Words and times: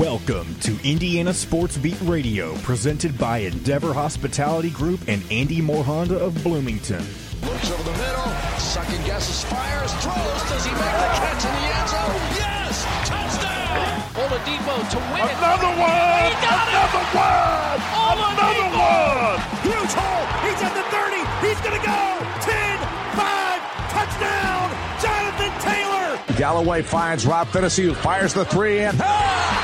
Welcome 0.00 0.54
to 0.60 0.80
Indiana 0.82 1.34
Sports 1.34 1.76
Beat 1.76 2.00
Radio, 2.00 2.56
presented 2.64 3.18
by 3.18 3.44
Endeavor 3.44 3.92
Hospitality 3.92 4.70
Group 4.70 4.98
and 5.08 5.22
Andy 5.30 5.60
Moore 5.60 5.84
Honda 5.84 6.16
of 6.16 6.32
Bloomington. 6.42 7.04
Looks 7.44 7.70
over 7.70 7.82
the 7.82 7.92
middle, 7.92 8.32
second 8.56 9.04
guesses, 9.04 9.44
fires, 9.44 9.92
throws. 10.00 10.40
Does 10.48 10.64
he 10.64 10.72
make 10.72 10.80
the 10.80 11.10
catch 11.20 11.44
in 11.44 11.52
the 11.52 11.68
end 11.68 11.88
zone? 11.92 12.16
Yes! 12.32 12.80
Touchdown! 13.04 14.00
Oladipo 14.16 14.72
to 14.88 14.98
win 15.12 15.20
it. 15.20 15.36
Another 15.36 15.68
one! 15.76 16.24
He 16.24 16.36
got 16.48 16.64
Another 16.64 17.04
it! 17.04 17.20
one! 17.20 17.78
Another 18.24 18.68
one! 18.72 19.36
Huge 19.68 19.92
hole. 19.92 20.24
He's 20.48 20.60
at 20.64 20.72
the 20.80 20.84
30. 20.96 21.20
He's 21.44 21.60
going 21.60 21.76
to 21.76 21.84
go. 21.84 22.00
10, 22.40 22.80
5, 23.20 23.60
touchdown. 23.92 24.64
Jonathan 24.96 25.52
Taylor. 25.60 26.36
Galloway 26.38 26.80
finds 26.80 27.26
Rob 27.26 27.48
Finney, 27.48 27.68
who 27.84 27.92
fires 27.92 28.32
the 28.32 28.46
three, 28.46 28.80
and 28.80 28.96
ah! 29.02 29.59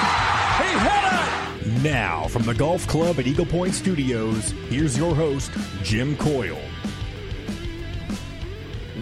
Now, 1.83 2.27
from 2.29 2.43
the 2.45 2.55
Golf 2.55 2.87
Club 2.87 3.19
at 3.19 3.27
Eagle 3.27 3.45
Point 3.45 3.75
Studios, 3.75 4.53
here's 4.71 4.97
your 4.97 5.15
host, 5.15 5.51
Jim 5.83 6.17
Coyle. 6.17 6.59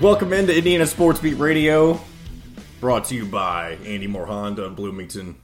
Welcome 0.01 0.33
into 0.33 0.57
Indiana 0.57 0.85
Sports 0.85 1.21
Beat 1.21 1.35
Radio, 1.35 2.01
brought 2.81 3.05
to 3.07 3.15
you 3.15 3.27
by 3.27 3.79
Andy 3.85 4.09
Moore 4.09 4.27
Honda 4.27 4.71
Bloomington 4.71 5.37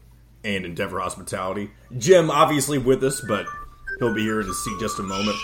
and 0.42 0.64
Endeavor 0.64 0.98
Hospitality. 0.98 1.70
Jim, 1.98 2.32
obviously, 2.32 2.78
with 2.78 3.04
us, 3.04 3.20
but 3.20 3.46
he'll 4.00 4.12
be 4.12 4.22
here 4.22 4.42
to 4.42 4.52
see 4.52 4.76
just 4.80 4.98
a 4.98 5.04
moment. 5.04 5.36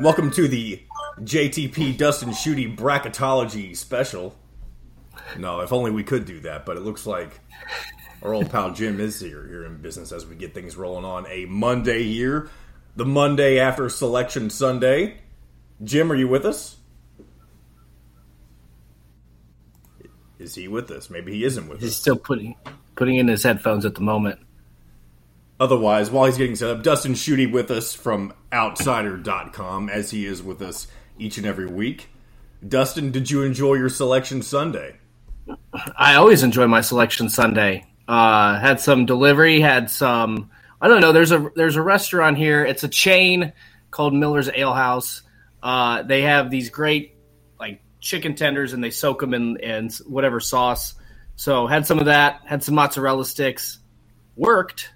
Welcome 0.00 0.30
to 0.30 0.48
the 0.48 0.80
JTP 1.20 1.98
Dustin 1.98 2.30
Schutte 2.30 2.74
Bracketology 2.74 3.76
special. 3.76 4.34
No, 5.36 5.60
if 5.60 5.74
only 5.74 5.90
we 5.90 6.04
could 6.04 6.24
do 6.24 6.40
that, 6.40 6.64
but 6.64 6.78
it 6.78 6.80
looks 6.80 7.06
like 7.06 7.38
our 8.22 8.34
old 8.34 8.50
pal 8.50 8.72
Jim 8.72 9.00
is 9.00 9.20
here 9.20 9.46
here 9.46 9.64
in 9.64 9.78
business 9.78 10.12
as 10.12 10.26
we 10.26 10.34
get 10.34 10.54
things 10.54 10.76
rolling 10.76 11.04
on 11.04 11.26
a 11.28 11.44
Monday 11.46 12.04
here, 12.04 12.48
the 12.96 13.04
Monday 13.04 13.58
after 13.58 13.88
Selection 13.88 14.50
Sunday. 14.50 15.18
Jim, 15.82 16.12
are 16.12 16.14
you 16.14 16.28
with 16.28 16.44
us? 16.44 16.76
Is 20.38 20.54
he 20.54 20.68
with 20.68 20.90
us? 20.90 21.10
Maybe 21.10 21.32
he 21.32 21.44
isn't 21.44 21.68
with 21.68 21.80
He's 21.80 21.90
us. 21.90 21.94
He's 21.94 22.00
still 22.00 22.16
putting 22.16 22.56
putting 22.96 23.16
in 23.16 23.28
his 23.28 23.42
headphones 23.42 23.84
at 23.84 23.94
the 23.94 24.00
moment. 24.00 24.40
Otherwise, 25.60 26.10
while 26.10 26.26
he's 26.26 26.38
getting 26.38 26.56
set 26.56 26.70
up, 26.70 26.82
Dustin 26.82 27.12
Schutte 27.12 27.52
with 27.52 27.70
us 27.70 27.94
from 27.94 28.34
Outsider.com, 28.52 29.88
as 29.88 30.10
he 30.10 30.26
is 30.26 30.42
with 30.42 30.60
us 30.60 30.88
each 31.18 31.38
and 31.38 31.46
every 31.46 31.66
week. 31.66 32.08
Dustin, 32.66 33.12
did 33.12 33.30
you 33.30 33.42
enjoy 33.42 33.74
your 33.74 33.88
Selection 33.88 34.42
Sunday? 34.42 34.96
I 35.96 36.16
always 36.16 36.42
enjoy 36.42 36.66
my 36.66 36.80
selection 36.80 37.28
Sunday. 37.28 37.84
Uh, 38.08 38.58
had 38.58 38.80
some 38.80 39.06
delivery, 39.06 39.60
had 39.60 39.90
some. 39.90 40.50
I 40.80 40.88
don't 40.88 41.00
know. 41.00 41.12
There's 41.12 41.30
a 41.30 41.50
there's 41.54 41.76
a 41.76 41.82
restaurant 41.82 42.36
here. 42.36 42.64
It's 42.64 42.82
a 42.82 42.88
chain 42.88 43.52
called 43.90 44.14
Miller's 44.14 44.50
Ale 44.52 44.72
House. 44.72 45.22
Uh, 45.62 46.02
they 46.02 46.22
have 46.22 46.50
these 46.50 46.70
great 46.70 47.16
like 47.60 47.80
chicken 48.00 48.34
tenders, 48.34 48.72
and 48.72 48.82
they 48.82 48.90
soak 48.90 49.20
them 49.20 49.34
in 49.34 49.56
in 49.58 49.90
whatever 50.06 50.40
sauce. 50.40 50.94
So 51.36 51.66
had 51.66 51.86
some 51.86 51.98
of 51.98 52.06
that. 52.06 52.40
Had 52.44 52.64
some 52.64 52.74
mozzarella 52.74 53.24
sticks. 53.24 53.78
Worked, 54.34 54.90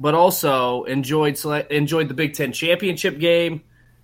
but 0.00 0.14
also 0.14 0.84
enjoyed 0.84 1.36
sele- 1.36 1.66
enjoyed 1.70 2.08
the 2.08 2.14
Big 2.14 2.34
Ten 2.34 2.52
championship 2.52 3.18
game, 3.18 3.62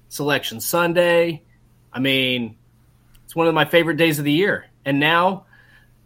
Selection 0.09 0.61
Sunday. 0.61 1.43
I 1.93 2.01
mean, 2.01 2.57
it's 3.25 3.35
one 3.35 3.49
of 3.49 3.55
my 3.55 3.65
favorite 3.65 3.97
days 3.97 4.19
of 4.19 4.25
the 4.25 4.33
year. 4.33 4.67
And 4.85 5.01
now, 5.01 5.47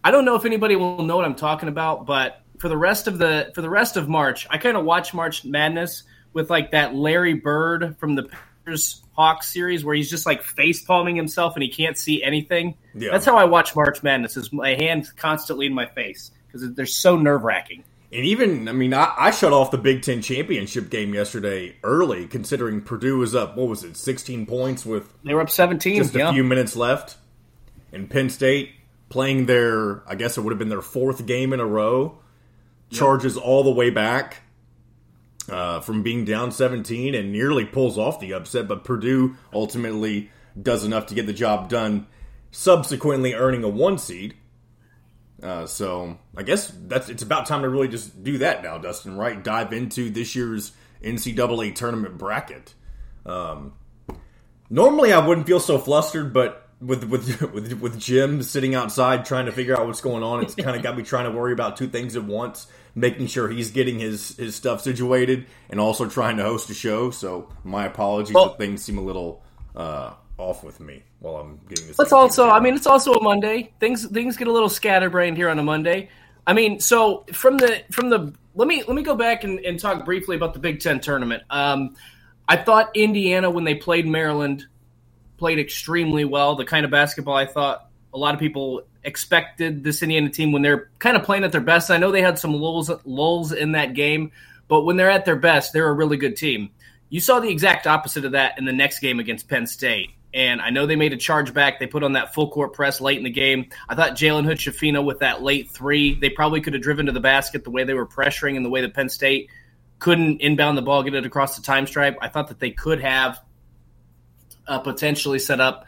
I 0.04 0.10
don't 0.10 0.24
know 0.24 0.34
if 0.34 0.44
anybody 0.44 0.76
will 0.76 1.02
know 1.02 1.16
what 1.16 1.24
I'm 1.24 1.34
talking 1.34 1.68
about, 1.68 2.06
but 2.06 2.42
for 2.58 2.68
the 2.68 2.76
rest 2.76 3.06
of 3.06 3.18
the 3.18 3.50
for 3.54 3.62
the 3.62 3.70
rest 3.70 3.96
of 3.96 4.08
March, 4.08 4.46
I 4.50 4.58
kind 4.58 4.76
of 4.76 4.84
watch 4.84 5.14
March 5.14 5.44
Madness 5.44 6.04
with 6.32 6.50
like 6.50 6.70
that 6.72 6.94
Larry 6.94 7.34
Bird 7.34 7.96
from 7.98 8.14
the 8.14 8.24
Panthers 8.24 9.02
Hawks 9.12 9.52
series 9.52 9.84
where 9.84 9.94
he's 9.94 10.10
just 10.10 10.26
like 10.26 10.42
face 10.42 10.82
palming 10.84 11.16
himself 11.16 11.54
and 11.54 11.62
he 11.62 11.68
can't 11.68 11.98
see 11.98 12.22
anything. 12.22 12.74
Yeah. 12.94 13.10
That's 13.10 13.26
how 13.26 13.36
I 13.36 13.44
watch 13.44 13.76
March 13.76 14.02
Madness. 14.02 14.36
Is 14.36 14.52
my 14.52 14.74
hands 14.74 15.10
constantly 15.12 15.66
in 15.66 15.74
my 15.74 15.86
face 15.86 16.30
because 16.46 16.72
they're 16.74 16.86
so 16.86 17.16
nerve 17.16 17.42
wracking. 17.42 17.84
And 18.12 18.26
even, 18.26 18.68
I 18.68 18.72
mean, 18.72 18.92
I, 18.92 19.10
I 19.16 19.30
shut 19.30 19.54
off 19.54 19.70
the 19.70 19.78
Big 19.78 20.02
Ten 20.02 20.20
championship 20.20 20.90
game 20.90 21.14
yesterday 21.14 21.76
early, 21.82 22.26
considering 22.26 22.82
Purdue 22.82 23.16
was 23.16 23.34
up, 23.34 23.56
what 23.56 23.68
was 23.68 23.84
it, 23.84 23.96
16 23.96 24.44
points 24.44 24.84
with 24.84 25.10
They 25.24 25.32
were 25.32 25.40
up 25.40 25.48
17. 25.48 25.96
just 25.96 26.14
a 26.14 26.18
yeah. 26.18 26.32
few 26.32 26.44
minutes 26.44 26.76
left. 26.76 27.16
And 27.90 28.10
Penn 28.10 28.28
State 28.28 28.72
playing 29.12 29.44
their, 29.44 30.02
I 30.08 30.14
guess 30.14 30.38
it 30.38 30.40
would 30.40 30.52
have 30.52 30.58
been 30.58 30.70
their 30.70 30.80
fourth 30.80 31.26
game 31.26 31.52
in 31.52 31.60
a 31.60 31.66
row, 31.66 32.18
charges 32.90 33.36
all 33.36 33.62
the 33.62 33.70
way 33.70 33.90
back 33.90 34.40
uh, 35.50 35.80
from 35.80 36.02
being 36.02 36.24
down 36.24 36.50
17 36.50 37.14
and 37.14 37.30
nearly 37.30 37.66
pulls 37.66 37.98
off 37.98 38.20
the 38.20 38.32
upset. 38.32 38.66
But 38.66 38.84
Purdue 38.84 39.36
ultimately 39.52 40.30
does 40.60 40.82
enough 40.82 41.06
to 41.06 41.14
get 41.14 41.26
the 41.26 41.34
job 41.34 41.68
done, 41.68 42.06
subsequently 42.52 43.34
earning 43.34 43.64
a 43.64 43.68
one 43.68 43.98
seed. 43.98 44.34
Uh, 45.42 45.66
so 45.66 46.18
I 46.34 46.42
guess 46.42 46.72
that's 46.86 47.10
it's 47.10 47.22
about 47.22 47.44
time 47.44 47.62
to 47.62 47.68
really 47.68 47.88
just 47.88 48.24
do 48.24 48.38
that 48.38 48.62
now, 48.62 48.78
Dustin. 48.78 49.18
Right? 49.18 49.44
Dive 49.44 49.74
into 49.74 50.08
this 50.08 50.34
year's 50.34 50.72
NCAA 51.04 51.74
tournament 51.74 52.16
bracket. 52.16 52.72
Um, 53.26 53.74
normally 54.70 55.12
I 55.12 55.26
wouldn't 55.26 55.46
feel 55.46 55.60
so 55.60 55.76
flustered, 55.76 56.32
but 56.32 56.61
with 56.82 57.04
with 57.04 57.40
with 57.52 57.72
with 57.80 57.98
Jim 57.98 58.42
sitting 58.42 58.74
outside 58.74 59.24
trying 59.24 59.46
to 59.46 59.52
figure 59.52 59.78
out 59.78 59.86
what's 59.86 60.00
going 60.00 60.22
on, 60.22 60.42
it's 60.42 60.54
kind 60.54 60.76
of 60.76 60.82
got 60.82 60.96
me 60.96 61.02
trying 61.02 61.24
to 61.24 61.30
worry 61.30 61.52
about 61.52 61.76
two 61.76 61.88
things 61.88 62.16
at 62.16 62.24
once: 62.24 62.66
making 62.94 63.28
sure 63.28 63.48
he's 63.48 63.70
getting 63.70 63.98
his 63.98 64.36
his 64.36 64.54
stuff 64.54 64.80
situated, 64.80 65.46
and 65.70 65.80
also 65.80 66.08
trying 66.08 66.36
to 66.38 66.42
host 66.42 66.70
a 66.70 66.74
show. 66.74 67.10
So 67.10 67.48
my 67.64 67.86
apologies 67.86 68.34
Well- 68.34 68.52
if 68.52 68.58
things 68.58 68.82
seem 68.82 68.98
a 68.98 69.02
little 69.02 69.42
uh, 69.76 70.14
off 70.38 70.64
with 70.64 70.80
me 70.80 71.02
while 71.20 71.36
I'm 71.36 71.60
getting 71.68 71.86
this. 71.86 71.98
Let's 71.98 72.12
also, 72.12 72.48
I 72.48 72.60
mean, 72.60 72.74
it's 72.74 72.86
also 72.86 73.12
a 73.14 73.22
Monday. 73.22 73.72
Things 73.80 74.06
things 74.06 74.36
get 74.36 74.48
a 74.48 74.52
little 74.52 74.68
scatterbrained 74.68 75.36
here 75.36 75.48
on 75.48 75.58
a 75.58 75.62
Monday. 75.62 76.10
I 76.46 76.52
mean, 76.52 76.80
so 76.80 77.24
from 77.32 77.56
the 77.58 77.82
from 77.92 78.10
the 78.10 78.34
let 78.54 78.68
me 78.68 78.82
let 78.82 78.94
me 78.94 79.02
go 79.02 79.14
back 79.14 79.44
and, 79.44 79.60
and 79.60 79.78
talk 79.78 80.04
briefly 80.04 80.36
about 80.36 80.52
the 80.54 80.60
Big 80.60 80.80
Ten 80.80 81.00
tournament. 81.00 81.44
Um, 81.50 81.94
I 82.48 82.56
thought 82.56 82.90
Indiana 82.96 83.48
when 83.48 83.64
they 83.64 83.76
played 83.76 84.06
Maryland 84.06 84.66
played 85.42 85.58
extremely 85.58 86.24
well. 86.24 86.54
The 86.54 86.64
kind 86.64 86.84
of 86.84 86.92
basketball 86.92 87.34
I 87.34 87.46
thought 87.46 87.88
a 88.14 88.16
lot 88.16 88.32
of 88.32 88.38
people 88.38 88.82
expected 89.02 89.82
this 89.82 90.00
Indiana 90.00 90.30
team 90.30 90.52
when 90.52 90.62
they're 90.62 90.88
kind 91.00 91.16
of 91.16 91.24
playing 91.24 91.42
at 91.42 91.50
their 91.50 91.60
best. 91.60 91.90
I 91.90 91.96
know 91.96 92.12
they 92.12 92.22
had 92.22 92.38
some 92.38 92.54
lulls 92.54 92.92
lulls 93.04 93.50
in 93.50 93.72
that 93.72 93.94
game, 93.94 94.30
but 94.68 94.84
when 94.84 94.96
they're 94.96 95.10
at 95.10 95.24
their 95.24 95.34
best, 95.34 95.72
they're 95.72 95.88
a 95.88 95.92
really 95.92 96.16
good 96.16 96.36
team. 96.36 96.70
You 97.08 97.18
saw 97.18 97.40
the 97.40 97.48
exact 97.48 97.88
opposite 97.88 98.24
of 98.24 98.32
that 98.32 98.56
in 98.56 98.66
the 98.66 98.72
next 98.72 99.00
game 99.00 99.18
against 99.18 99.48
Penn 99.48 99.66
State. 99.66 100.10
And 100.32 100.62
I 100.62 100.70
know 100.70 100.86
they 100.86 100.94
made 100.94 101.12
a 101.12 101.16
charge 101.16 101.52
back. 101.52 101.80
They 101.80 101.88
put 101.88 102.04
on 102.04 102.12
that 102.12 102.34
full 102.34 102.48
court 102.48 102.72
press 102.72 103.00
late 103.00 103.18
in 103.18 103.24
the 103.24 103.30
game. 103.30 103.66
I 103.88 103.96
thought 103.96 104.12
Jalen 104.12 104.44
Hood 104.44 104.58
Schifino 104.58 105.04
with 105.04 105.18
that 105.18 105.42
late 105.42 105.72
three, 105.72 106.14
they 106.14 106.30
probably 106.30 106.60
could 106.60 106.74
have 106.74 106.84
driven 106.84 107.06
to 107.06 107.12
the 107.12 107.18
basket 107.18 107.64
the 107.64 107.70
way 107.70 107.82
they 107.82 107.94
were 107.94 108.06
pressuring 108.06 108.54
and 108.54 108.64
the 108.64 108.70
way 108.70 108.82
that 108.82 108.94
Penn 108.94 109.08
State 109.08 109.50
couldn't 109.98 110.40
inbound 110.40 110.78
the 110.78 110.82
ball, 110.82 111.02
get 111.02 111.14
it 111.14 111.26
across 111.26 111.56
the 111.56 111.62
time 111.62 111.88
stripe. 111.88 112.16
I 112.22 112.28
thought 112.28 112.46
that 112.46 112.60
they 112.60 112.70
could 112.70 113.00
have 113.00 113.40
uh, 114.66 114.78
potentially 114.78 115.38
set 115.38 115.60
up, 115.60 115.86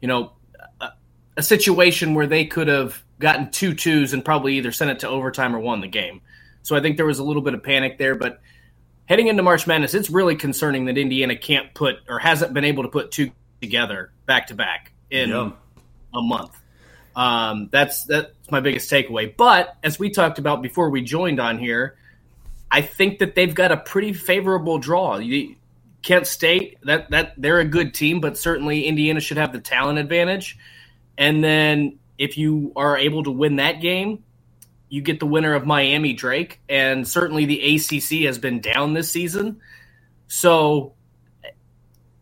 you 0.00 0.08
know, 0.08 0.32
a, 0.80 0.90
a 1.36 1.42
situation 1.42 2.14
where 2.14 2.26
they 2.26 2.44
could 2.46 2.68
have 2.68 3.02
gotten 3.18 3.50
two 3.50 3.74
twos 3.74 4.12
and 4.12 4.24
probably 4.24 4.54
either 4.58 4.72
sent 4.72 4.90
it 4.90 5.00
to 5.00 5.08
overtime 5.08 5.54
or 5.54 5.58
won 5.58 5.80
the 5.80 5.88
game. 5.88 6.20
So 6.62 6.76
I 6.76 6.80
think 6.80 6.96
there 6.96 7.06
was 7.06 7.18
a 7.18 7.24
little 7.24 7.42
bit 7.42 7.54
of 7.54 7.62
panic 7.62 7.98
there. 7.98 8.14
But 8.14 8.40
heading 9.06 9.28
into 9.28 9.42
March 9.42 9.66
Madness, 9.66 9.94
it's 9.94 10.10
really 10.10 10.36
concerning 10.36 10.86
that 10.86 10.98
Indiana 10.98 11.36
can't 11.36 11.72
put 11.74 11.96
or 12.08 12.18
hasn't 12.18 12.52
been 12.54 12.64
able 12.64 12.82
to 12.82 12.88
put 12.88 13.10
two 13.10 13.30
together 13.60 14.10
back 14.26 14.48
to 14.48 14.54
back 14.54 14.92
in 15.10 15.30
Yeah. 15.30 15.50
a 16.14 16.20
month. 16.22 16.58
Um, 17.14 17.68
that's 17.72 18.04
that's 18.04 18.28
my 18.50 18.60
biggest 18.60 18.90
takeaway. 18.90 19.34
But 19.34 19.74
as 19.82 19.98
we 19.98 20.10
talked 20.10 20.38
about 20.38 20.60
before 20.60 20.90
we 20.90 21.00
joined 21.00 21.40
on 21.40 21.58
here, 21.58 21.96
I 22.70 22.82
think 22.82 23.20
that 23.20 23.34
they've 23.34 23.54
got 23.54 23.72
a 23.72 23.76
pretty 23.78 24.12
favorable 24.12 24.78
draw. 24.78 25.16
You, 25.16 25.54
Kent 26.06 26.28
State 26.28 26.78
that 26.84 27.10
that 27.10 27.34
they're 27.36 27.58
a 27.58 27.64
good 27.64 27.92
team, 27.92 28.20
but 28.20 28.38
certainly 28.38 28.84
Indiana 28.84 29.18
should 29.18 29.38
have 29.38 29.52
the 29.52 29.58
talent 29.58 29.98
advantage. 29.98 30.56
And 31.18 31.42
then 31.42 31.98
if 32.16 32.38
you 32.38 32.72
are 32.76 32.96
able 32.96 33.24
to 33.24 33.32
win 33.32 33.56
that 33.56 33.80
game, 33.80 34.22
you 34.88 35.02
get 35.02 35.18
the 35.18 35.26
winner 35.26 35.54
of 35.54 35.66
Miami 35.66 36.12
Drake, 36.12 36.60
and 36.68 37.06
certainly 37.08 37.44
the 37.44 37.74
ACC 37.74 38.24
has 38.26 38.38
been 38.38 38.60
down 38.60 38.94
this 38.94 39.10
season. 39.10 39.60
So 40.28 40.94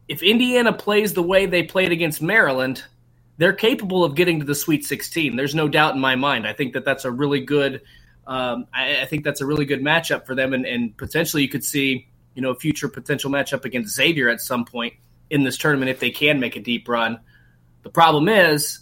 if 0.09 0.23
Indiana 0.23 0.73
plays 0.73 1.13
the 1.13 1.23
way 1.23 1.45
they 1.45 1.63
played 1.63 1.93
against 1.93 2.23
Maryland, 2.23 2.83
they're 3.37 3.53
capable 3.53 4.03
of 4.03 4.15
getting 4.15 4.41
to 4.41 4.47
the 4.47 4.55
Sweet 4.55 4.87
16. 4.87 5.37
There's 5.37 5.55
no 5.55 5.69
doubt 5.69 5.95
in 5.95 6.01
my 6.01 6.17
mind. 6.17 6.47
I 6.47 6.55
think 6.55 6.73
that 6.73 6.87
that's 6.87 7.05
a 7.05 7.11
really 7.11 7.41
good. 7.41 7.83
Um, 8.27 8.67
I, 8.73 9.03
I 9.03 9.05
think 9.05 9.25
that's 9.25 9.43
a 9.43 9.47
really 9.47 9.67
good 9.67 9.83
matchup 9.83 10.25
for 10.25 10.35
them, 10.35 10.55
and, 10.55 10.65
and 10.65 10.97
potentially 10.97 11.43
you 11.43 11.51
could 11.51 11.65
see 11.65 12.09
you 12.35 12.43
know 12.43 12.55
future 12.55 12.89
potential 12.89 13.31
matchup 13.31 13.65
against 13.65 13.95
Xavier 13.95 14.29
at 14.29 14.41
some 14.41 14.65
point 14.65 14.95
in 15.31 15.43
this 15.43 15.57
tournament 15.57 15.91
if 15.91 16.01
they 16.01 16.11
can 16.11 16.41
make 16.41 16.57
a 16.57 16.61
deep 16.61 16.89
run. 16.89 17.21
The 17.83 17.91
problem 17.91 18.29
is, 18.29 18.81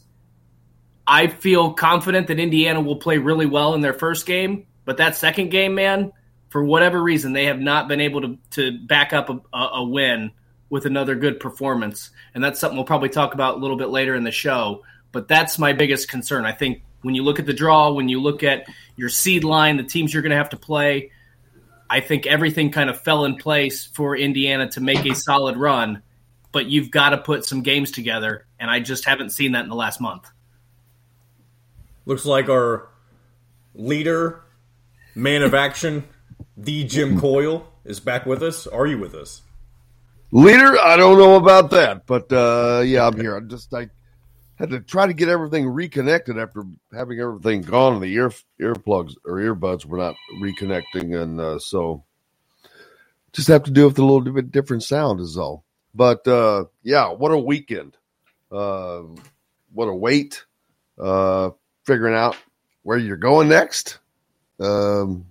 I 1.07 1.27
feel 1.27 1.73
confident 1.73 2.29
that 2.29 2.39
Indiana 2.39 2.81
will 2.81 2.97
play 2.97 3.19
really 3.19 3.47
well 3.47 3.75
in 3.75 3.81
their 3.81 3.95
first 3.95 4.27
game, 4.27 4.67
but 4.85 4.99
that 4.99 5.17
second 5.17 5.51
game, 5.51 5.75
man, 5.75 6.13
for 6.49 6.65
whatever 6.65 7.03
reason, 7.03 7.33
they 7.33 7.47
have 7.47 7.61
not 7.61 7.89
been 7.89 8.01
able 8.01 8.21
to 8.23 8.39
to 8.51 8.79
back 8.87 9.13
up 9.13 9.31
a, 9.31 9.59
a 9.59 9.85
win 9.85 10.31
with 10.71 10.87
another 10.87 11.15
good 11.15 11.39
performance, 11.41 12.11
and 12.35 12.43
that's 12.43 12.59
something 12.59 12.77
we'll 12.77 12.87
probably 12.87 13.09
talk 13.09 13.35
about 13.35 13.57
a 13.57 13.59
little 13.59 13.77
bit 13.77 13.91
later 13.91 14.15
in 14.15 14.25
the 14.25 14.31
show. 14.31 14.83
But 15.13 15.29
that's 15.29 15.59
my 15.59 15.75
biggest 15.75 16.09
concern. 16.09 16.47
I 16.47 16.53
think 16.53 16.83
when 17.03 17.15
you 17.15 17.23
look 17.23 17.39
at 17.39 17.47
the 17.47 17.53
draw, 17.53 17.93
when 17.93 18.09
you 18.09 18.21
look 18.21 18.43
at 18.43 18.67
your 18.97 19.09
seed 19.09 19.45
line, 19.45 19.77
the 19.77 19.83
teams 19.83 20.15
you're 20.15 20.23
going 20.23 20.31
to 20.31 20.37
have 20.37 20.51
to 20.51 20.57
play, 20.57 21.11
I 21.93 22.01
think 22.01 22.27
everything 22.27 22.71
kind 22.71 22.89
of 22.89 22.99
fell 23.03 23.27
in 23.27 23.37
place 23.37 23.85
for 23.85 24.17
Indiana 24.17 24.67
to 24.71 24.81
make 24.81 25.05
a 25.05 25.15
solid 25.15 25.59
run. 25.59 26.03
But 26.51 26.65
you've 26.65 26.91
got 26.91 27.11
to 27.11 27.19
put 27.19 27.45
some 27.45 27.61
games 27.61 27.91
together, 27.91 28.47
and 28.59 28.71
I 28.71 28.81
just 28.81 29.05
haven't 29.05 29.29
seen 29.29 29.53
that 29.53 29.65
in 29.65 29.69
the 29.69 29.75
last 29.75 30.01
month. 30.01 30.27
Looks 32.07 32.25
like 32.25 32.49
our 32.49 32.89
leader, 33.75 34.41
man 35.15 35.43
of 35.43 35.53
action, 35.53 36.05
the 36.57 36.85
Jim 36.85 37.21
Coyle, 37.21 37.71
is 37.85 38.01
back 38.01 38.25
with 38.25 38.43
us. 38.43 38.67
Are 38.67 38.87
you 38.87 38.97
with 38.97 39.15
us? 39.15 39.43
Leader, 40.31 40.79
I 40.81 40.97
don't 40.97 41.19
know 41.19 41.37
about 41.37 41.71
that, 41.73 42.07
but 42.07 42.33
uh, 42.33 42.83
yeah, 42.87 43.07
I'm 43.07 43.21
here. 43.21 43.37
I'm 43.37 43.51
just 43.51 43.75
I 43.75 43.91
had 44.57 44.71
to 44.71 44.81
try 44.81 45.07
to 45.07 45.13
get 45.13 45.29
everything 45.29 45.69
reconnected 45.69 46.39
after 46.39 46.65
having 46.93 47.19
everything 47.21 47.63
gone, 47.63 47.95
and 47.95 48.03
the 48.03 48.13
ear 48.15 48.33
earplugs 48.61 49.15
or 49.25 49.35
earbuds 49.39 49.85
were 49.85 49.99
not 49.99 50.17
reconnecting, 50.41 51.21
and 51.21 51.41
uh, 51.41 51.59
so 51.59 52.05
just 53.33 53.49
have 53.49 53.65
to 53.65 53.71
do 53.71 53.87
with 53.87 53.99
a 53.99 54.05
little 54.05 54.21
bit 54.21 54.53
different 54.53 54.83
sound 54.83 55.21
is 55.21 55.39
all. 55.39 55.65
But 55.95 56.27
uh, 56.29 56.67
yeah, 56.83 57.09
what 57.11 57.33
a 57.33 57.39
weekend! 57.39 57.97
Uh, 58.51 59.03
what 59.73 59.87
a 59.87 59.95
wait! 59.95 60.45
Uh, 60.99 61.51
figuring 61.85 62.15
out 62.15 62.37
where 62.83 62.99
you're 62.99 63.17
going 63.17 63.49
next. 63.49 63.99
Um, 64.61 65.27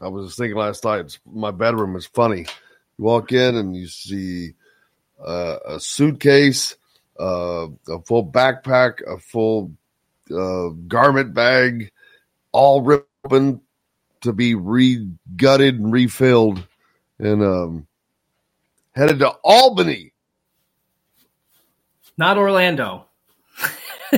I 0.00 0.08
was 0.08 0.36
thinking 0.36 0.56
last 0.56 0.84
night, 0.84 1.18
my 1.26 1.50
bedroom 1.50 1.96
is 1.96 2.06
funny. 2.06 2.46
You 2.98 3.04
walk 3.04 3.32
in 3.32 3.56
and 3.56 3.74
you 3.74 3.88
see 3.88 4.54
uh, 5.24 5.58
a 5.66 5.80
suitcase, 5.80 6.76
uh, 7.18 7.68
a 7.88 8.00
full 8.06 8.30
backpack, 8.30 9.00
a 9.06 9.18
full 9.18 9.72
uh, 10.30 10.68
garment 10.86 11.34
bag, 11.34 11.90
all 12.52 12.82
ripped 12.82 13.08
open 13.24 13.60
to 14.20 14.32
be 14.32 14.54
re 14.54 15.08
gutted 15.36 15.78
and 15.78 15.92
refilled, 15.92 16.66
and 17.18 17.42
um, 17.42 17.86
headed 18.94 19.18
to 19.20 19.28
Albany. 19.44 20.12
Not 22.16 22.36
Orlando. 22.36 23.06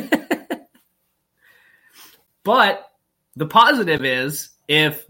but 2.45 2.91
the 3.37 3.47
positive 3.47 4.05
is 4.05 4.51
if 4.69 5.07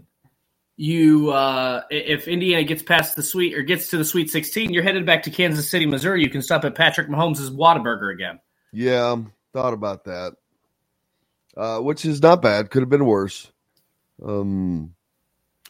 you 0.81 1.29
uh, 1.29 1.83
if 1.91 2.27
Indiana 2.27 2.63
gets 2.63 2.81
past 2.81 3.15
the 3.15 3.21
sweet 3.21 3.53
or 3.53 3.61
gets 3.61 3.91
to 3.91 3.97
the 3.97 4.05
Sweet 4.05 4.31
16, 4.31 4.73
you're 4.73 4.81
headed 4.81 5.05
back 5.05 5.21
to 5.23 5.29
Kansas 5.29 5.69
City, 5.69 5.85
Missouri. 5.85 6.23
You 6.23 6.29
can 6.29 6.41
stop 6.41 6.65
at 6.65 6.73
Patrick 6.73 7.07
Mahomes' 7.07 7.51
Whataburger 7.51 8.11
again. 8.11 8.39
Yeah, 8.73 9.15
thought 9.53 9.73
about 9.73 10.05
that. 10.05 10.33
Uh, 11.55 11.79
which 11.81 12.03
is 12.03 12.21
not 12.23 12.41
bad. 12.41 12.71
Could 12.71 12.81
have 12.81 12.89
been 12.89 13.05
worse. 13.05 13.51
Um, 14.25 14.95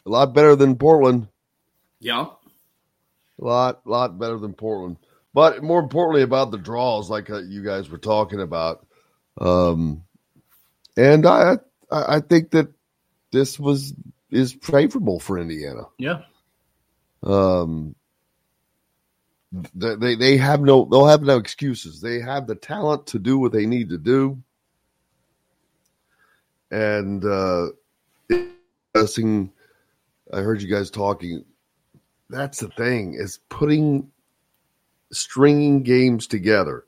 a 0.06 0.08
lot 0.08 0.32
better 0.32 0.56
than 0.56 0.76
Portland. 0.76 1.28
Yeah, 2.00 2.28
a 3.38 3.44
lot, 3.44 3.86
lot 3.86 4.18
better 4.18 4.38
than 4.38 4.54
Portland. 4.54 4.96
But 5.34 5.62
more 5.62 5.80
importantly, 5.80 6.22
about 6.22 6.52
the 6.52 6.58
draws, 6.58 7.10
like 7.10 7.28
uh, 7.28 7.42
you 7.42 7.62
guys 7.62 7.90
were 7.90 7.98
talking 7.98 8.40
about. 8.40 8.86
Um, 9.38 10.04
and 10.96 11.26
I, 11.26 11.56
I 11.90 12.20
think 12.20 12.52
that 12.52 12.68
this 13.30 13.60
was 13.60 13.92
is 14.32 14.52
favorable 14.62 15.20
for 15.20 15.38
Indiana. 15.38 15.82
Yeah. 15.98 16.22
Um, 17.22 17.94
they 19.74 20.14
they 20.14 20.36
have 20.38 20.62
no 20.62 20.86
they'll 20.86 21.06
have 21.06 21.22
no 21.22 21.36
excuses. 21.36 22.00
They 22.00 22.20
have 22.20 22.46
the 22.46 22.54
talent 22.54 23.06
to 23.08 23.18
do 23.18 23.38
what 23.38 23.52
they 23.52 23.66
need 23.66 23.90
to 23.90 23.98
do. 23.98 24.42
And 26.70 27.24
uh 27.24 27.66
I 30.32 30.40
heard 30.40 30.62
you 30.62 30.68
guys 30.68 30.90
talking. 30.90 31.44
That's 32.30 32.60
the 32.60 32.68
thing 32.68 33.14
is 33.14 33.40
putting 33.50 34.10
stringing 35.10 35.82
games 35.82 36.26
together. 36.26 36.86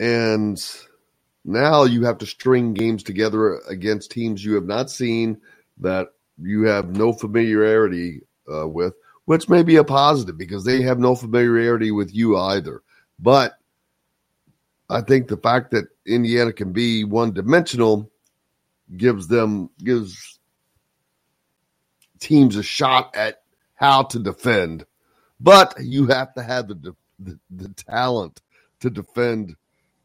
And 0.00 0.60
now 1.44 1.84
you 1.84 2.04
have 2.04 2.18
to 2.18 2.26
string 2.26 2.74
games 2.74 3.02
together 3.02 3.56
against 3.68 4.10
teams 4.10 4.44
you 4.44 4.54
have 4.54 4.66
not 4.66 4.90
seen 4.90 5.40
that 5.78 6.08
you 6.40 6.64
have 6.64 6.96
no 6.96 7.12
familiarity 7.12 8.22
uh, 8.52 8.66
with, 8.66 8.94
which 9.24 9.48
may 9.48 9.62
be 9.62 9.76
a 9.76 9.84
positive 9.84 10.38
because 10.38 10.64
they 10.64 10.82
have 10.82 10.98
no 10.98 11.14
familiarity 11.14 11.90
with 11.90 12.14
you 12.14 12.36
either. 12.36 12.82
But 13.18 13.58
I 14.88 15.00
think 15.00 15.28
the 15.28 15.36
fact 15.36 15.70
that 15.72 15.86
Indiana 16.06 16.52
can 16.52 16.72
be 16.72 17.04
one 17.04 17.32
dimensional 17.32 18.10
gives 18.96 19.26
them 19.26 19.70
gives 19.82 20.38
teams 22.18 22.56
a 22.56 22.62
shot 22.62 23.16
at 23.16 23.42
how 23.74 24.02
to 24.04 24.18
defend. 24.18 24.84
But 25.40 25.74
you 25.80 26.06
have 26.06 26.34
to 26.34 26.42
have 26.42 26.68
the 26.68 26.94
the, 27.18 27.38
the 27.50 27.68
talent 27.70 28.40
to 28.80 28.90
defend 28.90 29.56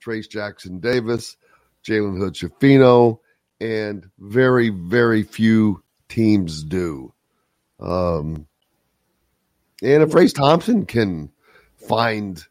Trayce 0.08 0.30
Jackson 0.30 0.80
Davis, 0.80 1.36
Jalen 1.84 2.18
Hood 2.18 2.34
Schifino, 2.34 3.20
and 3.60 4.10
very, 4.18 4.70
very 4.70 5.24
few 5.24 5.84
teams 6.08 6.64
do. 6.64 7.14
Um, 7.80 8.48
and 9.84 10.04
if 10.04 10.14
Race 10.14 10.34
Thompson 10.34 10.86
can 10.86 11.32
find 11.76 12.42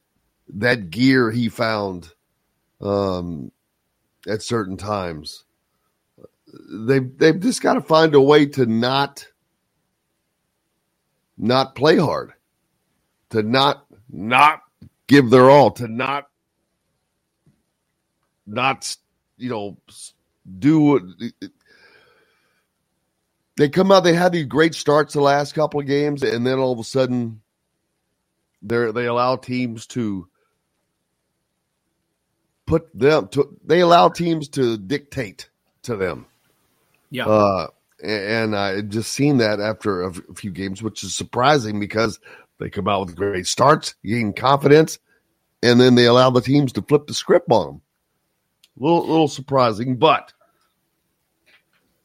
that 0.54 0.90
gear 0.90 1.30
he 1.30 1.48
found 1.48 2.12
um, 2.80 3.50
at 4.28 4.42
certain 4.42 4.76
times, 4.76 5.44
they've 6.70 7.16
they've 7.18 7.40
just 7.40 7.62
got 7.62 7.74
to 7.74 7.80
find 7.80 8.14
a 8.14 8.20
way 8.20 8.46
to 8.46 8.66
not 8.66 9.26
not 11.38 11.74
play 11.74 11.96
hard, 11.96 12.34
to 13.30 13.42
not 13.42 13.86
not 14.10 14.60
give 15.06 15.30
their 15.30 15.50
all, 15.50 15.70
to 15.72 15.88
not 15.88 16.28
not 18.46 18.96
you 19.36 19.50
know 19.50 19.76
do 20.58 21.00
they 23.56 23.68
come 23.68 23.90
out 23.90 24.00
they 24.04 24.14
have 24.14 24.32
these 24.32 24.46
great 24.46 24.74
starts 24.74 25.14
the 25.14 25.20
last 25.20 25.54
couple 25.54 25.80
of 25.80 25.86
games 25.86 26.22
and 26.22 26.46
then 26.46 26.58
all 26.58 26.72
of 26.72 26.78
a 26.78 26.84
sudden 26.84 27.40
they 28.62 28.90
they 28.92 29.06
allow 29.06 29.36
teams 29.36 29.86
to 29.86 30.28
put 32.66 32.88
them 32.94 33.28
to 33.28 33.56
they 33.64 33.80
allow 33.80 34.08
teams 34.08 34.48
to 34.48 34.76
dictate 34.76 35.48
to 35.82 35.96
them. 35.96 36.26
Yeah. 37.10 37.26
Uh 37.26 37.68
and 38.02 38.54
I 38.54 38.82
just 38.82 39.12
seen 39.12 39.38
that 39.38 39.58
after 39.58 40.02
a 40.02 40.12
few 40.34 40.50
games, 40.50 40.82
which 40.82 41.02
is 41.02 41.14
surprising 41.14 41.80
because 41.80 42.20
they 42.58 42.68
come 42.68 42.88
out 42.88 43.06
with 43.06 43.16
great 43.16 43.46
starts, 43.46 43.94
gain 44.04 44.34
confidence, 44.34 44.98
and 45.62 45.80
then 45.80 45.94
they 45.94 46.04
allow 46.04 46.28
the 46.28 46.42
teams 46.42 46.72
to 46.74 46.82
flip 46.82 47.06
the 47.06 47.14
script 47.14 47.50
on 47.50 47.66
them 47.66 47.80
little 48.76 49.06
little 49.06 49.28
surprising, 49.28 49.96
but 49.96 50.32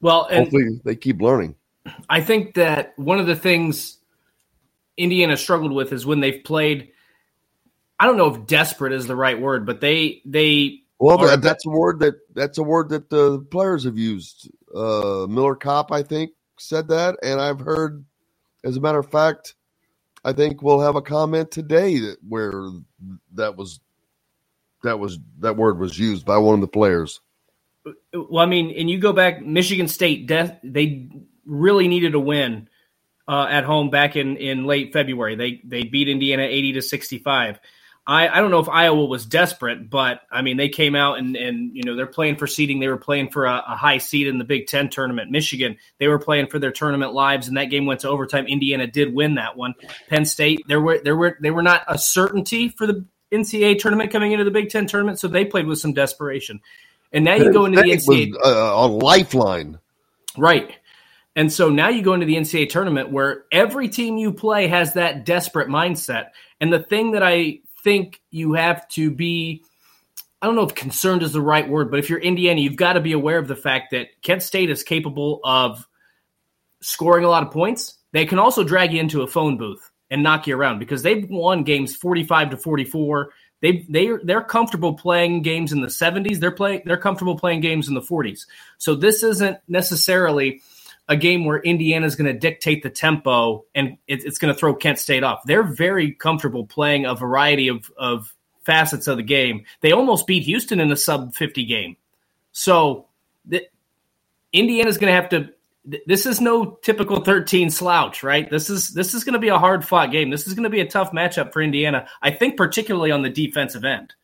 well, 0.00 0.32
hopefully 0.34 0.80
they 0.84 0.96
keep 0.96 1.20
learning. 1.22 1.56
I 2.08 2.20
think 2.20 2.54
that 2.54 2.94
one 2.98 3.20
of 3.20 3.26
the 3.26 3.36
things 3.36 3.98
Indiana 4.96 5.36
struggled 5.36 5.72
with 5.72 5.92
is 5.92 6.06
when 6.06 6.20
they've 6.20 6.42
played. 6.44 6.90
I 8.00 8.06
don't 8.06 8.16
know 8.16 8.34
if 8.34 8.46
desperate 8.46 8.92
is 8.92 9.06
the 9.06 9.16
right 9.16 9.40
word, 9.40 9.66
but 9.66 9.80
they 9.80 10.22
they 10.24 10.80
well 10.98 11.18
are, 11.18 11.36
that's 11.36 11.66
a 11.66 11.70
word 11.70 12.00
that 12.00 12.14
that's 12.34 12.58
a 12.58 12.62
word 12.62 12.90
that 12.90 13.10
the 13.10 13.40
players 13.50 13.84
have 13.84 13.98
used. 13.98 14.50
Uh, 14.74 15.26
Miller 15.28 15.56
Kopp, 15.56 15.92
I 15.92 16.02
think, 16.02 16.32
said 16.58 16.88
that, 16.88 17.16
and 17.22 17.40
I've 17.40 17.60
heard, 17.60 18.04
as 18.64 18.76
a 18.76 18.80
matter 18.80 18.98
of 19.00 19.10
fact, 19.10 19.54
I 20.24 20.32
think 20.34 20.62
we'll 20.62 20.80
have 20.80 20.96
a 20.96 21.02
comment 21.02 21.50
today 21.52 22.00
that 22.00 22.18
where 22.28 22.70
that 23.34 23.56
was 23.56 23.80
that 24.82 24.98
was 24.98 25.18
that 25.40 25.56
word 25.56 25.78
was 25.78 25.98
used 25.98 26.24
by 26.24 26.38
one 26.38 26.54
of 26.54 26.60
the 26.60 26.68
players. 26.68 27.20
Well, 28.12 28.42
I 28.42 28.46
mean, 28.46 28.74
and 28.76 28.88
you 28.88 28.98
go 28.98 29.12
back, 29.12 29.42
Michigan 29.44 29.88
State, 29.88 30.26
death, 30.26 30.58
they 30.62 31.08
really 31.44 31.88
needed 31.88 32.14
a 32.14 32.20
win 32.20 32.68
uh, 33.26 33.46
at 33.50 33.64
home 33.64 33.90
back 33.90 34.16
in, 34.16 34.36
in 34.36 34.66
late 34.66 34.92
February. 34.92 35.34
They 35.36 35.60
they 35.64 35.84
beat 35.84 36.08
Indiana 36.08 36.44
eighty 36.44 36.72
to 36.74 36.82
sixty 36.82 37.18
five. 37.18 37.58
I, 38.04 38.26
I 38.28 38.40
don't 38.40 38.50
know 38.50 38.58
if 38.58 38.68
Iowa 38.68 39.04
was 39.04 39.26
desperate, 39.26 39.88
but 39.88 40.22
I 40.30 40.42
mean 40.42 40.56
they 40.56 40.68
came 40.68 40.96
out 40.96 41.18
and 41.18 41.36
and 41.36 41.70
you 41.74 41.84
know 41.84 41.94
they're 41.94 42.06
playing 42.06 42.36
for 42.36 42.48
seeding. 42.48 42.80
They 42.80 42.88
were 42.88 42.96
playing 42.96 43.30
for 43.30 43.46
a, 43.46 43.62
a 43.68 43.76
high 43.76 43.98
seed 43.98 44.26
in 44.26 44.38
the 44.38 44.44
Big 44.44 44.66
Ten 44.66 44.88
tournament. 44.88 45.30
Michigan 45.30 45.76
they 45.98 46.08
were 46.08 46.18
playing 46.18 46.48
for 46.48 46.58
their 46.58 46.72
tournament 46.72 47.14
lives, 47.14 47.46
and 47.46 47.56
that 47.56 47.66
game 47.66 47.86
went 47.86 48.00
to 48.00 48.08
overtime. 48.08 48.46
Indiana 48.46 48.88
did 48.88 49.14
win 49.14 49.36
that 49.36 49.56
one. 49.56 49.74
Penn 50.08 50.24
State 50.24 50.62
there 50.66 50.80
were 50.80 50.98
there 51.02 51.16
were 51.16 51.38
they 51.40 51.52
were 51.52 51.62
not 51.62 51.84
a 51.86 51.96
certainty 51.96 52.68
for 52.68 52.88
the 52.88 53.06
NCAA 53.32 53.78
tournament 53.78 54.10
coming 54.10 54.32
into 54.32 54.44
the 54.44 54.50
Big 54.50 54.70
Ten 54.70 54.86
tournament, 54.86 55.18
so 55.18 55.28
they 55.28 55.44
played 55.44 55.66
with 55.66 55.78
some 55.78 55.92
desperation. 55.92 56.60
And 57.12 57.24
now 57.24 57.34
you 57.34 57.52
go 57.52 57.66
into 57.66 57.80
the 57.80 57.90
NCAA 57.90 58.32
was, 58.32 58.38
uh, 58.44 58.72
a 58.74 58.86
lifeline, 58.86 59.78
right? 60.36 60.72
And 61.34 61.52
so 61.52 61.70
now 61.70 61.88
you 61.88 62.02
go 62.02 62.14
into 62.14 62.26
the 62.26 62.36
NCAA 62.36 62.68
tournament 62.68 63.10
where 63.10 63.44
every 63.50 63.88
team 63.88 64.18
you 64.18 64.32
play 64.32 64.66
has 64.68 64.94
that 64.94 65.24
desperate 65.24 65.68
mindset. 65.68 66.28
And 66.60 66.72
the 66.72 66.82
thing 66.82 67.12
that 67.12 67.22
I 67.22 67.60
think 67.82 68.20
you 68.30 68.52
have 68.54 68.86
to 68.90 69.10
be 69.10 69.64
I 70.40 70.46
don't 70.46 70.56
know 70.56 70.64
if 70.64 70.74
concerned 70.74 71.22
is 71.22 71.32
the 71.32 71.40
right 71.40 71.68
word, 71.68 71.88
but 71.88 72.00
if 72.00 72.10
you're 72.10 72.18
Indiana, 72.18 72.60
you've 72.60 72.74
got 72.74 72.94
to 72.94 73.00
be 73.00 73.12
aware 73.12 73.38
of 73.38 73.46
the 73.46 73.54
fact 73.54 73.92
that 73.92 74.08
Kent 74.22 74.42
State 74.42 74.70
is 74.70 74.82
capable 74.82 75.38
of 75.44 75.86
scoring 76.80 77.24
a 77.24 77.28
lot 77.28 77.44
of 77.44 77.52
points. 77.52 77.94
They 78.10 78.26
can 78.26 78.40
also 78.40 78.64
drag 78.64 78.92
you 78.92 78.98
into 78.98 79.22
a 79.22 79.28
phone 79.28 79.56
booth 79.56 79.91
and 80.12 80.22
knock 80.22 80.46
you 80.46 80.54
around 80.54 80.78
because 80.78 81.02
they've 81.02 81.28
won 81.28 81.64
games 81.64 81.96
45 81.96 82.50
to 82.50 82.56
44. 82.58 83.30
They 83.62 83.86
they 83.88 84.10
they're 84.22 84.42
comfortable 84.42 84.92
playing 84.92 85.42
games 85.42 85.72
in 85.72 85.80
the 85.80 85.88
70s. 85.88 86.38
They're 86.38 86.52
play 86.52 86.82
they're 86.84 86.98
comfortable 86.98 87.38
playing 87.38 87.62
games 87.62 87.88
in 87.88 87.94
the 87.94 88.02
40s. 88.02 88.46
So 88.76 88.94
this 88.94 89.22
isn't 89.22 89.58
necessarily 89.68 90.60
a 91.08 91.16
game 91.16 91.46
where 91.46 91.60
Indiana 91.60 92.06
is 92.06 92.14
going 92.14 92.32
to 92.32 92.38
dictate 92.38 92.82
the 92.82 92.90
tempo 92.90 93.64
and 93.74 93.96
it, 94.06 94.24
it's 94.24 94.38
going 94.38 94.52
to 94.52 94.58
throw 94.58 94.74
Kent 94.74 94.98
State 94.98 95.24
off. 95.24 95.40
They're 95.46 95.62
very 95.62 96.12
comfortable 96.12 96.66
playing 96.66 97.06
a 97.06 97.14
variety 97.14 97.68
of, 97.68 97.90
of 97.96 98.32
facets 98.64 99.08
of 99.08 99.16
the 99.16 99.22
game. 99.22 99.64
They 99.80 99.92
almost 99.92 100.26
beat 100.26 100.44
Houston 100.44 100.78
in 100.78 100.92
a 100.92 100.96
sub 100.96 101.34
50 101.34 101.64
game. 101.64 101.96
So 102.52 103.06
the, 103.46 103.66
Indiana's 104.52 104.98
going 104.98 105.10
to 105.10 105.20
have 105.20 105.30
to 105.30 105.52
this 105.84 106.26
is 106.26 106.40
no 106.40 106.78
typical 106.82 107.24
13 107.24 107.70
slouch, 107.70 108.22
right? 108.22 108.48
This 108.48 108.70
is 108.70 108.90
this 108.90 109.14
is 109.14 109.24
going 109.24 109.32
to 109.34 109.38
be 109.38 109.48
a 109.48 109.58
hard 109.58 109.84
fought 109.84 110.12
game. 110.12 110.30
This 110.30 110.46
is 110.46 110.54
going 110.54 110.64
to 110.64 110.70
be 110.70 110.80
a 110.80 110.86
tough 110.86 111.12
matchup 111.12 111.52
for 111.52 111.60
Indiana. 111.60 112.06
I 112.20 112.30
think 112.30 112.56
particularly 112.56 113.10
on 113.10 113.22
the 113.22 113.30
defensive 113.30 113.84
end. 113.84 114.14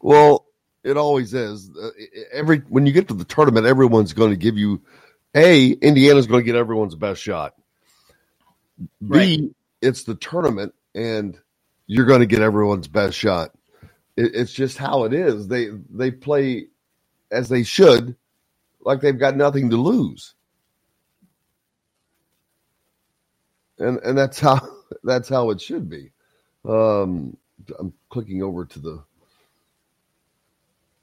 Well, 0.00 0.46
it 0.84 0.96
always 0.96 1.32
is. 1.32 1.70
Uh, 1.70 1.90
every 2.32 2.58
when 2.68 2.86
you 2.86 2.92
get 2.92 3.08
to 3.08 3.14
the 3.14 3.24
tournament, 3.24 3.66
everyone's 3.66 4.12
going 4.12 4.30
to 4.30 4.36
give 4.36 4.58
you 4.58 4.82
a 5.34 5.70
Indiana's 5.70 6.26
going 6.26 6.40
to 6.40 6.46
get 6.46 6.56
everyone's 6.56 6.96
best 6.96 7.22
shot. 7.22 7.54
Right. 9.00 9.38
B 9.38 9.54
it's 9.82 10.04
the 10.04 10.14
tournament 10.14 10.72
and 10.94 11.38
you're 11.86 12.06
going 12.06 12.20
to 12.20 12.26
get 12.26 12.40
everyone's 12.40 12.88
best 12.88 13.18
shot. 13.18 13.50
It, 14.16 14.34
it's 14.34 14.52
just 14.52 14.78
how 14.78 15.04
it 15.04 15.12
is. 15.12 15.48
They 15.48 15.68
they 15.90 16.10
play 16.10 16.68
as 17.30 17.48
they 17.48 17.64
should, 17.64 18.16
like 18.80 19.00
they've 19.00 19.18
got 19.18 19.36
nothing 19.36 19.70
to 19.70 19.76
lose. 19.76 20.34
And 23.82 23.98
and 23.98 24.16
that's 24.16 24.38
how 24.38 24.60
that's 25.04 25.28
how 25.28 25.50
it 25.50 25.60
should 25.60 25.88
be. 25.88 26.10
Um, 26.64 27.36
I'm 27.78 27.92
clicking 28.10 28.42
over 28.42 28.64
to 28.64 28.78
the. 28.78 29.02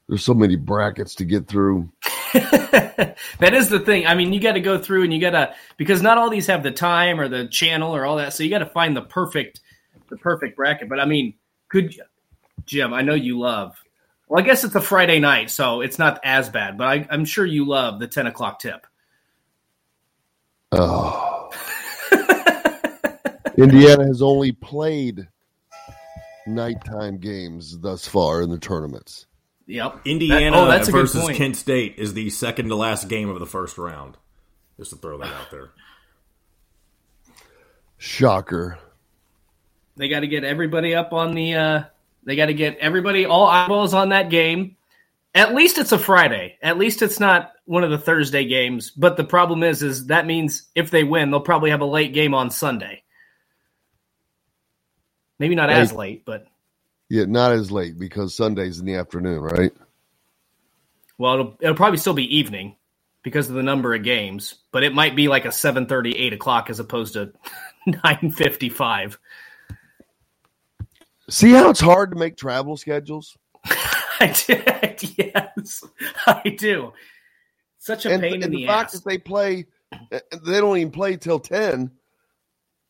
There's 0.08 0.24
so 0.24 0.34
many 0.34 0.56
brackets 0.56 1.14
to 1.16 1.24
get 1.24 1.46
through. 1.46 1.92
that 2.32 3.14
is 3.40 3.68
the 3.68 3.78
thing. 3.78 4.06
I 4.08 4.14
mean, 4.14 4.32
you 4.32 4.40
got 4.40 4.52
to 4.52 4.60
go 4.60 4.76
through 4.76 5.04
and 5.04 5.14
you 5.14 5.20
got 5.20 5.30
to 5.30 5.54
because 5.76 6.02
not 6.02 6.18
all 6.18 6.30
these 6.30 6.48
have 6.48 6.64
the 6.64 6.72
time 6.72 7.20
or 7.20 7.28
the 7.28 7.46
channel 7.46 7.94
or 7.94 8.04
all 8.04 8.16
that. 8.16 8.32
So 8.32 8.42
you 8.42 8.50
got 8.50 8.58
to 8.58 8.66
find 8.66 8.96
the 8.96 9.02
perfect 9.02 9.60
the 10.08 10.16
perfect 10.16 10.56
bracket. 10.56 10.88
But 10.88 10.98
I 10.98 11.04
mean, 11.04 11.34
could 11.68 11.94
Jim? 12.66 12.92
I 12.92 13.02
know 13.02 13.14
you 13.14 13.38
love. 13.38 13.76
Well, 14.28 14.42
I 14.42 14.46
guess 14.46 14.62
it's 14.62 14.74
a 14.74 14.80
Friday 14.80 15.18
night, 15.18 15.50
so 15.50 15.80
it's 15.80 15.98
not 15.98 16.20
as 16.24 16.48
bad. 16.48 16.78
But 16.78 16.86
I, 16.86 17.06
I'm 17.10 17.24
sure 17.24 17.44
you 17.44 17.66
love 17.66 17.98
the 17.98 18.06
10 18.06 18.28
o'clock 18.28 18.60
tip. 18.60 18.86
Oh. 20.70 21.39
Indiana 23.62 24.06
has 24.06 24.22
only 24.22 24.52
played 24.52 25.28
nighttime 26.46 27.18
games 27.18 27.78
thus 27.78 28.06
far 28.06 28.42
in 28.42 28.50
the 28.50 28.58
tournaments. 28.58 29.26
Yep. 29.66 30.00
Indiana 30.04 30.66
that, 30.66 30.88
oh, 30.88 30.92
versus 30.92 31.36
Kent 31.36 31.56
State 31.56 31.94
is 31.98 32.14
the 32.14 32.30
second 32.30 32.68
to 32.68 32.74
last 32.74 33.08
game 33.08 33.28
of 33.28 33.38
the 33.38 33.46
first 33.46 33.78
round. 33.78 34.16
Just 34.76 34.90
to 34.90 34.96
throw 34.96 35.18
that 35.18 35.28
out 35.28 35.50
there. 35.50 35.70
Shocker. 37.98 38.78
They 39.96 40.08
got 40.08 40.20
to 40.20 40.26
get 40.26 40.42
everybody 40.42 40.94
up 40.94 41.12
on 41.12 41.34
the. 41.34 41.54
Uh, 41.54 41.82
they 42.24 42.34
got 42.34 42.46
to 42.46 42.54
get 42.54 42.78
everybody 42.78 43.26
all 43.26 43.46
eyeballs 43.46 43.94
on 43.94 44.08
that 44.08 44.30
game. 44.30 44.76
At 45.34 45.54
least 45.54 45.78
it's 45.78 45.92
a 45.92 45.98
Friday. 45.98 46.56
At 46.62 46.78
least 46.78 47.02
it's 47.02 47.20
not 47.20 47.52
one 47.66 47.84
of 47.84 47.90
the 47.90 47.98
Thursday 47.98 48.46
games. 48.46 48.90
But 48.90 49.16
the 49.16 49.24
problem 49.24 49.62
is, 49.62 49.82
is 49.82 50.06
that 50.06 50.26
means 50.26 50.64
if 50.74 50.90
they 50.90 51.04
win, 51.04 51.30
they'll 51.30 51.40
probably 51.40 51.70
have 51.70 51.82
a 51.82 51.86
late 51.86 52.12
game 52.12 52.34
on 52.34 52.50
Sunday. 52.50 53.02
Maybe 55.40 55.54
not 55.54 55.70
as 55.70 55.90
late, 55.94 56.26
but 56.26 56.46
yeah, 57.08 57.24
not 57.24 57.52
as 57.52 57.72
late 57.72 57.98
because 57.98 58.34
Sunday's 58.34 58.78
in 58.78 58.84
the 58.84 58.94
afternoon, 58.94 59.40
right? 59.40 59.72
Well, 61.16 61.34
it'll, 61.34 61.56
it'll 61.60 61.74
probably 61.74 61.96
still 61.96 62.12
be 62.12 62.36
evening 62.36 62.76
because 63.22 63.48
of 63.48 63.54
the 63.54 63.62
number 63.62 63.94
of 63.94 64.04
games, 64.04 64.56
but 64.70 64.82
it 64.82 64.94
might 64.94 65.16
be 65.16 65.28
like 65.28 65.46
a 65.46 65.48
7.30, 65.48 66.14
8 66.14 66.32
o'clock 66.34 66.68
as 66.68 66.78
opposed 66.78 67.14
to 67.14 67.32
9.55. 67.88 69.16
See 71.30 71.52
how 71.52 71.70
it's 71.70 71.80
hard 71.80 72.10
to 72.10 72.18
make 72.18 72.36
travel 72.36 72.76
schedules? 72.76 73.36
I 73.64 74.34
did, 74.46 75.16
yes, 75.16 75.84
I 76.26 76.54
do. 76.58 76.92
Such 77.78 78.04
a 78.04 78.12
and, 78.12 78.20
pain 78.20 78.34
and 78.34 78.44
in 78.44 78.50
the, 78.50 78.56
the 78.58 78.66
fact 78.66 78.94
ass. 78.94 79.00
that 79.00 79.08
they 79.08 79.16
play, 79.16 79.64
eh, 79.90 79.96
eh, 80.12 80.36
they 80.44 80.60
don't 80.60 80.76
even 80.76 80.92
play 80.92 81.16
till 81.16 81.40
10 81.40 81.90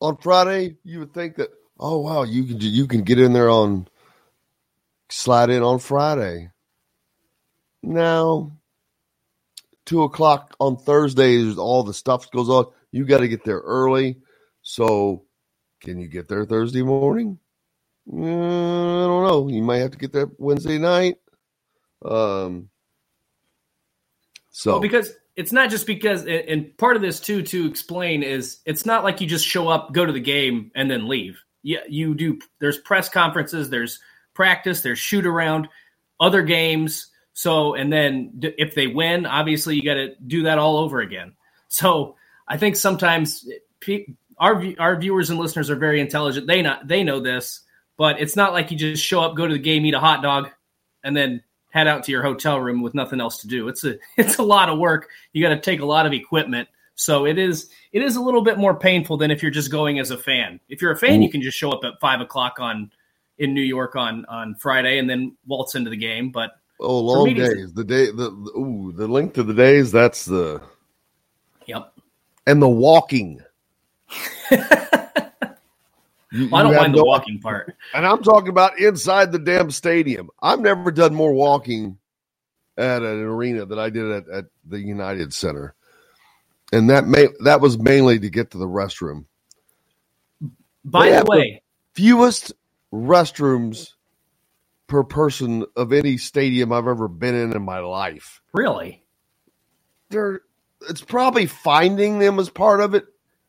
on 0.01 0.17
Friday, 0.17 0.75
you 0.83 0.99
would 0.99 1.13
think 1.13 1.37
that 1.37 1.49
oh 1.81 1.97
wow, 1.99 2.23
you 2.23 2.45
can 2.45 2.57
you 2.61 2.87
can 2.87 3.01
get 3.01 3.19
in 3.19 3.33
there 3.33 3.49
on 3.49 3.87
slide 5.09 5.49
in 5.49 5.63
on 5.63 5.79
Friday. 5.79 6.51
Now, 7.83 8.51
two 9.85 10.03
o'clock 10.03 10.55
on 10.59 10.77
Thursdays, 10.77 11.57
all 11.57 11.83
the 11.83 11.93
stuff 11.93 12.29
goes 12.31 12.49
on. 12.49 12.67
You 12.91 13.05
got 13.05 13.19
to 13.19 13.27
get 13.27 13.43
there 13.43 13.59
early. 13.59 14.19
So, 14.61 15.23
can 15.81 15.99
you 15.99 16.07
get 16.07 16.27
there 16.27 16.45
Thursday 16.45 16.83
morning? 16.83 17.39
Uh, 18.11 18.17
I 18.17 19.07
don't 19.07 19.27
know. 19.27 19.47
You 19.49 19.63
might 19.63 19.77
have 19.77 19.91
to 19.91 19.97
get 19.97 20.13
there 20.13 20.29
Wednesday 20.37 20.77
night. 20.77 21.15
Um. 22.05 22.69
So 24.53 24.73
well, 24.73 24.81
because 24.81 25.13
it's 25.37 25.53
not 25.53 25.69
just 25.69 25.87
because, 25.87 26.25
and 26.25 26.77
part 26.77 26.97
of 26.97 27.01
this 27.01 27.21
too 27.21 27.41
to 27.41 27.67
explain 27.67 28.21
is 28.21 28.59
it's 28.65 28.85
not 28.85 29.05
like 29.05 29.21
you 29.21 29.27
just 29.27 29.47
show 29.47 29.69
up, 29.69 29.93
go 29.93 30.05
to 30.05 30.11
the 30.11 30.19
game, 30.19 30.71
and 30.75 30.91
then 30.91 31.07
leave 31.07 31.41
you, 31.63 31.79
you 31.87 32.15
do 32.15 32.39
there's 32.59 32.79
press 32.79 33.09
conferences, 33.09 33.69
there's 33.69 33.99
practice, 34.33 34.81
there's 34.81 34.99
shoot 34.99 35.25
around, 35.25 35.67
other 36.19 36.41
games. 36.41 37.07
So 37.33 37.75
and 37.75 37.91
then 37.91 38.39
if 38.41 38.75
they 38.75 38.87
win, 38.87 39.25
obviously 39.25 39.75
you 39.75 39.83
got 39.83 39.95
to 39.95 40.15
do 40.27 40.43
that 40.43 40.57
all 40.57 40.77
over 40.77 41.01
again. 41.01 41.33
So 41.67 42.15
I 42.47 42.57
think 42.57 42.75
sometimes 42.75 43.47
eh, 43.87 43.99
our 44.37 44.63
our 44.79 44.95
viewers 44.97 45.29
and 45.29 45.39
listeners 45.39 45.69
are 45.69 45.75
very 45.75 46.01
intelligent. 46.01 46.47
They 46.47 46.61
not 46.61 46.87
they 46.87 47.03
know 47.03 47.19
this, 47.19 47.61
but 47.97 48.19
it's 48.19 48.35
not 48.35 48.53
like 48.53 48.71
you 48.71 48.77
just 48.77 49.03
show 49.03 49.21
up, 49.21 49.35
go 49.35 49.47
to 49.47 49.53
the 49.53 49.59
game, 49.59 49.85
eat 49.85 49.93
a 49.93 49.99
hot 49.99 50.21
dog, 50.21 50.49
and 51.03 51.15
then 51.15 51.43
head 51.69 51.87
out 51.87 52.03
to 52.03 52.11
your 52.11 52.23
hotel 52.23 52.59
room 52.59 52.81
with 52.81 52.93
nothing 52.93 53.21
else 53.21 53.39
to 53.39 53.47
do. 53.47 53.67
It's 53.67 53.83
a 53.83 53.95
it's 54.17 54.37
a 54.37 54.43
lot 54.43 54.69
of 54.69 54.79
work. 54.79 55.09
You 55.33 55.43
got 55.43 55.55
to 55.55 55.61
take 55.61 55.81
a 55.81 55.85
lot 55.85 56.05
of 56.05 56.13
equipment 56.13 56.67
so 57.01 57.25
it 57.25 57.39
is 57.39 57.69
it 57.91 58.03
is 58.03 58.15
a 58.15 58.21
little 58.21 58.43
bit 58.43 58.59
more 58.59 58.75
painful 58.75 59.17
than 59.17 59.31
if 59.31 59.41
you're 59.41 59.51
just 59.51 59.71
going 59.71 59.97
as 59.97 60.11
a 60.11 60.17
fan. 60.17 60.59
If 60.69 60.81
you're 60.81 60.91
a 60.91 60.97
fan, 60.97 61.23
you 61.23 61.31
can 61.31 61.41
just 61.41 61.57
show 61.57 61.71
up 61.71 61.83
at 61.83 61.99
five 61.99 62.21
o'clock 62.21 62.59
on 62.59 62.91
in 63.39 63.55
New 63.55 63.63
York 63.63 63.95
on 63.95 64.23
on 64.25 64.53
Friday 64.55 64.99
and 64.99 65.09
then 65.09 65.35
waltz 65.47 65.73
into 65.73 65.89
the 65.89 65.97
game. 65.97 66.31
But 66.31 66.51
oh, 66.79 66.99
long 66.99 67.33
days. 67.33 67.73
The 67.73 67.83
day 67.83 68.05
the, 68.05 68.29
the 68.29 68.51
ooh 68.55 68.93
the 68.95 69.07
length 69.07 69.39
of 69.39 69.47
the 69.47 69.53
days. 69.55 69.91
That's 69.91 70.25
the 70.25 70.61
yep. 71.65 71.91
And 72.45 72.61
the 72.61 72.69
walking. 72.69 73.41
You, 76.33 76.47
well, 76.49 76.61
I 76.61 76.63
don't 76.63 76.75
mind 76.77 76.93
no, 76.93 76.99
the 76.99 77.05
walking 77.05 77.39
part. 77.41 77.75
And 77.93 78.05
I'm 78.05 78.23
talking 78.23 78.47
about 78.47 78.79
inside 78.79 79.33
the 79.33 79.37
damn 79.37 79.69
stadium. 79.69 80.29
I've 80.41 80.61
never 80.61 80.89
done 80.89 81.13
more 81.13 81.33
walking 81.33 81.97
at 82.77 83.01
an 83.01 83.19
arena 83.19 83.65
than 83.65 83.77
I 83.77 83.89
did 83.89 84.09
at, 84.09 84.29
at 84.29 84.45
the 84.65 84.79
United 84.79 85.33
Center 85.33 85.75
and 86.71 86.89
that 86.89 87.07
may 87.07 87.27
that 87.43 87.61
was 87.61 87.77
mainly 87.77 88.19
to 88.19 88.29
get 88.29 88.51
to 88.51 88.57
the 88.57 88.67
restroom. 88.67 89.25
By 90.83 91.09
they 91.09 91.17
the 91.19 91.25
way, 91.25 91.63
the 91.95 92.01
fewest 92.01 92.53
restrooms 92.93 93.93
per 94.87 95.03
person 95.03 95.65
of 95.75 95.93
any 95.93 96.17
stadium 96.17 96.73
I've 96.73 96.87
ever 96.87 97.07
been 97.07 97.35
in 97.35 97.55
in 97.55 97.61
my 97.61 97.79
life. 97.79 98.41
Really? 98.53 99.03
There, 100.09 100.41
it's 100.89 101.01
probably 101.01 101.45
finding 101.45 102.19
them 102.19 102.39
as 102.39 102.49
part 102.49 102.81
of 102.81 102.93
it 102.93 103.05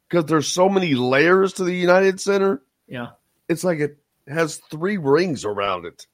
because 0.09 0.27
there's 0.27 0.47
so 0.49 0.69
many 0.69 0.95
layers 0.95 1.55
to 1.55 1.65
the 1.65 1.75
United 1.75 2.21
Center. 2.21 2.63
Yeah, 2.87 3.09
it's 3.49 3.65
like 3.65 3.81
it 3.81 3.99
has 4.29 4.59
three 4.71 4.99
rings 4.99 5.45
around 5.45 5.87
it. 5.87 6.07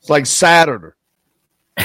It's 0.00 0.10
like 0.10 0.26
Saturn. 0.26 0.92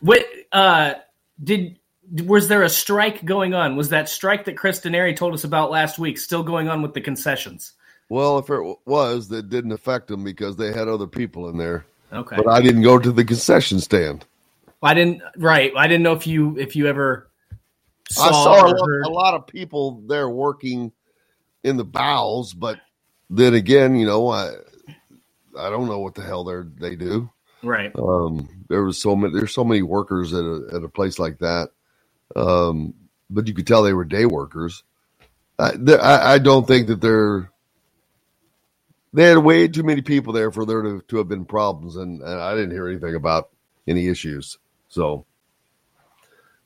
what? 0.00 0.24
Uh, 0.50 0.94
did 1.42 1.78
was 2.24 2.48
there 2.48 2.62
a 2.62 2.68
strike 2.68 3.24
going 3.24 3.54
on? 3.54 3.76
Was 3.76 3.88
that 3.90 4.08
strike 4.08 4.44
that 4.44 4.56
Chris 4.56 4.80
Denari 4.80 5.16
told 5.16 5.34
us 5.34 5.44
about 5.44 5.70
last 5.70 5.98
week 5.98 6.18
still 6.18 6.42
going 6.42 6.68
on 6.68 6.82
with 6.82 6.94
the 6.94 7.00
concessions? 7.00 7.72
Well, 8.08 8.38
if 8.38 8.50
it 8.50 8.76
was, 8.84 9.28
that 9.28 9.48
didn't 9.48 9.72
affect 9.72 10.08
them 10.08 10.24
because 10.24 10.56
they 10.56 10.72
had 10.72 10.88
other 10.88 11.06
people 11.06 11.48
in 11.48 11.56
there. 11.56 11.86
Okay, 12.12 12.36
but 12.36 12.48
I 12.48 12.60
didn't 12.60 12.82
go 12.82 12.98
to 12.98 13.12
the 13.12 13.24
concession 13.24 13.80
stand. 13.80 14.26
I 14.82 14.94
didn't. 14.94 15.22
Right. 15.36 15.72
I 15.76 15.86
didn't 15.86 16.02
know 16.02 16.12
if 16.12 16.26
you 16.26 16.58
if 16.58 16.76
you 16.76 16.88
ever 16.88 17.30
saw, 18.10 18.26
I 18.26 18.30
saw 18.30 18.66
a 18.66 19.08
a 19.08 19.10
lot 19.10 19.34
of 19.34 19.46
people 19.46 20.02
there 20.06 20.28
working 20.28 20.92
in 21.64 21.76
the 21.76 21.84
bowels, 21.84 22.52
but 22.52 22.80
then 23.30 23.54
again, 23.54 23.94
you 23.94 24.06
know, 24.06 24.28
I 24.28 24.50
I 25.58 25.70
don't 25.70 25.86
know 25.86 26.00
what 26.00 26.14
the 26.14 26.22
hell 26.22 26.44
they 26.44 26.88
they 26.88 26.96
do. 26.96 27.30
Right. 27.62 27.92
Um, 27.96 28.61
there 28.72 28.84
was 28.84 29.00
so 29.00 29.16
many. 29.16 29.34
There's 29.34 29.54
so 29.54 29.64
many 29.64 29.82
workers 29.82 30.34
at 30.34 30.44
a 30.44 30.68
at 30.74 30.84
a 30.84 30.90
place 30.90 31.20
like 31.20 31.40
that. 31.40 31.70
Um, 32.36 32.94
but 33.30 33.48
you 33.48 33.54
could 33.54 33.66
tell 33.66 33.82
they 33.82 33.94
were 33.94 34.04
day 34.04 34.26
workers. 34.26 34.84
I, 35.58 35.72
I, 36.00 36.34
I 36.34 36.38
don't 36.38 36.66
think 36.66 36.88
that 36.88 37.00
they're. 37.02 37.50
They 39.14 39.24
had 39.24 39.38
way 39.38 39.68
too 39.68 39.84
many 39.84 40.02
people 40.02 40.32
there 40.34 40.52
for 40.52 40.66
there 40.66 40.82
to, 40.82 41.02
to 41.08 41.18
have 41.18 41.28
been 41.28 41.46
problems, 41.46 41.96
and, 41.96 42.22
and 42.22 42.40
I 42.40 42.54
didn't 42.54 42.72
hear 42.72 42.88
anything 42.88 43.14
about 43.16 43.50
any 43.88 44.08
issues. 44.08 44.58
So, 44.88 45.26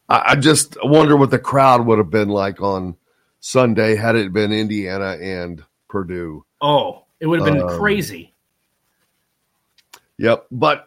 I, 0.08 0.22
I 0.32 0.36
just 0.36 0.76
wonder 0.82 1.16
what 1.16 1.30
the 1.30 1.38
crowd 1.40 1.86
would 1.86 1.98
have 1.98 2.10
been 2.10 2.30
like 2.30 2.62
on 2.62 2.96
Sunday 3.40 3.96
had 3.96 4.16
it 4.16 4.32
been 4.32 4.52
Indiana 4.52 5.18
and 5.20 5.64
Purdue. 5.88 6.44
Oh, 6.60 7.04
it 7.20 7.26
would 7.26 7.38
have 7.40 7.44
been 7.46 7.62
Um, 7.62 7.68
crazy. 7.78 8.34
Yep. 10.18 10.46
But 10.50 10.86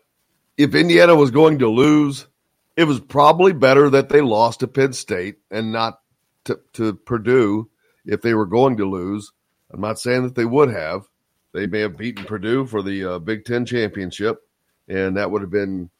if 0.59 0.75
Indiana 0.75 1.15
was 1.15 1.31
going 1.31 1.59
to 1.59 1.69
lose, 1.69 2.27
it 2.75 2.83
was 2.83 2.99
probably 2.99 3.53
better 3.53 3.89
that 3.91 4.09
they 4.09 4.19
lost 4.19 4.59
to 4.59 4.67
Penn 4.67 4.91
State 4.91 5.37
and 5.49 5.71
not 5.71 6.01
to, 6.43 6.59
to 6.73 6.95
Purdue 6.95 7.69
if 8.05 8.21
they 8.21 8.33
were 8.33 8.45
going 8.45 8.75
to 8.75 8.85
lose. 8.85 9.31
I'm 9.71 9.79
not 9.79 9.99
saying 9.99 10.23
that 10.23 10.35
they 10.35 10.43
would 10.43 10.69
have. 10.69 11.07
They 11.53 11.65
may 11.65 11.79
have 11.79 11.97
beaten 11.97 12.25
Purdue 12.25 12.65
for 12.65 12.81
the 12.81 13.05
uh, 13.05 13.19
Big 13.19 13.45
Ten 13.45 13.65
championship, 13.65 14.41
and 14.89 15.15
that 15.15 15.31
would 15.31 15.41
have 15.41 15.49
been 15.49 15.91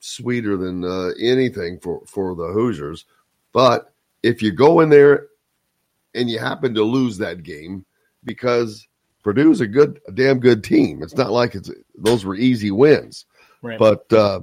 sweeter 0.00 0.58
than 0.58 0.84
uh, 0.84 1.12
anything 1.18 1.80
for, 1.80 2.02
for 2.04 2.36
the 2.36 2.48
Hoosiers. 2.48 3.06
But 3.54 3.90
if 4.22 4.42
you 4.42 4.52
go 4.52 4.80
in 4.80 4.90
there 4.90 5.28
and 6.14 6.28
you 6.28 6.38
happen 6.38 6.74
to 6.74 6.82
lose 6.82 7.16
that 7.18 7.42
game 7.42 7.86
because 8.22 8.86
Purdue's 9.24 9.62
a 9.62 9.66
good, 9.66 9.98
a 10.06 10.12
damn 10.12 10.40
good 10.40 10.62
team. 10.62 11.02
It's 11.02 11.16
not 11.16 11.30
like 11.30 11.54
it's 11.54 11.70
those 11.96 12.26
were 12.26 12.36
easy 12.36 12.70
wins, 12.70 13.24
Right. 13.62 13.78
but 13.78 14.12
uh, 14.12 14.40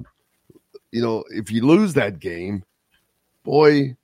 you 0.92 1.02
know 1.02 1.24
if 1.30 1.50
you 1.50 1.64
lose 1.64 1.94
that 1.94 2.18
game, 2.18 2.64
boy, 3.44 3.96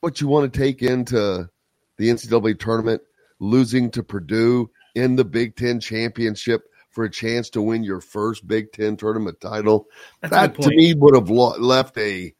what 0.00 0.20
you 0.20 0.28
want 0.28 0.52
to 0.52 0.58
take 0.58 0.82
into 0.82 1.48
the 1.96 2.08
NCAA 2.08 2.58
tournament, 2.58 3.02
losing 3.38 3.90
to 3.92 4.02
Purdue 4.02 4.70
in 4.94 5.16
the 5.16 5.24
Big 5.24 5.56
Ten 5.56 5.80
championship 5.80 6.62
for 6.90 7.04
a 7.04 7.10
chance 7.10 7.50
to 7.50 7.62
win 7.62 7.82
your 7.82 8.00
first 8.00 8.46
Big 8.46 8.72
Ten 8.72 8.96
tournament 8.96 9.40
title, 9.40 9.86
That's 10.20 10.30
that 10.32 10.60
to 10.60 10.68
me 10.68 10.94
would 10.94 11.14
have 11.14 11.30
lo- 11.30 11.58
left 11.58 11.98
a 11.98 12.34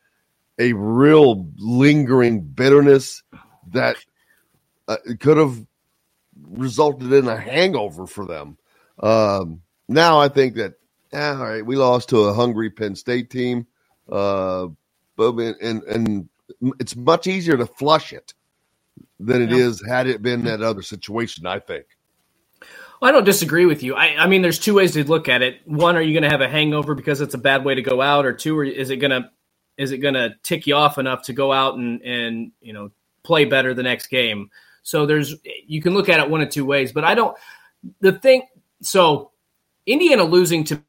a 0.59 0.73
real 0.73 1.49
lingering 1.57 2.40
bitterness 2.40 3.23
that 3.73 3.97
uh, 4.87 4.97
could 5.19 5.37
have 5.37 5.64
resulted 6.43 7.12
in 7.12 7.28
a 7.28 7.37
hangover 7.37 8.07
for 8.07 8.25
them. 8.25 8.57
Um, 9.00 9.62
now 9.88 10.21
I 10.21 10.28
think 10.28 10.54
that 10.57 10.75
eh, 11.14 11.33
all 11.35 11.44
right, 11.44 11.64
we 11.64 11.76
lost 11.76 12.09
to 12.11 12.25
a 12.25 12.35
hungry 12.35 12.71
Penn 12.71 12.94
State 12.97 13.30
team, 13.30 13.66
uh, 14.11 14.66
but 15.16 15.35
and 15.37 15.83
and 15.85 16.28
it's 16.78 16.97
much 16.97 17.26
easier 17.26 17.56
to 17.56 17.66
flush 17.66 18.12
it 18.12 18.35
than 19.21 19.42
it 19.42 19.52
is 19.52 19.83
Yeah. 19.87 19.97
had 19.97 20.06
it 20.06 20.23
been 20.23 20.44
that 20.44 20.62
other 20.62 20.83
situation. 20.83 21.47
I 21.47 21.59
think. 21.61 21.87
Well, 23.00 23.11
I 23.11 23.12
don't 23.12 23.25
disagree 23.25 23.66
with 23.66 23.83
you. 23.83 23.94
I, 23.94 24.16
I 24.16 24.26
mean, 24.26 24.42
there's 24.42 24.59
two 24.59 24.75
ways 24.75 24.92
to 24.92 25.04
look 25.04 25.28
at 25.28 25.42
it. 25.42 25.61
One, 25.66 25.97
are 25.97 26.02
you 26.02 26.12
going 26.12 26.23
to 26.23 26.30
have 26.30 26.40
a 26.40 26.49
hangover 26.49 26.94
because 26.94 27.21
it's 27.21 27.35
a 27.35 27.38
bad 27.38 27.64
way 27.64 27.75
to 27.75 27.83
go 27.83 28.00
out, 28.00 28.25
or 28.26 28.33
two, 28.33 28.59
or 28.59 28.64
is 28.64 28.90
it 28.90 28.97
going 28.97 29.11
to 29.11 29.30
is 29.76 29.92
it 29.92 29.99
going 29.99 30.14
to 30.14 30.35
tick 30.42 30.66
you 30.66 30.76
off 30.76 30.99
enough 30.99 31.23
to 31.25 31.33
go 31.33 31.52
out 31.52 31.76
and 31.76 32.00
and 32.02 32.52
you 32.61 32.73
know 32.73 32.90
play 33.23 33.45
better 33.45 33.75
the 33.75 33.82
next 33.82 34.08
game? 34.08 34.50
So 34.82 35.06
there's 35.06 35.34
you 35.67 35.82
can 35.82 35.95
look 35.95 36.08
at 36.08 36.21
it 36.21 36.30
one 36.30 36.41
of 36.41 36.50
two 36.50 36.65
ways, 36.65 36.93
but 36.93 37.04
I 37.04 37.15
don't. 37.15 37.36
The 38.00 38.12
thing, 38.12 38.43
so 38.80 39.32
Indiana 39.86 40.25
losing 40.25 40.65
to 40.65 40.82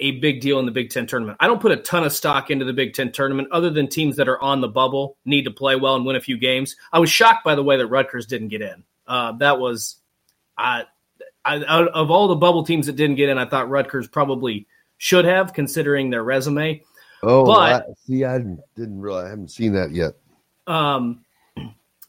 a 0.00 0.12
big 0.12 0.40
deal 0.40 0.58
in 0.58 0.66
the 0.66 0.72
Big 0.72 0.90
Ten 0.90 1.06
tournament. 1.06 1.36
I 1.40 1.46
don't 1.46 1.60
put 1.60 1.72
a 1.72 1.76
ton 1.76 2.04
of 2.04 2.12
stock 2.12 2.50
into 2.50 2.64
the 2.64 2.72
Big 2.72 2.94
Ten 2.94 3.12
tournament, 3.12 3.48
other 3.52 3.70
than 3.70 3.88
teams 3.88 4.16
that 4.16 4.28
are 4.28 4.40
on 4.40 4.60
the 4.60 4.68
bubble 4.68 5.16
need 5.24 5.44
to 5.44 5.50
play 5.50 5.76
well 5.76 5.96
and 5.96 6.04
win 6.04 6.16
a 6.16 6.20
few 6.20 6.38
games. 6.38 6.76
I 6.92 6.98
was 6.98 7.10
shocked 7.10 7.44
by 7.44 7.54
the 7.54 7.62
way 7.62 7.76
that 7.76 7.86
Rutgers 7.86 8.26
didn't 8.26 8.48
get 8.48 8.62
in. 8.62 8.84
Uh, 9.06 9.32
that 9.32 9.58
was, 9.58 9.96
I, 10.56 10.84
I, 11.44 11.64
out 11.66 11.88
of 11.88 12.10
all 12.10 12.28
the 12.28 12.36
bubble 12.36 12.64
teams 12.64 12.86
that 12.86 12.96
didn't 12.96 13.16
get 13.16 13.28
in, 13.28 13.38
I 13.38 13.44
thought 13.46 13.68
Rutgers 13.68 14.08
probably 14.08 14.66
should 14.98 15.24
have, 15.24 15.52
considering 15.52 16.10
their 16.10 16.24
resume. 16.24 16.82
Oh, 17.22 17.44
But- 17.46 17.82
I, 17.82 17.82
see, 18.06 18.24
I 18.24 18.38
didn't, 18.38 18.60
didn't 18.76 19.00
really, 19.00 19.24
I 19.24 19.28
haven't 19.28 19.50
seen 19.50 19.72
that 19.74 19.90
yet. 19.92 20.14
Um, 20.66 21.24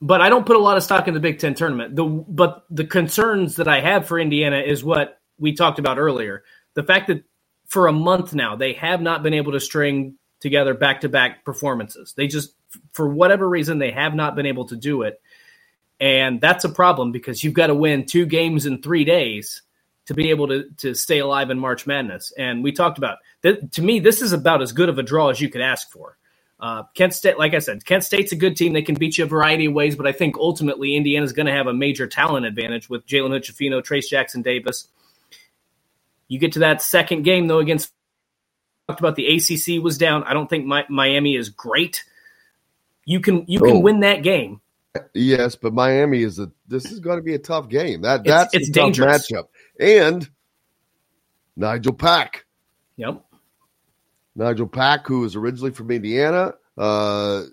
but 0.02 0.22
I 0.22 0.30
don't 0.30 0.46
put 0.46 0.56
a 0.56 0.60
lot 0.60 0.78
of 0.78 0.84
stock 0.84 1.08
in 1.08 1.14
the 1.14 1.20
Big 1.20 1.40
Ten 1.40 1.54
tournament. 1.56 1.96
The 1.96 2.04
but 2.04 2.66
the 2.70 2.86
concerns 2.86 3.56
that 3.56 3.68
I 3.68 3.80
have 3.80 4.08
for 4.08 4.20
Indiana 4.20 4.60
is 4.60 4.84
what 4.84 5.20
we 5.40 5.54
talked 5.54 5.80
about 5.80 5.98
earlier. 5.98 6.44
The 6.74 6.84
fact 6.84 7.08
that 7.08 7.24
for 7.76 7.88
a 7.88 7.92
month 7.92 8.34
now 8.34 8.56
they 8.56 8.72
have 8.72 9.02
not 9.02 9.22
been 9.22 9.34
able 9.34 9.52
to 9.52 9.60
string 9.60 10.16
together 10.40 10.74
back 10.74 11.02
to 11.02 11.10
back 11.10 11.44
performances. 11.44 12.14
They 12.16 12.26
just 12.26 12.54
for 12.94 13.06
whatever 13.06 13.50
reason 13.50 13.80
they 13.80 13.92
have 13.92 14.16
not 14.16 14.34
been 14.34 14.46
able 14.46 14.64
to 14.68 14.78
do 14.78 15.02
it. 15.02 15.22
And 16.00 16.40
that's 16.40 16.64
a 16.64 16.70
problem 16.70 17.12
because 17.12 17.44
you've 17.44 17.54
got 17.54 17.68
to 17.68 17.76
win 17.76 18.06
two 18.06 18.26
games 18.26 18.66
in 18.66 18.82
3 18.82 19.04
days 19.04 19.62
to 20.06 20.14
be 20.14 20.30
able 20.30 20.48
to 20.48 20.70
to 20.78 20.94
stay 20.94 21.20
alive 21.20 21.50
in 21.50 21.60
March 21.60 21.86
Madness. 21.86 22.32
And 22.38 22.64
we 22.64 22.72
talked 22.72 22.98
about 22.98 23.18
that 23.42 23.74
to 23.74 23.82
me 23.82 24.00
this 24.00 24.22
is 24.22 24.32
about 24.32 24.62
as 24.62 24.72
good 24.72 24.88
of 24.88 24.98
a 24.98 25.04
draw 25.04 25.28
as 25.28 25.42
you 25.42 25.50
could 25.50 25.60
ask 25.60 25.92
for. 25.92 26.18
Uh, 26.62 26.84
Kent 26.94 27.14
State, 27.14 27.38
like 27.38 27.54
I 27.54 27.60
said, 27.60 27.86
Kent 27.86 28.06
State's 28.06 28.32
a 28.32 28.38
good 28.38 28.56
team. 28.56 28.72
They 28.72 28.84
can 28.84 28.96
beat 28.96 29.18
you 29.18 29.26
a 29.26 29.28
variety 29.28 29.66
of 29.66 29.74
ways, 29.74 29.98
but 29.98 30.08
I 30.08 30.14
think 30.14 30.38
ultimately 30.38 30.96
Indiana's 30.96 31.34
going 31.34 31.48
to 31.48 31.52
have 31.52 31.68
a 31.68 31.74
major 31.74 32.08
talent 32.08 32.46
advantage 32.46 32.90
with 32.90 33.06
Jalen 33.06 33.32
Hood-Schifino, 33.32 33.84
Trayce 33.84 34.08
Jackson 34.08 34.42
Davis. 34.42 34.88
You 36.28 36.40
get 36.40 36.54
to 36.54 36.60
that 36.60 36.82
second 36.82 37.24
game 37.24 37.48
though 37.48 37.60
against 37.60 37.92
talked 38.88 39.00
about 39.00 39.16
the 39.16 39.28
ACC 39.28 39.84
was 39.84 39.98
down. 39.98 40.24
I 40.24 40.34
don't 40.34 40.50
think 40.50 40.66
Mi- 40.66 40.84
Miami 40.90 41.36
is 41.36 41.50
great. 41.50 42.04
You 43.06 43.20
can 43.20 43.46
you 43.48 43.60
can 43.60 43.78
Oh. 43.78 43.80
win 43.80 44.00
that 44.02 44.24
game. 44.24 44.62
Yes, 45.14 45.56
but 45.56 45.74
Miami 45.74 46.22
is 46.24 46.40
a. 46.40 46.52
This 46.68 46.92
is 46.92 47.00
going 47.00 47.18
to 47.18 47.24
be 47.24 47.34
a 47.36 47.40
tough 47.40 47.68
game. 47.68 48.02
That 48.02 48.22
It's- 48.22 48.52
that's 48.52 48.54
it's 48.56 48.70
a 48.70 48.72
tough 48.72 48.86
dangerous. 48.86 49.30
matchup. 49.32 49.48
And 49.80 50.30
Nigel 51.58 51.94
Pack, 51.94 52.46
Yep. 52.98 53.24
Nigel 54.36 54.68
Pack, 54.68 55.06
who 55.08 55.24
is 55.26 55.36
originally 55.36 55.72
from 55.72 55.92
Indiana, 55.92 56.54
uh, 56.78 57.44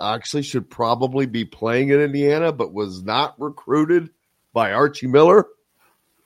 actually 0.00 0.42
should 0.42 0.68
probably 0.68 1.26
be 1.26 1.44
playing 1.44 1.90
in 1.90 2.00
Indiana, 2.00 2.52
but 2.52 2.72
was 2.72 3.02
not 3.02 3.34
recruited 3.38 4.10
by 4.52 4.72
Archie 4.72 5.06
Miller. 5.06 5.46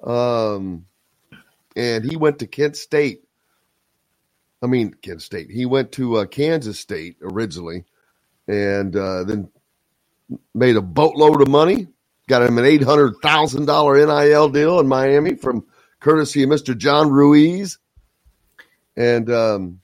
Um, 0.06 0.86
and 1.74 2.04
he 2.04 2.16
went 2.16 2.38
to 2.38 2.46
Kent 2.46 2.76
State. 2.76 3.22
I 4.62 4.66
mean, 4.66 4.94
Kent 5.02 5.22
State. 5.22 5.50
He 5.50 5.66
went 5.66 5.92
to 5.92 6.16
uh, 6.18 6.26
Kansas 6.26 6.78
State 6.80 7.16
originally, 7.22 7.84
and 8.48 8.96
uh, 8.96 9.24
then 9.24 9.50
made 10.54 10.76
a 10.76 10.82
boatload 10.82 11.42
of 11.42 11.48
money. 11.48 11.88
Got 12.28 12.42
him 12.42 12.58
an 12.58 12.64
eight 12.64 12.82
hundred 12.82 13.14
thousand 13.22 13.66
dollar 13.66 13.96
NIL 14.04 14.48
deal 14.48 14.80
in 14.80 14.88
Miami 14.88 15.34
from 15.34 15.64
courtesy 16.00 16.42
of 16.42 16.48
Mister 16.48 16.74
John 16.74 17.10
Ruiz, 17.10 17.78
and 18.96 19.30
um, 19.30 19.80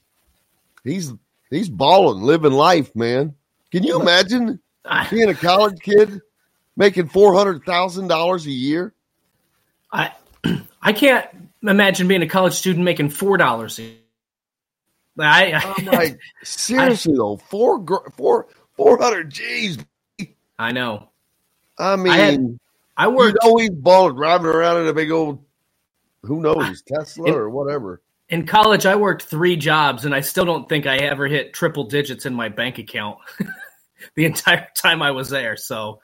he's 0.83 1.13
he's 1.49 1.69
balling, 1.69 2.23
living 2.23 2.51
life, 2.53 2.95
man. 2.95 3.35
Can 3.71 3.83
you 3.83 3.99
imagine 4.01 4.59
being 5.09 5.29
a 5.29 5.33
college 5.33 5.79
kid 5.79 6.21
making 6.75 7.07
four 7.07 7.33
hundred 7.33 7.63
thousand 7.63 8.07
dollars 8.07 8.45
a 8.45 8.51
year? 8.51 8.92
I 9.93 10.11
I 10.81 10.91
can't 10.93 11.25
imagine 11.61 12.07
being 12.09 12.23
a 12.23 12.27
college 12.27 12.55
student 12.55 12.83
making 12.83 13.09
four 13.09 13.37
dollars. 13.37 13.79
I, 15.19 15.53
I, 15.53 15.73
I'm 15.77 15.85
like, 15.85 16.19
seriously 16.43 17.13
though, 17.15 17.37
four 17.37 17.85
four 18.17 18.47
four 18.75 18.97
hundred 18.97 19.29
G's. 19.29 19.77
I 20.57 20.71
know. 20.71 21.09
I 21.77 21.95
mean, 21.95 22.13
had- 22.13 22.59
I 22.97 23.07
you 23.07 23.11
worked 23.15 23.37
know 23.43 23.57
he's 23.57 23.69
balling, 23.71 24.15
driving 24.15 24.47
around 24.47 24.81
in 24.81 24.87
a 24.87 24.93
big 24.93 25.11
old, 25.11 25.43
who 26.23 26.41
knows, 26.41 26.81
Tesla 26.83 27.27
It- 27.29 27.35
or 27.35 27.49
whatever. 27.49 28.01
in 28.29 28.45
college. 28.47 28.85
I 28.85 28.95
worked 28.95 29.23
three 29.23 29.55
jobs, 29.55 30.05
and 30.05 30.13
I 30.13 30.21
still 30.21 30.45
don't 30.45 30.67
think 30.69 30.85
I 30.87 30.97
ever 30.97 31.27
hit 31.27 31.53
triple 31.53 31.85
digits 31.85 32.25
in 32.25 32.33
my 32.33 32.49
bank 32.49 32.77
account 32.79 33.17
the 34.15 34.25
entire 34.25 34.67
time 34.75 35.01
I 35.01 35.11
was 35.11 35.29
there. 35.29 35.57
So 35.57 36.01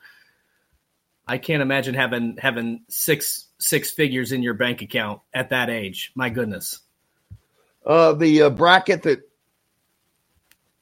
I 1.27 1.37
can't 1.39 1.61
imagine 1.61 1.93
having 1.95 2.37
having 2.39 2.83
six 2.89 3.47
six 3.59 3.91
figures 3.91 4.31
in 4.31 4.41
your 4.41 4.53
bank 4.53 4.81
account 4.81 5.21
at 5.33 5.49
that 5.49 5.69
age. 5.69 6.11
My 6.15 6.29
goodness. 6.29 6.79
Uh, 7.85 8.13
the 8.13 8.43
uh, 8.43 8.49
bracket 8.49 9.03
that 9.03 9.21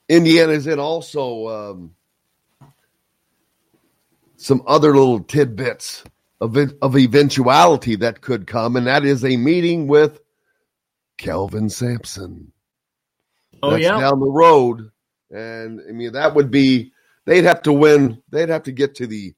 Indiana's 0.09 0.67
in 0.67 0.79
also 0.79 1.47
um, 1.47 1.95
some 4.37 4.63
other 4.65 4.93
little 4.95 5.19
tidbits 5.19 6.03
of 6.39 6.55
of 6.81 6.97
eventuality 6.97 7.95
that 7.95 8.21
could 8.21 8.47
come, 8.47 8.75
and 8.75 8.87
that 8.87 9.05
is 9.05 9.25
a 9.25 9.37
meeting 9.37 9.87
with 9.87 10.19
Kelvin 11.17 11.69
Sampson. 11.69 12.51
Oh 13.61 13.71
That's 13.71 13.83
yeah, 13.83 13.99
down 13.99 14.19
the 14.19 14.29
road, 14.29 14.91
and 15.31 15.81
I 15.87 15.91
mean 15.91 16.13
that 16.13 16.35
would 16.35 16.51
be 16.51 16.93
they'd 17.25 17.43
have 17.43 17.63
to 17.63 17.73
win. 17.73 18.21
They'd 18.29 18.49
have 18.49 18.63
to 18.63 18.71
get 18.71 18.95
to 18.95 19.07
the 19.07 19.33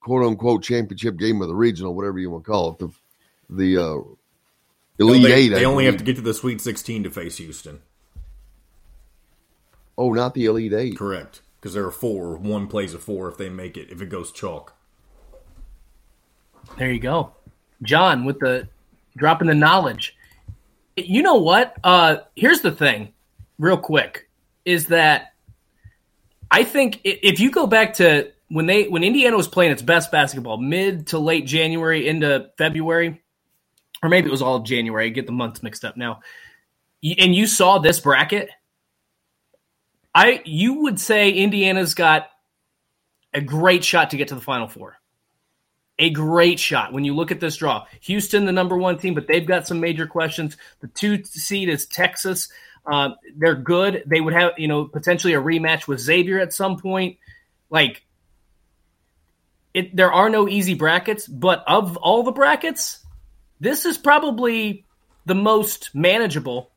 quote 0.00 0.24
unquote 0.24 0.62
championship 0.62 1.16
game 1.16 1.42
of 1.42 1.48
the 1.48 1.54
regional, 1.54 1.94
whatever 1.94 2.18
you 2.18 2.30
want 2.30 2.44
to 2.44 2.50
call 2.50 2.70
it, 2.72 2.78
the 2.78 2.90
the 3.50 3.76
uh, 3.82 4.00
elite 4.98 5.22
they, 5.22 5.32
eight. 5.32 5.48
They 5.48 5.62
I 5.62 5.64
only 5.64 5.86
have 5.86 5.96
to 5.96 6.04
get 6.04 6.16
to 6.16 6.22
the 6.22 6.34
Sweet 6.34 6.60
16 6.60 7.04
to 7.04 7.10
face 7.10 7.38
Houston. 7.38 7.80
Oh, 9.96 10.12
not 10.12 10.34
the 10.34 10.44
elite 10.44 10.72
eight. 10.72 10.96
Correct. 10.96 11.42
Because 11.60 11.74
there 11.74 11.84
are 11.84 11.90
four. 11.90 12.36
One 12.36 12.68
plays 12.68 12.94
a 12.94 12.98
four 12.98 13.28
if 13.28 13.36
they 13.36 13.48
make 13.48 13.76
it, 13.76 13.90
if 13.90 14.00
it 14.00 14.08
goes 14.08 14.30
chalk. 14.30 14.74
there 16.76 16.92
you 16.92 17.00
go, 17.00 17.32
John 17.82 18.24
with 18.24 18.38
the 18.38 18.68
dropping 19.16 19.48
the 19.48 19.54
knowledge. 19.54 20.16
You 20.96 21.22
know 21.22 21.36
what? 21.36 21.76
Uh, 21.82 22.18
here's 22.36 22.60
the 22.60 22.72
thing, 22.72 23.12
real 23.58 23.76
quick, 23.76 24.28
is 24.64 24.86
that 24.86 25.32
I 26.50 26.64
think 26.64 27.00
if 27.04 27.40
you 27.40 27.50
go 27.50 27.66
back 27.66 27.94
to 27.94 28.32
when 28.48 28.66
they 28.66 28.88
when 28.88 29.04
Indiana 29.04 29.36
was 29.36 29.48
playing 29.48 29.72
its 29.72 29.82
best 29.82 30.10
basketball, 30.10 30.56
mid 30.58 31.08
to 31.08 31.18
late 31.18 31.46
January 31.46 32.08
into 32.08 32.50
February, 32.56 33.22
or 34.02 34.08
maybe 34.08 34.28
it 34.28 34.32
was 34.32 34.42
all 34.42 34.60
January. 34.60 35.06
I 35.06 35.08
get 35.10 35.26
the 35.26 35.32
months 35.32 35.62
mixed 35.62 35.84
up 35.84 35.96
now. 35.96 36.20
And 37.02 37.34
you 37.34 37.46
saw 37.46 37.78
this 37.78 38.00
bracket. 38.00 38.50
I 40.14 40.42
you 40.44 40.82
would 40.82 40.98
say 40.98 41.30
Indiana's 41.30 41.94
got 41.94 42.28
a 43.34 43.40
great 43.40 43.84
shot 43.84 44.10
to 44.10 44.16
get 44.16 44.28
to 44.28 44.34
the 44.34 44.40
Final 44.40 44.68
Four. 44.68 44.96
A 46.00 46.10
great 46.10 46.60
shot 46.60 46.92
when 46.92 47.04
you 47.04 47.14
look 47.14 47.32
at 47.32 47.40
this 47.40 47.56
draw. 47.56 47.84
Houston, 48.02 48.44
the 48.44 48.52
number 48.52 48.78
one 48.78 48.98
team, 48.98 49.14
but 49.14 49.26
they've 49.26 49.46
got 49.46 49.66
some 49.66 49.80
major 49.80 50.06
questions. 50.06 50.56
The 50.80 50.86
two 50.88 51.24
seed 51.24 51.68
is 51.68 51.86
Texas. 51.86 52.48
Uh, 52.86 53.10
they're 53.36 53.56
good. 53.56 54.04
They 54.06 54.20
would 54.20 54.32
have, 54.32 54.52
you 54.56 54.68
know, 54.68 54.84
potentially 54.86 55.34
a 55.34 55.42
rematch 55.42 55.88
with 55.88 56.00
Xavier 56.00 56.38
at 56.38 56.54
some 56.54 56.78
point. 56.78 57.18
Like, 57.68 58.04
it, 59.78 59.96
there 59.96 60.12
are 60.12 60.28
no 60.28 60.48
easy 60.48 60.74
brackets, 60.74 61.26
but 61.26 61.64
of 61.66 61.96
all 61.98 62.22
the 62.22 62.32
brackets, 62.32 63.04
this 63.60 63.84
is 63.84 63.96
probably 63.98 64.84
the 65.26 65.34
most 65.34 65.94
manageable. 65.94 66.70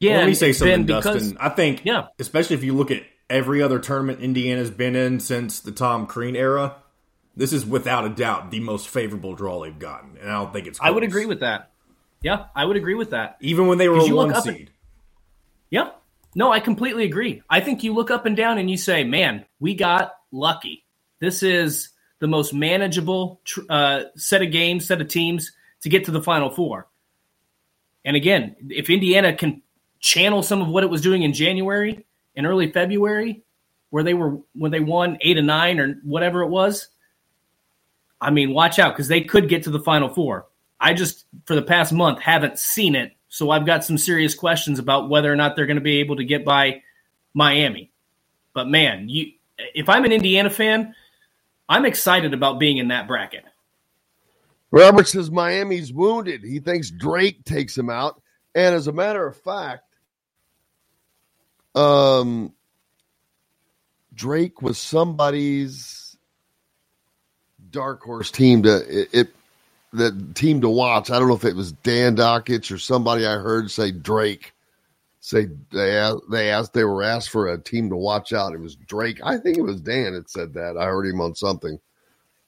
Yeah, 0.00 0.18
Let 0.18 0.26
me 0.26 0.34
say 0.34 0.52
something, 0.52 0.84
been 0.84 0.96
because- 0.96 1.22
Dustin. 1.22 1.38
I 1.40 1.48
think, 1.48 1.82
Yeah. 1.84 2.08
especially 2.18 2.54
if 2.56 2.64
you 2.64 2.74
look 2.74 2.90
at 2.90 3.02
every 3.30 3.62
other 3.62 3.78
tournament 3.78 4.20
Indiana's 4.20 4.70
been 4.70 4.94
in 4.94 5.20
since 5.20 5.60
the 5.60 5.72
Tom 5.72 6.06
Crean 6.06 6.36
era, 6.36 6.76
this 7.36 7.52
is 7.52 7.64
without 7.66 8.04
a 8.04 8.08
doubt 8.08 8.50
the 8.50 8.60
most 8.60 8.88
favorable 8.88 9.34
draw 9.34 9.62
they've 9.62 9.78
gotten, 9.78 10.16
and 10.20 10.30
I 10.30 10.34
don't 10.34 10.52
think 10.52 10.66
it's. 10.66 10.78
I 10.80 10.90
would 10.90 11.02
agree 11.02 11.26
with 11.26 11.40
that. 11.40 11.70
Yeah, 12.22 12.46
I 12.54 12.64
would 12.64 12.76
agree 12.76 12.94
with 12.94 13.10
that. 13.10 13.36
even 13.40 13.66
when 13.66 13.78
they 13.78 13.88
were 13.88 13.98
a 13.98 14.08
one 14.14 14.34
seed. 14.42 14.70
Yep. 15.70 16.00
No, 16.34 16.50
I 16.52 16.60
completely 16.60 17.04
agree. 17.04 17.42
I 17.48 17.60
think 17.60 17.82
you 17.84 17.92
look 17.94 18.10
up 18.10 18.24
and 18.26 18.36
down 18.36 18.58
and 18.58 18.70
you 18.70 18.76
say, 18.76 19.04
man, 19.04 19.44
we 19.60 19.74
got 19.74 20.12
lucky. 20.32 20.84
This 21.18 21.42
is 21.42 21.90
the 22.18 22.26
most 22.26 22.54
manageable 22.54 23.40
uh, 23.68 24.04
set 24.16 24.42
of 24.42 24.50
games, 24.50 24.86
set 24.86 25.00
of 25.00 25.08
teams 25.08 25.52
to 25.82 25.88
get 25.88 26.04
to 26.06 26.10
the 26.10 26.22
Final 26.22 26.50
Four. 26.50 26.88
And 28.04 28.16
again, 28.16 28.56
if 28.70 28.88
Indiana 28.88 29.34
can 29.34 29.62
channel 30.00 30.42
some 30.42 30.62
of 30.62 30.68
what 30.68 30.84
it 30.84 30.90
was 30.90 31.00
doing 31.00 31.22
in 31.22 31.32
January 31.32 32.06
and 32.36 32.46
early 32.46 32.70
February, 32.70 33.42
where 33.90 34.02
they 34.02 34.14
were 34.14 34.38
when 34.54 34.70
they 34.70 34.80
won 34.80 35.18
eight 35.20 35.38
and 35.38 35.46
nine 35.46 35.78
or 35.80 36.00
whatever 36.04 36.42
it 36.42 36.48
was, 36.48 36.88
I 38.20 38.30
mean, 38.30 38.52
watch 38.52 38.78
out 38.78 38.94
because 38.94 39.08
they 39.08 39.22
could 39.22 39.48
get 39.48 39.64
to 39.64 39.70
the 39.70 39.80
Final 39.80 40.08
Four. 40.08 40.46
I 40.78 40.94
just, 40.94 41.24
for 41.46 41.54
the 41.54 41.62
past 41.62 41.92
month, 41.92 42.20
haven't 42.20 42.58
seen 42.58 42.94
it. 42.94 43.12
So 43.28 43.50
I've 43.50 43.66
got 43.66 43.84
some 43.84 43.98
serious 43.98 44.34
questions 44.34 44.78
about 44.78 45.08
whether 45.08 45.32
or 45.32 45.36
not 45.36 45.56
they're 45.56 45.66
going 45.66 45.76
to 45.76 45.82
be 45.82 46.00
able 46.00 46.16
to 46.16 46.24
get 46.24 46.44
by 46.44 46.82
Miami. 47.34 47.90
But 48.52 48.68
man, 48.68 49.08
you, 49.08 49.32
if 49.74 49.88
I'm 49.88 50.04
an 50.04 50.12
Indiana 50.12 50.50
fan, 50.50 50.94
I'm 51.68 51.84
excited 51.86 52.34
about 52.34 52.58
being 52.60 52.78
in 52.78 52.88
that 52.88 53.08
bracket. 53.08 53.44
Robert 54.70 55.08
says 55.08 55.30
Miami's 55.30 55.92
wounded. 55.92 56.42
He 56.44 56.60
thinks 56.60 56.90
Drake 56.90 57.44
takes 57.44 57.76
him 57.76 57.90
out. 57.90 58.20
And 58.54 58.74
as 58.74 58.86
a 58.88 58.92
matter 58.92 59.26
of 59.26 59.36
fact, 59.36 59.84
um, 61.74 62.52
Drake 64.14 64.62
was 64.62 64.78
somebody's 64.78 66.16
dark 67.70 68.02
horse 68.02 68.30
team 68.30 68.62
to 68.64 68.76
it, 69.02 69.08
it 69.12 69.28
that 69.94 70.34
team 70.34 70.60
to 70.62 70.68
watch. 70.68 71.10
I 71.10 71.18
don't 71.18 71.28
know 71.28 71.36
if 71.36 71.44
it 71.44 71.56
was 71.56 71.72
Dan 71.72 72.16
Dakich 72.16 72.72
or 72.72 72.78
somebody 72.78 73.26
I 73.26 73.34
heard 73.34 73.70
say 73.70 73.90
Drake. 73.92 74.52
Say 75.26 75.48
they 75.72 75.98
asked, 75.98 76.22
they 76.30 76.50
asked 76.50 76.72
they 76.72 76.84
were 76.84 77.02
asked 77.02 77.30
for 77.30 77.48
a 77.48 77.58
team 77.58 77.90
to 77.90 77.96
watch 77.96 78.32
out. 78.32 78.52
It 78.52 78.60
was 78.60 78.76
Drake. 78.76 79.18
I 79.24 79.38
think 79.38 79.58
it 79.58 79.62
was 79.62 79.80
Dan 79.80 80.12
that 80.12 80.30
said 80.30 80.54
that. 80.54 80.76
I 80.76 80.84
heard 80.84 81.04
him 81.04 81.20
on 81.20 81.34
something. 81.34 81.80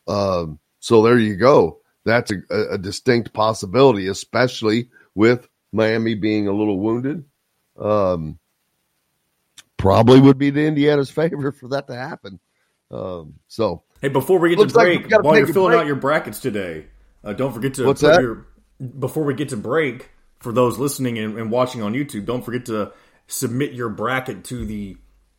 Um, 0.07 0.61
so 0.79 1.03
there 1.03 1.19
you 1.19 1.35
go. 1.35 1.81
That's 2.05 2.31
a, 2.31 2.37
a, 2.71 2.79
distinct 2.79 3.33
possibility, 3.33 4.07
especially 4.07 4.91
with 5.17 5.49
Miami 5.73 6.15
being 6.15 6.47
a 6.47 6.53
little 6.53 6.79
wounded. 6.79 7.25
Um, 7.77 8.39
probably 9.77 10.21
would 10.21 10.39
be 10.39 10.53
to 10.53 10.65
Indiana's 10.65 11.11
favor 11.11 11.51
for 11.51 11.67
that 11.71 11.89
to 11.89 11.97
happen. 11.97 12.39
Um, 12.93 13.35
so 13.49 13.83
Hey, 14.01 14.09
before 14.09 14.39
we 14.39 14.55
get 14.55 14.69
to 14.69 14.73
break, 14.73 15.11
while 15.11 15.37
you're 15.37 15.49
filling 15.49 15.73
break. 15.73 15.81
out 15.81 15.87
your 15.89 15.97
brackets 15.97 16.39
today, 16.39 16.87
uh, 17.25 17.33
don't 17.33 17.53
forget 17.53 17.75
to 17.75 17.87
What's 17.87 18.03
put 18.03 18.13
that? 18.13 18.23
your 18.23 18.47
before 19.01 19.25
we 19.25 19.35
get 19.35 19.49
to 19.49 19.57
break 19.57 20.13
for 20.39 20.53
those 20.53 20.79
listening 20.79 21.19
and, 21.19 21.39
and 21.39 21.51
watching 21.51 21.83
on 21.83 21.95
YouTube. 21.95 22.25
Don't 22.27 22.45
forget 22.45 22.67
to 22.67 22.93
submit 23.27 23.73
your 23.73 23.89
bracket 23.89 24.45
to 24.45 24.65
the 24.65 24.97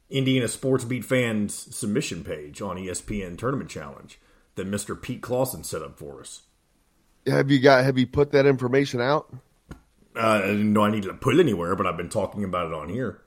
Indiana 0.10 0.48
Sports 0.48 0.84
Beat 0.84 1.06
fans 1.06 1.76
submission 1.76 2.24
page 2.24 2.62
on 2.62 2.78
ESPN 2.78 3.38
Tournament 3.38 3.70
Challenge 3.70 4.20
that 4.56 4.68
Mister 4.68 4.96
Pete 4.96 5.22
Clausen 5.22 5.64
set 5.64 5.82
up 5.82 5.98
for 5.98 6.20
us. 6.20 6.42
have 7.28 7.50
you 7.52 7.60
got 7.60 7.84
have 7.84 7.98
you 7.98 8.08
put 8.08 8.32
that 8.32 8.46
information 8.46 9.02
out? 9.02 9.34
Uh, 10.16 10.20
I 10.20 10.48
didn't 10.48 10.74
know 10.74 10.84
I 10.84 10.92
needed 10.92 11.08
to 11.08 11.14
put 11.14 11.36
it 11.36 11.40
anywhere, 11.40 11.76
but 11.76 11.86
I've 11.86 11.98
been 11.98 12.10
talking 12.10 12.44
about 12.44 12.68
it 12.68 12.74
on 12.74 12.90
here. 12.90 13.22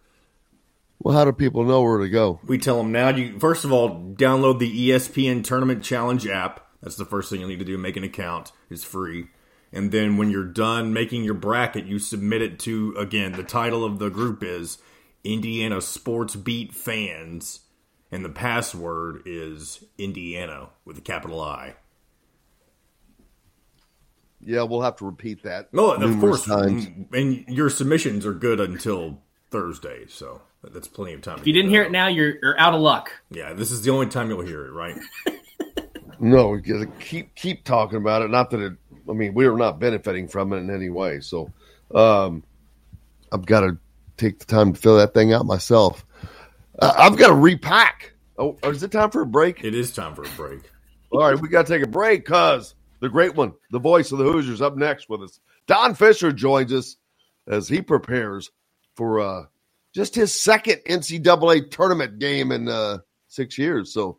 Well, 0.98 1.16
how 1.16 1.24
do 1.24 1.32
people 1.32 1.64
know 1.64 1.82
where 1.82 1.98
to 1.98 2.08
go? 2.08 2.38
We 2.46 2.58
tell 2.58 2.76
them 2.76 2.92
now. 2.92 3.08
You 3.08 3.38
first 3.38 3.64
of 3.64 3.72
all 3.72 3.90
download 4.14 4.58
the 4.58 4.90
ESPN 4.90 5.42
Tournament 5.44 5.82
Challenge 5.82 6.26
app. 6.28 6.66
That's 6.82 6.96
the 6.96 7.04
first 7.04 7.30
thing 7.30 7.40
you'll 7.40 7.48
need 7.48 7.60
to 7.60 7.64
do. 7.64 7.78
Make 7.78 7.96
an 7.96 8.04
account. 8.04 8.52
It's 8.70 8.84
free. 8.84 9.28
And 9.72 9.90
then 9.90 10.16
when 10.18 10.30
you're 10.30 10.44
done 10.44 10.92
making 10.92 11.24
your 11.24 11.34
bracket, 11.34 11.86
you 11.86 11.98
submit 11.98 12.42
it 12.42 12.58
to 12.60 12.94
again. 12.98 13.32
The 13.32 13.42
title 13.42 13.84
of 13.84 13.98
the 13.98 14.10
group 14.10 14.42
is 14.42 14.78
Indiana 15.24 15.80
Sports 15.80 16.36
Beat 16.36 16.74
Fans, 16.74 17.60
and 18.10 18.24
the 18.24 18.28
password 18.28 19.22
is 19.24 19.82
Indiana 19.96 20.70
with 20.84 20.98
a 20.98 21.00
capital 21.00 21.40
I. 21.40 21.76
Yeah, 24.44 24.64
we'll 24.64 24.82
have 24.82 24.96
to 24.96 25.06
repeat 25.06 25.44
that. 25.44 25.72
No, 25.72 25.92
of 25.92 26.00
numerous 26.00 26.44
course. 26.44 26.62
times. 26.62 26.88
And 27.12 27.44
your 27.48 27.70
submissions 27.70 28.26
are 28.26 28.34
good 28.34 28.60
until 28.60 29.22
Thursday, 29.50 30.06
so 30.08 30.42
that's 30.64 30.88
plenty 30.88 31.14
of 31.14 31.22
time. 31.22 31.38
If 31.38 31.46
you 31.46 31.52
didn't 31.52 31.70
hear 31.70 31.84
it 31.84 31.92
now, 31.92 32.08
you're, 32.08 32.34
you're 32.42 32.58
out 32.58 32.74
of 32.74 32.80
luck. 32.80 33.12
yeah, 33.30 33.52
this 33.52 33.70
is 33.70 33.82
the 33.82 33.90
only 33.90 34.08
time 34.08 34.28
you'll 34.28 34.40
hear 34.42 34.66
it, 34.66 34.72
right? 34.72 34.96
No, 36.24 36.50
we 36.50 36.60
gotta 36.60 36.86
keep 37.00 37.34
keep 37.34 37.64
talking 37.64 37.98
about 37.98 38.22
it. 38.22 38.30
Not 38.30 38.50
that 38.50 38.60
it. 38.60 38.74
I 39.08 39.12
mean, 39.12 39.34
we 39.34 39.46
are 39.46 39.56
not 39.56 39.78
benefiting 39.80 40.28
from 40.28 40.52
it 40.52 40.58
in 40.58 40.70
any 40.70 40.90
way. 40.90 41.20
So, 41.20 41.52
um, 41.94 42.42
I've 43.30 43.46
got 43.46 43.60
to 43.60 43.78
take 44.16 44.38
the 44.38 44.44
time 44.44 44.72
to 44.72 44.80
fill 44.80 44.98
that 44.98 45.14
thing 45.14 45.32
out 45.32 45.46
myself. 45.46 46.04
Uh, 46.78 46.92
I've 46.96 47.16
got 47.16 47.28
to 47.28 47.34
repack. 47.34 48.12
Oh, 48.38 48.56
is 48.64 48.82
it 48.82 48.92
time 48.92 49.10
for 49.10 49.22
a 49.22 49.26
break? 49.26 49.64
It 49.64 49.74
is 49.74 49.92
time 49.92 50.14
for 50.14 50.22
a 50.22 50.28
break. 50.30 50.60
All 51.10 51.20
right, 51.20 51.38
we 51.38 51.48
got 51.48 51.66
to 51.66 51.72
take 51.72 51.84
a 51.84 51.90
break 51.90 52.24
because 52.24 52.74
the 53.00 53.08
great 53.08 53.34
one, 53.34 53.52
the 53.70 53.78
voice 53.78 54.12
of 54.12 54.18
the 54.18 54.24
Hoosiers, 54.24 54.62
up 54.62 54.76
next 54.76 55.08
with 55.08 55.22
us. 55.22 55.40
Don 55.66 55.94
Fisher 55.94 56.32
joins 56.32 56.72
us 56.72 56.96
as 57.46 57.68
he 57.68 57.82
prepares 57.82 58.50
for 58.96 59.20
uh, 59.20 59.42
just 59.94 60.14
his 60.14 60.32
second 60.32 60.80
NCAA 60.88 61.70
tournament 61.70 62.18
game 62.18 62.52
in 62.52 62.68
uh, 62.68 62.98
six 63.28 63.58
years. 63.58 63.92
So 63.92 64.18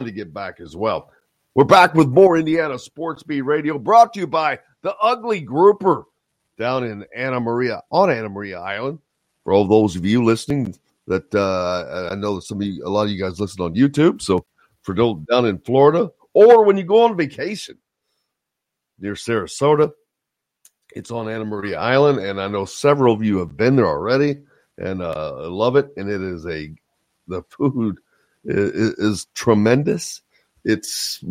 to 0.00 0.10
get 0.10 0.34
back 0.34 0.60
as 0.60 0.76
well. 0.76 1.10
We're 1.56 1.62
back 1.62 1.94
with 1.94 2.08
more 2.08 2.36
Indiana 2.36 2.80
Sports 2.80 3.22
Beat 3.22 3.42
Radio, 3.42 3.78
brought 3.78 4.14
to 4.14 4.20
you 4.20 4.26
by 4.26 4.58
the 4.82 4.92
Ugly 4.96 5.42
Grouper 5.42 6.02
down 6.58 6.82
in 6.82 7.06
Anna 7.14 7.38
Maria 7.38 7.80
on 7.92 8.10
Anna 8.10 8.28
Maria 8.28 8.58
Island. 8.58 8.98
For 9.44 9.52
all 9.52 9.68
those 9.68 9.94
of 9.94 10.04
you 10.04 10.24
listening, 10.24 10.74
that 11.06 11.32
uh, 11.32 12.08
I 12.10 12.16
know 12.16 12.34
that 12.34 12.42
some 12.42 12.60
of 12.60 12.66
you, 12.66 12.84
a 12.84 12.90
lot 12.90 13.04
of 13.04 13.10
you 13.10 13.22
guys 13.22 13.38
listen 13.38 13.60
on 13.60 13.76
YouTube. 13.76 14.20
So 14.20 14.44
for 14.82 14.94
down 14.94 15.46
in 15.46 15.60
Florida, 15.60 16.10
or 16.32 16.64
when 16.64 16.76
you 16.76 16.82
go 16.82 17.04
on 17.04 17.16
vacation 17.16 17.78
near 18.98 19.14
Sarasota, 19.14 19.92
it's 20.96 21.12
on 21.12 21.28
Anna 21.28 21.44
Maria 21.44 21.78
Island, 21.78 22.18
and 22.18 22.40
I 22.40 22.48
know 22.48 22.64
several 22.64 23.14
of 23.14 23.22
you 23.22 23.38
have 23.38 23.56
been 23.56 23.76
there 23.76 23.86
already, 23.86 24.38
and 24.76 25.00
uh, 25.00 25.36
I 25.36 25.46
love 25.46 25.76
it. 25.76 25.90
And 25.96 26.10
it 26.10 26.20
is 26.20 26.44
a 26.46 26.74
the 27.28 27.42
food 27.42 28.00
is, 28.44 28.94
is 28.94 29.26
tremendous. 29.36 30.20
It's 30.64 31.22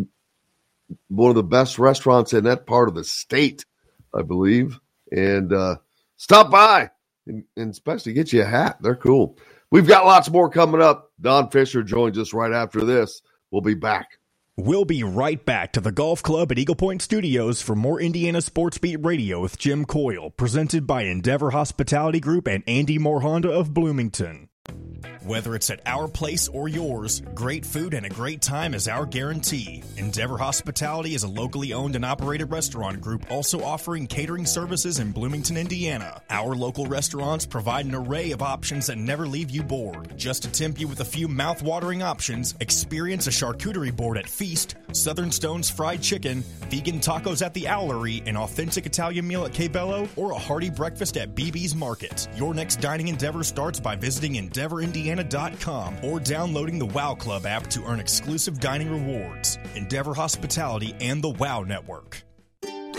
one 1.08 1.30
of 1.30 1.36
the 1.36 1.44
best 1.44 1.80
restaurants 1.80 2.34
in 2.34 2.44
that 2.46 2.66
part 2.66 2.90
of 2.90 2.96
the 2.96 3.04
state, 3.04 3.66
I 4.14 4.22
believe. 4.22 4.80
And 5.12 5.54
uh, 5.54 5.78
stop 6.18 6.52
by, 6.52 6.90
and, 7.28 7.44
and 7.56 7.72
especially 7.72 8.14
get 8.14 8.34
you 8.34 8.42
a 8.42 8.46
hat. 8.46 8.78
They're 8.82 8.96
cool. 8.96 9.38
We've 9.72 9.88
got 9.88 10.06
lots 10.06 10.30
more 10.30 10.50
coming 10.50 10.82
up. 10.82 11.12
Don 11.20 11.50
Fisher 11.50 11.84
joins 11.84 12.18
us 12.18 12.34
right 12.34 12.52
after 12.52 12.82
this. 12.82 13.22
We'll 13.52 13.62
be 13.62 13.76
back. 13.76 14.20
We'll 14.56 14.86
be 14.86 15.04
right 15.04 15.44
back 15.44 15.72
to 15.74 15.82
the 15.82 15.92
Golf 15.92 16.22
Club 16.22 16.52
at 16.52 16.60
Eagle 16.60 16.76
Point 16.76 17.02
Studios 17.02 17.64
for 17.64 17.76
more 17.76 18.00
Indiana 18.00 18.40
Sports 18.40 18.78
Beat 18.78 18.98
Radio 18.98 19.42
with 19.42 19.58
Jim 19.58 19.84
Coyle, 19.84 20.30
presented 20.30 20.86
by 20.86 21.04
Endeavor 21.04 21.52
Hospitality 21.52 22.20
Group 22.20 22.48
and 22.48 22.64
Andy 22.68 23.00
Moore 23.00 23.22
Honda 23.22 23.50
of 23.50 23.74
Bloomington. 23.74 24.50
Whether 25.26 25.56
it's 25.56 25.70
at 25.70 25.80
our 25.86 26.10
place 26.10 26.50
or 26.50 26.68
yours, 26.68 27.22
great 27.34 27.66
food 27.66 27.94
and 27.94 28.06
a 28.06 28.10
great 28.10 28.42
time 28.42 28.74
is 28.74 28.90
our 28.90 29.06
guarantee. 29.06 29.82
Endeavor 29.96 30.38
Hospitality 30.38 31.16
is 31.16 31.24
a 31.24 31.30
locally 31.30 31.72
owned 31.72 31.96
and 31.96 32.04
operated 32.04 32.52
restaurant 32.52 33.00
group 33.00 33.32
also 33.32 33.64
offering 33.64 34.06
catering 34.06 34.46
services 34.46 35.00
in 35.00 35.14
Bloomington, 35.14 35.56
Indiana. 35.56 36.22
Our 36.30 36.56
local 36.56 36.88
restaurants 36.88 37.46
provide 37.46 37.86
an 37.86 37.96
array 37.96 38.32
of 38.32 38.42
options 38.42 38.88
that 38.88 38.98
never 38.98 39.26
leave 39.26 39.50
you 39.50 39.64
bored. 39.64 40.18
Just 40.18 40.44
to 40.44 40.52
tempt 40.52 40.82
you 40.82 40.90
with 40.90 41.00
a 41.00 41.06
few 41.06 41.30
mouth-watering 41.30 42.04
options, 42.04 42.56
experience 42.60 43.28
a 43.28 43.30
charcuterie 43.30 43.96
board 43.96 44.18
at 44.18 44.28
Feast, 44.28 44.76
Southern 44.92 45.32
Stone's 45.32 45.70
fried 45.70 46.02
chicken, 46.02 46.44
vegan 46.70 47.00
tacos 47.00 47.46
at 47.46 47.54
the 47.54 47.64
Owlery, 47.64 48.28
an 48.28 48.36
authentic 48.36 48.86
Italian 48.86 49.26
meal 49.26 49.46
at 49.46 49.54
Cabello, 49.54 50.10
or 50.18 50.32
a 50.32 50.38
hearty 50.38 50.70
breakfast 50.70 51.16
at 51.16 51.34
BB's 51.34 51.76
Market. 51.76 52.28
Your 52.36 52.54
next 52.54 52.82
dining 52.82 53.08
endeavor 53.08 53.46
starts 53.46 53.80
by 53.80 53.96
visiting 53.96 54.36
EndeavorIndiana.com 54.54 56.04
or 56.04 56.20
downloading 56.20 56.80
the 56.80 56.86
Wow 56.86 57.16
Club 57.16 57.46
app 57.46 57.68
to 57.72 57.84
earn 57.86 58.00
exclusive 58.00 58.60
dining 58.60 58.92
rewards. 58.92 59.58
Endeavor 59.76 60.14
Hospitality 60.14 60.96
and 61.02 61.24
the 61.24 61.30
Wow 61.30 61.64
Network. 61.64 62.24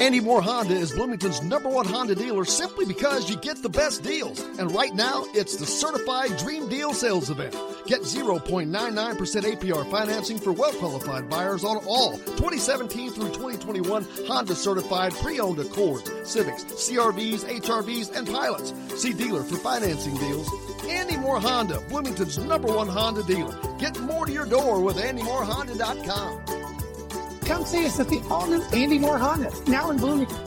Andy 0.01 0.19
Moore 0.19 0.43
Honda 0.43 0.75
is 0.75 0.91
Bloomington's 0.91 1.41
number 1.43 1.69
one 1.69 1.87
Honda 1.87 2.17
dealer 2.17 2.45
simply 2.45 2.85
because 2.85 3.31
you 3.31 3.37
get 3.37 3.63
the 3.63 3.69
best 3.69 4.03
deals. 4.03 4.41
And 4.41 4.75
right 4.75 4.93
now, 4.93 5.25
it's 5.35 5.57
the 5.57 5.67
Certified 5.67 6.37
Dream 6.37 6.69
Deal 6.69 6.93
Sales 6.93 7.31
Event. 7.31 7.55
Get 7.87 8.01
0.99% 8.01 8.69
APR 8.73 9.89
financing 9.93 10.39
for 10.39 10.53
well 10.53 10.73
qualified 10.73 11.31
buyers 11.31 11.63
on 11.63 11.77
all 11.87 12.19
2017 12.19 13.13
through 13.13 13.29
2021 13.29 14.05
Honda 14.27 14.57
certified 14.57 15.13
pre 15.13 15.39
owned 15.39 15.61
Accords, 15.61 16.11
Civics, 16.29 16.65
CRVs, 16.65 17.45
HRVs, 17.61 18.17
and 18.17 18.27
Pilots. 18.27 18.75
See 19.01 19.13
dealer 19.13 19.45
for 19.45 19.57
financing 19.59 20.17
deals. 20.17 20.51
Andy 20.89 21.17
Moore 21.17 21.41
Honda, 21.41 21.81
Bloomington's 21.89 22.39
number 22.39 22.69
one 22.69 22.89
Honda 22.89 23.23
dealer. 23.23 23.57
Get 23.79 23.99
more 24.01 24.27
to 24.27 24.33
your 24.33 24.47
door 24.47 24.81
with 24.81 24.97
AndyMooreHonda.com. 24.97 27.41
Come 27.41 27.65
see 27.65 27.87
us 27.87 28.01
at 28.01 28.09
the 28.09 28.21
all 28.31 28.47
new 28.47 28.63
Andy 28.73 28.99
Moore 28.99 29.19
Honda, 29.19 29.53
now 29.67 29.91
in 29.91 29.99
Bloomington. 29.99 30.39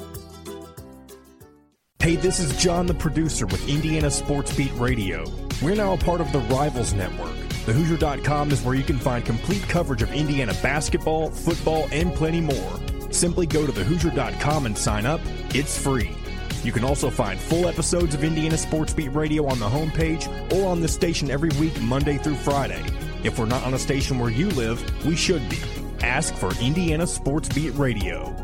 Hey, 1.99 2.15
this 2.15 2.39
is 2.39 2.55
John, 2.57 2.85
the 2.85 2.93
producer 2.93 3.45
with 3.45 3.67
Indiana 3.67 4.09
Sports 4.09 4.55
Beat 4.55 4.71
Radio. 4.75 5.25
We're 5.61 5.75
now 5.75 5.93
a 5.93 5.97
part 5.97 6.21
of 6.21 6.31
the 6.31 6.39
Rivals 6.39 6.93
Network. 6.93 7.35
TheHoosier.com 7.65 8.51
is 8.51 8.63
where 8.63 8.75
you 8.75 8.83
can 8.83 8.97
find 8.97 9.25
complete 9.25 9.63
coverage 9.63 10.01
of 10.01 10.13
Indiana 10.13 10.53
basketball, 10.63 11.29
football, 11.29 11.89
and 11.91 12.13
plenty 12.13 12.39
more. 12.39 12.79
Simply 13.11 13.45
go 13.45 13.65
to 13.65 13.73
TheHoosier.com 13.73 14.67
and 14.67 14.77
sign 14.77 15.05
up. 15.05 15.19
It's 15.49 15.77
free. 15.77 16.15
You 16.63 16.71
can 16.71 16.83
also 16.83 17.09
find 17.09 17.39
full 17.39 17.67
episodes 17.67 18.13
of 18.13 18.23
Indiana 18.23 18.57
Sports 18.57 18.93
Beat 18.93 19.13
Radio 19.13 19.45
on 19.47 19.59
the 19.59 19.67
homepage 19.67 20.27
or 20.53 20.67
on 20.67 20.81
the 20.81 20.87
station 20.87 21.31
every 21.31 21.49
week, 21.59 21.79
Monday 21.81 22.17
through 22.17 22.35
Friday. 22.35 22.83
If 23.23 23.39
we're 23.39 23.45
not 23.45 23.63
on 23.63 23.73
a 23.73 23.79
station 23.79 24.19
where 24.19 24.31
you 24.31 24.49
live, 24.49 25.05
we 25.05 25.15
should 25.15 25.47
be. 25.49 25.59
Ask 26.01 26.33
for 26.35 26.51
Indiana 26.61 27.07
Sports 27.07 27.49
Beat 27.49 27.71
Radio. 27.71 28.35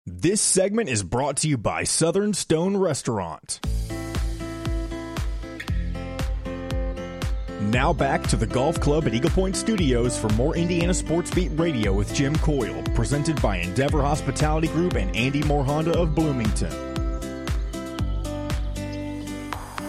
This 0.08 0.40
segment 0.40 0.88
is 0.88 1.02
brought 1.02 1.38
to 1.38 1.48
you 1.48 1.58
by 1.58 1.84
Southern 1.84 2.36
Stone 2.36 2.78
Restaurant. 2.78 3.60
Now 7.60 7.92
back 7.92 8.22
to 8.28 8.36
the 8.36 8.46
Golf 8.46 8.80
Club 8.80 9.08
at 9.08 9.16
Eagle 9.16 9.32
Point 9.32 9.56
Studios 9.56 10.16
for 10.16 10.30
more 10.34 10.56
Indiana 10.56 10.94
Sports 10.94 11.32
Beat 11.32 11.50
Radio 11.56 11.92
with 11.92 12.14
Jim 12.14 12.36
Coyle, 12.36 12.84
presented 12.94 13.42
by 13.42 13.58
Endeavor 13.58 14.04
Hospitality 14.04 14.68
Group 14.68 14.94
and 14.94 15.16
Andy 15.16 15.42
Moore 15.42 15.66
Honda 15.66 15.98
of 15.98 16.14
Bloomington. 16.14 16.70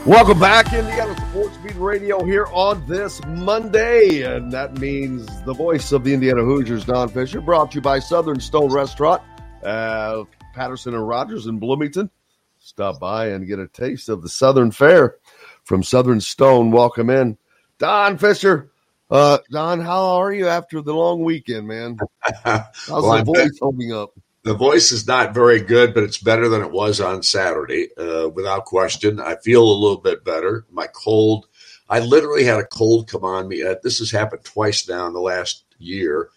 Welcome 0.07 0.41
back, 0.41 0.73
Indiana 0.73 1.15
Sports 1.29 1.59
Beat 1.59 1.77
Radio 1.77 2.25
here 2.25 2.47
on 2.53 2.83
this 2.87 3.21
Monday, 3.27 4.23
and 4.23 4.51
that 4.51 4.79
means 4.79 5.27
the 5.43 5.53
voice 5.53 5.93
of 5.93 6.05
the 6.05 6.15
Indiana 6.15 6.43
Hoosiers, 6.43 6.87
Don 6.87 7.11
Fisher, 7.11 7.43
brought 7.43 7.73
to 7.73 7.75
you 7.75 7.81
by 7.83 7.99
Southern 7.99 8.41
Stone 8.41 8.73
Restaurant, 8.73 9.21
uh, 9.63 10.25
Patterson 10.55 10.95
and 10.95 11.07
Rogers 11.07 11.47
in 11.47 11.59
Bloomington. 11.59 12.11
Stop 12.59 13.01
by 13.01 13.29
and 13.29 13.47
get 13.47 13.59
a 13.59 13.69
taste 13.69 14.09
of 14.09 14.23
the 14.23 14.29
Southern 14.29 14.71
Fare 14.71 15.17
from 15.65 15.83
Southern 15.83 16.21
Stone. 16.21 16.71
Welcome 16.71 17.11
in, 17.11 17.39
Don 17.79 18.19
Fisher. 18.19 18.71
Uh, 19.11 19.39
Don, 19.51 19.81
how 19.81 20.17
are 20.17 20.33
you 20.33 20.49
after 20.49 20.81
the 20.81 20.95
long 20.95 21.23
weekend, 21.23 21.69
man? 21.69 21.97
How's 22.45 22.65
Well, 22.89 23.19
the 23.19 23.25
voice 23.25 23.59
holding 23.61 23.93
up? 23.93 24.13
The 24.43 24.55
voice 24.55 24.93
is 24.93 25.07
not 25.07 25.35
very 25.35 25.61
good, 25.61 25.93
but 25.95 26.05
it's 26.05 26.19
better 26.19 26.49
than 26.49 26.63
it 26.63 26.71
was 26.71 27.01
on 27.01 27.23
Saturday, 27.23 27.89
uh, 27.97 28.29
without 28.29 28.65
question. 28.65 29.21
I 29.21 29.37
feel 29.37 29.63
a 29.63 29.81
little 29.81 29.99
bit 29.99 30.25
better. 30.25 30.65
My 30.71 30.87
cold, 30.89 31.47
I 31.89 32.01
literally 32.01 32.45
had 32.45 32.59
a 32.59 32.67
cold 32.67 33.09
come 33.09 33.25
on 33.25 33.49
me. 33.49 33.63
Uh, 33.63 33.77
this 33.83 33.99
has 33.99 34.11
happened 34.11 34.45
twice 34.45 34.89
now 34.89 35.07
in 35.07 35.15
the 35.15 35.21
last 35.21 35.65
year. 35.79 36.31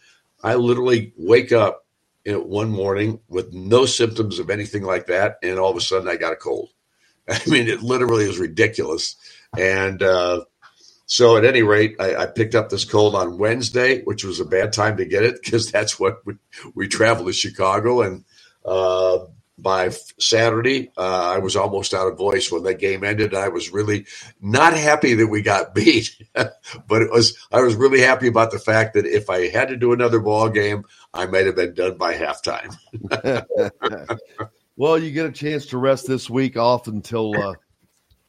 I 0.44 0.56
literally 0.56 1.14
wake 1.18 1.52
up 1.52 1.86
know, 2.34 2.42
one 2.42 2.70
morning 2.70 3.20
with 3.28 3.54
no 3.54 3.86
symptoms 3.86 4.40
of 4.40 4.50
anything 4.50 4.84
like 4.84 5.08
that, 5.08 5.38
and 5.44 5.60
all 5.60 5.72
of 5.72 5.78
a 5.78 5.82
sudden 5.82 6.08
I 6.08 6.16
got 6.16 6.34
a 6.34 6.38
cold. 6.38 6.70
I 7.30 7.40
mean, 7.48 7.68
it 7.68 7.82
literally 7.82 8.26
is 8.26 8.40
ridiculous. 8.40 9.16
And 9.58 10.02
uh, 10.02 10.46
so, 11.06 11.38
at 11.38 11.46
any 11.46 11.64
rate, 11.64 11.96
I, 12.00 12.16
I 12.16 12.26
picked 12.28 12.56
up 12.56 12.70
this 12.70 12.86
cold 12.86 13.16
on 13.16 13.38
Wednesday, 13.38 14.04
which 14.04 14.24
was 14.24 14.40
a 14.40 14.46
bad 14.46 14.74
time 14.74 14.98
to 14.98 15.06
get 15.06 15.24
it 15.24 15.42
because 15.44 15.72
that's 15.72 16.00
what 16.00 16.26
we, 16.26 16.36
we 16.76 16.88
traveled 16.88 17.28
to 17.28 17.34
Chicago 17.34 18.02
and 18.02 18.26
uh, 18.66 19.20
by 19.62 19.90
Saturday, 20.20 20.92
uh, 20.98 21.34
I 21.34 21.38
was 21.40 21.56
almost 21.56 21.94
out 21.94 22.08
of 22.08 22.18
voice 22.18 22.52
when 22.52 22.64
that 22.64 22.80
game 22.80 23.04
ended. 23.04 23.34
I 23.34 23.50
was 23.50 23.72
really 23.72 24.06
not 24.42 24.74
happy 24.74 25.14
that 25.16 25.28
we 25.28 25.42
got 25.42 25.76
beat, 25.76 26.16
but 26.34 27.02
it 27.02 27.12
was 27.12 27.38
I 27.52 27.62
was 27.62 27.76
really 27.76 28.02
happy 28.02 28.28
about 28.28 28.52
the 28.52 28.60
fact 28.60 28.94
that 28.94 29.06
if 29.06 29.30
I 29.30 29.48
had 29.48 29.70
to 29.70 29.78
do 29.78 29.94
another 29.94 30.20
ball 30.20 30.50
game, 30.50 30.84
I 31.14 31.26
might 31.26 31.46
have 31.46 31.56
been 31.56 31.74
done 31.74 31.98
by 31.98 32.16
halftime. 32.16 32.76
well, 34.78 34.98
you 34.98 35.12
get 35.12 35.26
a 35.26 35.32
chance 35.32 35.68
to 35.68 35.78
rest 35.78 36.08
this 36.08 36.30
week 36.30 36.58
off 36.58 36.88
until 36.88 37.36
uh, 37.42 37.54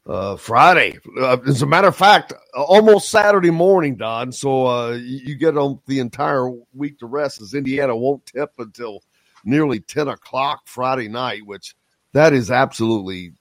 uh, 0.06 0.36
Friday. 0.36 0.98
Uh, 1.18 1.36
as 1.46 1.62
a 1.62 1.66
matter 1.66 1.88
of 1.88 1.96
fact, 1.96 2.32
almost 2.54 3.10
Saturday 3.10 3.50
morning, 3.50 3.96
Don. 3.96 4.32
So 4.32 4.66
uh, 4.66 4.90
you, 4.92 5.36
get 5.36 5.56
on 5.56 5.80
the 5.86 6.00
entire 6.00 6.50
week 6.74 6.98
to 6.98 7.06
rest 7.06 7.40
as 7.40 7.54
Indiana 7.54 7.94
won't 7.96 8.26
tip 8.26 8.52
until 8.58 9.02
nearly 9.44 9.80
10 9.80 10.08
o'clock 10.08 10.62
Friday 10.66 11.08
night, 11.08 11.42
which 11.46 11.74
that 12.12 12.32
is 12.32 12.50
absolutely 12.50 13.32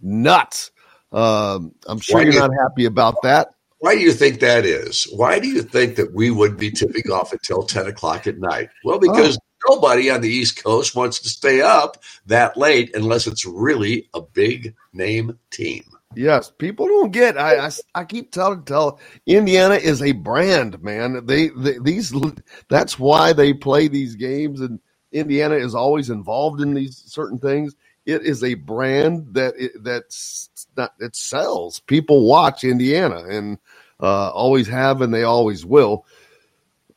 nuts. 0.00 0.70
Um, 1.12 1.72
I'm 1.86 2.00
sure 2.00 2.18
Why 2.18 2.24
you're 2.24 2.34
you- 2.34 2.40
not 2.40 2.50
happy 2.60 2.84
about 2.84 3.16
that. 3.22 3.48
Why 3.78 3.96
do 3.96 4.00
you 4.00 4.12
think 4.12 4.38
that 4.40 4.64
is? 4.64 5.08
Why 5.12 5.40
do 5.40 5.48
you 5.48 5.60
think 5.62 5.96
that 5.96 6.14
we 6.14 6.30
would 6.30 6.56
be 6.56 6.70
tipping 6.70 7.10
off 7.10 7.32
until 7.32 7.64
10 7.64 7.88
o'clock 7.88 8.28
at 8.28 8.38
night? 8.38 8.68
Well, 8.84 9.00
because 9.00 9.36
nobody 9.68 10.08
on 10.08 10.20
the 10.20 10.28
East 10.28 10.62
Coast 10.62 10.94
wants 10.94 11.18
to 11.18 11.28
stay 11.28 11.62
up 11.62 12.00
that 12.26 12.56
late 12.56 12.94
unless 12.94 13.26
it's 13.26 13.44
really 13.44 14.08
a 14.14 14.20
big 14.20 14.76
name 14.92 15.36
team. 15.50 15.82
Yes, 16.14 16.52
people 16.56 16.86
don't 16.86 17.10
get. 17.10 17.36
I, 17.36 17.66
I, 17.66 17.70
I 17.94 18.04
keep 18.04 18.30
telling 18.30 18.62
tell 18.64 19.00
Indiana 19.26 19.74
is 19.74 20.00
a 20.00 20.12
brand, 20.12 20.80
man. 20.80 21.26
They, 21.26 21.48
they 21.48 21.78
these 21.78 22.14
that's 22.68 23.00
why 23.00 23.32
they 23.32 23.52
play 23.52 23.88
these 23.88 24.14
games, 24.14 24.60
and 24.60 24.78
Indiana 25.12 25.56
is 25.56 25.74
always 25.74 26.10
involved 26.10 26.60
in 26.62 26.74
these 26.74 27.02
certain 27.06 27.38
things. 27.38 27.74
It 28.06 28.22
is 28.24 28.44
a 28.44 28.54
brand 28.54 29.34
that 29.34 29.54
it, 29.58 29.72
that's 29.84 30.50
not 30.76 30.94
it 31.00 31.16
sells. 31.16 31.80
People 31.80 32.26
watch 32.28 32.64
Indiana 32.64 33.24
and 33.28 33.58
uh, 34.02 34.30
always 34.30 34.68
have, 34.68 35.02
and 35.02 35.14
they 35.14 35.24
always 35.24 35.66
will. 35.66 36.06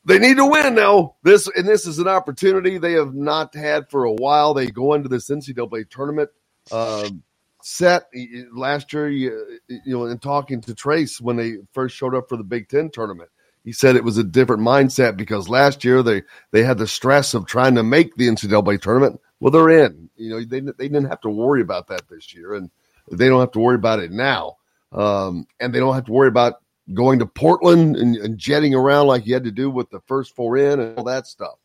They 0.05 0.19
need 0.19 0.37
to 0.37 0.45
win 0.45 0.75
now. 0.75 1.15
This 1.23 1.47
and 1.55 1.67
this 1.67 1.85
is 1.85 1.99
an 1.99 2.07
opportunity 2.07 2.77
they 2.77 2.93
have 2.93 3.13
not 3.13 3.53
had 3.55 3.89
for 3.89 4.05
a 4.05 4.13
while. 4.13 4.53
They 4.53 4.67
go 4.67 4.93
into 4.93 5.09
this 5.09 5.29
NCAA 5.29 5.89
tournament. 5.89 6.29
Um, 6.71 7.23
set 7.61 8.05
last 8.53 8.91
year, 8.93 9.09
you, 9.09 9.59
you 9.69 9.81
know, 9.97 10.05
in 10.07 10.17
talking 10.17 10.61
to 10.61 10.73
Trayce 10.73 11.21
when 11.21 11.35
they 11.37 11.57
first 11.73 11.95
showed 11.95 12.15
up 12.15 12.29
for 12.29 12.37
the 12.37 12.43
Big 12.43 12.67
Ten 12.69 12.89
tournament, 12.91 13.29
he 13.65 13.71
said 13.71 13.95
it 13.95 14.03
was 14.03 14.19
a 14.19 14.23
different 14.23 14.61
mindset 14.61 15.17
because 15.17 15.49
last 15.49 15.83
year 15.83 16.03
they 16.03 16.21
they 16.51 16.63
had 16.63 16.77
the 16.77 16.87
stress 16.87 17.33
of 17.33 17.47
trying 17.47 17.75
to 17.75 17.83
make 17.83 18.15
the 18.15 18.27
NCAA 18.27 18.79
tournament. 18.79 19.19
Well, 19.39 19.51
they're 19.51 19.85
in. 19.85 20.09
You 20.15 20.29
know, 20.29 20.39
they 20.39 20.59
they 20.59 20.87
didn't 20.87 21.09
have 21.09 21.21
to 21.21 21.29
worry 21.29 21.61
about 21.61 21.87
that 21.87 22.07
this 22.07 22.33
year, 22.33 22.53
and 22.53 22.69
they 23.11 23.27
don't 23.27 23.39
have 23.39 23.51
to 23.53 23.59
worry 23.59 23.75
about 23.75 23.99
it 23.99 24.11
now. 24.11 24.57
Um, 24.91 25.47
and 25.59 25.73
they 25.73 25.79
don't 25.79 25.95
have 25.95 26.05
to 26.05 26.11
worry 26.11 26.27
about 26.27 26.61
going 26.93 27.17
to 27.19 27.25
Portland 27.25 27.95
and, 27.95 28.15
and 28.15 28.37
jetting 28.37 28.75
around 28.75 29.07
like 29.07 29.25
you 29.25 29.33
had 29.33 29.43
to 29.45 29.51
do 29.51 29.71
with 29.71 29.89
the 29.89 29.99
first 30.01 30.35
four 30.35 30.55
in 30.57 30.79
and 30.79 30.97
all 30.97 31.03
that 31.05 31.25
stuff. 31.25 31.55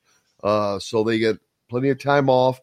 Uh, 0.43 0.79
so 0.79 1.05
they 1.05 1.19
get 1.19 1.39
plenty 1.69 1.91
of 1.91 2.03
time 2.03 2.31
off. 2.31 2.61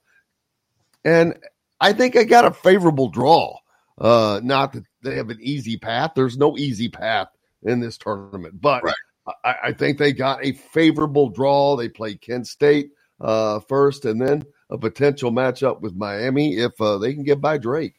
And 1.05 1.37
I 1.79 1.93
think 1.93 2.15
I 2.15 2.23
got 2.23 2.45
a 2.45 2.51
favorable 2.51 3.09
draw. 3.09 3.59
Uh, 3.99 4.41
not 4.43 4.73
that 4.73 4.83
they 5.03 5.15
have 5.15 5.29
an 5.29 5.39
easy 5.41 5.77
path. 5.77 6.13
There's 6.15 6.37
no 6.37 6.57
easy 6.57 6.89
path 6.89 7.29
in 7.61 7.79
this 7.79 7.97
tournament, 7.97 8.59
but 8.59 8.83
I, 9.43 9.55
I 9.65 9.71
think 9.73 9.97
they 9.97 10.13
got 10.13 10.45
a 10.45 10.53
favorable 10.53 11.29
draw. 11.29 11.75
They 11.75 11.89
play 11.89 12.15
Kent 12.15 12.47
State 12.47 12.91
uh, 13.21 13.59
first, 13.61 14.05
and 14.05 14.21
then 14.21 14.45
a 14.69 14.77
potential 14.77 15.31
matchup 15.31 15.81
with 15.81 15.95
Miami 15.95 16.57
if 16.57 16.79
uh, 16.81 16.97
they 16.97 17.13
can 17.13 17.23
get 17.23 17.41
by 17.41 17.57
Drake. 17.57 17.95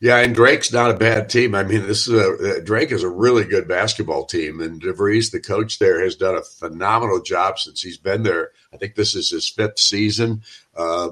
Yeah, 0.00 0.18
and 0.18 0.34
Drake's 0.34 0.72
not 0.72 0.90
a 0.90 0.96
bad 0.98 1.28
team. 1.30 1.54
I 1.54 1.64
mean, 1.64 1.82
this 1.86 2.06
is 2.06 2.14
a 2.14 2.58
uh, 2.58 2.60
Drake 2.64 2.92
is 2.92 3.02
a 3.02 3.08
really 3.08 3.44
good 3.44 3.68
basketball 3.68 4.26
team, 4.26 4.60
and 4.60 4.82
DeVries, 4.82 5.30
the 5.30 5.40
coach 5.40 5.78
there, 5.78 6.02
has 6.02 6.16
done 6.16 6.36
a 6.36 6.42
phenomenal 6.42 7.22
job 7.22 7.58
since 7.58 7.82
he's 7.82 7.98
been 7.98 8.22
there. 8.22 8.50
I 8.72 8.76
think 8.76 8.94
this 8.94 9.14
is 9.14 9.30
his 9.30 9.48
fifth 9.48 9.78
season. 9.78 10.42
Uh, 10.76 11.10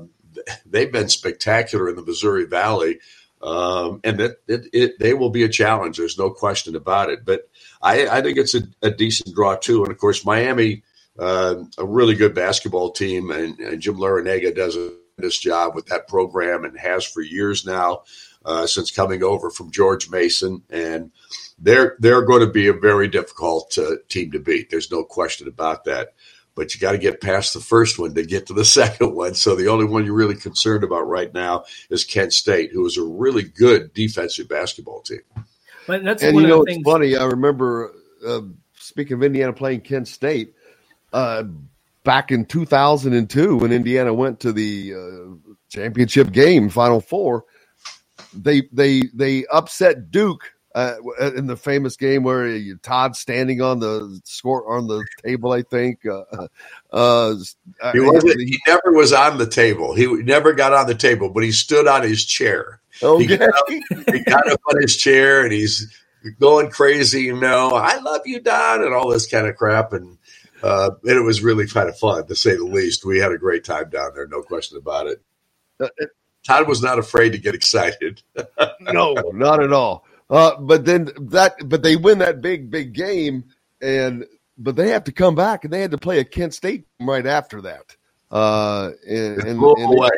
they've 0.66 0.92
been 0.92 1.08
spectacular 1.08 1.88
in 1.88 1.96
the 1.96 2.04
Missouri 2.04 2.44
Valley, 2.44 2.98
um, 3.42 4.00
and 4.04 4.18
that 4.20 4.36
it, 4.48 4.66
it, 4.72 4.98
they 4.98 5.14
will 5.14 5.30
be 5.30 5.44
a 5.44 5.48
challenge. 5.48 5.96
There's 5.96 6.18
no 6.18 6.30
question 6.30 6.76
about 6.76 7.10
it. 7.10 7.24
But 7.24 7.48
I, 7.82 8.06
I 8.06 8.22
think 8.22 8.38
it's 8.38 8.54
a, 8.54 8.62
a, 8.80 8.90
decent 8.90 9.34
draw 9.34 9.56
too. 9.56 9.82
And 9.82 9.90
of 9.92 9.98
course, 9.98 10.24
Miami, 10.24 10.82
uh, 11.18 11.56
a 11.78 11.84
really 11.84 12.14
good 12.14 12.34
basketball 12.34 12.92
team, 12.92 13.30
and, 13.30 13.58
and 13.58 13.82
Jim 13.82 13.96
Larranaga 13.96 14.54
does 14.54 14.76
a 14.76 14.92
job 15.30 15.74
with 15.74 15.86
that 15.86 16.08
program 16.08 16.64
and 16.64 16.78
has 16.78 17.04
for 17.04 17.22
years 17.22 17.64
now 17.64 18.02
uh, 18.44 18.66
since 18.66 18.90
coming 18.90 19.22
over 19.22 19.50
from 19.50 19.70
George 19.70 20.10
Mason, 20.10 20.62
and 20.68 21.12
they're 21.58 21.96
they're 22.00 22.24
going 22.24 22.40
to 22.40 22.52
be 22.52 22.66
a 22.66 22.72
very 22.72 23.08
difficult 23.08 23.76
uh, 23.78 23.96
team 24.08 24.32
to 24.32 24.40
beat. 24.40 24.70
There's 24.70 24.90
no 24.90 25.04
question 25.04 25.48
about 25.48 25.84
that. 25.84 26.14
But 26.54 26.74
you 26.74 26.80
got 26.80 26.92
to 26.92 26.98
get 26.98 27.22
past 27.22 27.54
the 27.54 27.60
first 27.60 27.98
one 27.98 28.14
to 28.14 28.26
get 28.26 28.46
to 28.48 28.52
the 28.52 28.64
second 28.80 29.14
one. 29.14 29.34
So 29.34 29.54
the 29.54 29.68
only 29.68 29.86
one 29.86 30.04
you're 30.04 30.14
really 30.14 30.36
concerned 30.36 30.84
about 30.84 31.08
right 31.08 31.32
now 31.32 31.64
is 31.88 32.04
Kent 32.04 32.34
State, 32.34 32.72
who 32.72 32.84
is 32.84 32.98
a 32.98 33.04
really 33.04 33.42
good 33.42 33.94
defensive 33.94 34.48
basketball 34.48 35.00
team. 35.00 35.20
But 35.86 36.04
that's 36.04 36.22
and 36.22 36.34
one 36.34 36.44
you 36.44 36.48
know 36.48 36.60
of 36.60 36.66
the 36.66 36.72
it's 36.72 36.82
funny. 36.82 37.16
I 37.16 37.24
remember 37.24 37.92
uh, 38.26 38.42
speaking 38.74 39.14
of 39.14 39.22
Indiana 39.22 39.52
playing 39.52 39.80
Kent 39.82 40.08
State 40.08 40.54
uh, 41.12 41.44
back 42.04 42.30
in 42.30 42.44
2002 42.44 43.56
when 43.56 43.72
Indiana 43.72 44.12
went 44.12 44.40
to 44.40 44.52
the 44.52 44.94
uh, 44.94 45.50
championship 45.68 46.32
game, 46.32 46.68
Final 46.68 47.00
Four. 47.00 47.44
They 48.34 48.62
they 48.72 49.02
they 49.14 49.44
upset 49.46 50.10
Duke 50.10 50.52
uh, 50.74 50.94
in 51.36 51.46
the 51.46 51.56
famous 51.56 51.96
game 51.96 52.22
where 52.22 52.48
you, 52.48 52.76
Todd 52.76 53.16
standing 53.16 53.60
on 53.60 53.80
the 53.80 54.20
score 54.24 54.76
on 54.76 54.86
the 54.86 55.04
table. 55.24 55.52
I 55.52 55.62
think 55.62 56.04
uh, 56.06 56.48
uh, 56.92 57.34
He 57.92 58.00
wasn't. 58.00 58.40
He 58.40 58.58
never 58.66 58.92
was 58.92 59.12
on 59.12 59.38
the 59.38 59.46
table. 59.46 59.94
He 59.94 60.06
never 60.06 60.52
got 60.52 60.72
on 60.72 60.86
the 60.86 60.94
table, 60.94 61.30
but 61.30 61.44
he 61.44 61.52
stood 61.52 61.86
on 61.86 62.02
his 62.02 62.24
chair. 62.24 62.80
Okay. 63.02 63.26
He, 63.26 63.36
got 63.36 63.48
up, 63.48 63.68
he 63.68 64.20
got 64.24 64.48
up 64.48 64.60
on 64.70 64.80
his 64.80 64.96
chair 64.96 65.42
and 65.42 65.52
he's 65.52 65.94
going 66.40 66.70
crazy. 66.70 67.22
You 67.22 67.38
know, 67.38 67.70
I 67.74 67.98
love 67.98 68.22
you, 68.26 68.40
Don, 68.40 68.82
and 68.82 68.94
all 68.94 69.10
this 69.10 69.26
kind 69.26 69.46
of 69.46 69.56
crap. 69.56 69.92
And 69.92 70.18
uh, 70.62 70.90
and 71.02 71.16
it 71.16 71.22
was 71.22 71.42
really 71.42 71.66
kind 71.66 71.88
of 71.88 71.98
fun 71.98 72.26
to 72.26 72.36
say 72.36 72.56
the 72.56 72.64
least. 72.64 73.04
We 73.04 73.18
had 73.18 73.32
a 73.32 73.38
great 73.38 73.64
time 73.64 73.90
down 73.90 74.12
there, 74.14 74.26
no 74.26 74.42
question 74.42 74.78
about 74.78 75.06
it. 75.06 75.22
Todd 76.46 76.68
was 76.68 76.82
not 76.82 76.98
afraid 76.98 77.30
to 77.30 77.38
get 77.38 77.54
excited. 77.54 78.22
no, 78.80 79.14
not 79.32 79.62
at 79.62 79.72
all. 79.72 80.04
Uh, 80.30 80.56
but 80.60 80.84
then 80.84 81.10
that, 81.30 81.54
but 81.64 81.82
they 81.82 81.96
win 81.96 82.18
that 82.18 82.40
big, 82.40 82.70
big 82.70 82.92
game, 82.92 83.44
and 83.80 84.24
but 84.58 84.76
they 84.76 84.88
have 84.90 85.04
to 85.04 85.12
come 85.12 85.34
back, 85.34 85.64
and 85.64 85.72
they 85.72 85.80
had 85.80 85.90
to 85.90 85.98
play 85.98 86.18
a 86.18 86.24
Kent 86.24 86.54
State 86.54 86.86
right 87.00 87.26
after 87.26 87.60
that. 87.62 87.96
Uh, 88.30 88.90
and, 89.06 89.42
They 89.42 89.50
and, 89.50 89.58
blew 89.58 89.74
'em 89.74 89.84
and 89.90 89.94
away. 89.98 90.10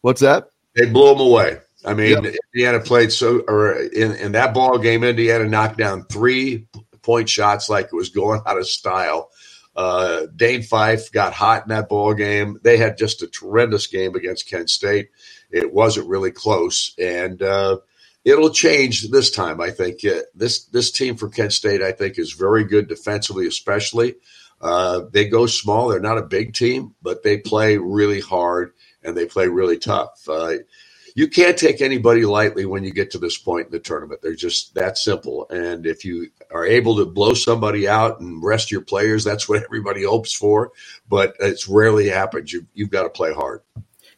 what's 0.00 0.20
that? 0.22 0.48
They 0.74 0.86
blew 0.86 1.08
them 1.10 1.20
away. 1.20 1.58
I 1.84 1.94
mean, 1.94 2.22
Yep. 2.24 2.34
Indiana 2.54 2.80
played 2.80 3.12
so, 3.12 3.40
or 3.46 3.74
in, 3.74 4.12
in 4.16 4.32
that 4.32 4.54
ball 4.54 4.78
game, 4.78 5.04
Indiana 5.04 5.44
knocked 5.48 5.78
down 5.78 6.04
three 6.04 6.66
point 7.02 7.28
shots 7.28 7.68
like 7.68 7.86
it 7.86 7.94
was 7.94 8.08
going 8.08 8.40
out 8.46 8.58
of 8.58 8.66
style. 8.66 9.30
Uh, 9.76 10.22
Dane 10.34 10.62
Fife 10.62 11.12
got 11.12 11.34
hot 11.34 11.64
in 11.64 11.68
that 11.68 11.88
ball 11.88 12.14
game. 12.14 12.58
They 12.62 12.78
had 12.78 12.96
just 12.98 13.22
a 13.22 13.26
tremendous 13.26 13.86
game 13.86 14.14
against 14.14 14.48
Kent 14.48 14.70
State. 14.70 15.10
It 15.50 15.72
wasn't 15.72 16.08
really 16.08 16.30
close, 16.32 16.92
and 16.98 17.40
uh, 17.42 17.78
it'll 18.26 18.50
change 18.50 19.08
this 19.08 19.30
time. 19.30 19.60
I 19.60 19.70
think 19.70 20.04
uh, 20.04 20.22
this 20.34 20.64
this 20.66 20.90
team 20.90 21.16
from 21.16 21.30
Kent 21.30 21.54
State, 21.54 21.80
I 21.80 21.92
think, 21.92 22.18
is 22.18 22.32
very 22.32 22.64
good 22.64 22.88
defensively, 22.88 23.46
especially. 23.46 24.16
Uh, 24.60 25.02
they 25.12 25.28
go 25.28 25.46
small. 25.46 25.88
They're 25.88 26.00
not 26.00 26.18
a 26.18 26.22
big 26.22 26.52
team, 26.52 26.94
but 27.02 27.22
they 27.22 27.38
play 27.38 27.76
really 27.78 28.20
hard 28.20 28.72
and 29.02 29.16
they 29.16 29.26
play 29.26 29.46
really 29.46 29.78
tough. 29.78 30.28
Uh, 30.28 30.54
you 31.14 31.28
can't 31.28 31.56
take 31.56 31.80
anybody 31.80 32.26
lightly 32.26 32.66
when 32.66 32.82
you 32.82 32.92
get 32.92 33.10
to 33.12 33.18
this 33.18 33.38
point 33.38 33.66
in 33.66 33.72
the 33.72 33.78
tournament. 33.78 34.20
They're 34.22 34.34
just 34.34 34.74
that 34.74 34.98
simple. 34.98 35.46
And 35.48 35.86
if 35.86 36.04
you 36.04 36.28
are 36.50 36.66
able 36.66 36.96
to 36.96 37.06
blow 37.06 37.32
somebody 37.32 37.86
out 37.88 38.20
and 38.20 38.42
rest 38.42 38.70
your 38.70 38.82
players, 38.82 39.24
that's 39.24 39.48
what 39.48 39.62
everybody 39.64 40.04
hopes 40.04 40.34
for. 40.34 40.72
But 41.08 41.36
it's 41.38 41.68
rarely 41.68 42.08
happens. 42.08 42.52
You, 42.52 42.66
you've 42.74 42.90
got 42.90 43.04
to 43.04 43.08
play 43.10 43.32
hard. 43.32 43.62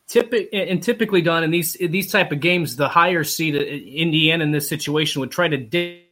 Typic, 0.09 0.49
and 0.53 0.83
typically, 0.83 1.21
Don, 1.21 1.45
in 1.45 1.51
these 1.51 1.75
in 1.75 1.91
these 1.91 2.11
type 2.11 2.33
of 2.33 2.41
games, 2.41 2.77
the 2.77 2.89
higher 2.89 3.25
seed 3.25 3.55
Indiana 3.55 4.43
in 4.43 4.53
this 4.53 4.67
situation 4.69 5.21
would 5.21 5.31
try 5.31 5.49
to 5.49 5.57
dig 5.59 6.05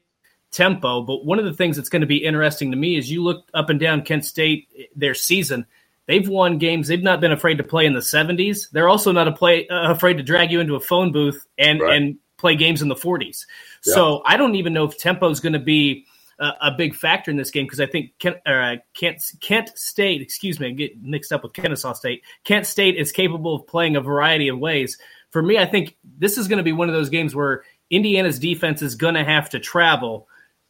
tempo. 0.50 1.00
But 1.02 1.24
one 1.24 1.38
of 1.38 1.46
the 1.46 1.54
things 1.54 1.76
that's 1.76 1.88
going 1.88 2.00
to 2.02 2.06
be 2.06 2.18
interesting 2.18 2.70
to 2.72 2.76
me 2.76 2.96
is 2.96 3.10
you 3.10 3.22
look 3.22 3.48
up 3.54 3.70
and 3.70 3.80
down 3.80 4.02
Kent 4.02 4.24
State 4.26 4.68
their 4.94 5.14
season. 5.14 5.64
They've 6.06 6.28
won 6.28 6.58
games. 6.58 6.88
They've 6.88 7.02
not 7.02 7.20
been 7.20 7.32
afraid 7.32 7.56
to 7.58 7.64
play 7.64 7.86
in 7.86 7.94
the 7.94 8.00
70s. 8.00 8.70
They're 8.70 8.88
also 8.88 9.12
not 9.12 9.28
a 9.28 9.32
play, 9.32 9.66
uh, 9.68 9.90
afraid 9.90 10.18
to 10.18 10.22
drag 10.22 10.52
you 10.52 10.60
into 10.60 10.76
a 10.76 10.80
phone 10.80 11.10
booth 11.10 11.46
and 11.58 11.80
Right. 11.80 11.96
and 11.96 12.16
play 12.36 12.54
games 12.54 12.82
in 12.82 12.88
the 12.88 12.94
40s. 12.94 13.46
So 13.80 14.22
I 14.26 14.36
don't 14.36 14.56
even 14.56 14.72
know 14.72 14.84
if 14.84 14.98
tempo 14.98 15.30
is 15.30 15.40
going 15.40 15.54
to 15.54 15.58
be 15.58 16.06
a, 16.38 16.70
big 16.76 16.94
factor 16.94 17.30
in 17.30 17.36
this 17.36 17.50
game 17.50 17.64
because 17.64 17.80
I 17.80 17.86
think 17.86 18.12
Kent, 18.18 18.36
uh, 18.46 18.76
Kent, 18.94 19.22
Kent 19.40 19.70
State, 19.76 20.20
excuse 20.20 20.60
me, 20.60 20.68
I 20.68 20.70
get 20.70 21.02
mixed 21.02 21.32
up 21.32 21.42
with 21.42 21.52
Kennesaw 21.52 21.94
State. 21.94 22.22
Kent 22.44 22.66
State 22.66 22.96
is 22.96 23.12
capable 23.12 23.54
of 23.54 23.66
playing 23.66 23.96
a 23.96 24.00
variety 24.00 24.48
of 24.48 24.58
ways. 24.58 24.98
For 25.30 25.42
me, 25.42 25.58
I 25.58 25.66
think 25.66 25.96
this 26.18 26.38
is 26.38 26.48
going 26.48 26.58
to 26.58 26.62
be 26.62 26.72
one 26.72 26.88
of 26.88 26.94
those 26.94 27.08
games 27.08 27.34
where 27.34 27.64
Indiana's 27.90 28.38
defense 28.38 28.82
is 28.82 28.94
going 28.94 29.14
to 29.14 29.24
have 29.24 29.50
to 29.50 29.60
travel 29.60 30.28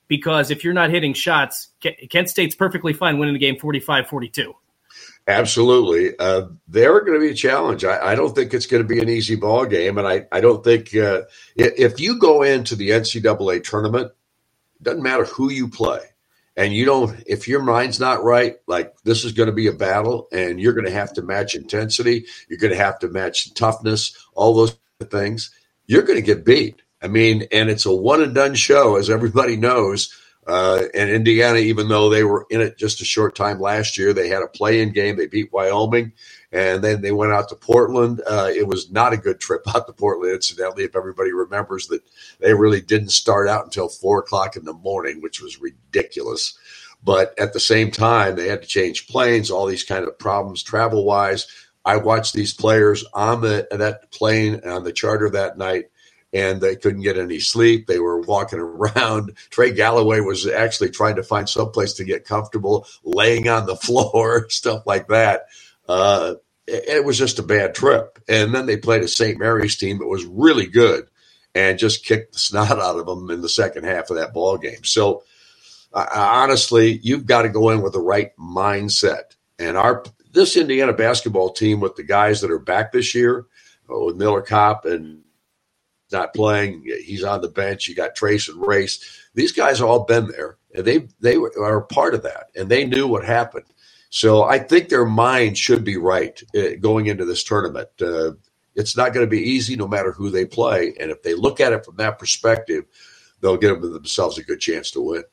because 0.08 0.50
if 0.50 0.62
you're 0.62 0.74
not 0.74 0.90
hitting 0.90 1.14
shots, 1.14 1.68
Kent 2.10 2.30
State's 2.30 2.54
perfectly 2.54 2.92
fine 2.92 3.18
winning 3.18 3.34
the 3.34 3.40
game 3.40 3.58
45 3.58 4.06
42. 4.06 4.54
Absolutely. 5.28 6.16
Uh, 6.18 6.46
they're 6.68 7.00
going 7.00 7.14
to 7.14 7.20
be 7.20 7.32
a 7.32 7.34
challenge. 7.34 7.84
I, 7.84 8.12
I, 8.12 8.14
don't 8.14 8.32
think 8.32 8.54
it's 8.54 8.66
going 8.66 8.82
to 8.82 8.88
be 8.88 9.00
an 9.00 9.08
easy 9.08 9.34
ball 9.34 9.66
game. 9.66 9.98
And 9.98 10.06
I, 10.06 10.24
I 10.30 10.40
don't 10.40 10.62
think 10.62 10.94
uh, 10.94 11.22
if 11.56 11.98
you 11.98 12.20
go 12.20 12.42
into 12.42 12.76
the 12.76 12.90
NCAA 12.90 13.64
tournament, 13.64 14.12
doesn't 14.82 15.02
matter 15.02 15.24
who 15.24 15.50
you 15.50 15.68
play. 15.68 16.00
And 16.56 16.72
you 16.72 16.86
don't, 16.86 17.22
if 17.26 17.48
your 17.48 17.62
mind's 17.62 18.00
not 18.00 18.24
right, 18.24 18.56
like 18.66 18.94
this 19.04 19.24
is 19.24 19.32
going 19.32 19.48
to 19.48 19.52
be 19.52 19.66
a 19.66 19.72
battle 19.72 20.26
and 20.32 20.58
you're 20.58 20.72
going 20.72 20.86
to 20.86 20.90
have 20.90 21.12
to 21.14 21.22
match 21.22 21.54
intensity, 21.54 22.24
you're 22.48 22.58
going 22.58 22.72
to 22.72 22.78
have 22.78 22.98
to 23.00 23.08
match 23.08 23.52
toughness, 23.52 24.16
all 24.34 24.54
those 24.54 24.76
things, 25.10 25.50
you're 25.86 26.02
going 26.02 26.18
to 26.18 26.22
get 26.22 26.46
beat. 26.46 26.80
I 27.02 27.08
mean, 27.08 27.46
and 27.52 27.68
it's 27.68 27.84
a 27.84 27.94
one 27.94 28.22
and 28.22 28.34
done 28.34 28.54
show, 28.54 28.96
as 28.96 29.10
everybody 29.10 29.56
knows. 29.56 30.14
Uh, 30.46 30.84
and 30.94 31.10
Indiana, 31.10 31.58
even 31.58 31.88
though 31.88 32.08
they 32.08 32.24
were 32.24 32.46
in 32.50 32.60
it 32.60 32.78
just 32.78 33.02
a 33.02 33.04
short 33.04 33.34
time 33.34 33.60
last 33.60 33.98
year, 33.98 34.12
they 34.12 34.28
had 34.28 34.42
a 34.42 34.48
play 34.48 34.80
in 34.80 34.92
game. 34.92 35.16
They 35.16 35.26
beat 35.26 35.52
Wyoming 35.52 36.12
and 36.52 36.82
then 36.82 37.02
they 37.02 37.12
went 37.12 37.32
out 37.32 37.48
to 37.50 37.56
Portland. 37.56 38.22
Uh, 38.26 38.50
it 38.54 38.66
was 38.66 38.90
not 38.90 39.12
a 39.12 39.18
good 39.18 39.40
trip 39.40 39.62
out 39.74 39.86
to 39.86 39.92
Portland, 39.92 40.34
incidentally, 40.34 40.84
if 40.84 40.96
everybody 40.96 41.32
remembers 41.32 41.88
that 41.88 42.02
they 42.40 42.54
really 42.54 42.80
didn't 42.80 43.10
start 43.10 43.48
out 43.48 43.64
until 43.64 43.88
four 43.88 44.20
o'clock 44.20 44.56
in 44.56 44.64
the 44.64 44.72
morning, 44.72 45.22
which 45.22 45.40
was 45.40 45.60
ridiculous. 45.60 46.58
But 47.04 47.38
at 47.38 47.52
the 47.52 47.60
same 47.60 47.90
time, 47.90 48.36
they 48.36 48.48
had 48.48 48.62
to 48.62 48.68
change 48.68 49.08
planes, 49.08 49.50
all 49.50 49.66
these 49.66 49.84
kind 49.84 50.04
of 50.06 50.18
problems 50.18 50.62
travel 50.62 51.04
wise. 51.04 51.46
I 51.84 51.98
watched 51.98 52.34
these 52.34 52.54
players 52.54 53.04
on 53.14 53.42
the 53.42 53.68
that 53.70 54.10
plane 54.10 54.60
on 54.66 54.84
the 54.84 54.92
charter 54.92 55.30
that 55.30 55.58
night 55.58 55.84
and 56.32 56.60
they 56.60 56.76
couldn't 56.76 57.02
get 57.02 57.18
any 57.18 57.40
sleep. 57.40 57.88
They 57.88 58.00
were 58.00 58.20
walking 58.22 58.58
around. 58.60 59.36
Trey 59.50 59.72
Galloway 59.72 60.20
was 60.20 60.46
actually 60.48 60.90
trying 60.90 61.16
to 61.16 61.24
find 61.24 61.48
some 61.48 61.72
place 61.72 61.94
to 61.94 62.04
get 62.04 62.26
comfortable, 62.26 62.86
laying 63.04 63.48
on 63.48 63.66
the 63.66 63.76
floor, 63.78 64.48
stuff 64.50 64.86
like 64.86 65.08
that. 65.08 65.46
Uh, 65.88 66.34
it, 66.66 67.04
was 67.04 67.16
just 67.18 67.38
a 67.38 67.44
bad 67.44 67.74
trip. 67.74 68.18
And 68.28 68.54
then 68.54 68.66
they 68.66 68.76
played 68.76 69.02
a 69.02 69.08
St. 69.08 69.38
Mary's 69.38 69.76
team 69.76 69.98
that 69.98 70.06
was 70.06 70.24
really 70.24 70.66
good 70.66 71.08
and 71.54 71.78
just 71.78 72.04
kicked 72.04 72.32
the 72.32 72.38
snot 72.38 72.78
out 72.78 72.98
of 72.98 73.06
them 73.06 73.30
in 73.30 73.40
the 73.40 73.48
second 73.48 73.84
half 73.84 74.10
of 74.10 74.16
that 74.16 74.34
ball 74.34 74.58
game. 74.58 74.84
So, 74.84 75.22
uh, 75.92 76.06
honestly, 76.12 76.98
you've 77.02 77.26
got 77.26 77.42
to 77.42 77.48
go 77.48 77.70
in 77.70 77.82
with 77.82 77.92
the 77.92 78.00
right 78.00 78.36
mindset. 78.36 79.36
And 79.58 79.76
our 79.76 80.04
this 80.32 80.56
Indiana 80.56 80.92
basketball 80.92 81.50
team 81.50 81.80
with 81.80 81.96
the 81.96 82.02
guys 82.02 82.42
that 82.42 82.50
are 82.50 82.58
back 82.58 82.92
this 82.92 83.14
year, 83.14 83.46
uh, 83.90 83.98
with 83.98 84.16
Miller 84.16 84.42
Kopp 84.42 84.84
and 84.84 85.22
not 86.12 86.34
playing. 86.34 86.84
He's 87.04 87.24
on 87.24 87.40
the 87.40 87.48
bench. 87.48 87.88
You 87.88 87.94
got 87.94 88.16
Trayce 88.16 88.48
and 88.48 88.64
Race. 88.66 89.00
These 89.34 89.52
guys 89.52 89.78
have 89.78 89.88
all 89.88 90.04
been 90.04 90.28
there, 90.28 90.58
and 90.74 90.84
they 90.84 91.08
they 91.20 91.36
are 91.36 91.80
part 91.82 92.14
of 92.14 92.22
that, 92.22 92.48
and 92.54 92.68
they 92.68 92.84
knew 92.84 93.06
what 93.06 93.24
happened. 93.24 93.64
So 94.10 94.44
I 94.44 94.58
think 94.58 94.88
their 94.88 95.04
mind 95.04 95.58
should 95.58 95.84
be 95.84 95.96
right 95.96 96.40
uh, 96.56 96.76
going 96.80 97.06
into 97.06 97.24
this 97.24 97.44
tournament. 97.44 97.88
Uh, 98.00 98.32
it's 98.74 98.96
not 98.96 99.12
going 99.12 99.26
to 99.26 99.30
be 99.30 99.40
easy, 99.40 99.76
no 99.76 99.88
matter 99.88 100.12
who 100.12 100.30
they 100.30 100.44
play, 100.44 100.94
and 101.00 101.10
if 101.10 101.22
they 101.22 101.34
look 101.34 101.60
at 101.60 101.72
it 101.72 101.84
from 101.84 101.96
that 101.96 102.18
perspective, 102.18 102.84
they'll 103.40 103.56
give 103.56 103.80
themselves 103.80 104.38
a 104.38 104.44
good 104.44 104.60
chance 104.60 104.90
to 104.92 105.00
win. 105.00 105.24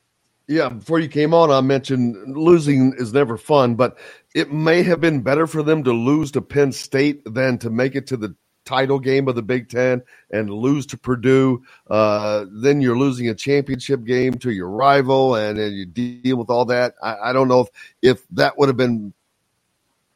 Yeah, 0.46 0.68
before 0.68 0.98
you 0.98 1.08
came 1.08 1.32
on, 1.32 1.50
I 1.50 1.60
mentioned 1.62 2.36
losing 2.36 2.92
is 2.98 3.14
never 3.14 3.38
fun, 3.38 3.76
but 3.76 3.96
it 4.34 4.52
may 4.52 4.82
have 4.82 5.00
been 5.00 5.22
better 5.22 5.46
for 5.46 5.62
them 5.62 5.84
to 5.84 5.92
lose 5.92 6.30
to 6.32 6.42
Penn 6.42 6.72
State 6.72 7.22
than 7.24 7.58
to 7.58 7.70
make 7.70 7.94
it 7.94 8.06
to 8.08 8.16
the 8.16 8.34
title 8.64 8.98
game 8.98 9.28
of 9.28 9.34
the 9.34 9.42
Big 9.42 9.68
Ten 9.68 10.02
and 10.30 10.50
lose 10.50 10.86
to 10.86 10.98
Purdue, 10.98 11.62
uh, 11.88 12.46
then 12.50 12.80
you're 12.80 12.98
losing 12.98 13.28
a 13.28 13.34
championship 13.34 14.04
game 14.04 14.34
to 14.34 14.50
your 14.50 14.68
rival, 14.68 15.34
and, 15.34 15.58
and 15.58 15.74
you 15.74 15.86
deal 15.86 16.36
with 16.36 16.50
all 16.50 16.66
that. 16.66 16.94
I, 17.02 17.16
I, 17.30 17.32
don't 17.32 17.48
know 17.48 17.60
if, 17.60 17.68
if 18.02 18.28
that 18.30 18.58
would 18.58 18.68
have 18.68 18.76
been 18.76 19.12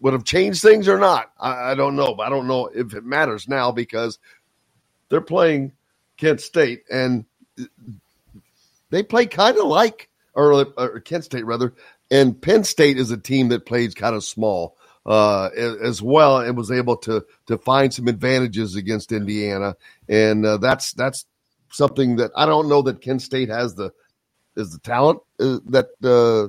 would 0.01 0.13
have 0.13 0.25
changed 0.25 0.63
things 0.63 0.89
or 0.89 0.99
not. 0.99 1.33
I, 1.39 1.73
I 1.73 1.75
don't 1.75 1.97
know, 1.97 2.15
but 2.15 2.27
I 2.27 2.31
don't 2.31 2.47
know 2.47 2.67
if 2.67 2.95
it 2.95 3.05
matters 3.05 3.49
now 3.49 3.73
because 3.73 4.19
they're 5.09 5.21
playing 5.21 5.73
Kent 6.17 6.41
State 6.41 6.85
and 6.91 7.25
they 8.91 9.03
play 9.03 9.27
kind 9.27 9.59
of 9.59 9.67
like 9.67 10.09
or, 10.35 10.67
or 10.77 11.01
Kent 11.01 11.25
State 11.25 11.45
rather, 11.45 11.75
and 12.11 12.41
Penn 12.41 12.65
State 12.65 12.97
is 12.97 13.11
a 13.11 13.17
team 13.17 13.49
that 13.49 13.67
plays 13.67 13.95
kind 13.95 14.15
of 14.15 14.25
small 14.25 14.77
uh, 15.09 15.49
as 15.83 16.03
well 16.03 16.39
and 16.39 16.57
was 16.57 16.71
able 16.71 16.97
to 16.99 17.25
to 17.47 17.57
find 17.57 17.93
some 17.93 18.07
advantages 18.09 18.77
against 18.77 19.11
Indiana, 19.11 19.75
and 20.09 20.45
uh, 20.45 20.59
that's 20.59 20.93
that's 20.93 21.25
something 21.73 22.17
that 22.17 22.31
I 22.37 22.45
don't 22.45 22.69
know 22.69 22.83
that 22.83 23.01
Kent 23.01 23.23
State 23.23 23.49
has 23.49 23.75
the 23.75 23.91
is 24.55 24.73
the 24.73 24.79
talent 24.81 25.21
uh, 25.41 25.59
that 25.67 25.89
uh, 26.05 26.49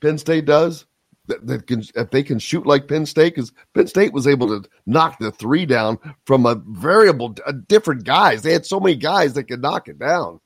Penn 0.00 0.18
State 0.18 0.44
does. 0.44 0.84
That, 1.26 1.46
that 1.46 1.66
can 1.66 1.82
if 1.94 2.10
they 2.10 2.22
can 2.22 2.38
shoot 2.38 2.66
like 2.66 2.86
Penn 2.86 3.06
State, 3.06 3.34
because 3.34 3.52
Penn 3.72 3.86
State 3.86 4.12
was 4.12 4.26
able 4.26 4.48
to 4.48 4.68
knock 4.84 5.18
the 5.20 5.30
three 5.30 5.64
down 5.64 5.98
from 6.26 6.44
a 6.44 6.56
variable, 6.56 7.34
a 7.46 7.52
different 7.54 8.04
guys. 8.04 8.42
They 8.42 8.52
had 8.52 8.66
so 8.66 8.78
many 8.78 8.96
guys 8.96 9.32
that 9.34 9.44
could 9.44 9.62
knock 9.62 9.88
it 9.88 9.98
down. 9.98 10.40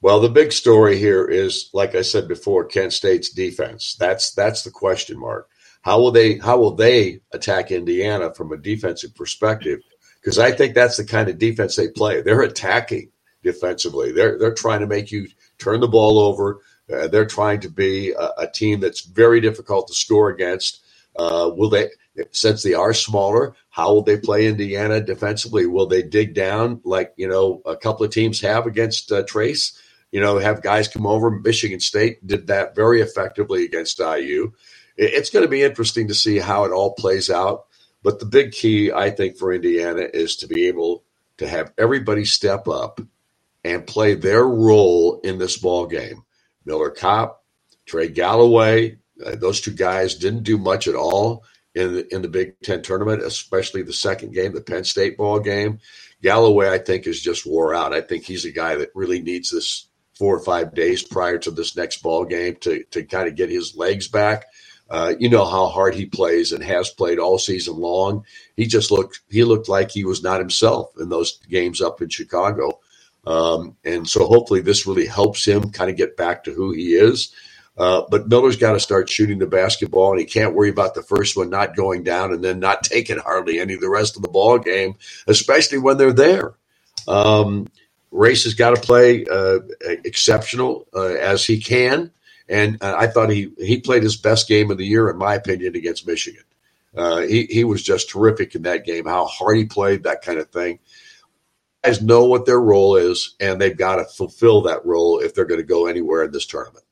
Well, 0.00 0.20
the 0.20 0.28
big 0.28 0.52
story 0.52 0.96
here 0.96 1.26
is, 1.26 1.70
like 1.72 1.96
I 1.96 2.02
said 2.02 2.28
before, 2.28 2.64
Kent 2.64 2.92
State's 2.92 3.30
defense. 3.30 3.96
That's 3.98 4.32
that's 4.32 4.62
the 4.62 4.70
question 4.70 5.18
mark. 5.18 5.48
How 5.82 5.98
will 5.98 6.10
they 6.10 6.38
how 6.38 6.58
will 6.58 6.74
they 6.74 7.20
attack 7.32 7.70
Indiana 7.70 8.34
from 8.34 8.52
a 8.52 8.56
defensive 8.56 9.14
perspective? 9.14 9.80
Because 10.20 10.38
I 10.38 10.52
think 10.52 10.74
that's 10.74 10.96
the 10.96 11.04
kind 11.04 11.28
of 11.28 11.38
defense 11.38 11.76
they 11.76 11.88
play. 11.88 12.20
They're 12.20 12.42
attacking 12.42 13.10
defensively. 13.42 14.12
They're 14.12 14.38
they're 14.38 14.54
trying 14.54 14.80
to 14.80 14.86
make 14.86 15.10
you 15.10 15.28
turn 15.58 15.80
the 15.80 15.88
ball 15.88 16.18
over. 16.18 16.60
Uh, 16.92 17.06
they're 17.08 17.26
trying 17.26 17.60
to 17.60 17.68
be 17.68 18.12
a, 18.12 18.30
a, 18.38 18.50
team 18.50 18.80
that's 18.80 19.02
very 19.02 19.42
difficult 19.42 19.86
to 19.88 19.94
score 19.94 20.30
against. 20.30 20.82
Uh, 21.18 21.50
will 21.54 21.68
they, 21.68 21.90
since 22.30 22.62
they 22.62 22.72
are 22.72 22.94
smaller, 22.94 23.54
how 23.68 23.92
will 23.92 24.02
they 24.02 24.16
play 24.16 24.46
Indiana 24.46 24.98
defensively? 24.98 25.66
Will 25.66 25.86
they 25.86 26.02
dig 26.02 26.32
down 26.34 26.80
like 26.84 27.12
you 27.16 27.28
know 27.28 27.62
a 27.66 27.76
couple 27.76 28.04
of 28.04 28.12
teams 28.12 28.40
have 28.40 28.66
against 28.66 29.12
uh, 29.12 29.22
Trayce? 29.24 29.76
You 30.12 30.20
know, 30.20 30.38
have 30.38 30.62
guys 30.62 30.88
come 30.88 31.06
over. 31.06 31.30
Michigan 31.30 31.80
State 31.80 32.26
did 32.26 32.46
that 32.46 32.74
very 32.74 33.02
effectively 33.02 33.64
against 33.64 34.00
IU 34.00 34.52
it's 34.98 35.30
going 35.30 35.44
to 35.44 35.50
be 35.50 35.62
interesting 35.62 36.08
to 36.08 36.14
see 36.14 36.38
how 36.38 36.64
it 36.64 36.72
all 36.72 36.92
plays 36.92 37.30
out. 37.30 37.66
But 38.02 38.20
the 38.20 38.26
big 38.26 38.52
key, 38.52 38.92
I 38.92 39.10
think, 39.10 39.36
for 39.36 39.52
Indiana 39.52 40.06
is 40.12 40.36
to 40.36 40.46
be 40.46 40.66
able 40.68 41.04
to 41.38 41.48
have 41.48 41.72
everybody 41.78 42.24
step 42.24 42.68
up 42.68 43.00
and 43.64 43.86
play 43.86 44.14
their 44.14 44.44
role 44.44 45.20
in 45.20 45.38
this 45.38 45.56
ball 45.56 45.86
game. 45.86 46.22
Miller 46.64 46.90
Kopp, 46.90 47.44
Trey 47.86 48.08
Galloway, 48.08 48.98
uh, 49.24 49.36
those 49.36 49.60
two 49.60 49.72
guys 49.72 50.14
didn't 50.14 50.44
do 50.44 50.58
much 50.58 50.86
at 50.86 50.94
all 50.94 51.44
in 51.74 51.94
the, 51.94 52.14
in 52.14 52.22
the 52.22 52.28
Big 52.28 52.60
Ten 52.60 52.82
tournament, 52.82 53.22
especially 53.22 53.82
the 53.82 53.92
second 53.92 54.32
game, 54.32 54.52
the 54.52 54.60
Penn 54.60 54.84
State 54.84 55.16
ball 55.16 55.40
game. 55.40 55.80
Galloway, 56.22 56.70
I 56.70 56.78
think, 56.78 57.06
is 57.06 57.20
just 57.20 57.46
wore 57.46 57.74
out. 57.74 57.92
I 57.92 58.00
think 58.00 58.24
he's 58.24 58.44
a 58.44 58.52
guy 58.52 58.76
that 58.76 58.90
really 58.94 59.20
needs 59.20 59.50
this 59.50 59.88
four 60.16 60.36
or 60.36 60.40
five 60.40 60.74
days 60.74 61.02
prior 61.02 61.38
to 61.38 61.50
this 61.50 61.76
next 61.76 62.02
ball 62.02 62.24
game 62.24 62.56
to 62.56 62.82
to 62.90 63.04
kind 63.04 63.28
of 63.28 63.36
get 63.36 63.50
his 63.50 63.76
legs 63.76 64.08
back. 64.08 64.46
Uh, 64.90 65.14
you 65.18 65.28
know 65.28 65.44
how 65.44 65.66
hard 65.66 65.94
he 65.94 66.06
plays 66.06 66.52
and 66.52 66.64
has 66.64 66.88
played 66.90 67.18
all 67.18 67.38
season 67.38 67.76
long. 67.76 68.24
He 68.56 68.66
just 68.66 68.90
looked 68.90 69.20
he 69.28 69.44
looked 69.44 69.68
like 69.68 69.90
he 69.90 70.04
was 70.04 70.22
not 70.22 70.40
himself 70.40 70.92
in 70.98 71.08
those 71.08 71.38
games 71.50 71.80
up 71.80 72.00
in 72.00 72.08
Chicago. 72.08 72.80
Um, 73.26 73.76
and 73.84 74.08
so 74.08 74.26
hopefully 74.26 74.62
this 74.62 74.86
really 74.86 75.06
helps 75.06 75.44
him 75.46 75.70
kind 75.70 75.90
of 75.90 75.96
get 75.96 76.16
back 76.16 76.44
to 76.44 76.52
who 76.52 76.72
he 76.72 76.94
is. 76.94 77.34
Uh, 77.76 78.02
but 78.10 78.28
Miller's 78.28 78.56
got 78.56 78.72
to 78.72 78.80
start 78.80 79.08
shooting 79.08 79.38
the 79.38 79.46
basketball, 79.46 80.10
and 80.10 80.18
he 80.18 80.26
can't 80.26 80.54
worry 80.54 80.68
about 80.68 80.94
the 80.94 81.02
first 81.02 81.36
one 81.36 81.48
not 81.48 81.76
going 81.76 82.02
down 82.02 82.32
and 82.32 82.42
then 82.42 82.58
not 82.58 82.82
taking 82.82 83.18
hardly 83.18 83.60
any 83.60 83.74
of 83.74 83.80
the 83.80 83.90
rest 83.90 84.16
of 84.16 84.22
the 84.22 84.28
ball 84.28 84.58
game, 84.58 84.94
especially 85.26 85.78
when 85.78 85.96
they're 85.96 86.12
there. 86.12 86.54
Um, 87.06 87.68
Race 88.10 88.44
has 88.44 88.54
got 88.54 88.74
to 88.74 88.80
play 88.80 89.26
uh, 89.30 89.58
exceptional 90.04 90.86
uh, 90.94 91.04
as 91.04 91.44
he 91.44 91.60
can. 91.60 92.10
And 92.48 92.82
uh, 92.82 92.94
I 92.96 93.06
thought 93.06 93.30
he 93.30 93.52
he 93.58 93.80
played 93.80 94.02
his 94.02 94.16
best 94.16 94.48
game 94.48 94.70
of 94.70 94.78
the 94.78 94.86
year, 94.86 95.10
in 95.10 95.18
my 95.18 95.34
opinion, 95.34 95.76
against 95.76 96.06
Michigan. 96.06 96.44
Uh, 96.96 97.18
he 97.20 97.44
he 97.44 97.64
was 97.64 97.82
just 97.82 98.08
terrific 98.08 98.54
in 98.54 98.62
that 98.62 98.84
game. 98.84 99.04
How 99.04 99.26
hard 99.26 99.56
he 99.56 99.64
played, 99.64 100.04
that 100.04 100.22
kind 100.22 100.38
of 100.38 100.48
thing. 100.50 100.78
Guys 101.84 102.02
know 102.02 102.24
what 102.24 102.46
their 102.46 102.60
role 102.60 102.96
is, 102.96 103.34
and 103.38 103.60
they've 103.60 103.76
got 103.76 103.96
to 103.96 104.04
fulfill 104.04 104.62
that 104.62 104.84
role 104.84 105.20
if 105.20 105.34
they're 105.34 105.44
going 105.44 105.60
to 105.60 105.66
go 105.66 105.86
anywhere 105.86 106.24
in 106.24 106.32
this 106.32 106.46
tournament. 106.46 106.84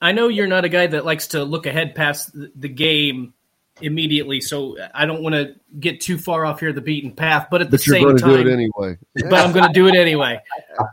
I 0.00 0.12
know 0.12 0.28
you're 0.28 0.46
not 0.46 0.64
a 0.64 0.68
guy 0.68 0.86
that 0.86 1.04
likes 1.04 1.28
to 1.28 1.44
look 1.44 1.66
ahead 1.66 1.94
past 1.94 2.30
the 2.32 2.68
game 2.68 3.34
immediately, 3.80 4.40
so 4.40 4.76
I 4.94 5.04
don't 5.04 5.22
want 5.22 5.34
to 5.34 5.54
get 5.78 6.00
too 6.00 6.16
far 6.16 6.46
off 6.46 6.60
here 6.60 6.72
the 6.72 6.80
beaten 6.80 7.12
path. 7.12 7.48
But 7.50 7.60
at 7.62 7.70
the 7.70 7.76
but 7.76 7.80
same 7.80 8.16
time, 8.16 8.30
do 8.30 8.48
it 8.48 8.52
anyway. 8.52 8.98
but 9.14 9.34
I'm 9.34 9.52
going 9.52 9.66
to 9.66 9.72
do 9.72 9.86
it 9.88 9.94
anyway. 9.94 10.40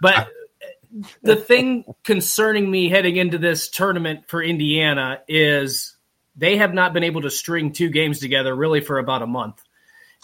But 0.01 0.29
the 1.21 1.35
thing 1.35 1.85
concerning 2.03 2.69
me 2.69 2.89
heading 2.89 3.17
into 3.17 3.37
this 3.37 3.69
tournament 3.69 4.27
for 4.27 4.41
Indiana 4.41 5.21
is 5.27 5.95
they 6.35 6.57
have 6.57 6.73
not 6.73 6.93
been 6.93 7.03
able 7.03 7.21
to 7.21 7.29
string 7.29 7.71
two 7.71 7.89
games 7.89 8.19
together 8.19 8.55
really 8.55 8.81
for 8.81 8.97
about 8.97 9.21
a 9.21 9.27
month. 9.27 9.61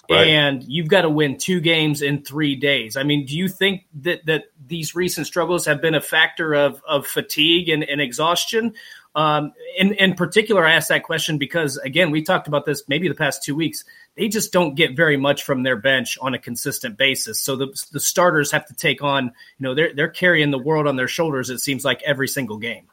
Right. 0.10 0.28
And 0.28 0.64
you've 0.64 0.90
got 0.90 1.04
to 1.04 1.10
win 1.10 1.38
two 1.38 1.62
games 1.62 2.02
in 2.02 2.24
three 2.24 2.56
days. 2.56 2.98
I 2.98 3.04
mean, 3.04 3.26
do 3.26 3.38
you 3.38 3.48
think 3.48 3.86
that 4.02 4.26
that 4.26 4.46
these 4.66 4.94
recent 4.94 5.28
struggles 5.28 5.66
have 5.68 5.82
been 5.82 5.96
a 5.96 6.02
factor 6.02 6.54
of 6.54 6.82
of 6.88 7.08
fatigue 7.08 7.70
and, 7.70 7.84
and 7.84 8.02
exhaustion? 8.02 8.74
Um, 9.14 9.54
in 9.78 9.94
in 9.94 10.14
particular, 10.14 10.66
I 10.66 10.74
asked 10.74 10.90
that 10.90 11.04
question 11.04 11.38
because 11.38 11.78
again, 11.78 12.12
we 12.12 12.22
talked 12.22 12.48
about 12.48 12.66
this 12.66 12.84
maybe 12.88 13.08
the 13.08 13.16
past 13.16 13.44
two 13.44 13.56
weeks. 13.56 13.84
They 14.16 14.30
just 14.30 14.54
don't 14.54 14.76
get 14.76 14.96
very 14.96 15.18
much 15.18 15.44
from 15.44 15.64
their 15.64 15.76
bench 15.76 16.18
on 16.22 16.34
a 16.34 16.40
consistent 16.40 16.98
basis. 16.98 17.40
So 17.40 17.56
the 17.56 17.68
the 17.92 18.00
starters 18.00 18.52
have 18.52 18.66
to 18.68 18.74
take 18.74 19.04
on, 19.04 19.26
you 19.26 19.32
know, 19.60 19.76
they're 19.76 19.94
they're 19.94 20.10
carrying 20.10 20.52
the 20.52 20.58
world 20.58 20.88
on 20.88 20.96
their 20.96 21.10
shoulders. 21.10 21.50
It 21.50 21.60
seems 21.60 21.84
like 21.84 22.02
every 22.04 22.28
single 22.28 22.58
game. 22.58 22.88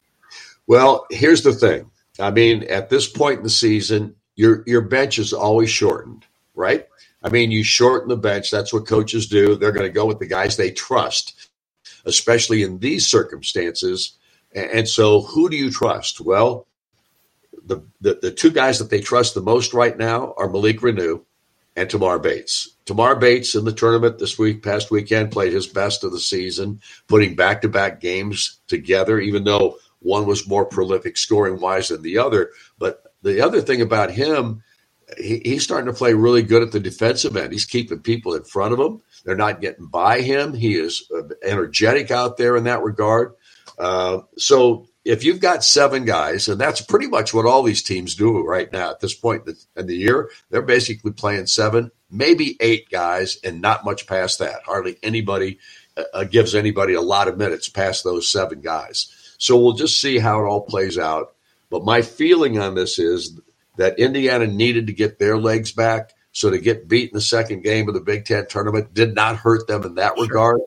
Well, 0.67 1.07
here's 1.11 1.43
the 1.43 1.53
thing. 1.53 1.91
I 2.19 2.31
mean, 2.31 2.65
at 2.65 2.91
this 2.91 3.09
point 3.09 3.39
in 3.39 3.45
the 3.45 3.51
season, 3.51 4.17
your 4.35 4.65
your 4.67 4.81
bench 4.81 5.19
is 5.19 5.33
always 5.33 5.71
shortened, 5.71 6.27
right? 6.55 6.87
I 7.23 7.29
mean, 7.31 7.51
you 7.51 7.65
shorten 7.65 8.09
the 8.09 8.17
bench. 8.17 8.51
That's 8.51 8.73
what 8.73 8.87
coaches 8.87 9.27
do. 9.27 9.55
They're 9.55 9.73
going 9.73 9.87
to 9.87 9.93
go 9.93 10.07
with 10.07 10.19
the 10.19 10.27
guys 10.27 10.57
they 10.57 10.71
trust, 10.71 11.49
especially 12.05 12.63
in 12.63 12.79
these 12.79 13.07
circumstances. 13.07 14.18
And 14.55 14.89
so, 14.89 15.23
who 15.23 15.51
do 15.51 15.57
you 15.57 15.71
trust? 15.71 16.21
Well, 16.21 16.67
the, 17.67 17.83
the, 18.01 18.19
the 18.21 18.31
two 18.31 18.51
guys 18.51 18.79
that 18.79 18.91
they 18.91 19.01
trust 19.01 19.35
the 19.35 19.43
most 19.43 19.75
right 19.75 19.97
now 19.97 20.35
are 20.39 20.49
Malik 20.49 20.81
Reneau 20.81 21.23
and 21.77 21.89
Tamar 21.89 22.19
Bates. 22.19 22.77
Tamar 22.87 23.17
Bates 23.17 23.55
in 23.55 23.65
the 23.65 23.73
tournament 23.73 24.19
this 24.19 24.39
week, 24.39 24.63
past 24.63 24.91
weekend, 24.91 25.31
played 25.31 25.53
his 25.53 25.67
best 25.67 26.03
of 26.03 26.13
the 26.13 26.19
season, 26.19 26.81
putting 27.07 27.37
back 27.37 27.63
to 27.63 27.69
back 27.69 28.01
games 28.01 28.59
together, 28.67 29.21
even 29.21 29.45
though 29.45 29.77
one 30.01 30.27
was 30.27 30.49
more 30.49 30.65
prolific 30.65 31.17
scoring 31.17 31.61
wise 31.61 31.89
than 31.89 32.03
the 32.03 32.19
other. 32.19 32.51
But 32.79 33.05
the 33.23 33.41
other 33.41 33.61
thing 33.61 33.81
about 33.81 34.11
him, 34.11 34.63
he, 35.19 35.41
he's 35.45 35.63
starting 35.63 35.93
to 35.93 35.97
play 35.97 36.15
really 36.15 36.43
good 36.43 36.63
at 36.63 36.73
the 36.73 36.81
defensive 36.81 37.37
end. 37.37 37.53
He's 37.53 37.65
keeping 37.65 38.01
people 38.01 38.35
in 38.35 38.45
front 38.45 38.73
of 38.73 38.81
him. 38.81 39.01
They're 39.25 39.37
not 39.37 39.61
getting 39.61 39.87
by 39.87 40.21
him. 40.21 40.55
He 40.55 40.75
is 40.75 41.09
uh, 41.15 41.23
energetic 41.45 42.11
out 42.11 42.39
there 42.39 42.57
in 42.57 42.65
that 42.65 42.83
regard. 42.83 43.35
Uh, 43.79 44.21
so 44.37 44.89
if 45.05 45.25
you've 45.25 45.41
got 45.41 45.65
seven 45.65 46.05
guys, 46.05 46.49
and 46.49 46.61
that's 46.61 46.81
pretty 46.81 47.07
much 47.07 47.33
what 47.33 47.47
all 47.47 47.63
these 47.63 47.83
teams 47.83 48.15
do 48.15 48.45
right 48.45 48.71
now 48.73 48.91
at 48.91 49.01
this 49.01 49.15
point 49.15 49.49
in 49.77 49.87
the 49.87 49.97
year, 49.97 50.31
they're 50.51 50.63
basically 50.63 51.13
playing 51.13 51.47
seven, 51.47 51.91
maybe 52.11 52.57
eight 52.61 52.91
guys, 52.91 53.39
and 53.43 53.61
not 53.61 53.85
much 53.85 54.07
past 54.07 54.41
that. 54.41 54.63
Hardly 54.67 54.99
anybody 55.03 55.59
uh, 56.13 56.25
gives 56.25 56.55
anybody 56.55 56.95
a 56.95 57.01
lot 57.01 57.29
of 57.29 57.39
minutes 57.39 57.69
past 57.69 58.05
those 58.05 58.29
seven 58.29 58.61
guys. 58.61 59.35
So 59.39 59.57
we'll 59.57 59.75
just 59.75 60.01
see 60.01 60.19
how 60.19 60.41
it 60.41 60.49
all 60.49 60.63
plays 60.63 60.99
out. 60.99 61.35
But 61.71 61.85
my 61.85 62.03
feeling 62.03 62.59
on 62.59 62.75
this 62.75 62.99
is 62.99 63.39
that 63.77 63.99
Indiana 63.99 64.47
needed 64.47 64.89
to 64.89 64.93
get 64.93 65.19
their 65.19 65.39
legs 65.39 65.73
back. 65.73 66.13
So 66.33 66.51
to 66.51 66.59
get 66.59 66.89
beat 66.89 67.11
in 67.11 67.15
the 67.15 67.21
second 67.21 67.63
game 67.63 67.89
of 67.89 67.95
the 67.95 68.01
Big 68.01 68.25
Ten 68.25 68.47
tournament 68.47 68.93
did 68.95 69.15
not 69.15 69.37
hurt 69.37 69.67
them 69.67 69.85
in 69.85 69.95
that 69.95 70.17
sure. 70.17 70.27
regard. 70.27 70.61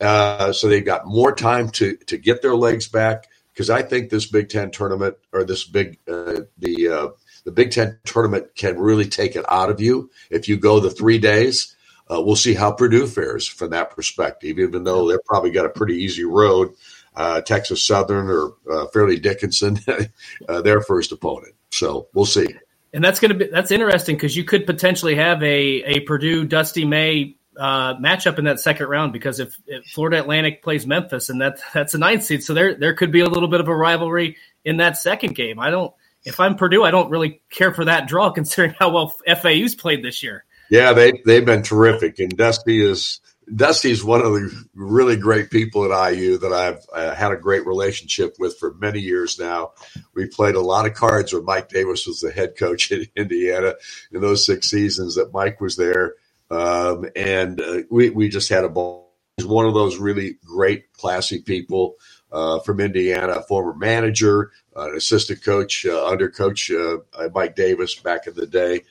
Uh, 0.00 0.52
so 0.52 0.68
they've 0.68 0.84
got 0.84 1.06
more 1.06 1.34
time 1.34 1.70
to 1.70 1.96
to 2.06 2.18
get 2.18 2.42
their 2.42 2.54
legs 2.54 2.88
back 2.88 3.28
because 3.52 3.70
I 3.70 3.82
think 3.82 4.10
this 4.10 4.26
Big 4.26 4.48
Ten 4.48 4.70
tournament 4.70 5.16
or 5.32 5.44
this 5.44 5.64
big 5.64 5.98
uh, 6.06 6.42
the 6.58 6.88
uh, 6.88 7.08
the 7.44 7.52
Big 7.52 7.70
Ten 7.70 7.98
tournament 8.04 8.54
can 8.54 8.78
really 8.78 9.06
take 9.06 9.36
it 9.36 9.44
out 9.48 9.70
of 9.70 9.80
you 9.80 10.10
if 10.30 10.48
you 10.48 10.56
go 10.56 10.80
the 10.80 10.90
three 10.90 11.18
days. 11.18 11.74
Uh, 12.08 12.22
we'll 12.22 12.36
see 12.36 12.54
how 12.54 12.70
Purdue 12.70 13.06
fares 13.06 13.48
from 13.48 13.70
that 13.70 13.90
perspective, 13.90 14.60
even 14.60 14.84
though 14.84 15.08
they've 15.08 15.24
probably 15.24 15.50
got 15.50 15.66
a 15.66 15.70
pretty 15.70 15.94
easy 15.94 16.24
road 16.24 16.72
uh, 17.16 17.40
Texas 17.40 17.84
Southern 17.84 18.28
or 18.28 18.54
uh, 18.70 18.86
Fairleigh 18.88 19.18
Dickinson, 19.18 19.78
their 20.48 20.80
first 20.80 21.12
opponent. 21.12 21.54
So 21.70 22.08
we'll 22.14 22.26
see. 22.26 22.46
And 22.92 23.02
that's 23.02 23.20
going 23.20 23.30
to 23.30 23.34
be 23.34 23.46
that's 23.46 23.70
interesting 23.70 24.16
because 24.16 24.36
you 24.36 24.44
could 24.44 24.64
potentially 24.64 25.16
have 25.16 25.42
a 25.42 25.82
a 25.82 26.00
Purdue 26.00 26.44
Dusty 26.44 26.84
May 26.84 27.35
uh, 27.58 27.94
matchup 27.96 28.38
in 28.38 28.44
that 28.44 28.60
second 28.60 28.86
round 28.86 29.12
because 29.12 29.40
if, 29.40 29.56
if, 29.66 29.84
Florida 29.86 30.20
Atlantic 30.20 30.62
plays 30.62 30.86
Memphis 30.86 31.28
and 31.28 31.40
that 31.40 31.58
that's 31.72 31.94
a 31.94 31.98
ninth 31.98 32.24
seed, 32.24 32.42
so 32.42 32.54
there 32.54 32.74
there 32.74 32.94
could 32.94 33.10
be 33.10 33.20
a 33.20 33.28
little 33.28 33.48
bit 33.48 33.60
of 33.60 33.68
a 33.68 33.74
rivalry 33.74 34.36
in 34.64 34.78
that 34.78 34.96
second 34.96 35.34
game. 35.34 35.58
I 35.58 35.70
don't 35.70 35.92
if 36.24 36.40
I'm 36.40 36.56
Purdue, 36.56 36.82
I 36.82 36.90
don't 36.90 37.10
really 37.10 37.40
care 37.50 37.72
for 37.72 37.84
that 37.86 38.08
draw 38.08 38.30
considering 38.34 38.74
how 38.78 38.90
well 38.90 39.14
FAU's 39.26 39.74
played 39.74 40.04
this 40.04 40.22
year. 40.22 40.44
Yeah, 40.70 40.92
they 40.92 41.22
they've 41.24 41.46
been 41.46 41.62
terrific, 41.62 42.18
and 42.18 42.36
Dusty 42.36 42.80
is 42.80 43.20
Dusty's 43.54 44.02
one 44.02 44.20
of 44.20 44.32
the 44.32 44.64
really 44.74 45.16
great 45.16 45.50
people 45.50 45.90
at 45.90 46.12
IU 46.12 46.38
that 46.38 46.52
I've 46.52 46.84
uh, 46.92 47.14
had 47.14 47.30
a 47.30 47.36
great 47.36 47.64
relationship 47.64 48.34
with 48.40 48.58
for 48.58 48.74
many 48.74 48.98
years 48.98 49.38
now. 49.38 49.72
We 50.14 50.26
played 50.26 50.56
a 50.56 50.60
lot 50.60 50.86
of 50.86 50.94
cards 50.94 51.32
when 51.32 51.44
Mike 51.44 51.68
Davis 51.68 52.06
was 52.06 52.20
the 52.20 52.32
head 52.32 52.56
coach 52.56 52.90
in 52.90 53.06
Indiana 53.14 53.74
in 54.10 54.20
those 54.20 54.44
six 54.44 54.68
seasons 54.68 55.14
that 55.14 55.32
Mike 55.32 55.60
was 55.60 55.76
there. 55.76 56.14
Um, 56.50 57.06
and 57.16 57.60
uh, 57.60 57.78
we, 57.90 58.10
we 58.10 58.28
just 58.28 58.48
had 58.48 58.64
a 58.64 58.68
ball. 58.68 59.14
He's 59.36 59.46
one 59.46 59.66
of 59.66 59.74
those 59.74 59.98
really 59.98 60.38
great, 60.44 60.92
classy 60.92 61.42
people 61.42 61.96
uh, 62.32 62.60
from 62.60 62.80
Indiana, 62.80 63.42
former 63.42 63.74
manager, 63.74 64.50
uh, 64.74 64.94
assistant 64.94 65.44
coach 65.44 65.84
uh, 65.84 66.06
under 66.06 66.30
coach 66.30 66.70
uh, 66.70 66.98
Mike 67.34 67.54
Davis 67.54 67.94
back 67.96 68.26
in 68.26 68.34
the 68.34 68.46
day. 68.46 68.82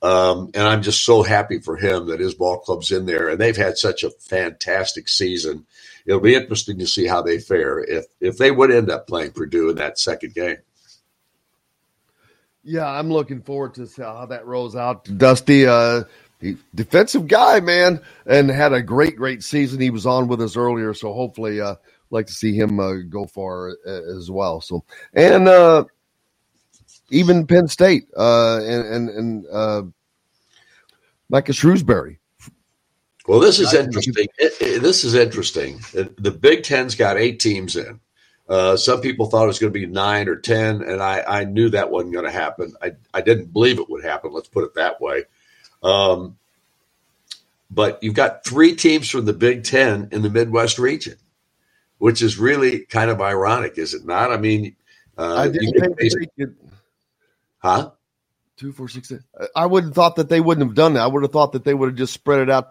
Um, 0.00 0.50
and 0.54 0.62
I'm 0.62 0.82
just 0.82 1.04
so 1.04 1.22
happy 1.22 1.58
for 1.58 1.76
him 1.76 2.06
that 2.06 2.20
his 2.20 2.34
ball 2.34 2.58
club's 2.58 2.92
in 2.92 3.06
there, 3.06 3.28
and 3.28 3.40
they've 3.40 3.56
had 3.56 3.76
such 3.76 4.04
a 4.04 4.10
fantastic 4.10 5.08
season. 5.08 5.66
It'll 6.06 6.20
be 6.20 6.36
interesting 6.36 6.78
to 6.78 6.86
see 6.86 7.06
how 7.06 7.22
they 7.22 7.38
fare 7.38 7.80
if 7.80 8.06
if 8.20 8.38
they 8.38 8.52
would 8.52 8.70
end 8.70 8.90
up 8.90 9.08
playing 9.08 9.32
Purdue 9.32 9.70
in 9.70 9.76
that 9.76 9.98
second 9.98 10.34
game. 10.34 10.58
Yeah, 12.62 12.86
I'm 12.86 13.10
looking 13.10 13.42
forward 13.42 13.74
to 13.74 13.88
how 13.96 14.26
that 14.26 14.46
rolls 14.46 14.76
out. 14.76 15.04
Dusty, 15.16 15.66
uh, 15.66 16.04
defensive 16.74 17.26
guy, 17.26 17.60
man, 17.60 18.00
and 18.26 18.50
had 18.50 18.72
a 18.72 18.82
great, 18.82 19.16
great 19.16 19.42
season. 19.42 19.80
He 19.80 19.90
was 19.90 20.06
on 20.06 20.28
with 20.28 20.40
us 20.40 20.56
earlier, 20.56 20.94
so 20.94 21.12
hopefully, 21.12 21.60
uh, 21.60 21.76
like 22.10 22.26
to 22.26 22.32
see 22.32 22.54
him 22.54 22.80
uh, 22.80 22.94
go 23.08 23.26
far 23.26 23.70
uh, 23.86 24.16
as 24.16 24.30
well. 24.30 24.60
So, 24.60 24.84
and 25.14 25.48
uh, 25.48 25.84
even 27.10 27.46
Penn 27.46 27.68
State 27.68 28.08
uh, 28.16 28.58
and 28.58 28.86
and, 28.86 29.08
and 29.10 29.46
uh, 29.52 29.82
Micah 31.28 31.52
Shrewsberry. 31.52 32.18
Well, 33.26 33.40
this 33.40 33.60
is 33.60 33.74
interesting. 33.74 34.26
It, 34.38 34.54
it, 34.58 34.82
this 34.82 35.04
is 35.04 35.14
interesting. 35.14 35.80
The 35.92 36.30
Big 36.30 36.62
Ten's 36.62 36.94
got 36.94 37.18
eight 37.18 37.40
teams 37.40 37.76
in. 37.76 38.00
Uh, 38.48 38.74
some 38.74 39.02
people 39.02 39.26
thought 39.26 39.44
it 39.44 39.48
was 39.48 39.58
going 39.58 39.70
to 39.70 39.78
be 39.78 39.84
nine 39.84 40.26
or 40.26 40.36
ten, 40.36 40.80
and 40.80 41.02
I, 41.02 41.22
I 41.28 41.44
knew 41.44 41.68
that 41.68 41.90
wasn't 41.90 42.14
going 42.14 42.24
to 42.24 42.30
happen. 42.30 42.72
I, 42.80 42.92
I 43.12 43.20
didn't 43.20 43.52
believe 43.52 43.78
it 43.78 43.90
would 43.90 44.02
happen. 44.02 44.32
Let's 44.32 44.48
put 44.48 44.64
it 44.64 44.74
that 44.76 44.98
way. 45.02 45.24
Um, 45.82 46.36
but 47.70 48.02
you've 48.02 48.14
got 48.14 48.44
three 48.44 48.74
teams 48.74 49.08
from 49.08 49.24
the 49.24 49.32
Big 49.32 49.64
Ten 49.64 50.08
in 50.12 50.22
the 50.22 50.30
Midwest 50.30 50.78
region, 50.78 51.16
which 51.98 52.22
is 52.22 52.38
really 52.38 52.80
kind 52.80 53.10
of 53.10 53.20
ironic, 53.20 53.78
is 53.78 53.94
it 53.94 54.04
not? 54.04 54.32
I 54.32 54.36
mean, 54.38 54.74
uh, 55.16 55.34
I 55.36 55.48
didn't 55.48 55.96
think 55.98 56.56
Huh? 57.58 57.90
Two, 58.56 58.72
four, 58.72 58.88
six. 58.88 59.12
Eight. 59.12 59.20
I 59.54 59.66
would 59.66 59.84
have 59.84 59.94
thought 59.94 60.16
that 60.16 60.28
they 60.28 60.40
wouldn't 60.40 60.66
have 60.66 60.76
done 60.76 60.94
that. 60.94 61.02
I 61.02 61.06
would 61.06 61.22
have 61.22 61.32
thought 61.32 61.52
that 61.52 61.64
they 61.64 61.74
would 61.74 61.90
have 61.90 61.98
just 61.98 62.12
spread 62.12 62.40
it 62.40 62.50
out. 62.50 62.68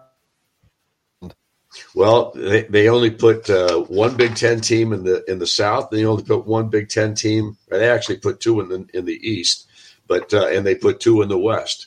Well, 1.94 2.32
they, 2.34 2.62
they 2.62 2.88
only 2.88 3.10
put 3.10 3.48
uh, 3.50 3.80
one 3.82 4.16
Big 4.16 4.34
Ten 4.34 4.60
team 4.60 4.92
in 4.92 5.04
the 5.04 5.22
in 5.30 5.38
the 5.38 5.46
South. 5.46 5.90
They 5.90 6.04
only 6.04 6.24
put 6.24 6.46
one 6.46 6.68
Big 6.68 6.88
Ten 6.88 7.14
team. 7.14 7.56
They 7.68 7.88
actually 7.88 8.18
put 8.18 8.40
two 8.40 8.60
in 8.60 8.68
the 8.68 8.86
in 8.94 9.04
the 9.04 9.18
East, 9.22 9.68
but 10.06 10.32
uh, 10.32 10.48
and 10.48 10.66
they 10.66 10.74
put 10.74 11.00
two 11.00 11.22
in 11.22 11.28
the 11.28 11.38
West. 11.38 11.86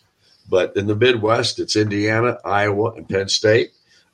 But 0.50 0.76
in 0.76 0.88
the 0.88 0.96
Midwest, 0.96 1.60
it's 1.60 1.76
Indiana, 1.76 2.38
Iowa, 2.44 2.92
and 2.94 3.08
Penn 3.08 3.30
State. 3.30 3.72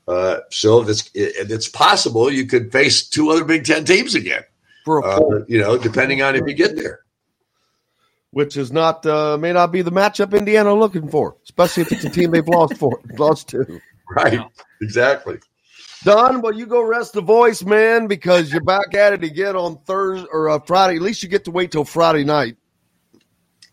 Uh, 0.08 0.40
so 0.50 0.88
it's 0.88 1.10
it, 1.14 1.52
it's 1.52 1.68
possible 1.68 2.32
you 2.32 2.46
could 2.46 2.72
face 2.72 3.08
two 3.08 3.30
other 3.32 3.44
Big 3.44 3.66
Ten 3.66 3.86
teams 3.86 4.16
again. 4.16 4.44
For 4.86 5.00
a 5.00 5.04
uh, 5.04 5.46
you 5.48 5.60
know, 5.60 5.78
depending 5.78 6.22
on 6.22 6.36
if 6.36 6.44
you 6.48 6.54
get 6.54 6.76
there 6.76 7.02
which 8.32 8.58
is 8.58 8.72
not 8.72 9.06
uh, 9.06 9.38
may 9.38 9.54
not 9.54 9.72
be 9.72 9.82
the 9.82 9.92
matchup 9.92 10.38
Indiana 10.38 10.74
looking 10.74 11.10
for, 11.10 11.36
especially 11.44 11.82
if 11.82 11.92
it's 11.92 12.04
a 12.04 12.10
team 12.10 12.32
they've 12.32 12.48
lost 12.48 12.78
for 12.78 13.00
lost 13.18 13.50
to. 13.50 13.82
Right, 14.16 14.40
exactly. 14.82 15.40
Don, 16.04 16.42
well, 16.42 16.54
you 16.54 16.68
go 16.68 16.84
rest 16.84 17.14
the 17.14 17.22
voice, 17.22 17.64
man, 17.64 18.06
because 18.06 18.52
you're 18.52 18.62
back 18.62 18.94
at 18.94 19.14
it 19.14 19.24
again 19.24 19.56
on 19.56 19.80
Thursday 19.80 20.28
or 20.32 20.50
uh, 20.50 20.60
Friday. 20.60 20.98
At 20.98 21.02
least 21.02 21.24
you 21.24 21.30
get 21.30 21.46
to 21.46 21.52
wait 21.52 21.72
till 21.72 21.84
Friday 21.84 22.24
night. 22.24 22.58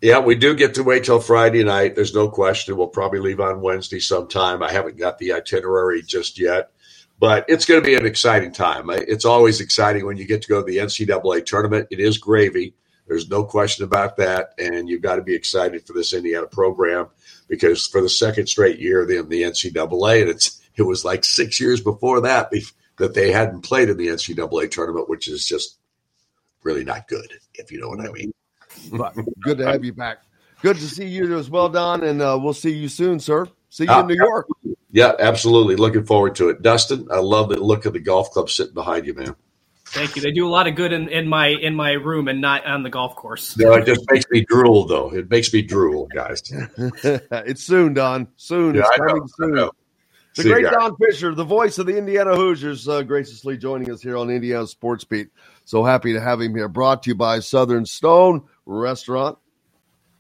Yeah, 0.05 0.19
we 0.19 0.35
do 0.35 0.55
get 0.55 0.75
to 0.75 0.83
wait 0.83 1.05
till 1.05 1.19
Friday 1.19 1.65
night. 1.65 1.95
There's 1.95 2.15
no 2.15 2.29
question. 2.29 2.77
We'll 2.77 2.89
probably 2.89 3.21
leave 3.21 3.41
on 3.41 3.63
Wednesday 3.63 4.01
sometime. 4.01 4.63
I 4.63 4.71
haven't 4.71 4.99
got 4.99 5.17
the 5.17 5.33
itinerary 5.33 6.03
just 6.03 6.39
yet, 6.39 6.73
but 7.19 7.47
it's 7.49 7.65
going 7.65 7.81
to 7.81 7.87
be 7.87 7.95
an 7.95 8.05
exciting 8.05 8.53
time. 8.53 8.91
It's 8.91 9.25
always 9.25 9.63
exciting 9.63 10.05
when 10.05 10.19
you 10.19 10.27
get 10.27 10.43
to 10.43 10.49
go 10.49 10.61
to 10.61 10.67
the 10.71 10.77
NCAA 10.77 11.47
tournament. 11.47 11.89
It 11.91 12.01
is 12.01 12.19
gravy. 12.19 12.75
There's 13.09 13.31
no 13.31 13.45
question 13.45 13.83
about 13.83 14.19
that. 14.19 14.53
And 14.59 14.91
you've 14.91 15.01
got 15.01 15.17
to 15.17 15.23
be 15.23 15.35
excited 15.35 15.87
for 15.87 15.95
this 15.95 16.13
Indiana 16.13 16.49
program 16.49 17.07
because 17.49 17.87
for 17.87 18.03
the 18.03 18.11
second 18.11 18.47
straight 18.47 18.81
year, 18.81 19.11
in 19.11 19.31
the 19.31 19.43
NCAA, 19.45 20.21
and 20.21 20.29
it's 20.29 20.61
it 20.77 20.83
was 20.83 21.07
like 21.07 21.25
six 21.25 21.59
years 21.59 21.81
before 21.81 22.21
that 22.21 22.53
that 22.99 23.15
they 23.15 23.33
hadn't 23.33 23.63
played 23.63 23.89
in 23.89 23.97
the 23.97 24.09
NCAA 24.09 24.71
tournament, 24.71 25.09
which 25.09 25.29
is 25.29 25.47
just 25.47 25.79
really 26.63 26.85
not 26.85 27.09
good, 27.09 27.39
if 27.55 27.73
you 27.73 27.81
know 27.81 27.89
what 27.89 28.07
I 28.07 28.13
mean. 28.13 28.35
But 28.91 29.15
good 29.43 29.59
to 29.59 29.67
have 29.67 29.85
you 29.85 29.93
back. 29.93 30.19
Good 30.63 30.77
to 30.77 30.89
see 30.89 31.07
you 31.07 31.37
as 31.37 31.51
well, 31.51 31.69
Don, 31.69 32.03
and 32.05 32.23
uh, 32.23 32.39
we'll 32.41 32.55
see 32.55 32.73
you 32.73 32.89
soon, 32.89 33.21
sir. 33.21 33.47
See 33.69 33.85
you 33.85 33.91
uh, 33.91 34.01
in 34.01 34.07
New 34.07 34.17
York. 34.17 34.47
Yeah, 34.93 35.13
absolutely. 35.19 35.77
Looking 35.77 36.05
forward 36.05 36.37
to 36.37 36.49
it. 36.49 36.63
Dustin, 36.63 37.09
I 37.11 37.19
love 37.19 37.49
the 37.49 37.59
look 37.61 37.85
of 37.85 37.93
the 37.93 37.99
golf 37.99 38.31
club 38.31 38.49
sitting 38.49 38.73
behind 38.73 39.07
you, 39.07 39.15
man. 39.15 39.35
Thank 39.87 40.17
you. 40.17 40.23
They 40.23 40.33
do 40.33 40.47
a 40.47 40.49
lot 40.49 40.67
of 40.67 40.75
good 40.75 40.93
in, 40.93 41.09
in 41.09 41.29
my 41.29 41.49
in 41.49 41.75
my 41.75 41.93
room 41.93 42.29
and 42.29 42.41
not 42.41 42.65
on 42.67 42.83
the 42.83 42.91
golf 42.91 43.15
course. 43.15 43.57
No, 43.59 43.75
it 43.75 43.87
just 43.87 44.05
makes 44.11 44.25
me 44.31 44.45
drool, 44.49 44.87
though. 44.87 45.13
It 45.13 45.31
makes 45.31 45.53
me 45.53 45.63
drool, 45.63 46.09
guys. 46.15 46.43
it's 46.77 47.63
soon, 47.63 47.95
Don. 47.95 48.29
Soon. 48.37 48.75
Yeah, 48.75 48.83
it's 48.87 48.97
coming 48.97 49.17
know, 49.17 49.27
soon. 49.37 49.71
The 50.35 50.43
See 50.43 50.49
great 50.49 50.65
Don 50.65 50.97
Fisher, 50.97 51.33
the 51.33 51.45
voice 51.45 51.79
of 51.79 51.87
the 51.87 51.97
Indiana 51.97 52.35
Hoosiers, 52.35 52.89
uh, 52.89 53.03
graciously 53.03 53.57
joining 53.57 53.89
us 53.93 54.03
here 54.03 54.17
on 54.17 54.31
Indiana 54.31 54.67
Sports 54.67 55.05
Beat. 55.05 55.29
So 55.65 55.85
happy 55.85 56.13
to 56.13 56.21
have 56.21 56.41
him 56.41 56.57
here. 56.57 56.69
Brought 56.69 57.05
to 57.05 57.11
you 57.11 57.15
by 57.15 57.39
Southern 57.39 57.87
Stone 57.87 58.43
Restaurant, 58.67 59.39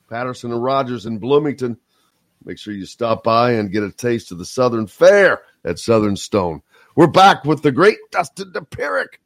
Patterson 0.09 0.53
and 0.53 0.62
Rogers 0.62 1.07
in 1.07 1.18
Bloomington. 1.18 1.78
Make 2.45 2.59
sure 2.59 2.74
you 2.74 2.86
stop 2.86 3.24
by 3.24 3.53
and 3.53 3.72
get 3.72 3.82
a 3.82 3.90
taste 3.90 4.32
of 4.32 4.38
the 4.38 4.45
Southern 4.45 4.86
Fare 4.86 5.42
at 5.64 5.78
Southern 5.78 6.16
Stone. 6.16 6.62
We're 6.95 7.07
back 7.07 7.45
with 7.45 7.62
the 7.62 7.72
great 7.72 7.99
Dustin 8.11 8.53
Dopirak 8.53 9.18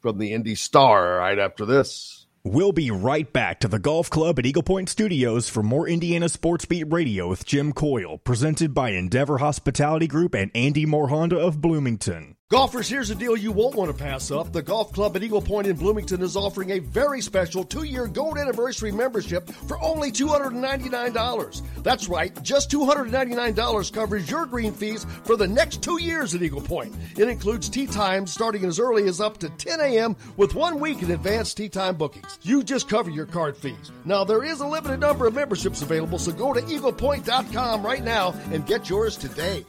from 0.00 0.18
the 0.18 0.32
Indy 0.32 0.54
Star 0.54 1.16
right 1.16 1.38
after 1.38 1.66
this. 1.66 2.26
We'll 2.42 2.72
be 2.72 2.90
right 2.90 3.30
back 3.30 3.60
to 3.60 3.68
the 3.68 3.78
golf 3.78 4.08
club 4.08 4.38
at 4.38 4.46
Eagle 4.46 4.62
Point 4.62 4.88
Studios 4.88 5.50
for 5.50 5.62
more 5.62 5.86
Indiana 5.86 6.26
Sports 6.28 6.64
Beat 6.64 6.84
Radio 6.84 7.28
with 7.28 7.44
Jim 7.44 7.74
Coyle, 7.74 8.16
presented 8.16 8.72
by 8.72 8.90
Endeavor 8.90 9.38
Hospitality 9.38 10.06
Group 10.06 10.34
and 10.34 10.50
Andy 10.54 10.86
Moore 10.86 11.08
Honda 11.08 11.38
of 11.38 11.60
Bloomington. 11.60 12.36
Golfers, 12.50 12.88
here's 12.88 13.10
a 13.10 13.14
deal 13.14 13.36
you 13.36 13.52
won't 13.52 13.76
want 13.76 13.96
to 13.96 14.04
pass 14.04 14.32
up. 14.32 14.52
The 14.52 14.60
Golf 14.60 14.92
Club 14.92 15.14
at 15.14 15.22
Eagle 15.22 15.40
Point 15.40 15.68
in 15.68 15.76
Bloomington 15.76 16.20
is 16.20 16.34
offering 16.34 16.70
a 16.70 16.80
very 16.80 17.20
special 17.20 17.62
two 17.62 17.84
year 17.84 18.08
gold 18.08 18.38
anniversary 18.38 18.90
membership 18.90 19.48
for 19.68 19.80
only 19.80 20.10
$299. 20.10 21.62
That's 21.84 22.08
right, 22.08 22.42
just 22.42 22.68
$299 22.72 23.92
covers 23.92 24.28
your 24.28 24.46
green 24.46 24.72
fees 24.72 25.06
for 25.22 25.36
the 25.36 25.46
next 25.46 25.80
two 25.80 26.02
years 26.02 26.34
at 26.34 26.42
Eagle 26.42 26.60
Point. 26.60 26.92
It 27.16 27.28
includes 27.28 27.68
tee 27.68 27.86
times 27.86 28.32
starting 28.32 28.64
as 28.64 28.80
early 28.80 29.06
as 29.06 29.20
up 29.20 29.38
to 29.38 29.48
10 29.48 29.78
a.m. 29.78 30.16
with 30.36 30.56
one 30.56 30.80
week 30.80 31.02
in 31.02 31.12
advance 31.12 31.54
tee 31.54 31.68
time 31.68 31.94
bookings. 31.94 32.40
You 32.42 32.64
just 32.64 32.88
cover 32.88 33.10
your 33.10 33.26
card 33.26 33.56
fees. 33.56 33.92
Now, 34.04 34.24
there 34.24 34.42
is 34.42 34.58
a 34.58 34.66
limited 34.66 34.98
number 34.98 35.28
of 35.28 35.34
memberships 35.34 35.82
available, 35.82 36.18
so 36.18 36.32
go 36.32 36.52
to 36.52 36.62
eaglepoint.com 36.62 37.86
right 37.86 38.02
now 38.02 38.34
and 38.50 38.66
get 38.66 38.90
yours 38.90 39.16
today. 39.16 39.64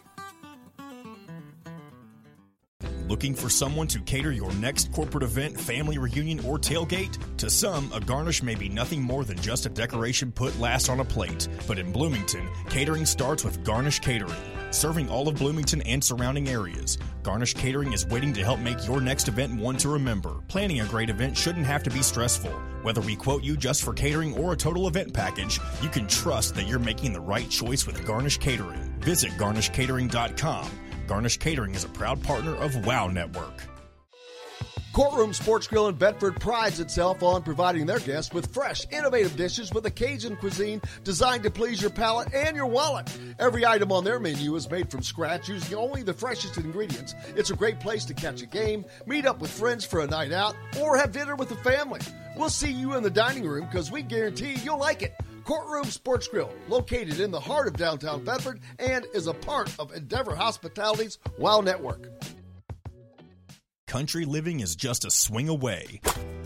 Looking 3.12 3.36
for 3.36 3.50
someone 3.50 3.88
to 3.88 4.00
cater 4.00 4.32
your 4.32 4.54
next 4.54 4.94
corporate 4.94 5.26
event, 5.26 5.60
family 5.60 5.98
reunion, 5.98 6.40
or 6.46 6.58
tailgate? 6.58 7.18
To 7.40 7.50
some, 7.50 7.92
a 7.94 8.00
garnish 8.00 8.42
may 8.42 8.56
be 8.56 8.70
nothing 8.70 9.02
more 9.02 9.26
than 9.26 9.38
just 9.38 9.66
a 9.66 9.70
decoration 9.70 10.32
put 10.32 10.58
last 10.62 10.88
on 10.88 11.02
a 11.02 11.04
plate. 11.04 11.50
But 11.68 11.78
in 11.78 11.92
Bloomington, 11.92 12.48
catering 12.70 13.06
starts 13.06 13.44
with 13.44 13.66
Garnish 13.66 14.00
Catering. 14.00 14.40
Serving 14.70 15.10
all 15.10 15.28
of 15.28 15.36
Bloomington 15.36 15.82
and 15.82 16.02
surrounding 16.02 16.48
areas, 16.48 16.98
Garnish 17.22 17.54
Catering 17.54 17.92
is 17.92 18.08
waiting 18.08 18.32
to 18.32 18.46
help 18.46 18.62
make 18.62 18.88
your 18.88 19.02
next 19.02 19.28
event 19.28 19.60
one 19.60 19.76
to 19.76 19.90
remember. 19.90 20.36
Planning 20.48 20.80
a 20.80 20.86
great 20.86 21.10
event 21.10 21.36
shouldn't 21.36 21.66
have 21.66 21.84
to 21.84 21.90
be 21.90 22.02
stressful. 22.02 22.54
Whether 22.82 23.02
we 23.02 23.18
quote 23.18 23.44
you 23.44 23.58
just 23.58 23.84
for 23.84 23.92
catering 23.94 24.38
or 24.38 24.54
a 24.54 24.58
total 24.58 24.88
event 24.88 25.14
package, 25.14 25.60
you 25.82 25.90
can 25.90 26.08
trust 26.08 26.56
that 26.56 26.66
you're 26.66 26.80
making 26.80 27.12
the 27.12 27.20
right 27.20 27.50
choice 27.50 27.86
with 27.86 28.08
Garnish 28.08 28.38
Catering. 28.38 28.96
Visit 29.02 29.32
garnishcatering.com 29.32 30.72
Garnish 31.12 31.40
Catering 31.40 31.76
is 31.76 31.84
a 31.84 31.90
proud 31.90 32.24
partner 32.24 32.56
of 32.56 32.86
WOW 32.86 33.08
Network. 33.08 33.71
Courtroom 34.94 35.32
Sports 35.32 35.68
Grill 35.68 35.88
in 35.88 35.96
Bedford 35.96 36.38
prides 36.42 36.82
itself 36.82 37.24
on 37.24 37.44
providing 37.44 37.86
their 37.86 38.00
guests 38.00 38.34
with 38.34 38.54
fresh, 38.54 38.86
innovative 38.92 39.38
dishes 39.38 39.72
with 39.72 39.86
a 39.86 39.92
Cajun 39.92 40.36
cuisine 40.36 40.82
designed 41.06 41.44
to 41.44 41.50
please 41.50 41.82
your 41.82 41.92
palate 41.92 42.34
and 42.34 42.58
your 42.58 42.66
wallet. 42.66 43.10
Every 43.40 43.66
item 43.66 43.94
on 43.94 44.04
their 44.04 44.20
menu 44.20 44.54
is 44.56 44.70
made 44.70 44.92
from 44.92 45.02
scratch 45.02 45.48
using 45.48 45.78
only 45.78 46.04
the 46.04 46.14
freshest 46.14 46.58
ingredients. 46.58 47.16
It's 47.38 47.52
a 47.52 47.56
great 47.56 47.80
place 47.80 48.04
to 48.06 48.14
catch 48.14 48.42
a 48.42 48.46
game, 48.46 48.84
meet 49.06 49.26
up 49.26 49.40
with 49.40 49.50
friends 49.50 49.86
for 49.86 50.02
a 50.02 50.08
night 50.08 50.34
out, 50.34 50.58
or 50.82 50.98
have 50.98 51.14
dinner 51.14 51.38
with 51.38 51.48
the 51.48 51.56
family. 51.56 52.02
We'll 52.36 52.50
see 52.50 52.72
you 52.72 52.96
in 52.98 53.04
the 53.04 53.10
dining 53.10 53.46
room 53.48 53.68
because 53.68 53.92
we 53.92 54.02
guarantee 54.02 54.56
you'll 54.56 54.78
like 54.78 55.04
it. 55.04 55.16
Courtroom 55.46 55.86
Sports 55.86 56.28
Grill, 56.28 56.52
located 56.68 57.22
in 57.22 57.32
the 57.32 57.40
heart 57.40 57.68
of 57.68 57.78
downtown 57.78 58.26
Bedford 58.26 58.60
and 58.78 59.06
is 59.14 59.28
a 59.28 59.34
part 59.34 59.74
of 59.80 59.94
Endeavor 59.94 60.36
Hospitality's 60.36 61.18
WOW 61.38 61.62
Network. 61.62 62.10
Country 63.92 64.24
living 64.24 64.62
is 64.62 64.78
just 64.78 65.04
a 65.04 65.12
swing 65.12 65.50
away. 65.50 66.00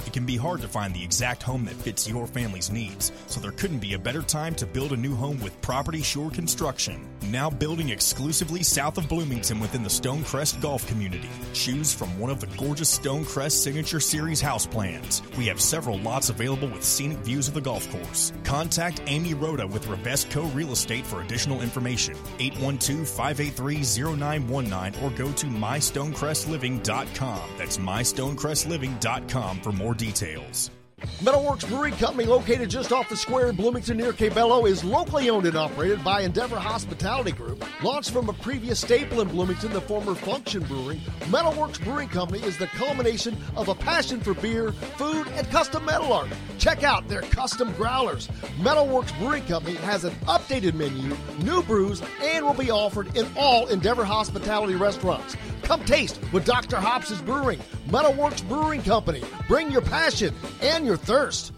It 0.08 0.14
can 0.14 0.26
be 0.26 0.36
hard 0.36 0.62
to 0.62 0.68
find 0.68 0.91
the 0.93 1.04
exact 1.04 1.43
home 1.43 1.66
that 1.66 1.76
fits 1.76 2.08
your 2.08 2.26
family's 2.26 2.72
needs, 2.72 3.12
so 3.28 3.39
there 3.39 3.52
couldn't 3.52 3.78
be 3.80 3.93
a 3.93 4.00
better 4.00 4.24
time 4.24 4.56
to 4.56 4.66
build 4.66 4.93
a 4.93 4.98
new 4.98 5.14
home 5.16 5.39
with 5.41 5.62
Property 5.62 6.02
Shore 6.02 6.32
Construction. 6.32 7.08
Now 7.30 7.52
building 7.52 7.89
exclusively 7.89 8.64
south 8.64 8.98
of 8.98 9.08
Bloomington 9.08 9.60
within 9.60 9.84
the 9.84 9.89
Stonecrest 9.89 10.60
Golf 10.62 10.88
Community. 10.88 11.30
Choose 11.54 11.93
from 11.93 12.18
one 12.20 12.32
of 12.32 12.39
the 12.39 12.48
gorgeous 12.58 12.98
Stonecrest 12.98 13.52
Signature 13.52 14.00
Series 14.00 14.41
house 14.41 14.66
plans. 14.66 15.22
We 15.38 15.46
have 15.48 15.62
several 15.62 16.00
lots 16.00 16.30
available 16.30 16.68
with 16.68 16.84
scenic 16.84 17.20
views 17.20 17.48
of 17.48 17.54
the 17.54 17.62
golf 17.62 17.88
course. 17.91 18.34
Contact 18.43 19.02
Amy 19.08 19.36
Rhoda 19.36 19.68
with 19.68 19.86
Ravesco 19.86 20.52
Real 20.56 20.72
Estate 20.72 21.06
for 21.06 21.22
additional 21.22 21.62
information. 21.62 22.16
812-583-0919 22.39 25.04
or 25.04 25.12
go 25.12 25.32
to 25.32 25.46
mystonecrestliving.com. 25.46 27.35
That's 27.58 27.78
mystonecrestliving.com 27.78 29.62
for 29.62 29.72
more 29.72 29.94
details. 29.94 30.72
Metalworks 31.20 31.68
Brewing 31.68 31.94
Company, 31.96 32.26
located 32.26 32.70
just 32.70 32.94
off 32.94 33.10
the 33.10 33.18
square 33.18 33.50
in 33.50 33.56
Bloomington 33.56 33.98
near 33.98 34.14
Cabello, 34.14 34.66
is 34.66 34.84
locally 34.84 35.30
owned 35.30 35.46
and 35.46 35.58
operated 35.58 36.04
by 36.04 36.22
Endeavor 36.22 36.58
Hospitality 36.58 37.32
Group. 37.32 37.66
Launched 37.84 38.12
from 38.12 38.30
a 38.30 38.34
previous 38.34 38.80
staple 38.80 39.20
in 39.22 39.28
Bloomington, 39.28 39.74
the 39.74 39.82
former 39.82 40.16
Function 40.16 40.64
Brewing, 40.64 41.00
Metalworks 41.26 41.84
Brewing 41.84 42.08
Company 42.08 42.42
is 42.44 42.58
the 42.58 42.68
culmination 42.68 43.38
of 43.58 43.68
a 43.68 43.76
passion 43.76 44.22
for 44.22 44.34
beer, 44.36 44.72
food, 44.72 45.28
and 45.34 45.48
custom 45.50 45.86
metal 45.86 46.14
art. 46.14 46.30
Check 46.58 46.84
out 46.84 47.08
their 47.08 47.22
custom 47.22 47.74
growlers. 47.74 48.28
Metalworks 48.60 49.18
Brewing 49.20 49.44
Company 49.46 49.76
has 49.78 50.06
an 50.06 50.14
updated 50.28 50.76
menu, 50.76 51.16
new 51.44 51.62
brews, 51.64 52.02
and 52.22 52.46
will 52.46 52.54
be 52.54 52.72
offered 52.72 53.16
in 53.18 53.28
all 53.36 53.68
Endeavor 53.68 54.06
Hospitality 54.06 54.76
restaurants. 54.76 55.36
Come 55.66 55.84
taste 55.84 56.18
what 56.30 56.45
Dr. 56.45 56.76
Hops 56.78 57.09
is 57.09 57.20
brewing. 57.24 57.59
Metalworks 57.88 58.47
Brewing 58.47 58.84
Company. 58.84 59.24
Bring 59.47 59.72
your 59.72 59.82
passion 59.82 60.32
and 60.61 60.86
your 60.86 60.95
thirst. 60.95 61.53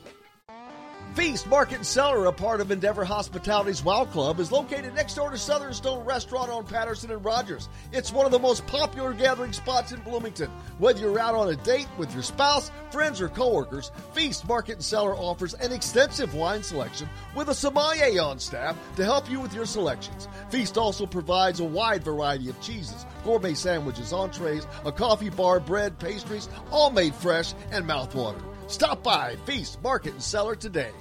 Feast 1.14 1.48
Market 1.48 1.78
and 1.78 1.86
Cellar, 1.86 2.28
a 2.28 2.32
part 2.32 2.62
of 2.62 2.70
Endeavor 2.70 3.04
Hospitality's 3.04 3.84
Wow 3.84 4.06
Club, 4.06 4.40
is 4.40 4.52
located 4.52 4.94
next 4.94 5.16
door 5.16 5.32
to 5.32 5.38
Southern 5.38 5.74
Stone 5.74 6.06
Restaurant 6.06 6.52
on 6.52 6.64
Patterson 6.64 7.10
and 7.10 7.26
Rogers. 7.26 7.70
It's 7.92 8.14
one 8.14 8.28
of 8.28 8.32
the 8.32 8.38
most 8.38 8.68
popular 8.68 9.14
gathering 9.14 9.52
spots 9.52 9.92
in 9.92 10.00
Bloomington. 10.02 10.52
Whether 10.78 11.00
you're 11.00 11.20
out 11.20 11.34
on 11.34 11.50
a 11.50 11.56
date 11.56 11.88
with 11.98 12.14
your 12.14 12.22
spouse, 12.22 12.72
friends, 12.92 13.20
or 13.20 13.30
coworkers, 13.30 13.92
Feast 14.14 14.48
Market 14.48 14.74
and 14.74 14.84
Cellar 14.84 15.16
offers 15.16 15.56
an 15.56 15.72
extensive 15.72 16.36
wine 16.36 16.62
selection 16.62 17.10
with 17.36 17.50
a 17.50 17.56
sommelier 17.56 18.22
on 18.22 18.38
staff 18.38 18.78
to 18.96 19.04
help 19.04 19.28
you 19.28 19.40
with 19.40 19.56
your 19.56 19.66
selections. 19.66 20.28
Feast 20.52 20.78
also 20.78 21.08
provides 21.08 21.60
a 21.62 21.66
wide 21.66 22.04
variety 22.04 22.48
of 22.48 22.62
cheeses, 22.62 23.08
gourmet 23.28 23.54
sandwiches, 23.54 24.14
entrees, 24.14 24.66
a 24.86 24.92
coffee 24.92 25.30
bar, 25.30 25.60
bread, 25.60 26.00
pastries, 26.00 26.48
all 26.72 26.90
made 26.90 27.14
fresh 27.14 27.54
and 27.72 27.86
mouthwatering. 27.86 28.42
Stop 28.68 29.04
by 29.04 29.36
Feast 29.46 29.84
Market 29.84 30.14
and 30.14 30.24
Cellar 30.24 30.56
today. 30.56 30.92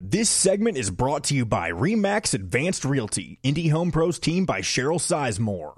This 0.00 0.28
segment 0.28 0.76
is 0.76 0.90
brought 0.90 1.24
to 1.24 1.34
you 1.34 1.46
by 1.46 1.70
Remax 1.70 2.34
Advanced 2.34 2.84
Realty, 2.84 3.38
Indy 3.44 3.68
Home 3.68 3.92
Pros 3.92 4.18
team 4.18 4.44
by 4.44 4.60
Cheryl 4.60 4.98
Sizemore. 4.98 5.74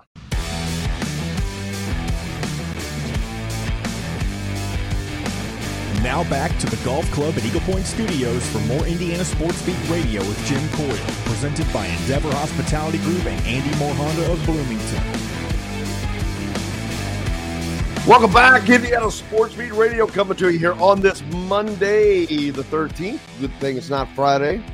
Now 6.02 6.24
back 6.30 6.56
to 6.60 6.66
the 6.66 6.82
Golf 6.84 7.08
Club 7.10 7.34
at 7.36 7.44
Eagle 7.44 7.60
Point 7.60 7.84
Studios 7.84 8.44
for 8.50 8.60
more 8.60 8.86
Indiana 8.86 9.24
Sports 9.24 9.60
Beat 9.66 9.76
Radio 9.90 10.20
with 10.22 10.42
Jim 10.46 10.66
Coyle, 10.70 10.96
presented 11.26 11.70
by 11.72 11.86
Endeavor 11.86 12.30
Hospitality 12.32 12.98
Group 12.98 13.26
and 13.26 13.46
Andy 13.46 13.76
Moore 13.78 13.94
Honda 13.94 14.32
of 14.32 14.44
Bloomington. 14.46 15.37
Welcome 18.08 18.32
back, 18.32 18.66
Indiana 18.70 19.10
Sports 19.10 19.54
Beat 19.54 19.74
Radio, 19.74 20.06
coming 20.06 20.34
to 20.38 20.50
you 20.50 20.58
here 20.58 20.72
on 20.80 21.02
this 21.02 21.22
Monday, 21.30 22.24
the 22.24 22.62
13th. 22.62 23.20
Good 23.38 23.52
thing 23.60 23.76
it's 23.76 23.90
not 23.90 24.08
Friday. 24.14 24.64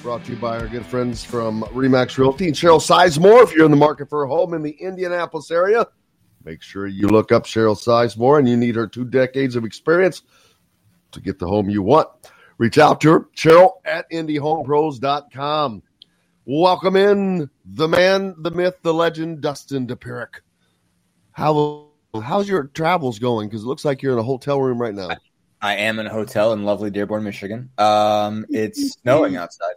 Brought 0.00 0.24
to 0.26 0.34
you 0.34 0.38
by 0.38 0.60
our 0.60 0.68
good 0.68 0.86
friends 0.86 1.24
from 1.24 1.62
Remax 1.72 2.16
Realty 2.18 2.46
and 2.46 2.54
Cheryl 2.54 2.78
Sizemore. 2.78 3.42
If 3.42 3.52
you're 3.52 3.64
in 3.64 3.72
the 3.72 3.76
market 3.76 4.08
for 4.08 4.22
a 4.22 4.28
home 4.28 4.54
in 4.54 4.62
the 4.62 4.70
Indianapolis 4.70 5.50
area, 5.50 5.88
make 6.44 6.62
sure 6.62 6.86
you 6.86 7.08
look 7.08 7.32
up 7.32 7.46
Cheryl 7.46 7.76
Sizemore 7.76 8.38
and 8.38 8.48
you 8.48 8.56
need 8.56 8.76
her 8.76 8.86
two 8.86 9.04
decades 9.04 9.56
of 9.56 9.64
experience 9.64 10.22
to 11.10 11.20
get 11.20 11.40
the 11.40 11.48
home 11.48 11.68
you 11.68 11.82
want. 11.82 12.08
Reach 12.58 12.78
out 12.78 13.00
to 13.00 13.10
her, 13.10 13.20
Cheryl 13.36 13.72
at 13.84 14.08
IndyHomePros.com. 14.12 15.82
Welcome 16.44 16.94
in 16.94 17.50
the 17.64 17.88
man, 17.88 18.36
the 18.38 18.52
myth, 18.52 18.76
the 18.82 18.94
legend, 18.94 19.40
Dustin 19.40 19.88
Dopirak. 19.88 20.42
How 21.32 21.83
how's 22.20 22.48
your 22.48 22.64
travels 22.64 23.18
going? 23.18 23.48
Because 23.48 23.62
it 23.62 23.66
looks 23.66 23.84
like 23.84 24.02
you're 24.02 24.12
in 24.12 24.18
a 24.18 24.24
hotel 24.24 24.60
room 24.60 24.80
right 24.80 24.94
now. 24.94 25.10
I 25.60 25.76
am 25.76 25.98
in 25.98 26.06
a 26.06 26.10
hotel 26.10 26.52
in 26.52 26.64
lovely 26.64 26.90
Dearborn, 26.90 27.24
Michigan. 27.24 27.70
Um, 27.78 28.44
it's 28.50 28.92
snowing 29.02 29.36
outside. 29.36 29.74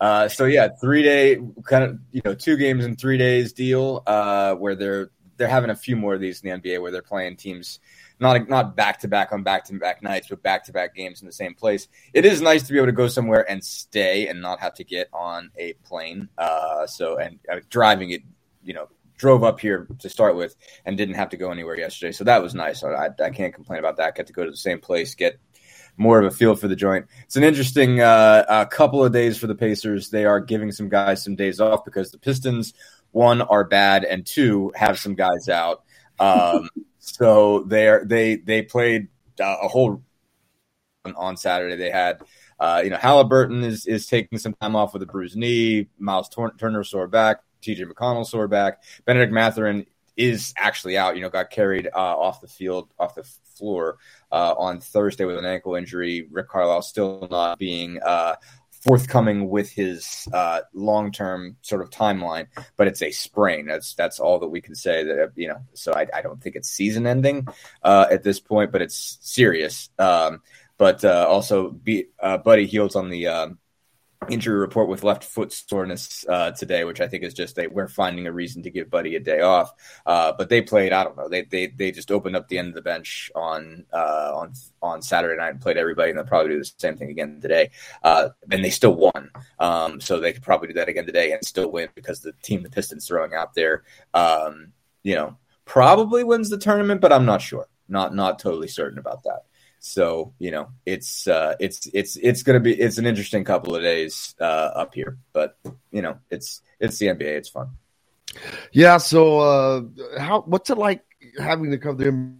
Uh, 0.00 0.28
so 0.28 0.44
yeah, 0.44 0.68
three 0.80 1.02
day 1.02 1.38
kind 1.64 1.84
of 1.84 1.98
you 2.12 2.22
know 2.24 2.34
two 2.34 2.56
games 2.56 2.84
in 2.84 2.96
three 2.96 3.18
days 3.18 3.52
deal 3.52 4.02
uh, 4.06 4.54
where 4.54 4.74
they're 4.74 5.10
they're 5.36 5.48
having 5.48 5.70
a 5.70 5.76
few 5.76 5.96
more 5.96 6.14
of 6.14 6.20
these 6.20 6.42
in 6.42 6.50
the 6.50 6.70
NBA 6.70 6.80
where 6.80 6.90
they're 6.90 7.02
playing 7.02 7.36
teams 7.36 7.80
not 8.20 8.48
not 8.48 8.76
back 8.76 9.00
to 9.00 9.08
back 9.08 9.32
on 9.32 9.42
back 9.42 9.64
to 9.66 9.74
back 9.74 10.02
nights, 10.02 10.28
but 10.28 10.42
back 10.42 10.64
to 10.64 10.72
back 10.72 10.94
games 10.94 11.20
in 11.20 11.26
the 11.26 11.32
same 11.32 11.54
place. 11.54 11.88
It 12.12 12.24
is 12.24 12.40
nice 12.42 12.64
to 12.64 12.72
be 12.72 12.78
able 12.78 12.86
to 12.86 12.92
go 12.92 13.08
somewhere 13.08 13.48
and 13.48 13.64
stay 13.64 14.28
and 14.28 14.40
not 14.40 14.60
have 14.60 14.74
to 14.74 14.84
get 14.84 15.08
on 15.12 15.50
a 15.56 15.74
plane. 15.84 16.28
Uh, 16.36 16.86
so 16.86 17.16
and 17.16 17.38
uh, 17.50 17.60
driving 17.70 18.10
it, 18.10 18.22
you 18.62 18.74
know, 18.74 18.88
drove 19.18 19.44
up 19.44 19.60
here 19.60 19.86
to 19.98 20.08
start 20.08 20.36
with 20.36 20.56
and 20.86 20.96
didn't 20.96 21.16
have 21.16 21.30
to 21.30 21.36
go 21.36 21.50
anywhere 21.50 21.76
yesterday. 21.76 22.12
So 22.12 22.24
that 22.24 22.42
was 22.42 22.54
nice. 22.54 22.82
I, 22.82 23.10
I 23.22 23.30
can't 23.30 23.54
complain 23.54 23.80
about 23.80 23.96
that. 23.98 24.16
Got 24.16 24.28
to 24.28 24.32
go 24.32 24.44
to 24.44 24.50
the 24.50 24.56
same 24.56 24.80
place, 24.80 25.14
get 25.14 25.38
more 25.98 26.20
of 26.20 26.24
a 26.24 26.34
feel 26.34 26.54
for 26.54 26.68
the 26.68 26.76
joint. 26.76 27.06
It's 27.24 27.36
an 27.36 27.42
interesting 27.42 28.00
uh, 28.00 28.44
uh, 28.48 28.64
couple 28.66 29.04
of 29.04 29.12
days 29.12 29.36
for 29.36 29.48
the 29.48 29.54
Pacers. 29.54 30.08
They 30.08 30.24
are 30.24 30.40
giving 30.40 30.72
some 30.72 30.88
guys 30.88 31.22
some 31.22 31.34
days 31.34 31.60
off 31.60 31.84
because 31.84 32.12
the 32.12 32.18
Pistons, 32.18 32.72
one, 33.10 33.42
are 33.42 33.64
bad, 33.64 34.04
and 34.04 34.24
two, 34.24 34.72
have 34.74 34.98
some 34.98 35.14
guys 35.14 35.48
out. 35.48 35.82
Um, 36.18 36.68
so 37.00 37.64
they 37.64 37.88
are 37.88 38.04
they 38.04 38.36
they 38.36 38.62
played 38.62 39.08
uh, 39.40 39.56
a 39.62 39.68
whole 39.68 40.02
on 41.04 41.36
Saturday. 41.36 41.76
They 41.76 41.90
had. 41.90 42.22
Uh, 42.60 42.80
you 42.82 42.90
know, 42.90 42.96
Halliburton 42.96 43.62
is 43.62 43.86
is 43.86 44.08
taking 44.08 44.36
some 44.36 44.52
time 44.54 44.74
off 44.74 44.92
with 44.92 45.00
a 45.04 45.06
bruised 45.06 45.36
knee. 45.36 45.86
Miles 45.96 46.28
Turner 46.28 46.82
sore 46.82 47.06
back. 47.06 47.38
TJ 47.62 47.90
McConnell 47.90 48.26
sore 48.26 48.48
back. 48.48 48.82
Bennedict 49.04 49.32
Mathurin 49.32 49.86
is 50.16 50.52
actually 50.56 50.98
out. 50.98 51.16
You 51.16 51.22
know, 51.22 51.30
got 51.30 51.50
carried 51.50 51.86
uh, 51.86 52.18
off 52.18 52.40
the 52.40 52.48
field, 52.48 52.90
off 52.98 53.14
the 53.14 53.24
floor 53.56 53.98
uh, 54.30 54.54
on 54.58 54.80
Thursday 54.80 55.24
with 55.24 55.38
an 55.38 55.44
ankle 55.44 55.74
injury. 55.74 56.26
Rick 56.30 56.48
Carlisle 56.48 56.82
still 56.82 57.28
not 57.30 57.58
being 57.58 58.00
uh, 58.02 58.36
forthcoming 58.82 59.48
with 59.48 59.70
his 59.70 60.28
uh, 60.32 60.60
long 60.74 61.12
term 61.12 61.56
sort 61.62 61.82
of 61.82 61.90
timeline, 61.90 62.46
but 62.76 62.86
it's 62.86 63.02
a 63.02 63.10
sprain. 63.10 63.66
That's 63.66 63.94
that's 63.94 64.20
all 64.20 64.40
that 64.40 64.48
we 64.48 64.60
can 64.60 64.74
say. 64.74 65.04
That 65.04 65.32
you 65.36 65.48
know, 65.48 65.58
so 65.74 65.92
I, 65.94 66.06
I 66.12 66.22
don't 66.22 66.42
think 66.42 66.56
it's 66.56 66.68
season 66.68 67.06
ending 67.06 67.46
uh, 67.82 68.06
at 68.10 68.22
this 68.22 68.40
point, 68.40 68.72
but 68.72 68.82
it's 68.82 69.18
serious. 69.20 69.88
Um, 69.98 70.42
but 70.76 71.04
uh, 71.04 71.26
also, 71.28 71.70
be, 71.70 72.06
Buddy 72.20 72.66
Hield's 72.66 72.94
on 72.94 73.10
the 73.10 73.26
um, 73.26 73.58
injury 74.28 74.58
report 74.58 74.88
with 74.88 75.04
left 75.04 75.24
foot 75.24 75.52
soreness 75.52 76.24
uh, 76.28 76.50
today, 76.50 76.84
which 76.84 77.00
I 77.00 77.06
think 77.06 77.22
is 77.22 77.34
just 77.34 77.56
that 77.56 77.72
we're 77.72 77.88
finding 77.88 78.26
a 78.26 78.32
reason 78.32 78.62
to 78.64 78.70
give 78.70 78.90
Buddy 78.90 79.16
a 79.16 79.20
day 79.20 79.40
off. 79.40 79.72
Uh, 80.04 80.32
but 80.36 80.48
they 80.48 80.60
played, 80.60 80.92
I 80.92 81.04
don't 81.04 81.16
know, 81.16 81.28
they 81.28 81.42
they 81.42 81.68
they 81.68 81.92
just 81.92 82.10
opened 82.10 82.36
up 82.36 82.48
the 82.48 82.58
end 82.58 82.68
of 82.68 82.74
the 82.74 82.82
bench 82.82 83.30
on 83.34 83.84
uh, 83.92 84.32
on 84.34 84.52
on 84.82 85.02
Saturday 85.02 85.36
night 85.36 85.50
and 85.50 85.60
played 85.60 85.76
everybody, 85.76 86.10
and 86.10 86.18
they'll 86.18 86.26
probably 86.26 86.52
do 86.52 86.58
the 86.58 86.70
same 86.78 86.96
thing 86.96 87.10
again 87.10 87.40
today. 87.40 87.70
Uh, 88.02 88.30
and 88.50 88.64
they 88.64 88.70
still 88.70 88.94
won, 88.94 89.30
um, 89.58 90.00
so 90.00 90.18
they 90.18 90.32
could 90.32 90.42
probably 90.42 90.68
do 90.68 90.74
that 90.74 90.88
again 90.88 91.06
today 91.06 91.32
and 91.32 91.44
still 91.44 91.70
win 91.70 91.88
because 91.94 92.20
the 92.20 92.32
team 92.42 92.62
the 92.62 92.70
Pistons 92.70 93.06
throwing 93.06 93.34
out 93.34 93.54
there, 93.54 93.84
um, 94.14 94.72
you 95.02 95.14
know, 95.14 95.36
probably 95.64 96.24
wins 96.24 96.50
the 96.50 96.58
tournament, 96.58 97.00
but 97.00 97.12
I'm 97.12 97.24
not 97.24 97.40
sure, 97.40 97.68
not 97.88 98.14
not 98.14 98.38
totally 98.38 98.68
certain 98.68 98.98
about 98.98 99.22
that. 99.22 99.44
So 99.80 100.34
you 100.38 100.50
know, 100.50 100.70
it's 100.84 101.26
uh, 101.26 101.54
it's 101.60 101.88
it's 101.92 102.16
it's 102.16 102.42
going 102.42 102.54
to 102.54 102.60
be 102.60 102.78
it's 102.78 102.98
an 102.98 103.06
interesting 103.06 103.44
couple 103.44 103.74
of 103.74 103.82
days 103.82 104.34
uh, 104.40 104.44
up 104.74 104.94
here, 104.94 105.18
but 105.32 105.56
you 105.90 106.02
know, 106.02 106.18
it's 106.30 106.62
it's 106.80 106.98
the 106.98 107.06
NBA. 107.06 107.22
It's 107.22 107.48
fun. 107.48 107.70
Yeah. 108.72 108.98
So 108.98 109.38
uh, 109.38 109.82
how 110.18 110.42
what's 110.42 110.70
it 110.70 110.78
like 110.78 111.04
having 111.38 111.70
to 111.70 111.78
cover 111.78 111.96
the 111.96 112.32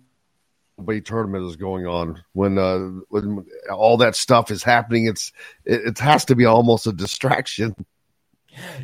NBA 0.81 1.05
tournament 1.05 1.47
is 1.47 1.57
going 1.57 1.87
on 1.87 2.23
when 2.33 2.59
uh, 2.59 2.79
when 3.09 3.47
all 3.73 3.99
that 3.99 4.17
stuff 4.17 4.51
is 4.51 4.63
happening? 4.63 5.07
It's 5.07 5.33
it, 5.65 5.81
it 5.87 5.99
has 5.99 6.25
to 6.27 6.37
be 6.37 6.45
almost 6.45 6.87
a 6.87 6.93
distraction. 6.93 7.75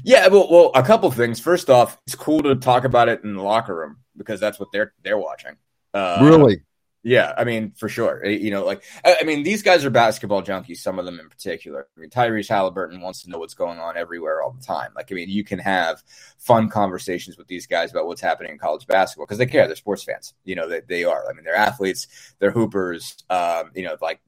Yeah, 0.05 0.29
well, 0.29 0.49
well, 0.51 0.71
a 0.75 0.83
couple 0.83 1.11
things. 1.11 1.41
First 1.41 1.69
off, 1.69 1.99
it's 2.07 2.15
cool 2.15 2.43
to 2.43 2.55
talk 2.55 2.85
about 2.85 3.09
it 3.09 3.25
in 3.25 3.35
the 3.35 3.43
locker 3.43 3.75
room 3.75 3.97
because 4.17 4.39
that's 4.41 4.61
what 4.61 4.71
they're 4.73 4.93
they're 5.03 5.19
watching. 5.19 5.57
Uh, 5.93 6.21
really? 6.23 6.63
Yeah, 7.07 7.35
I 7.37 7.45
mean, 7.45 7.73
for 7.77 7.91
sure. 7.91 8.25
You 8.25 8.51
know, 8.51 8.65
like, 8.65 8.83
I 9.05 9.25
mean, 9.25 9.43
these 9.43 9.63
guys 9.63 9.85
are 9.85 9.91
basketball 9.91 10.43
junkies, 10.43 10.79
some 10.79 10.99
of 10.99 11.05
them 11.05 11.21
in 11.21 11.29
particular. 11.29 11.87
I 11.95 12.01
mean, 12.01 12.09
Tyrese 12.09 12.49
Halliburton 12.49 13.03
wants 13.03 13.23
to 13.23 13.31
know 13.31 13.39
what's 13.39 13.53
going 13.53 13.79
on 13.79 13.99
everywhere 13.99 14.43
all 14.43 14.53
the 14.53 14.65
time. 14.65 14.91
Like, 14.97 15.13
I 15.13 15.15
mean, 15.15 15.29
you 15.29 15.45
can 15.45 15.59
have 15.59 16.03
fun 16.39 16.71
conversations 16.71 17.37
with 17.37 17.47
these 17.47 17.67
guys 17.67 17.91
about 17.91 18.07
what's 18.07 18.23
happening 18.23 18.53
in 18.53 18.59
college 18.59 18.87
basketball 18.87 19.27
because 19.27 19.37
they 19.37 19.45
care. 19.45 19.67
They're 19.67 19.77
sports 19.77 20.03
fans. 20.03 20.33
You 20.45 20.55
know, 20.55 20.67
they, 20.67 20.81
they 20.89 21.05
are. 21.05 21.29
I 21.29 21.35
mean, 21.35 21.45
they're 21.45 21.55
athletes, 21.55 22.07
they're 22.39 22.51
hoopers. 22.51 23.23
Um, 23.29 23.71
you 23.75 23.83
know, 23.83 23.97
like, 24.01 24.21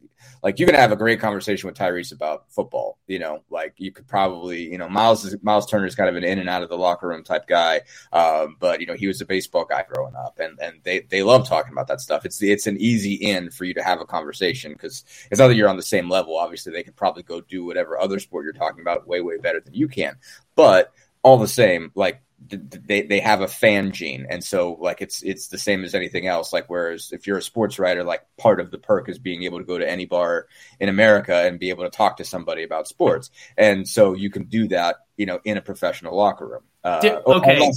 like 0.42 0.58
you 0.58 0.66
can 0.66 0.74
have 0.74 0.92
a 0.92 0.96
great 0.96 1.18
conversation 1.18 1.66
with 1.66 1.76
Tyrese 1.76 2.12
about 2.12 2.44
football. 2.50 2.98
You 3.06 3.20
know, 3.20 3.42
like 3.48 3.74
you 3.78 3.90
could 3.90 4.06
probably, 4.06 4.70
you 4.70 4.76
know, 4.76 4.88
Miles 4.88 5.24
is, 5.24 5.36
Miles 5.42 5.66
Turner 5.66 5.86
is 5.86 5.94
kind 5.94 6.10
of 6.10 6.16
an 6.16 6.24
in 6.24 6.38
and 6.38 6.48
out 6.48 6.62
of 6.62 6.68
the 6.68 6.76
locker 6.76 7.08
room 7.08 7.24
type 7.24 7.46
guy, 7.46 7.82
um, 8.12 8.56
but 8.58 8.80
you 8.80 8.86
know, 8.86 8.94
he 8.94 9.06
was 9.06 9.20
a 9.20 9.26
baseball 9.26 9.64
guy 9.64 9.84
growing 9.88 10.14
up, 10.14 10.38
and 10.38 10.58
and 10.60 10.80
they 10.82 11.00
they 11.00 11.22
love 11.22 11.48
talking 11.48 11.72
about 11.72 11.88
that 11.88 12.00
stuff. 12.00 12.24
It's 12.26 12.42
it's 12.42 12.65
an 12.66 12.80
easy 12.80 13.14
in 13.14 13.50
for 13.50 13.64
you 13.64 13.74
to 13.74 13.82
have 13.82 14.00
a 14.00 14.06
conversation 14.06 14.72
because 14.72 15.04
it's 15.30 15.40
not 15.40 15.48
that 15.48 15.54
you're 15.54 15.68
on 15.68 15.76
the 15.76 15.82
same 15.82 16.08
level. 16.08 16.36
Obviously, 16.36 16.72
they 16.72 16.82
could 16.82 16.96
probably 16.96 17.22
go 17.22 17.40
do 17.40 17.64
whatever 17.64 17.98
other 17.98 18.18
sport 18.18 18.44
you're 18.44 18.52
talking 18.52 18.80
about 18.80 19.06
way 19.06 19.20
way 19.20 19.38
better 19.38 19.60
than 19.60 19.74
you 19.74 19.88
can, 19.88 20.16
but 20.54 20.92
all 21.22 21.38
the 21.38 21.48
same, 21.48 21.90
like 21.94 22.22
they 22.48 23.02
they 23.02 23.20
have 23.20 23.40
a 23.40 23.48
fan 23.48 23.92
gene 23.92 24.26
and 24.28 24.44
so 24.44 24.76
like 24.78 25.00
it's 25.00 25.22
it's 25.22 25.48
the 25.48 25.58
same 25.58 25.84
as 25.84 25.94
anything 25.94 26.26
else 26.26 26.52
like 26.52 26.68
whereas 26.68 27.10
if 27.12 27.26
you're 27.26 27.38
a 27.38 27.42
sports 27.42 27.78
writer 27.78 28.04
like 28.04 28.22
part 28.36 28.60
of 28.60 28.70
the 28.70 28.78
perk 28.78 29.08
is 29.08 29.18
being 29.18 29.44
able 29.44 29.58
to 29.58 29.64
go 29.64 29.78
to 29.78 29.88
any 29.88 30.04
bar 30.04 30.46
in 30.78 30.88
america 30.88 31.34
and 31.34 31.58
be 31.58 31.70
able 31.70 31.84
to 31.84 31.90
talk 31.90 32.18
to 32.18 32.24
somebody 32.24 32.62
about 32.62 32.86
sports 32.86 33.30
and 33.56 33.88
so 33.88 34.12
you 34.12 34.30
can 34.30 34.44
do 34.44 34.68
that 34.68 34.96
you 35.16 35.24
know 35.24 35.40
in 35.44 35.56
a 35.56 35.62
professional 35.62 36.14
locker 36.14 36.46
room 36.46 36.62
uh, 36.84 37.20
okay 37.26 37.70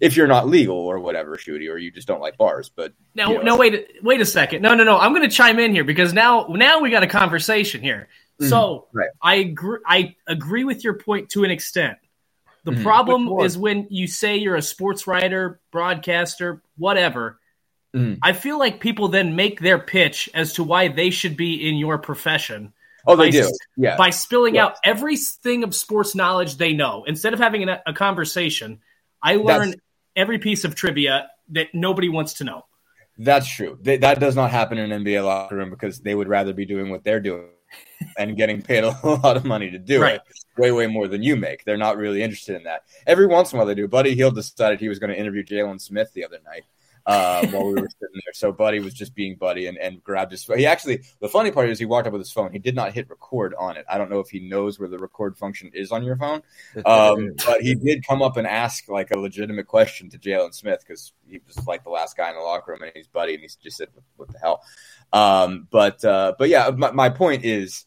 if 0.00 0.16
you're 0.16 0.26
not 0.26 0.46
legal 0.46 0.76
or 0.76 0.98
whatever 0.98 1.36
shooty 1.36 1.70
or 1.70 1.78
you 1.78 1.90
just 1.90 2.06
don't 2.06 2.20
like 2.20 2.36
bars 2.36 2.68
but 2.68 2.92
now 3.14 3.30
you 3.30 3.38
know. 3.38 3.42
no 3.42 3.56
wait 3.56 3.88
wait 4.02 4.20
a 4.20 4.26
second 4.26 4.62
no 4.62 4.74
no 4.74 4.84
no 4.84 4.98
i'm 4.98 5.12
going 5.12 5.28
to 5.28 5.34
chime 5.34 5.58
in 5.58 5.72
here 5.72 5.84
because 5.84 6.12
now 6.12 6.46
now 6.50 6.80
we 6.80 6.90
got 6.90 7.02
a 7.02 7.06
conversation 7.06 7.80
here 7.80 8.08
mm-hmm. 8.40 8.48
so 8.48 8.88
right. 8.92 9.08
i 9.22 9.36
agree 9.36 9.78
i 9.86 10.14
agree 10.26 10.64
with 10.64 10.84
your 10.84 10.94
point 10.94 11.28
to 11.30 11.44
an 11.44 11.50
extent 11.50 11.98
the 12.66 12.72
mm-hmm. 12.72 12.82
problem 12.82 13.28
is 13.42 13.56
when 13.56 13.86
you 13.90 14.08
say 14.08 14.38
you're 14.38 14.56
a 14.56 14.62
sports 14.62 15.06
writer, 15.06 15.60
broadcaster, 15.70 16.62
whatever. 16.76 17.38
Mm-hmm. 17.94 18.18
I 18.20 18.32
feel 18.32 18.58
like 18.58 18.80
people 18.80 19.06
then 19.06 19.36
make 19.36 19.60
their 19.60 19.78
pitch 19.78 20.28
as 20.34 20.54
to 20.54 20.64
why 20.64 20.88
they 20.88 21.10
should 21.10 21.36
be 21.36 21.68
in 21.68 21.76
your 21.76 21.96
profession. 21.98 22.72
Oh, 23.06 23.14
they 23.14 23.26
by, 23.26 23.30
do. 23.30 23.52
Yeah. 23.76 23.96
By 23.96 24.10
spilling 24.10 24.58
out 24.58 24.78
everything 24.84 25.62
of 25.62 25.76
sports 25.76 26.16
knowledge 26.16 26.56
they 26.56 26.72
know. 26.72 27.04
Instead 27.04 27.34
of 27.34 27.38
having 27.38 27.68
a, 27.68 27.80
a 27.86 27.92
conversation, 27.92 28.80
I 29.22 29.36
learn 29.36 29.70
That's, 29.70 29.80
every 30.16 30.38
piece 30.38 30.64
of 30.64 30.74
trivia 30.74 31.28
that 31.50 31.68
nobody 31.74 32.08
wants 32.08 32.34
to 32.34 32.44
know. 32.44 32.64
That's 33.18 33.48
true. 33.48 33.78
That 33.82 34.20
does 34.20 34.36
not 34.36 34.50
happen 34.50 34.78
in 34.78 34.90
an 34.90 35.04
NBA 35.04 35.24
locker 35.24 35.56
room 35.56 35.70
because 35.70 36.00
they 36.00 36.14
would 36.14 36.28
rather 36.28 36.52
be 36.52 36.66
doing 36.66 36.90
what 36.90 37.04
they're 37.04 37.20
doing 37.20 37.48
and 38.18 38.36
getting 38.36 38.62
paid 38.62 38.84
a 38.84 38.88
lot 39.04 39.36
of 39.36 39.44
money 39.44 39.70
to 39.70 39.78
do 39.78 40.02
right. 40.02 40.16
it, 40.16 40.22
way, 40.60 40.72
way 40.72 40.86
more 40.86 41.08
than 41.08 41.22
you 41.22 41.36
make. 41.36 41.64
They're 41.64 41.76
not 41.76 41.96
really 41.96 42.22
interested 42.22 42.56
in 42.56 42.64
that. 42.64 42.82
Every 43.06 43.26
once 43.26 43.52
in 43.52 43.56
a 43.56 43.58
while 43.58 43.66
they 43.66 43.74
do. 43.74 43.88
Buddy 43.88 44.14
Hield 44.14 44.34
decided 44.34 44.80
he 44.80 44.88
was 44.88 44.98
going 44.98 45.10
to 45.10 45.18
interview 45.18 45.44
Jalen 45.44 45.80
Smith 45.80 46.12
the 46.12 46.24
other 46.24 46.38
night 46.44 46.64
uh, 47.06 47.46
while 47.48 47.66
we 47.66 47.80
were 47.80 47.88
sitting 48.00 48.20
there. 48.24 48.32
So 48.34 48.52
Buddy 48.52 48.80
was 48.80 48.92
just 48.92 49.14
being 49.14 49.36
Buddy 49.36 49.66
and, 49.66 49.78
and 49.78 50.02
grabbed 50.02 50.32
his 50.32 50.44
phone. 50.44 50.58
He 50.58 50.66
actually, 50.66 51.02
the 51.20 51.28
funny 51.28 51.50
part 51.50 51.70
is 51.70 51.78
he 51.78 51.84
walked 51.84 52.06
up 52.06 52.12
with 52.12 52.20
his 52.20 52.32
phone. 52.32 52.52
He 52.52 52.58
did 52.58 52.74
not 52.74 52.92
hit 52.92 53.08
record 53.08 53.54
on 53.58 53.76
it. 53.76 53.84
I 53.88 53.98
don't 53.98 54.10
know 54.10 54.20
if 54.20 54.28
he 54.28 54.40
knows 54.40 54.78
where 54.78 54.88
the 54.88 54.98
record 54.98 55.38
function 55.38 55.70
is 55.72 55.92
on 55.92 56.02
your 56.02 56.16
phone, 56.16 56.42
um, 56.84 57.32
but 57.46 57.60
he 57.60 57.74
did 57.74 58.06
come 58.06 58.22
up 58.22 58.36
and 58.36 58.46
ask 58.46 58.88
like 58.88 59.10
a 59.10 59.18
legitimate 59.18 59.66
question 59.66 60.10
to 60.10 60.18
Jalen 60.18 60.54
Smith 60.54 60.80
because 60.86 61.12
he 61.28 61.40
was 61.46 61.66
like 61.66 61.84
the 61.84 61.90
last 61.90 62.16
guy 62.16 62.28
in 62.28 62.36
the 62.36 62.42
locker 62.42 62.72
room 62.72 62.82
and 62.82 62.92
he's 62.94 63.06
Buddy 63.06 63.34
and 63.34 63.42
he 63.42 63.48
just 63.62 63.76
said, 63.76 63.88
what, 63.94 64.04
what 64.16 64.32
the 64.32 64.38
hell? 64.38 64.62
Um, 65.12 65.68
but 65.70 66.04
uh, 66.04 66.34
but 66.38 66.48
yeah, 66.48 66.70
my, 66.70 66.90
my 66.90 67.08
point 67.08 67.44
is 67.44 67.84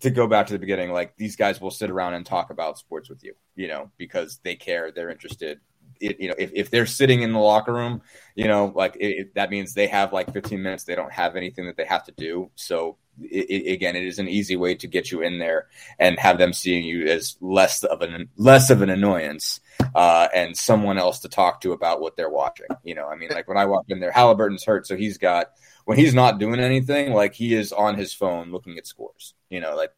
to 0.00 0.10
go 0.10 0.26
back 0.26 0.46
to 0.46 0.52
the 0.52 0.58
beginning, 0.58 0.92
like 0.92 1.16
these 1.16 1.36
guys 1.36 1.60
will 1.60 1.70
sit 1.70 1.90
around 1.90 2.14
and 2.14 2.24
talk 2.24 2.50
about 2.50 2.78
sports 2.78 3.08
with 3.08 3.24
you, 3.24 3.34
you 3.56 3.66
know, 3.66 3.90
because 3.96 4.38
they 4.44 4.54
care, 4.54 4.92
they're 4.92 5.10
interested. 5.10 5.60
It, 6.00 6.20
you 6.20 6.28
know, 6.28 6.34
if, 6.38 6.50
if 6.54 6.70
they're 6.70 6.86
sitting 6.86 7.22
in 7.22 7.32
the 7.32 7.38
locker 7.38 7.72
room, 7.72 8.02
you 8.34 8.46
know, 8.46 8.72
like 8.74 8.96
it, 9.00 9.34
that 9.34 9.50
means 9.50 9.74
they 9.74 9.86
have 9.88 10.12
like 10.12 10.32
15 10.32 10.62
minutes. 10.62 10.84
They 10.84 10.94
don't 10.94 11.12
have 11.12 11.36
anything 11.36 11.66
that 11.66 11.76
they 11.76 11.84
have 11.84 12.04
to 12.04 12.12
do. 12.12 12.50
So 12.54 12.96
again, 13.20 13.96
it 13.96 14.04
is 14.04 14.18
an 14.18 14.28
easy 14.28 14.56
way 14.56 14.74
to 14.76 14.86
get 14.86 15.10
you 15.10 15.22
in 15.22 15.38
there 15.38 15.66
and 15.98 16.18
have 16.18 16.38
them 16.38 16.52
seeing 16.52 16.84
you 16.84 17.06
as 17.06 17.36
less 17.40 17.82
of 17.84 18.02
an 18.02 18.28
less 18.36 18.70
of 18.70 18.82
an 18.82 18.90
annoyance 18.90 19.60
uh, 19.94 20.28
and 20.34 20.56
someone 20.56 20.98
else 20.98 21.20
to 21.20 21.28
talk 21.28 21.60
to 21.62 21.72
about 21.72 22.00
what 22.00 22.16
they're 22.16 22.30
watching. 22.30 22.66
You 22.84 22.94
know, 22.94 23.08
I 23.08 23.16
mean, 23.16 23.30
like 23.30 23.48
when 23.48 23.58
I 23.58 23.66
walk 23.66 23.86
in 23.88 24.00
there, 24.00 24.12
Halliburton's 24.12 24.64
hurt, 24.64 24.86
so 24.86 24.96
he's 24.96 25.18
got 25.18 25.52
when 25.84 25.98
he's 25.98 26.14
not 26.14 26.38
doing 26.38 26.60
anything, 26.60 27.12
like 27.12 27.34
he 27.34 27.54
is 27.54 27.72
on 27.72 27.96
his 27.96 28.12
phone 28.12 28.52
looking 28.52 28.78
at 28.78 28.86
scores. 28.86 29.34
You 29.50 29.60
know, 29.60 29.74
like 29.74 29.90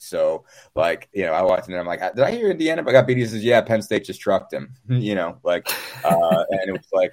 so, 0.00 0.44
like 0.74 1.08
you 1.12 1.24
know, 1.24 1.32
I 1.32 1.42
walked 1.42 1.66
in 1.66 1.72
there. 1.72 1.80
I'm 1.80 1.86
like, 1.86 2.00
did 2.00 2.24
I 2.24 2.30
hear 2.30 2.50
Indiana? 2.50 2.82
But 2.82 2.90
I 2.90 2.92
got 2.92 3.06
beat. 3.06 3.18
He 3.18 3.26
says, 3.26 3.44
yeah, 3.44 3.60
Penn 3.60 3.82
State 3.82 4.04
just 4.04 4.20
trucked 4.20 4.52
him. 4.52 4.74
you 4.88 5.14
know, 5.14 5.38
like, 5.42 5.68
uh, 6.04 6.44
and 6.50 6.68
it 6.68 6.72
was 6.72 6.88
like. 6.92 7.12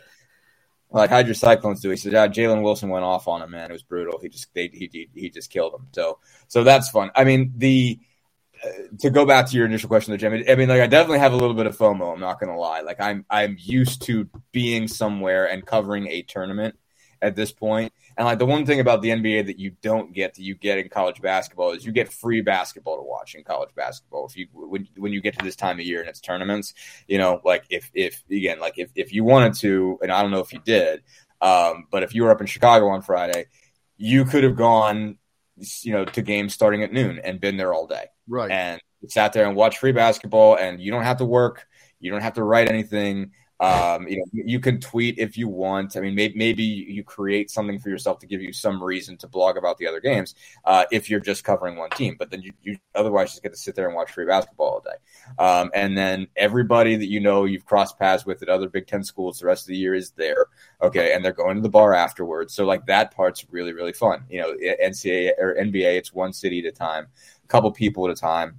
like 0.90 1.10
how'd 1.10 1.26
your 1.26 1.36
Cyclones 1.36 1.82
do? 1.82 1.90
He 1.90 1.98
said, 1.98 2.14
yeah, 2.14 2.28
Jalen 2.28 2.64
Wilson 2.64 2.88
went 2.88 3.04
off 3.04 3.28
on 3.28 3.42
him, 3.42 3.52
man. 3.52 3.70
It 3.70 3.74
was 3.74 3.84
brutal. 3.84 4.20
He 4.20 4.30
just 4.30 4.54
they, 4.54 4.70
he, 4.70 5.10
he 5.14 5.30
just 5.30 5.50
killed 5.50 5.74
him. 5.74 5.88
So 5.92 6.20
so 6.48 6.64
that's 6.64 6.90
fun. 6.90 7.12
I 7.14 7.26
mean 7.26 7.54
the 7.58 8.00
uh, 8.64 8.70
to 9.00 9.10
go 9.10 9.26
back 9.26 9.48
to 9.48 9.56
your 9.56 9.66
initial 9.66 9.90
question, 9.90 10.12
though, 10.12 10.18
Jim. 10.18 10.34
I 10.48 10.56
mean, 10.56 10.70
like 10.70 10.82
I 10.82 10.88
definitely 10.88 11.20
have 11.20 11.34
a 11.34 11.38
little 11.38 11.54
bit 11.54 11.68
of 11.68 11.78
FOMO. 11.78 12.14
I'm 12.14 12.20
not 12.20 12.40
going 12.40 12.52
to 12.52 12.58
lie. 12.58 12.82
Like 12.82 13.00
I'm 13.00 13.26
I'm 13.30 13.56
used 13.60 14.04
to 14.04 14.30
being 14.52 14.88
somewhere 14.88 15.50
and 15.50 15.66
covering 15.66 16.08
a 16.08 16.22
tournament 16.24 16.76
at 17.22 17.36
this 17.36 17.52
point. 17.52 17.92
And 18.18 18.26
like 18.26 18.40
the 18.40 18.46
one 18.46 18.66
thing 18.66 18.80
about 18.80 19.02
the 19.02 19.10
NBA 19.10 19.46
that 19.46 19.60
you 19.60 19.72
don't 19.82 20.14
get 20.14 20.36
that 20.36 20.42
you 20.42 20.56
get 20.56 20.80
in 20.80 20.90
college 20.90 21.22
basketball 21.22 21.72
is 21.72 21.86
you 21.86 21.92
get 21.92 22.12
free 22.12 22.42
basketball 22.42 22.98
to 22.98 23.04
watch 23.04 23.36
in 23.36 23.44
college 23.44 23.70
basketball. 23.76 24.26
If 24.26 24.36
you 24.36 24.48
when 24.54 24.88
when 24.98 25.14
you 25.14 25.22
get 25.22 25.38
to 25.38 25.46
this 25.46 25.56
time 25.56 25.80
of 25.80 25.86
year 25.86 26.00
and 26.00 26.10
it's 26.10 26.20
tournaments, 26.20 26.74
you 27.08 27.18
know, 27.18 27.42
like 27.46 27.66
if 27.70 27.92
if 27.94 28.24
again 28.30 28.60
like 28.60 28.78
if 28.78 28.90
if 28.96 29.14
you 29.14 29.24
wanted 29.24 29.54
to, 29.56 30.00
and 30.02 30.12
I 30.12 30.22
don't 30.22 30.32
know 30.32 30.40
if 30.40 30.52
you 30.52 30.60
did, 30.66 31.04
um, 31.42 31.86
but 31.92 32.04
if 32.04 32.16
you 32.16 32.24
were 32.24 32.32
up 32.32 32.42
in 32.42 32.48
Chicago 32.48 32.88
on 32.88 33.02
Friday, 33.02 33.46
you 33.98 34.26
could 34.26 34.44
have 34.44 34.56
gone, 34.56 35.18
you 35.82 35.92
know, 35.92 36.06
to 36.06 36.22
games 36.22 36.54
starting 36.54 36.84
at 36.84 36.92
noon 36.92 37.20
and 37.24 37.40
been 37.40 37.58
there 37.58 37.74
all 37.74 37.88
day, 37.88 38.06
right? 38.28 38.52
And 38.52 38.82
sat 39.08 39.34
there 39.34 39.46
and 39.46 39.56
watched 39.56 39.78
free 39.78 39.92
basketball, 39.92 40.58
and 40.58 40.82
you 40.82 40.92
don't 40.92 41.04
have 41.04 41.18
to 41.18 41.26
work, 41.26 41.68
you 42.00 42.12
don't 42.12 42.22
have 42.22 42.34
to 42.34 42.44
write 42.44 42.70
anything. 42.70 43.32
Um, 43.60 44.08
you 44.08 44.18
know, 44.18 44.26
you 44.32 44.60
can 44.60 44.80
tweet 44.80 45.18
if 45.18 45.38
you 45.38 45.48
want. 45.48 45.98
I 45.98 46.02
mean, 46.02 46.16
maybe, 46.16 46.38
maybe 46.38 46.64
you 46.64 47.04
create 47.04 47.50
something 47.50 47.80
for 47.80 47.90
yourself 47.90 48.20
to 48.20 48.28
give 48.28 48.42
you 48.42 48.54
some 48.54 48.84
reason 48.84 49.18
to 49.18 49.28
blog 49.28 49.58
about 49.58 49.78
the 49.78 49.88
other 49.88 50.00
games 50.00 50.36
uh, 50.66 50.86
if 50.92 51.10
you're 51.10 51.20
just 51.20 51.44
covering 51.44 51.76
one 51.76 51.90
team. 51.92 52.16
But 52.20 52.30
then 52.30 52.42
you, 52.42 52.52
you 52.62 52.78
otherwise 52.94 53.32
just 53.32 53.44
get 53.44 53.54
to 53.54 53.58
sit 53.58 53.76
there 53.76 53.88
and 53.88 53.96
watch 53.96 54.12
free 54.12 54.26
basketball 54.26 54.68
all 54.68 54.82
day. 54.82 55.44
Um, 55.44 55.72
and 55.74 55.98
then 55.98 56.28
everybody 56.36 56.96
that 56.96 57.08
you 57.08 57.20
know 57.20 57.46
you've 57.46 57.66
crossed 57.66 57.98
paths 57.98 58.26
with 58.26 58.42
at 58.44 58.50
other 58.50 58.70
Big 58.70 58.88
Ten 58.88 59.04
schools 59.04 59.40
the 59.40 59.48
rest 59.48 59.64
of 59.64 59.70
the 59.70 59.78
year 59.78 59.96
is 59.96 60.12
there. 60.12 60.46
Okay, 60.82 61.14
and 61.14 61.26
they're 61.26 61.32
going 61.32 61.56
to 61.56 61.62
the 61.62 61.70
bar 61.70 61.94
afterwards. 61.94 62.54
So 62.54 62.66
like 62.66 62.86
that 62.86 63.16
part's 63.16 63.46
really 63.50 63.74
really 63.74 63.94
fun. 63.94 64.24
You 64.30 64.42
know, 64.42 64.54
NCAA 64.54 65.32
or 65.40 65.56
NBA, 65.56 65.98
it's 65.98 66.14
one 66.14 66.34
city 66.34 66.60
at 66.60 66.66
a 66.66 66.72
time, 66.72 67.08
a 67.44 67.48
couple 67.48 67.72
people 67.72 68.06
at 68.06 68.12
a 68.12 68.20
time 68.20 68.58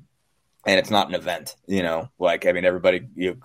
and 0.67 0.79
it's 0.79 0.91
not 0.91 1.09
an 1.09 1.15
event, 1.15 1.57
you 1.67 1.83
know. 1.83 2.11
Like 2.19 2.47
I 2.47 2.53
mean, 2.53 2.65
everybody 2.65 3.07
you 3.15 3.31
know, 3.31 3.37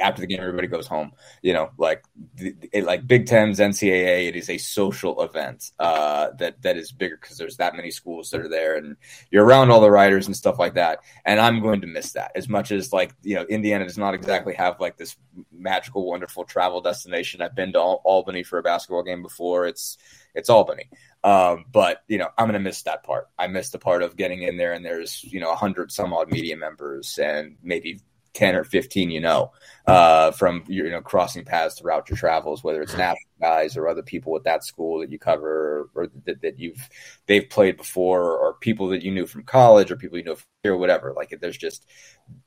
after 0.00 0.20
the 0.20 0.26
game, 0.26 0.40
everybody 0.40 0.66
goes 0.66 0.86
home. 0.86 1.12
You 1.42 1.52
know, 1.52 1.70
like 1.78 2.04
it, 2.36 2.84
like 2.84 3.06
Big 3.06 3.26
Ten's 3.26 3.58
NCAA, 3.58 4.28
it 4.28 4.36
is 4.36 4.50
a 4.50 4.58
social 4.58 5.22
event 5.22 5.72
uh, 5.78 6.30
that 6.38 6.62
that 6.62 6.76
is 6.76 6.92
bigger 6.92 7.18
because 7.20 7.38
there's 7.38 7.56
that 7.56 7.74
many 7.76 7.90
schools 7.90 8.30
that 8.30 8.40
are 8.40 8.48
there, 8.48 8.76
and 8.76 8.96
you're 9.30 9.44
around 9.44 9.70
all 9.70 9.80
the 9.80 9.90
writers 9.90 10.26
and 10.26 10.36
stuff 10.36 10.58
like 10.58 10.74
that. 10.74 11.00
And 11.24 11.40
I'm 11.40 11.60
going 11.60 11.80
to 11.82 11.86
miss 11.86 12.12
that 12.12 12.32
as 12.34 12.48
much 12.48 12.72
as 12.72 12.92
like 12.92 13.14
you 13.22 13.34
know, 13.36 13.44
Indiana 13.44 13.84
does 13.84 13.98
not 13.98 14.14
exactly 14.14 14.54
have 14.54 14.80
like 14.80 14.96
this 14.96 15.16
magical, 15.52 16.06
wonderful 16.06 16.44
travel 16.44 16.80
destination. 16.80 17.42
I've 17.42 17.54
been 17.54 17.72
to 17.72 17.78
Al- 17.78 18.02
Albany 18.04 18.42
for 18.42 18.58
a 18.58 18.62
basketball 18.62 19.02
game 19.02 19.22
before. 19.22 19.66
It's 19.66 19.98
it's 20.34 20.50
Albany. 20.50 20.88
Um, 21.24 21.64
but 21.72 22.02
you 22.08 22.18
know, 22.18 22.28
I'm 22.38 22.46
gonna 22.46 22.60
miss 22.60 22.82
that 22.82 23.02
part. 23.02 23.28
I 23.38 23.48
missed 23.48 23.72
the 23.72 23.78
part 23.78 24.02
of 24.02 24.16
getting 24.16 24.42
in 24.42 24.56
there 24.56 24.72
and 24.72 24.84
there's 24.84 25.24
you 25.24 25.40
know 25.40 25.50
a 25.50 25.56
hundred 25.56 25.90
some 25.90 26.12
odd 26.12 26.30
media 26.30 26.56
members 26.56 27.18
and 27.18 27.56
maybe 27.62 28.00
10 28.36 28.54
or 28.54 28.64
15 28.64 29.10
you 29.10 29.20
know 29.20 29.50
uh, 29.86 30.30
from 30.32 30.62
you 30.68 30.90
know 30.90 31.00
crossing 31.00 31.44
paths 31.44 31.78
throughout 31.78 32.10
your 32.10 32.18
travels 32.18 32.62
whether 32.62 32.82
it's 32.82 32.96
national 32.96 33.30
guys 33.40 33.76
or 33.76 33.88
other 33.88 34.02
people 34.02 34.36
at 34.36 34.44
that 34.44 34.62
school 34.64 35.00
that 35.00 35.10
you 35.10 35.18
cover 35.18 35.88
or, 35.94 36.04
or 36.04 36.06
that, 36.26 36.42
that, 36.42 36.58
you've 36.58 36.88
they've 37.26 37.48
played 37.48 37.76
before 37.76 38.36
or 38.36 38.54
people 38.54 38.88
that 38.88 39.02
you 39.02 39.10
knew 39.10 39.26
from 39.26 39.42
college 39.42 39.90
or 39.90 39.96
people 39.96 40.18
you 40.18 40.24
know 40.24 40.36
or 40.64 40.76
whatever. 40.76 41.12
Like 41.14 41.34
there's 41.40 41.56
just 41.56 41.86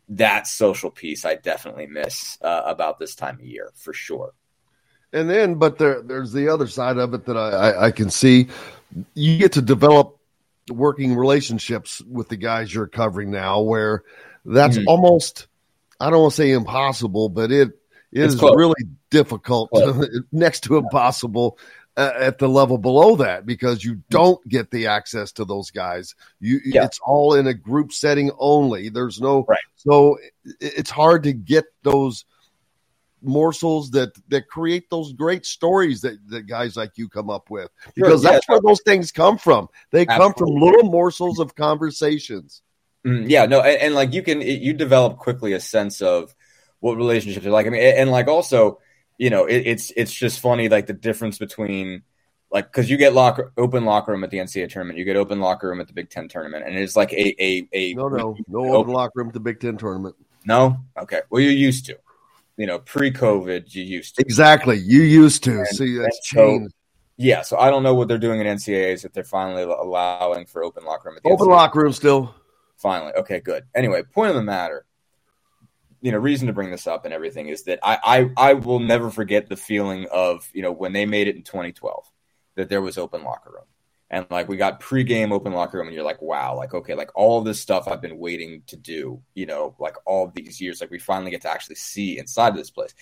that 0.09 0.47
social 0.47 0.91
piece 0.91 1.23
i 1.23 1.35
definitely 1.35 1.87
miss 1.87 2.37
uh, 2.41 2.63
about 2.65 2.99
this 2.99 3.15
time 3.15 3.35
of 3.35 3.45
year 3.45 3.71
for 3.75 3.93
sure. 3.93 4.33
And 5.11 5.29
then 5.29 5.55
but 5.55 5.77
there 5.77 6.01
there's 6.01 6.33
the 6.33 6.49
other 6.49 6.67
side 6.67 6.97
of 6.97 7.13
it 7.13 7.25
that 7.25 7.37
I, 7.37 7.49
I, 7.49 7.85
I 7.87 7.91
can 7.91 8.09
see. 8.09 8.47
You 9.13 9.37
get 9.37 9.53
to 9.53 9.61
develop 9.61 10.17
working 10.69 11.15
relationships 11.15 12.01
with 12.01 12.29
the 12.29 12.37
guys 12.37 12.73
you're 12.73 12.87
covering 12.87 13.31
now 13.31 13.61
where 13.61 14.03
that's 14.45 14.77
mm-hmm. 14.77 14.87
almost 14.87 15.47
I 15.99 16.09
don't 16.09 16.21
want 16.21 16.33
to 16.33 16.37
say 16.37 16.51
impossible, 16.51 17.29
but 17.29 17.51
it 17.51 17.71
is 18.11 18.41
really 18.41 18.83
difficult, 19.09 19.69
to, 19.73 20.23
next 20.31 20.61
to 20.61 20.77
impossible 20.77 21.57
uh, 21.97 22.13
at 22.15 22.37
the 22.37 22.47
level 22.47 22.77
below 22.77 23.17
that 23.17 23.45
because 23.45 23.83
you 23.83 24.01
don't 24.09 24.45
get 24.47 24.71
the 24.71 24.87
access 24.87 25.33
to 25.33 25.43
those 25.43 25.69
guys. 25.69 26.15
You 26.39 26.59
yeah. 26.63 26.85
it's 26.85 26.99
all 27.03 27.33
in 27.33 27.47
a 27.47 27.53
group 27.53 27.91
setting 27.91 28.31
only. 28.39 28.87
There's 28.87 29.19
no 29.19 29.45
right. 29.49 29.59
so 29.75 30.17
it's 30.61 30.89
hard 30.89 31.23
to 31.23 31.33
get 31.33 31.65
those 31.83 32.23
morsels 33.21 33.91
that 33.91 34.11
that 34.29 34.47
create 34.47 34.89
those 34.89 35.11
great 35.11 35.45
stories 35.45 35.99
that, 36.01 36.17
that 36.29 36.47
guys 36.47 36.77
like 36.77 36.97
you 36.97 37.09
come 37.09 37.29
up 37.29 37.49
with 37.49 37.69
because 37.95 38.21
sure, 38.21 38.29
yeah. 38.29 38.31
that's 38.31 38.47
where 38.47 38.61
those 38.61 38.81
things 38.85 39.11
come 39.11 39.37
from. 39.37 39.67
They 39.91 40.07
Absolutely. 40.07 40.23
come 40.23 40.33
from 40.35 40.61
little 40.61 40.89
morsels 40.89 41.39
of 41.39 41.53
conversations. 41.55 42.61
Mm, 43.05 43.29
yeah, 43.29 43.45
no, 43.45 43.61
and, 43.61 43.81
and, 43.81 43.95
like 43.95 44.13
you 44.13 44.21
can 44.21 44.41
it, 44.41 44.59
you 44.61 44.73
develop 44.73 45.17
quickly 45.17 45.53
a 45.53 45.59
sense 45.59 46.01
of 46.01 46.35
what 46.79 46.97
relationships 46.97 47.45
are 47.45 47.51
like. 47.51 47.65
I 47.65 47.69
mean, 47.69 47.81
and, 47.81 47.97
and 47.97 48.11
like 48.11 48.27
also, 48.27 48.79
you 49.17 49.29
know, 49.29 49.45
it, 49.45 49.65
it's 49.65 49.91
it's 49.95 50.13
just 50.13 50.39
funny 50.39 50.67
like 50.67 50.87
the 50.87 50.93
difference 50.93 51.37
between 51.37 52.03
like 52.51 52.65
because 52.65 52.89
you 52.89 52.97
get 52.97 53.13
locker 53.13 53.53
open 53.57 53.85
locker 53.85 54.11
room 54.11 54.23
at 54.23 54.31
the 54.31 54.39
NCAA 54.39 54.69
tournament, 54.69 54.99
you 54.99 55.05
get 55.05 55.15
open 55.15 55.39
locker 55.39 55.69
room 55.69 55.79
at 55.79 55.87
the 55.87 55.93
Big 55.93 56.09
Ten 56.09 56.27
tournament, 56.27 56.65
and 56.65 56.77
it's 56.77 56.95
like 56.95 57.13
a 57.13 57.35
a, 57.41 57.67
a 57.71 57.93
no 57.93 58.09
no 58.09 58.35
no 58.47 58.59
open, 58.59 58.75
open 58.75 58.93
locker 58.93 59.13
room 59.15 59.27
at 59.27 59.33
the 59.33 59.39
Big 59.39 59.59
Ten 59.59 59.77
tournament. 59.77 60.15
No, 60.45 60.77
okay. 60.97 61.21
Well, 61.29 61.41
you're 61.41 61.51
used 61.51 61.85
to, 61.87 61.97
you 62.57 62.65
know, 62.65 62.79
pre-COVID, 62.79 63.73
you 63.75 63.83
used 63.83 64.15
to 64.15 64.21
exactly. 64.21 64.77
You 64.77 65.01
used 65.01 65.43
to 65.45 65.59
and, 65.59 65.67
see 65.67 65.97
that's 65.97 66.21
changed. 66.21 66.71
So, 66.71 66.75
yeah, 67.17 67.41
so 67.41 67.57
I 67.57 67.69
don't 67.69 67.83
know 67.83 67.93
what 67.93 68.07
they're 68.07 68.17
doing 68.17 68.39
in 68.39 68.47
NCAAs 68.47 69.03
if 69.03 69.11
they're 69.11 69.25
finally 69.25 69.63
allowing 69.63 70.45
for 70.45 70.63
open 70.63 70.85
locker 70.85 71.09
room. 71.09 71.17
At 71.17 71.23
the 71.23 71.29
open 71.29 71.47
locker 71.47 71.81
room 71.81 71.91
still. 71.91 72.33
Finally. 72.79 73.13
Okay, 73.13 73.39
good. 73.39 73.65
Anyway, 73.75 74.03
point 74.03 74.29
of 74.29 74.35
the 74.35 74.41
matter, 74.41 74.85
you 76.01 76.11
know, 76.11 76.17
reason 76.17 76.47
to 76.47 76.53
bring 76.53 76.71
this 76.71 76.87
up 76.87 77.05
and 77.05 77.13
everything 77.13 77.49
is 77.49 77.63
that 77.63 77.79
I, 77.83 77.99
I, 78.03 78.49
I 78.51 78.53
will 78.53 78.79
never 78.79 79.11
forget 79.11 79.49
the 79.49 79.57
feeling 79.57 80.07
of, 80.11 80.49
you 80.53 80.61
know, 80.61 80.71
when 80.71 80.93
they 80.93 81.05
made 81.05 81.27
it 81.27 81.35
in 81.35 81.43
2012, 81.43 82.05
that 82.55 82.69
there 82.69 82.81
was 82.81 82.97
open 82.97 83.23
locker 83.23 83.51
room 83.51 83.65
and 84.09 84.25
like 84.29 84.47
we 84.47 84.57
got 84.57 84.79
pregame 84.79 85.31
open 85.31 85.53
locker 85.53 85.77
room 85.77 85.87
and 85.87 85.95
you're 85.95 86.05
like 86.05 86.21
wow 86.21 86.55
like 86.55 86.73
okay 86.73 86.95
like 86.95 87.11
all 87.15 87.41
this 87.41 87.59
stuff 87.59 87.87
i've 87.87 88.01
been 88.01 88.17
waiting 88.17 88.61
to 88.67 88.75
do 88.75 89.21
you 89.35 89.45
know 89.45 89.75
like 89.79 89.95
all 90.05 90.31
these 90.35 90.59
years 90.59 90.81
like 90.81 90.91
we 90.91 90.99
finally 90.99 91.31
get 91.31 91.41
to 91.41 91.49
actually 91.49 91.75
see 91.75 92.17
inside 92.17 92.49
of 92.49 92.57
this 92.57 92.69
place. 92.69 92.93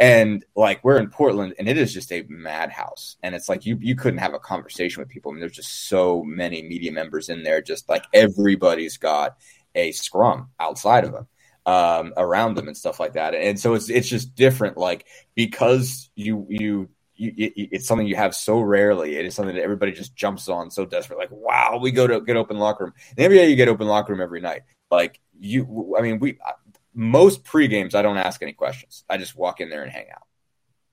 And 0.00 0.44
like 0.54 0.82
we're 0.84 0.98
in 0.98 1.08
portland 1.08 1.54
and 1.58 1.68
it 1.68 1.78
is 1.78 1.92
just 1.92 2.12
a 2.12 2.24
madhouse. 2.28 3.16
And 3.22 3.34
it's 3.34 3.48
like 3.48 3.64
you 3.64 3.78
you 3.80 3.94
couldn't 3.94 4.18
have 4.18 4.34
a 4.34 4.38
conversation 4.38 5.00
with 5.00 5.08
people. 5.08 5.30
I 5.30 5.34
mean, 5.34 5.40
there's 5.40 5.52
just 5.52 5.88
so 5.88 6.22
many 6.22 6.62
media 6.62 6.92
members 6.92 7.28
in 7.28 7.42
there 7.42 7.62
just 7.62 7.88
like 7.88 8.04
everybody's 8.12 8.96
got 8.96 9.36
a 9.74 9.92
scrum 9.92 10.50
outside 10.60 11.04
of 11.04 11.12
them 11.12 11.28
um, 11.64 12.12
around 12.16 12.56
them 12.56 12.68
and 12.68 12.76
stuff 12.76 12.98
like 12.98 13.14
that. 13.14 13.34
And 13.34 13.58
so 13.58 13.74
it's 13.74 13.88
it's 13.88 14.08
just 14.08 14.34
different 14.34 14.76
like 14.76 15.06
because 15.34 16.10
you 16.14 16.46
you 16.48 16.88
you, 17.14 17.32
it's 17.36 17.86
something 17.86 18.06
you 18.06 18.16
have 18.16 18.34
so 18.34 18.60
rarely. 18.60 19.16
It 19.16 19.26
is 19.26 19.34
something 19.34 19.54
that 19.54 19.62
everybody 19.62 19.92
just 19.92 20.14
jumps 20.14 20.48
on 20.48 20.70
so 20.70 20.84
desperate. 20.84 21.18
Like, 21.18 21.30
wow, 21.30 21.78
we 21.80 21.90
go 21.90 22.06
to 22.06 22.20
get 22.20 22.36
open 22.36 22.58
locker 22.58 22.84
room. 22.84 22.94
In 23.16 23.30
NBA, 23.30 23.50
you 23.50 23.56
get 23.56 23.68
open 23.68 23.86
locker 23.86 24.12
room 24.12 24.20
every 24.20 24.40
night. 24.40 24.62
Like 24.90 25.20
you, 25.38 25.94
I 25.98 26.02
mean, 26.02 26.18
we 26.18 26.38
most 26.94 27.44
pre 27.44 27.68
games, 27.68 27.94
I 27.94 28.02
don't 28.02 28.18
ask 28.18 28.42
any 28.42 28.52
questions. 28.52 29.04
I 29.08 29.18
just 29.18 29.36
walk 29.36 29.60
in 29.60 29.70
there 29.70 29.82
and 29.82 29.92
hang 29.92 30.06
out. 30.12 30.26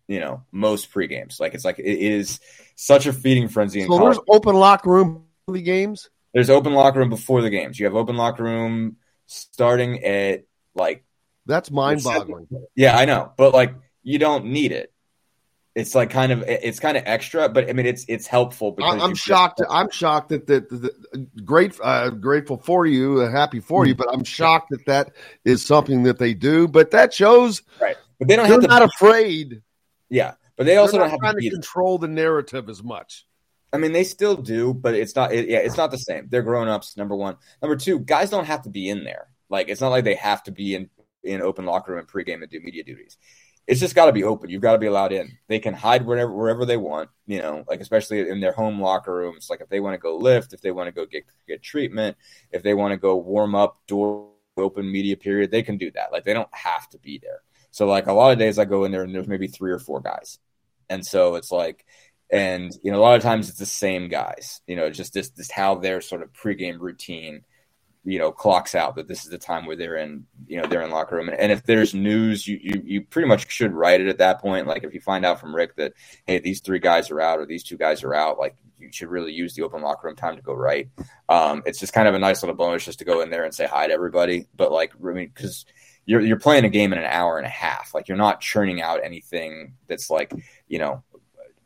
You 0.07 0.19
know, 0.19 0.43
most 0.51 0.91
pre 0.91 1.07
games, 1.07 1.39
like 1.39 1.53
it's 1.53 1.65
like 1.65 1.79
it 1.79 1.85
is 1.85 2.39
such 2.75 3.05
a 3.05 3.13
feeding 3.13 3.47
frenzy. 3.47 3.85
so 3.85 3.99
there's 3.99 4.19
open 4.27 4.55
locker 4.55 4.89
room 4.89 5.25
the 5.47 5.61
games. 5.61 6.09
There's 6.33 6.49
open 6.49 6.73
locker 6.73 6.99
room 6.99 7.09
before 7.09 7.41
the 7.41 7.49
games. 7.49 7.79
You 7.79 7.85
have 7.85 7.95
open 7.95 8.17
locker 8.17 8.43
room 8.43 8.97
starting 9.25 10.03
at 10.03 10.45
like 10.75 11.03
that's 11.45 11.71
mind 11.71 12.03
boggling. 12.03 12.47
Yeah, 12.75 12.97
I 12.97 13.05
know, 13.05 13.33
but 13.37 13.53
like 13.53 13.73
you 14.03 14.19
don't 14.19 14.45
need 14.45 14.71
it 14.71 14.93
it's 15.75 15.93
like 15.95 16.09
kind 16.09 16.31
of 16.31 16.43
it's 16.47 16.79
kind 16.79 16.97
of 16.97 17.03
extra, 17.05 17.47
but 17.47 17.69
I 17.69 17.73
mean 17.73 17.85
it's 17.85 18.05
it's 18.07 18.27
helpful. 18.27 18.71
Because 18.71 19.01
I'm 19.01 19.15
shocked. 19.15 19.61
I'm 19.69 19.89
shocked 19.91 20.29
that 20.29 20.47
that, 20.47 20.69
that 20.69 21.45
great 21.45 21.77
uh, 21.81 22.09
grateful 22.09 22.57
for 22.57 22.85
you, 22.85 23.21
uh, 23.21 23.31
happy 23.31 23.59
for 23.59 23.85
you, 23.85 23.95
but 23.95 24.07
I'm 24.11 24.23
shocked 24.23 24.71
that 24.71 24.85
that 24.87 25.11
is 25.45 25.65
something 25.65 26.03
that 26.03 26.17
they 26.17 26.33
do. 26.33 26.67
But 26.67 26.91
that 26.91 27.13
shows 27.13 27.61
right. 27.79 27.95
But 28.17 28.27
they 28.27 28.35
don't 28.35 28.47
they're 28.47 28.53
have 28.53 28.61
to 28.61 28.67
not 28.67 28.81
afraid. 28.81 29.61
Yeah, 30.09 30.33
but 30.57 30.65
they 30.65 30.77
also 30.77 30.97
don't 30.97 31.09
have 31.09 31.19
to, 31.19 31.39
to 31.39 31.49
control 31.49 31.97
the 31.97 32.07
narrative 32.07 32.67
as 32.67 32.83
much. 32.83 33.25
I 33.71 33.77
mean, 33.77 33.91
they 33.91 34.03
still 34.03 34.35
do, 34.35 34.73
but 34.73 34.95
it's 34.95 35.15
not. 35.15 35.31
It, 35.31 35.47
yeah, 35.47 35.59
it's 35.59 35.77
not 35.77 35.91
the 35.91 35.97
same. 35.97 36.27
They're 36.29 36.41
grown 36.41 36.67
ups. 36.67 36.97
Number 36.97 37.15
one. 37.15 37.37
Number 37.61 37.75
two, 37.75 37.99
guys 37.99 38.31
don't 38.31 38.45
have 38.45 38.63
to 38.63 38.69
be 38.69 38.89
in 38.89 39.03
there. 39.03 39.27
Like 39.49 39.69
it's 39.69 39.81
not 39.81 39.89
like 39.89 40.03
they 40.03 40.15
have 40.15 40.41
to 40.43 40.51
be 40.51 40.73
in 40.73 40.89
in 41.23 41.41
open 41.41 41.65
locker 41.65 41.91
room 41.91 41.99
and 41.99 42.07
pregame 42.07 42.41
and 42.41 42.49
do 42.49 42.59
media 42.59 42.83
duties 42.83 43.17
it's 43.69 43.79
just 43.79 43.93
got 43.93 44.07
to 44.07 44.11
be 44.11 44.23
open. 44.23 44.49
You've 44.49 44.63
got 44.63 44.71
to 44.71 44.79
be 44.79 44.87
allowed 44.87 45.13
in. 45.13 45.37
They 45.47 45.59
can 45.59 45.75
hide 45.75 46.03
wherever 46.03 46.33
wherever 46.33 46.65
they 46.65 46.75
want, 46.75 47.11
you 47.27 47.37
know, 47.37 47.63
like 47.67 47.81
especially 47.81 48.27
in 48.27 48.39
their 48.39 48.51
home 48.51 48.81
locker 48.81 49.13
rooms. 49.15 49.47
Like 49.47 49.61
if 49.61 49.69
they 49.69 49.79
want 49.79 49.93
to 49.93 49.99
go 49.99 50.17
lift, 50.17 50.53
if 50.53 50.61
they 50.61 50.71
want 50.71 50.87
to 50.87 50.91
go 50.91 51.05
get 51.05 51.25
get 51.47 51.61
treatment, 51.61 52.17
if 52.51 52.63
they 52.63 52.73
want 52.73 52.93
to 52.93 52.97
go 52.97 53.15
warm 53.15 53.53
up 53.53 53.77
door 53.85 54.31
open 54.57 54.91
media 54.91 55.15
period, 55.15 55.51
they 55.51 55.61
can 55.61 55.77
do 55.77 55.91
that. 55.91 56.11
Like 56.11 56.23
they 56.23 56.33
don't 56.33 56.53
have 56.53 56.89
to 56.89 56.97
be 56.97 57.19
there. 57.19 57.41
So 57.69 57.85
like 57.85 58.07
a 58.07 58.13
lot 58.13 58.31
of 58.31 58.39
days 58.39 58.57
I 58.57 58.65
go 58.65 58.85
in 58.85 58.91
there 58.91 59.03
and 59.03 59.13
there's 59.13 59.27
maybe 59.27 59.47
three 59.47 59.71
or 59.71 59.79
four 59.79 60.01
guys. 60.01 60.39
and 60.89 61.05
so 61.05 61.35
it's 61.35 61.51
like, 61.51 61.85
and 62.31 62.71
you 62.83 62.91
know, 62.91 62.97
a 62.97 63.01
lot 63.01 63.17
of 63.17 63.21
times 63.21 63.49
it's 63.49 63.59
the 63.59 63.67
same 63.67 64.09
guys. 64.09 64.61
You 64.65 64.77
know, 64.77 64.89
just 64.89 65.13
this 65.13 65.29
this 65.29 65.51
how 65.51 65.75
their 65.75 66.01
sort 66.01 66.23
of 66.23 66.33
pregame 66.33 66.79
routine 66.79 67.43
you 68.03 68.17
know 68.17 68.31
clocks 68.31 68.75
out 68.75 68.95
that 68.95 69.07
this 69.07 69.25
is 69.25 69.29
the 69.29 69.37
time 69.37 69.65
where 69.65 69.75
they're 69.75 69.97
in 69.97 70.25
you 70.47 70.59
know 70.59 70.67
they're 70.67 70.81
in 70.81 70.91
locker 70.91 71.15
room. 71.15 71.29
And, 71.29 71.51
if 71.51 71.63
there's 71.63 71.93
news 71.93 72.47
you, 72.47 72.59
you 72.61 72.81
you 72.83 73.01
pretty 73.01 73.27
much 73.27 73.49
should 73.51 73.73
write 73.73 74.01
it 74.01 74.07
at 74.07 74.19
that 74.19 74.39
point. 74.39 74.67
Like 74.67 74.83
if 74.83 74.93
you 74.93 75.01
find 75.01 75.25
out 75.25 75.39
from 75.39 75.55
rick 75.55 75.75
that 75.75 75.93
hey 76.25 76.39
these 76.39 76.61
three 76.61 76.79
guys 76.79 77.11
are 77.11 77.21
out 77.21 77.39
or 77.39 77.45
these 77.45 77.63
two 77.63 77.77
guys 77.77 78.03
are 78.03 78.13
out 78.13 78.39
like 78.39 78.55
you 78.79 78.89
should 78.91 79.09
really 79.09 79.33
use 79.33 79.53
the 79.53 79.63
open 79.63 79.81
locker 79.81 80.07
room 80.07 80.15
time 80.15 80.37
to 80.37 80.41
go 80.41 80.53
right 80.53 80.87
um 81.27 81.61
it's 81.65 81.79
just 81.79 81.91
kind 81.91 82.07
of 82.07 82.15
a 82.15 82.19
nice 82.19 82.41
little 82.41 82.55
bonus 82.55 82.85
just 82.85 82.99
to 82.99 83.05
go 83.05 83.21
in 83.21 83.29
there 83.29 83.43
and 83.43 83.53
say 83.53 83.65
hi 83.65 83.87
to 83.87 83.93
everybody. 83.93 84.47
But 84.55 84.71
like 84.71 84.93
i 84.95 85.11
mean 85.11 85.31
because 85.33 85.65
you're, 86.05 86.21
you're 86.21 86.39
playing 86.39 86.65
a 86.65 86.69
game 86.69 86.91
in 86.91 86.97
an 86.97 87.05
hour 87.05 87.37
and 87.37 87.45
a 87.45 87.51
half. 87.51 87.93
Like 87.93 88.07
you're 88.07 88.17
not 88.17 88.41
churning 88.41 88.81
out 88.81 89.03
anything 89.03 89.73
that's 89.87 90.09
like 90.09 90.33
you 90.67 90.79
know 90.79 91.03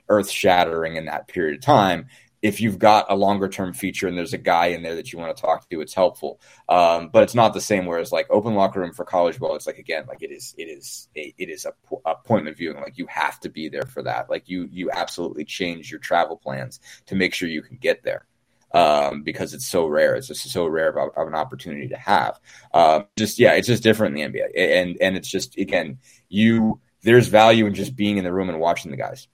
earth 0.09 0.29
shattering 0.29 0.97
in 0.97 1.05
that 1.05 1.27
period 1.27 1.55
of 1.55 1.61
time 1.61 2.07
if 2.43 2.59
you've 2.59 2.77
got 2.77 3.05
a 3.09 3.15
longer 3.15 3.47
term 3.47 3.71
feature 3.71 4.05
and 4.05 4.17
there's 4.17 4.33
a 4.33 4.37
guy 4.37 4.67
in 4.67 4.83
there 4.83 4.95
that 4.95 5.13
you 5.13 5.17
want 5.17 5.35
to 5.35 5.41
talk 5.41 5.67
to, 5.69 5.79
it's 5.79 5.93
helpful. 5.93 6.41
Um, 6.67 7.07
but 7.07 7.23
it's 7.23 7.33
not 7.33 7.53
the 7.53 7.61
same. 7.61 7.85
Whereas 7.85 8.11
like 8.11 8.27
open 8.29 8.53
locker 8.53 8.81
room 8.81 8.91
for 8.91 9.05
college 9.05 9.39
ball, 9.39 9.55
it's 9.55 9.65
like 9.65 9.77
again, 9.77 10.03
like 10.09 10.21
it 10.21 10.29
is, 10.29 10.53
it 10.57 10.65
is, 10.65 11.07
a, 11.15 11.33
it 11.37 11.49
is 11.49 11.65
a, 11.65 11.71
appointment 12.05 12.57
viewing. 12.57 12.75
Like 12.81 12.97
you 12.97 13.07
have 13.07 13.39
to 13.39 13.49
be 13.49 13.69
there 13.69 13.85
for 13.85 14.03
that. 14.03 14.29
Like 14.29 14.49
you, 14.49 14.67
you 14.69 14.91
absolutely 14.91 15.45
change 15.45 15.89
your 15.89 16.01
travel 16.01 16.35
plans 16.35 16.81
to 17.05 17.15
make 17.15 17.33
sure 17.33 17.47
you 17.47 17.61
can 17.61 17.77
get 17.77 18.03
there. 18.03 18.25
Um, 18.73 19.21
because 19.21 19.53
it's 19.53 19.67
so 19.67 19.85
rare. 19.85 20.15
It's 20.15 20.27
just 20.27 20.49
so 20.49 20.65
rare 20.65 20.89
of, 20.89 21.15
of 21.15 21.27
an 21.27 21.35
opportunity 21.35 21.89
to 21.89 21.97
have. 21.97 22.39
Um, 22.73 23.05
just 23.15 23.39
yeah, 23.39 23.53
it's 23.53 23.67
just 23.67 23.83
different 23.83 24.17
in 24.17 24.31
the 24.31 24.39
NBA, 24.39 24.49
and 24.55 24.97
and 24.99 25.15
it's 25.15 25.29
just 25.29 25.59
again, 25.59 25.99
you 26.27 26.81
there's 27.03 27.27
value 27.27 27.67
in 27.67 27.75
just 27.75 27.95
being 27.95 28.17
in 28.17 28.23
the 28.23 28.33
room 28.33 28.49
and 28.49 28.59
watching 28.59 28.89
the 28.89 28.97
guys 28.97 29.27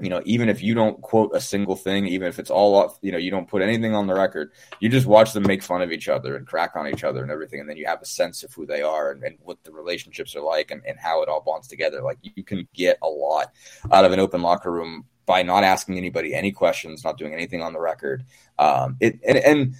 you 0.00 0.08
know, 0.08 0.20
even 0.24 0.48
if 0.48 0.62
you 0.62 0.74
don't 0.74 1.00
quote 1.02 1.30
a 1.34 1.40
single 1.40 1.76
thing, 1.76 2.06
even 2.08 2.26
if 2.26 2.38
it's 2.38 2.50
all 2.50 2.78
up, 2.78 2.98
you 3.00 3.12
know, 3.12 3.18
you 3.18 3.30
don't 3.30 3.48
put 3.48 3.62
anything 3.62 3.94
on 3.94 4.06
the 4.06 4.14
record, 4.14 4.50
you 4.80 4.88
just 4.88 5.06
watch 5.06 5.32
them 5.32 5.46
make 5.46 5.62
fun 5.62 5.82
of 5.82 5.92
each 5.92 6.08
other 6.08 6.36
and 6.36 6.46
crack 6.46 6.72
on 6.74 6.88
each 6.88 7.04
other 7.04 7.22
and 7.22 7.30
everything. 7.30 7.60
And 7.60 7.68
then 7.68 7.76
you 7.76 7.86
have 7.86 8.02
a 8.02 8.06
sense 8.06 8.42
of 8.42 8.52
who 8.52 8.66
they 8.66 8.82
are 8.82 9.12
and, 9.12 9.22
and 9.22 9.36
what 9.40 9.62
the 9.62 9.72
relationships 9.72 10.34
are 10.34 10.42
like 10.42 10.72
and, 10.72 10.82
and 10.86 10.98
how 10.98 11.22
it 11.22 11.28
all 11.28 11.42
bonds 11.42 11.68
together. 11.68 12.02
Like 12.02 12.18
you 12.22 12.42
can 12.42 12.66
get 12.74 12.98
a 13.02 13.08
lot 13.08 13.52
out 13.92 14.04
of 14.04 14.12
an 14.12 14.20
open 14.20 14.42
locker 14.42 14.72
room 14.72 15.04
by 15.26 15.42
not 15.42 15.64
asking 15.64 15.96
anybody 15.96 16.34
any 16.34 16.50
questions, 16.50 17.04
not 17.04 17.16
doing 17.16 17.32
anything 17.32 17.62
on 17.62 17.72
the 17.72 17.80
record. 17.80 18.24
Um, 18.58 18.96
it, 19.00 19.20
and, 19.26 19.38
and 19.38 19.74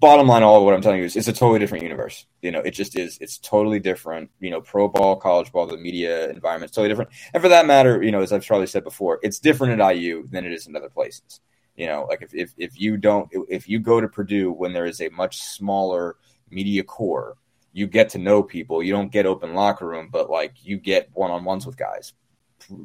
bottom 0.00 0.28
line, 0.28 0.42
all 0.42 0.58
of 0.58 0.62
what 0.62 0.74
I'm 0.74 0.82
telling 0.82 0.98
you 0.98 1.04
is 1.04 1.16
it's 1.16 1.28
a 1.28 1.32
totally 1.32 1.58
different 1.58 1.82
universe. 1.82 2.26
You 2.42 2.50
know, 2.50 2.60
it 2.60 2.72
just 2.72 2.98
is. 2.98 3.18
It's 3.20 3.38
totally 3.38 3.80
different. 3.80 4.30
You 4.40 4.50
know, 4.50 4.60
pro 4.60 4.88
ball, 4.88 5.16
college 5.16 5.52
ball, 5.52 5.66
the 5.66 5.76
media 5.76 6.28
environment 6.28 6.72
totally 6.72 6.88
different. 6.88 7.10
And 7.32 7.42
for 7.42 7.48
that 7.48 7.66
matter, 7.66 8.02
you 8.02 8.12
know, 8.12 8.22
as 8.22 8.32
I've 8.32 8.46
probably 8.46 8.66
said 8.66 8.84
before, 8.84 9.18
it's 9.22 9.38
different 9.38 9.80
at 9.80 9.96
IU 9.96 10.26
than 10.28 10.44
it 10.44 10.52
is 10.52 10.66
in 10.66 10.76
other 10.76 10.90
places. 10.90 11.40
You 11.76 11.86
know, 11.86 12.06
like 12.08 12.22
if, 12.22 12.34
if, 12.34 12.54
if 12.56 12.80
you 12.80 12.96
don't, 12.96 13.28
if 13.48 13.68
you 13.68 13.78
go 13.80 14.00
to 14.00 14.08
Purdue 14.08 14.52
when 14.52 14.72
there 14.72 14.86
is 14.86 15.00
a 15.00 15.10
much 15.10 15.42
smaller 15.42 16.16
media 16.50 16.82
corps, 16.82 17.36
you 17.72 17.86
get 17.86 18.10
to 18.10 18.18
know 18.18 18.42
people. 18.42 18.82
You 18.82 18.92
don't 18.92 19.12
get 19.12 19.26
open 19.26 19.54
locker 19.54 19.86
room, 19.86 20.08
but 20.10 20.30
like 20.30 20.54
you 20.62 20.78
get 20.78 21.10
one 21.12 21.30
on 21.30 21.44
ones 21.44 21.66
with 21.66 21.76
guys 21.76 22.12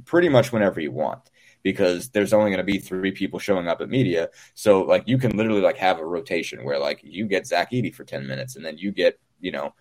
pretty 0.05 0.29
much 0.29 0.51
whenever 0.51 0.79
you 0.79 0.91
want 0.91 1.21
because 1.63 2.09
there's 2.09 2.33
only 2.33 2.51
going 2.51 2.65
to 2.65 2.71
be 2.71 2.79
three 2.79 3.11
people 3.11 3.39
showing 3.39 3.67
up 3.67 3.81
at 3.81 3.89
media. 3.89 4.29
So 4.53 4.81
like 4.81 5.07
you 5.07 5.17
can 5.17 5.35
literally 5.37 5.61
like 5.61 5.77
have 5.77 5.99
a 5.99 6.05
rotation 6.05 6.63
where 6.63 6.79
like 6.79 7.01
you 7.03 7.25
get 7.25 7.47
Zach 7.47 7.71
Edey 7.71 7.93
for 7.93 8.03
10 8.03 8.27
minutes 8.27 8.55
and 8.55 8.65
then 8.65 8.77
you 8.77 8.91
get, 8.91 9.19
you 9.39 9.51
know, 9.51 9.73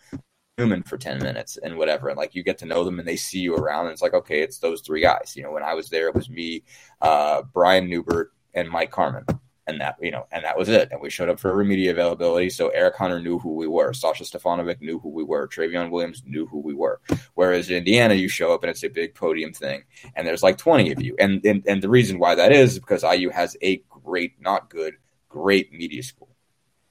Newman 0.58 0.82
for 0.82 0.98
10 0.98 1.18
minutes 1.18 1.56
and 1.56 1.76
whatever. 1.76 2.08
And 2.08 2.18
like 2.18 2.34
you 2.34 2.42
get 2.42 2.58
to 2.58 2.66
know 2.66 2.84
them 2.84 2.98
and 2.98 3.08
they 3.08 3.16
see 3.16 3.40
you 3.40 3.54
around 3.54 3.86
and 3.86 3.92
it's 3.92 4.02
like, 4.02 4.14
okay, 4.14 4.42
it's 4.42 4.58
those 4.58 4.82
three 4.82 5.00
guys. 5.00 5.34
You 5.36 5.42
know, 5.42 5.52
when 5.52 5.62
I 5.62 5.74
was 5.74 5.88
there, 5.88 6.08
it 6.08 6.14
was 6.14 6.28
me, 6.28 6.64
uh, 7.00 7.42
Brian 7.52 7.88
Neubert 7.88 8.32
and 8.54 8.68
Mike 8.68 8.90
Carmin 8.92 9.26
and 9.70 9.80
that 9.80 9.96
you 10.00 10.10
know, 10.10 10.26
and 10.32 10.44
that 10.44 10.58
was 10.58 10.68
it. 10.68 10.88
And 10.90 11.00
we 11.00 11.10
showed 11.10 11.28
up 11.28 11.40
for 11.40 11.50
every 11.50 11.64
media 11.64 11.90
availability, 11.90 12.50
so 12.50 12.68
Eric 12.68 12.96
Hunter 12.96 13.20
knew 13.20 13.38
who 13.38 13.54
we 13.54 13.66
were, 13.66 13.92
Sasha 13.92 14.24
Stefanovic 14.24 14.80
knew 14.80 14.98
who 14.98 15.08
we 15.08 15.24
were, 15.24 15.48
Trevion 15.48 15.90
Williams 15.90 16.22
knew 16.26 16.46
who 16.46 16.58
we 16.58 16.74
were. 16.74 17.00
Whereas 17.34 17.70
in 17.70 17.76
Indiana, 17.76 18.14
you 18.14 18.28
show 18.28 18.52
up 18.52 18.62
and 18.62 18.70
it's 18.70 18.84
a 18.84 18.88
big 18.88 19.14
podium 19.14 19.52
thing, 19.52 19.84
and 20.14 20.26
there's 20.26 20.42
like 20.42 20.58
20 20.58 20.92
of 20.92 21.02
you. 21.02 21.16
And 21.18 21.44
and, 21.44 21.62
and 21.66 21.82
the 21.82 21.88
reason 21.88 22.18
why 22.18 22.34
that 22.34 22.52
is 22.52 22.78
because 22.78 23.02
IU 23.02 23.30
has 23.30 23.56
a 23.62 23.82
great, 23.88 24.40
not 24.40 24.68
good, 24.68 24.94
great 25.28 25.72
media 25.72 26.02
school. 26.02 26.28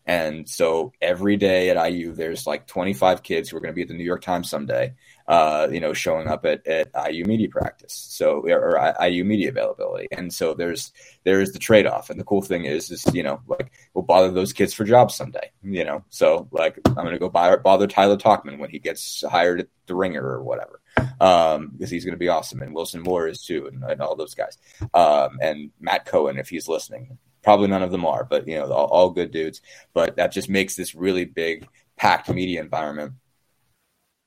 And 0.10 0.50
so 0.50 0.92
every 1.04 1.38
day 1.38 1.70
at 1.70 1.92
IU, 1.92 2.14
there's 2.14 2.48
like 2.48 2.66
25 2.66 3.22
kids 3.22 3.48
who 3.48 3.58
are 3.58 3.60
going 3.60 3.72
to 3.72 3.76
be 3.76 3.84
at 3.84 3.90
the 3.90 3.94
New 3.94 4.04
York 4.04 4.24
Times 4.24 4.50
someday, 4.50 4.96
uh, 5.30 5.68
you 5.72 5.80
know, 5.80 5.94
showing 5.94 6.28
up 6.28 6.44
at, 6.44 6.66
at 6.66 6.90
IU 7.08 7.24
media 7.24 7.48
practice. 7.48 7.94
So, 7.94 8.40
or, 8.48 8.76
or 8.76 8.96
IU 9.06 9.24
media 9.24 9.50
availability. 9.50 10.08
And 10.12 10.34
so 10.34 10.56
there's, 10.56 10.92
there's 11.24 11.52
the 11.52 11.60
trade 11.60 11.86
off. 11.86 12.10
And 12.10 12.20
the 12.20 12.24
cool 12.24 12.42
thing 12.42 12.66
is, 12.66 12.90
is, 12.90 13.06
you 13.14 13.22
know, 13.22 13.40
like 13.46 13.72
we'll 13.94 14.04
bother 14.04 14.32
those 14.32 14.54
kids 14.54 14.74
for 14.74 14.86
jobs 14.86 15.14
someday, 15.14 15.52
you 15.62 15.86
know? 15.86 16.04
So 16.10 16.48
like, 16.52 16.80
I'm 16.98 17.06
to 17.06 17.20
go 17.20 17.30
buy, 17.30 17.56
bother 17.58 17.86
Tyler 17.86 18.18
Tachman 18.18 18.58
when 18.58 18.72
he 18.72 18.80
gets 18.80 19.24
hired 19.30 19.60
at 19.60 19.68
the 19.86 19.94
ringer 19.94 20.24
or 20.24 20.42
whatever. 20.42 20.82
Um, 21.22 21.70
because 21.74 21.92
he's 21.92 22.06
going 22.06 22.16
to 22.16 22.20
be 22.20 22.30
awesome. 22.30 22.64
And 22.64 22.74
Wilson 22.74 23.04
Moore 23.04 23.28
is 23.28 23.44
too. 23.44 23.68
And, 23.68 23.84
and 23.84 24.02
all 24.02 24.16
those 24.16 24.34
guys. 24.34 24.58
Um, 24.96 25.38
and 25.44 25.70
Matt 25.80 26.06
Cohen, 26.06 26.40
if 26.40 26.50
he's 26.50 26.68
listening, 26.68 27.20
probably 27.44 27.68
none 27.68 27.84
of 27.84 27.92
them 27.92 28.06
are, 28.06 28.24
but 28.24 28.48
you 28.48 28.56
know, 28.56 28.72
all, 28.72 28.88
all 28.88 29.10
good 29.12 29.30
dudes. 29.30 29.62
But 29.94 30.16
that 30.16 30.32
just 30.32 30.50
makes 30.50 30.76
this 30.76 30.96
really 30.96 31.26
big 31.26 31.68
packed 31.98 32.30
media 32.30 32.62
environment 32.62 33.14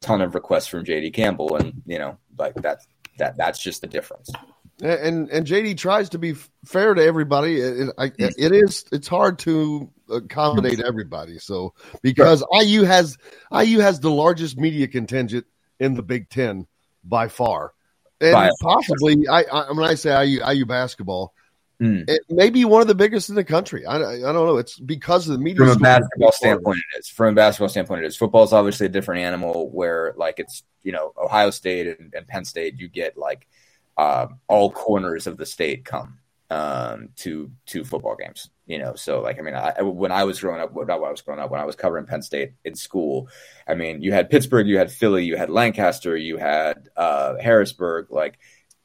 ton 0.03 0.21
of 0.21 0.35
requests 0.35 0.67
from 0.67 0.85
JD 0.85 1.15
Campbell, 1.15 1.57
and 1.57 1.83
you 1.87 1.99
know, 1.99 2.19
like 2.39 2.55
that's 2.57 2.87
that 3.19 3.37
that's 3.37 3.63
just 3.63 3.81
the 3.81 3.87
difference. 3.87 4.31
And 4.83 5.31
and 5.31 5.47
JD 5.47 5.79
tries 5.79 6.11
to 6.11 6.19
be 6.19 6.35
fair 6.65 6.93
to 6.95 7.03
everybody. 7.03 7.61
It, 7.61 7.89
it, 7.99 8.35
it 8.37 8.53
is 8.53 8.85
it's 8.93 9.09
hard 9.09 9.39
to 9.41 9.91
accommodate 10.11 10.81
everybody. 10.81 11.39
So 11.39 11.75
because 12.03 12.45
IU 12.61 12.83
has 12.83 13.17
IU 13.57 13.79
has 13.79 14.01
the 14.01 14.11
largest 14.11 14.59
media 14.59 14.89
contingent 14.89 15.47
in 15.79 15.95
the 15.95 16.03
Big 16.03 16.29
Ten 16.29 16.67
by 17.05 17.29
far, 17.29 17.73
and 18.21 18.33
by 18.33 18.51
possibly 18.61 19.29
I, 19.29 19.45
I 19.45 19.73
when 19.73 19.85
I 19.89 19.95
say 19.95 20.27
IU 20.27 20.41
IU 20.45 20.67
basketball. 20.67 21.33
Mm. 21.83 22.09
It 22.09 22.23
may 22.29 22.49
be 22.49 22.65
one 22.65 22.81
of 22.81 22.87
the 22.87 22.95
biggest 22.95 23.29
in 23.29 23.35
the 23.35 23.43
country. 23.43 23.85
I, 23.85 23.97
I 23.97 24.21
don't 24.21 24.35
know. 24.35 24.57
It's 24.59 24.79
because 24.79 25.29
of 25.29 25.37
the 25.37 25.43
media. 25.43 25.67
From 25.67 25.77
a 25.77 25.81
basketball 25.81 26.31
standpoint, 26.31 26.79
it 26.79 27.01
is. 27.01 27.09
From 27.09 27.33
a 27.33 27.35
basketball 27.35 27.69
standpoint, 27.71 28.05
it 28.05 28.07
is. 28.07 28.17
Football 28.17 28.45
is 28.45 28.53
obviously 28.53 28.87
a 28.87 28.89
different 28.89 29.23
animal. 29.23 29.69
Where 29.69 30.15
like 30.17 30.39
it's 30.39 30.63
you 30.85 30.93
know 30.93 31.13
Ohio 31.21 31.51
State 31.51 31.99
and, 31.99 32.15
and 32.15 32.25
Penn 32.29 32.45
State, 32.45 32.79
you 32.79 32.89
get 32.89 33.19
like 33.19 33.49
um, 33.99 34.39
all 34.47 34.71
corners 34.71 35.27
of 35.27 35.37
the 35.39 35.45
state 35.45 35.85
come 35.85 36.19
um, 36.51 37.09
to 37.17 37.51
to 37.67 37.83
football 37.83 38.15
games. 38.15 38.49
You 38.67 38.79
know, 38.79 38.95
so 38.95 39.21
like 39.21 39.41
I 39.41 39.43
mean, 39.43 39.55
I, 39.55 39.83
when 39.83 40.13
I 40.13 40.23
was 40.23 40.41
growing 40.41 40.61
up, 40.61 40.73
not 40.75 41.01
when 41.01 41.09
I 41.09 41.11
was 41.11 41.23
growing 41.23 41.41
up, 41.41 41.51
when 41.51 41.61
I 41.61 41.65
was 41.65 41.75
covering 41.75 42.07
Penn 42.07 42.23
State 42.23 42.53
in 42.65 42.77
school, 42.77 43.29
I 43.67 43.75
mean, 43.75 44.03
you 44.03 44.13
had 44.13 44.31
Pittsburgh, 44.31 44.69
you 44.69 44.79
had 44.79 44.93
Philly, 44.93 45.25
you 45.25 45.37
had 45.37 45.51
Lancaster, 45.51 46.17
you 46.17 46.37
had 46.37 46.89
uh, 46.97 47.35
Harrisburg, 47.43 48.13
like 48.13 48.39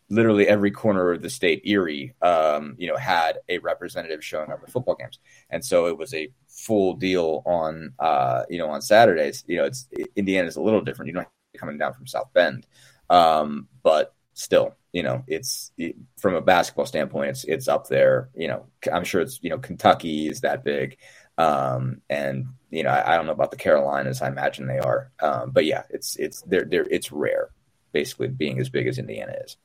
literally 0.09 0.47
every 0.47 0.71
corner 0.71 1.11
of 1.11 1.21
the 1.21 1.29
state, 1.29 1.61
Erie, 1.65 2.13
um, 2.21 2.75
you 2.77 2.87
know, 2.87 2.95
had 2.95 3.39
a 3.49 3.57
representative 3.59 4.23
showing 4.23 4.51
up 4.51 4.61
at 4.63 4.71
football 4.71 4.95
games, 4.95 5.19
and 5.49 5.63
so 5.63 5.87
it 5.87 5.97
was 5.97 6.13
a 6.13 6.29
full 6.47 6.93
deal 6.93 7.43
on, 7.45 7.93
uh, 7.99 8.43
you 8.49 8.57
know, 8.57 8.69
on 8.69 8.81
Saturdays. 8.81 9.43
You 9.47 9.57
know, 9.57 9.65
it's 9.65 9.87
Indiana 10.15 10.47
is 10.47 10.55
a 10.55 10.61
little 10.61 10.81
different. 10.81 11.07
You 11.07 11.13
don't 11.13 11.27
coming 11.57 11.77
down 11.77 11.93
from 11.93 12.07
South 12.07 12.31
Bend, 12.33 12.65
um, 13.09 13.67
but 13.83 14.13
still, 14.33 14.75
you 14.93 15.03
know, 15.03 15.23
it's 15.27 15.71
it, 15.77 15.95
from 16.17 16.35
a 16.35 16.41
basketball 16.41 16.85
standpoint, 16.85 17.31
it's 17.31 17.43
it's 17.43 17.67
up 17.67 17.87
there. 17.87 18.29
You 18.35 18.47
know, 18.47 18.65
I'm 18.91 19.03
sure 19.03 19.21
it's 19.21 19.39
you 19.41 19.49
know 19.49 19.57
Kentucky 19.59 20.27
is 20.27 20.41
that 20.41 20.63
big, 20.63 20.97
um, 21.37 22.01
and 22.09 22.47
you 22.69 22.83
know, 22.83 22.89
I, 22.89 23.13
I, 23.13 23.15
don't 23.15 23.25
know 23.25 23.31
about 23.31 23.51
the 23.51 23.57
Carolinas. 23.57 24.21
I 24.21 24.27
imagine 24.27 24.67
they 24.67 24.79
are, 24.79 25.11
um, 25.21 25.51
but 25.51 25.65
yeah, 25.65 25.83
it's 25.89 26.15
it's 26.17 26.41
they're, 26.43 26.65
they're 26.65 26.87
it's 26.89 27.11
rare, 27.11 27.49
basically 27.91 28.27
being 28.27 28.59
as 28.59 28.69
big 28.69 28.87
as 28.87 28.97
Indiana 28.97 29.35
is. 29.43 29.57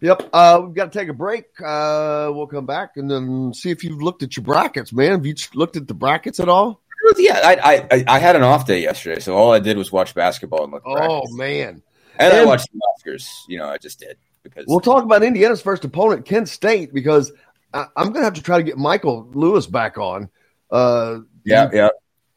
Yep. 0.00 0.30
Uh, 0.32 0.62
we've 0.64 0.74
got 0.74 0.92
to 0.92 0.98
take 0.98 1.08
a 1.08 1.14
break. 1.14 1.44
Uh, 1.60 2.30
we'll 2.32 2.46
come 2.46 2.66
back 2.66 2.96
and 2.96 3.10
then 3.10 3.52
see 3.52 3.70
if 3.70 3.84
you've 3.84 4.02
looked 4.02 4.22
at 4.22 4.36
your 4.36 4.44
brackets, 4.44 4.92
man. 4.92 5.12
Have 5.12 5.26
you 5.26 5.34
looked 5.54 5.76
at 5.76 5.88
the 5.88 5.94
brackets 5.94 6.40
at 6.40 6.48
all? 6.48 6.80
Yeah, 7.16 7.40
I, 7.42 7.86
I 7.90 8.04
I 8.06 8.18
had 8.18 8.36
an 8.36 8.42
off 8.42 8.66
day 8.66 8.82
yesterday, 8.82 9.20
so 9.20 9.34
all 9.34 9.52
I 9.52 9.58
did 9.58 9.78
was 9.78 9.90
watch 9.90 10.14
basketball 10.14 10.64
and 10.64 10.72
look. 10.72 10.82
Oh 10.84 10.94
practice. 10.94 11.32
man! 11.34 11.82
And, 12.18 12.32
and 12.32 12.32
I 12.34 12.44
watched 12.44 12.68
the 12.72 12.80
Oscars. 13.10 13.26
You 13.48 13.58
know, 13.58 13.68
I 13.68 13.78
just 13.78 13.98
did 13.98 14.18
because 14.42 14.66
we'll 14.68 14.80
talk 14.80 15.02
about 15.02 15.22
Indiana's 15.22 15.62
first 15.62 15.84
opponent, 15.84 16.26
Kent 16.26 16.48
State, 16.48 16.92
because 16.92 17.32
I, 17.72 17.86
am 17.96 18.08
going 18.08 18.16
to 18.16 18.24
have 18.24 18.34
to 18.34 18.42
try 18.42 18.58
to 18.58 18.62
get 18.62 18.76
Michael 18.76 19.28
Lewis 19.32 19.66
back 19.66 19.98
on. 19.98 20.28
Uh, 20.70 21.20
yeah, 21.44 21.70
yeah. 21.72 21.88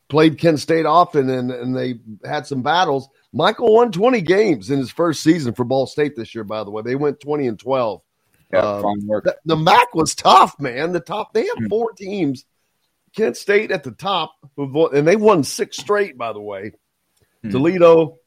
Played 0.07 0.37
Kent 0.37 0.59
State 0.59 0.85
often, 0.85 1.29
and 1.29 1.51
and 1.51 1.75
they 1.75 1.99
had 2.23 2.47
some 2.47 2.61
battles. 2.61 3.09
Michael 3.33 3.73
won 3.73 3.91
20 3.91 4.21
games 4.21 4.69
in 4.69 4.77
his 4.77 4.91
first 4.91 5.23
season 5.23 5.53
for 5.53 5.65
Ball 5.65 5.87
State 5.87 6.15
this 6.15 6.35
year, 6.35 6.43
by 6.43 6.63
the 6.63 6.69
way. 6.69 6.83
They 6.83 6.95
went 6.95 7.19
20 7.19 7.47
and 7.47 7.59
12. 7.59 8.01
Yeah, 8.53 8.59
um, 8.59 8.83
the, 8.83 9.35
the, 9.45 9.55
MAC 9.55 9.95
was 9.95 10.13
tough, 10.13 10.59
man. 10.59 10.91
The 10.91 10.99
top, 10.99 11.33
they 11.33 11.41
had 11.41 11.57
mm-hmm. 11.57 11.67
four 11.67 11.91
teams. 11.93 12.45
Kent 13.15 13.35
State 13.35 13.71
at 13.71 13.83
the 13.83 13.91
top, 13.91 14.33
and 14.57 15.07
they 15.07 15.15
won 15.15 15.43
six 15.43 15.77
straight, 15.77 16.17
by 16.17 16.33
the 16.33 16.41
way. 16.41 16.71
Mm-hmm. 17.43 17.49
Toledo, 17.51 18.17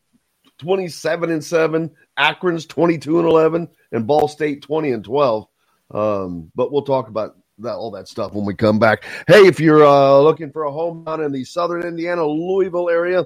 27 0.58 1.30
and 1.30 1.44
7. 1.44 1.90
Akron's 2.16 2.66
22 2.66 3.20
and 3.20 3.28
11, 3.28 3.68
and 3.92 4.06
Ball 4.06 4.26
State 4.26 4.62
20 4.62 4.92
and 4.92 5.04
12. 5.04 5.46
Um, 5.92 6.50
but 6.54 6.72
we'll 6.72 6.82
talk 6.82 7.08
about 7.08 7.36
that 7.58 7.74
all 7.74 7.90
that 7.92 8.08
stuff 8.08 8.32
when 8.32 8.44
we 8.44 8.54
come 8.54 8.78
back. 8.78 9.04
Hey, 9.26 9.46
if 9.46 9.60
you're 9.60 9.84
uh, 9.84 10.18
looking 10.18 10.50
for 10.50 10.64
a 10.64 10.72
home 10.72 11.04
down 11.04 11.22
in 11.22 11.32
the 11.32 11.44
southern 11.44 11.82
Indiana, 11.82 12.24
Louisville 12.26 12.90
area, 12.90 13.24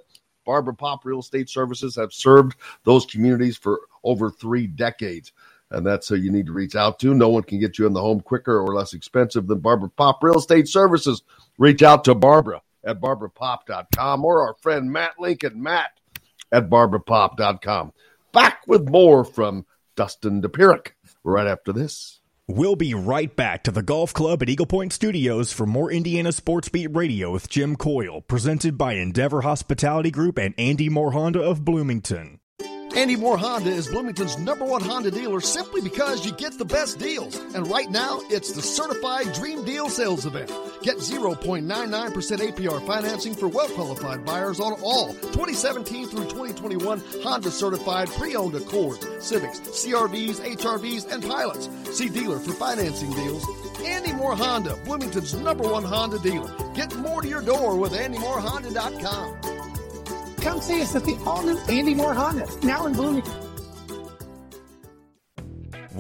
Barbara 0.51 0.75
Pop 0.75 1.05
Real 1.05 1.21
Estate 1.21 1.49
Services 1.49 1.95
have 1.95 2.13
served 2.13 2.57
those 2.83 3.07
communities 3.07 3.57
for 3.57 3.83
over 4.03 4.33
three 4.33 4.67
decades. 4.67 5.31
And 5.71 5.87
that's 5.87 6.09
who 6.09 6.17
you 6.17 6.33
need 6.33 6.47
to 6.47 6.53
reach 6.53 6.75
out 6.75 6.99
to. 6.99 7.15
No 7.15 7.29
one 7.29 7.45
can 7.45 7.61
get 7.61 7.79
you 7.79 7.87
in 7.87 7.93
the 7.93 8.01
home 8.01 8.21
quicker 8.21 8.59
or 8.59 8.75
less 8.75 8.93
expensive 8.93 9.47
than 9.47 9.61
Barbara 9.61 9.91
Pop 9.91 10.21
Real 10.25 10.39
Estate 10.39 10.67
Services. 10.67 11.23
Reach 11.57 11.85
out 11.85 12.03
to 12.03 12.17
Barbara 12.17 12.63
at 12.83 13.01
barbarapop.com 13.01 14.25
or 14.25 14.45
our 14.45 14.55
friend 14.55 14.91
Matt 14.91 15.21
Lincoln, 15.21 15.63
Matt 15.63 15.93
at 16.51 16.69
barbarapop.com. 16.69 17.93
Back 18.33 18.67
with 18.67 18.89
more 18.89 19.25
from 19.25 19.65
Dustin 19.95 20.43
Dopirak 20.43 20.95
right 21.23 21.47
after 21.47 21.73
this. 21.73 22.20
We'll 22.53 22.75
be 22.75 22.95
right 22.95 23.35
back 23.37 23.63
to 23.63 23.71
the 23.71 23.81
golf 23.81 24.13
club 24.13 24.43
at 24.43 24.49
Eagle 24.49 24.67
Point 24.67 24.93
Studios 24.93 25.53
for 25.53 25.67
more 25.67 25.89
Indiana 25.93 26.33
Sports 26.33 26.69
Beat 26.69 26.89
Radio 26.89 27.31
with 27.31 27.49
Jim 27.49 27.77
Coyle, 27.77 28.23
presented 28.23 28.77
by 28.77 28.95
Endeavor 28.95 29.43
Hospitality 29.43 30.11
Group 30.11 30.37
and 30.37 30.53
Andy 30.59 30.89
Moore 30.89 31.13
Honda 31.13 31.41
of 31.41 31.65
Bloomington. 31.65 32.40
Andy 32.97 33.15
Moore 33.15 33.39
Honda 33.39 33.71
is 33.71 33.87
Bloomington's 33.87 34.37
number 34.39 34.65
one 34.65 34.83
Honda 34.83 35.11
dealer 35.13 35.41
simply 35.41 35.81
because 35.81 36.27
you 36.27 36.33
get 36.33 36.59
the 36.59 36.65
best 36.65 36.99
deals. 36.99 37.37
And 37.55 37.69
right 37.69 37.89
now, 37.89 38.21
it's 38.31 38.53
the 38.53 38.63
Certified 38.63 39.33
Dream 39.33 39.65
Deal 39.65 39.89
Sales 39.89 40.27
Event. 40.27 40.51
Get 40.83 40.97
0.99% 40.97 41.67
APR 41.67 42.87
financing 42.87 43.35
for 43.35 43.49
well 43.49 43.69
qualified 43.69 44.25
buyers 44.25 44.59
on 44.59 44.73
all 44.83 45.15
2017 45.15 46.09
through 46.09 46.25
2021 46.25 47.03
Honda 47.23 47.51
certified 47.51 48.09
pre 48.09 48.35
owned 48.35 48.57
Accords, 48.57 49.07
Civics, 49.25 49.61
CRVs, 49.61 50.41
HRVs, 50.57 51.13
and 51.13 51.23
Pilots. 51.23 51.69
See 51.97 52.09
dealer 52.09 52.41
for 52.41 52.53
financing 52.53 53.13
deals. 53.13 53.47
Andy 53.85 54.13
Moore 54.13 54.37
Honda, 54.37 54.77
Bloomington's 54.85 55.35
number 55.35 55.65
one 55.65 55.85
Honda 55.85 56.19
dealer. 56.19 56.53
Get 56.75 56.95
more 56.97 57.23
to 57.23 57.29
your 57.29 57.43
door 57.43 57.77
with 57.77 57.93
AndyMooreHonda.com. 57.93 59.80
Come 60.41 60.61
see 60.61 60.81
us 60.81 60.95
at 60.97 61.05
the 61.05 61.19
all 61.27 61.43
new 61.43 61.59
Andy 61.69 61.95
Moore 61.95 62.15
Honda, 62.15 62.49
now 62.63 62.87
in 62.87 62.95
Bloomington. 62.95 63.50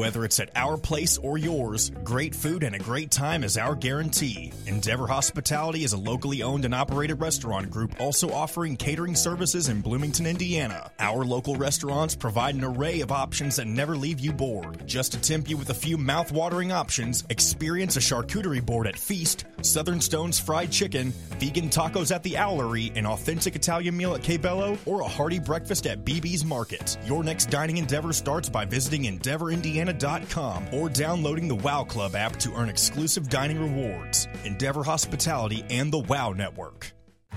Whether 0.01 0.25
it's 0.25 0.41
at 0.41 0.49
our 0.57 0.79
place 0.79 1.19
or 1.19 1.37
yours, 1.37 1.91
great 2.05 2.35
food 2.35 2.63
and 2.63 2.75
a 2.75 2.79
great 2.79 3.11
time 3.11 3.45
is 3.45 3.59
our 3.59 3.75
guarantee. 3.75 4.51
Endeavor 4.67 5.07
Hospitality 5.07 5.85
is 5.85 5.93
a 5.93 5.99
locally 5.99 6.43
owned 6.43 6.65
and 6.65 6.75
operated 6.75 7.21
restaurant 7.21 7.71
group 7.71 8.01
also 8.01 8.33
offering 8.33 8.79
catering 8.79 9.15
services 9.15 9.69
in 9.69 9.83
Bloomington, 9.83 10.25
Indiana. 10.27 10.91
Our 10.99 11.23
local 11.23 11.55
restaurants 11.55 12.17
provide 12.17 12.55
an 12.55 12.65
array 12.65 13.03
of 13.03 13.13
options 13.13 13.57
that 13.57 13.67
never 13.67 13.95
leave 13.95 14.21
you 14.21 14.33
bored. 14.33 14.87
Just 14.87 15.13
to 15.13 15.21
tempt 15.21 15.51
you 15.51 15.59
with 15.59 15.69
a 15.69 15.75
few 15.75 15.99
mouth-watering 15.99 16.73
options, 16.73 17.25
experience 17.29 17.99
a 17.99 18.01
charcuterie 18.01 18.65
board 18.65 18.87
at 18.87 18.99
Feast, 18.99 19.45
Southern 19.61 20.01
Stones 20.01 20.41
fried 20.41 20.73
chicken, 20.73 21.13
vegan 21.39 21.69
tacos 21.69 22.11
at 22.11 22.23
the 22.23 22.37
Owlery, 22.37 22.97
an 22.97 23.05
authentic 23.05 23.55
Italian 23.55 23.99
meal 23.99 24.15
at 24.15 24.23
Cabello, 24.23 24.79
or 24.87 25.03
a 25.03 25.09
hearty 25.09 25.39
breakfast 25.39 25.87
at 25.87 26.07
BB's 26.07 26.43
Market. 26.43 26.97
Your 27.05 27.23
next 27.23 27.51
dining 27.51 27.77
endeavor 27.77 28.15
starts 28.15 28.49
by 28.49 28.65
visiting 28.65 29.05
Endeavor, 29.05 29.51
Indiana 29.51 29.90
Indiana.com 29.91 30.73
or 30.73 30.89
downloading 30.89 31.49
the 31.49 31.55
WOW 31.55 31.85
Club 31.85 32.15
app 32.15 32.37
to 32.37 32.55
earn 32.55 32.69
exclusive 32.69 33.29
dining 33.29 33.61
rewards. 33.61 34.29
Endeavor 34.45 34.83
Hospitality 34.83 35.65
and 35.69 35.93
the 35.93 35.99
WOW 35.99 36.33
Network. 36.33 36.93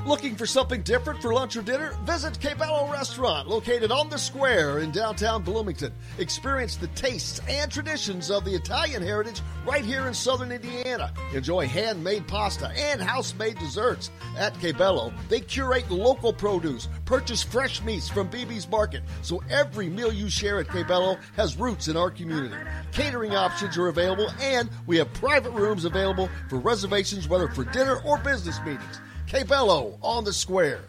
Looking 0.06 0.36
for 0.36 0.46
something 0.46 0.82
different 0.82 1.22
for 1.22 1.34
lunch 1.34 1.56
or 1.56 1.62
dinner? 1.62 1.96
Visit 2.04 2.38
Cabello 2.42 2.92
Restaurant, 2.92 3.48
located 3.48 3.90
on 3.90 4.10
the 4.10 4.18
square 4.18 4.80
in 4.80 4.92
downtown 4.92 5.44
Bloomington. 5.44 5.94
Experience 6.18 6.76
the 6.76 6.88
tastes 6.88 7.40
and 7.48 7.72
traditions 7.72 8.30
of 8.30 8.44
the 8.44 8.54
Italian 8.54 9.02
heritage 9.02 9.42
right 9.66 9.86
here 9.86 10.06
in 10.08 10.14
southern 10.14 10.52
Indiana. 10.52 11.14
Enjoy 11.34 11.66
handmade 11.66 12.28
pasta 12.28 12.68
and 12.76 13.02
house-made 13.02 13.58
desserts. 13.60 14.12
At 14.38 14.60
Cabello, 14.60 15.14
they 15.30 15.40
curate 15.40 15.90
local 15.90 16.34
produce, 16.34 16.90
purchase 17.06 17.42
fresh 17.42 17.82
meats 17.82 18.10
from 18.10 18.30
BB's 18.30 18.68
Market, 18.68 19.04
so 19.22 19.42
every 19.50 19.88
meal 19.88 20.12
you 20.12 20.30
share 20.30 20.60
at 20.60 20.68
Cabello 20.68 21.18
has 21.38 21.56
roots 21.56 21.88
in 21.88 21.96
our 21.96 22.12
community. 22.12 22.56
Catering 22.92 23.36
options 23.36 23.78
are 23.78 23.88
available, 23.88 24.30
and 24.42 24.70
we 24.86 24.98
have 24.98 25.14
private 25.14 25.52
rooms 25.52 25.86
available 25.86 26.30
for 26.50 26.58
reservations, 26.58 27.30
whether 27.30 27.48
for 27.48 27.64
dinner 27.64 28.02
or 28.04 28.18
business 28.18 28.60
meetings. 28.66 29.00
Cabello 29.34 29.98
on 30.04 30.24
the 30.24 30.32
square. 30.32 30.82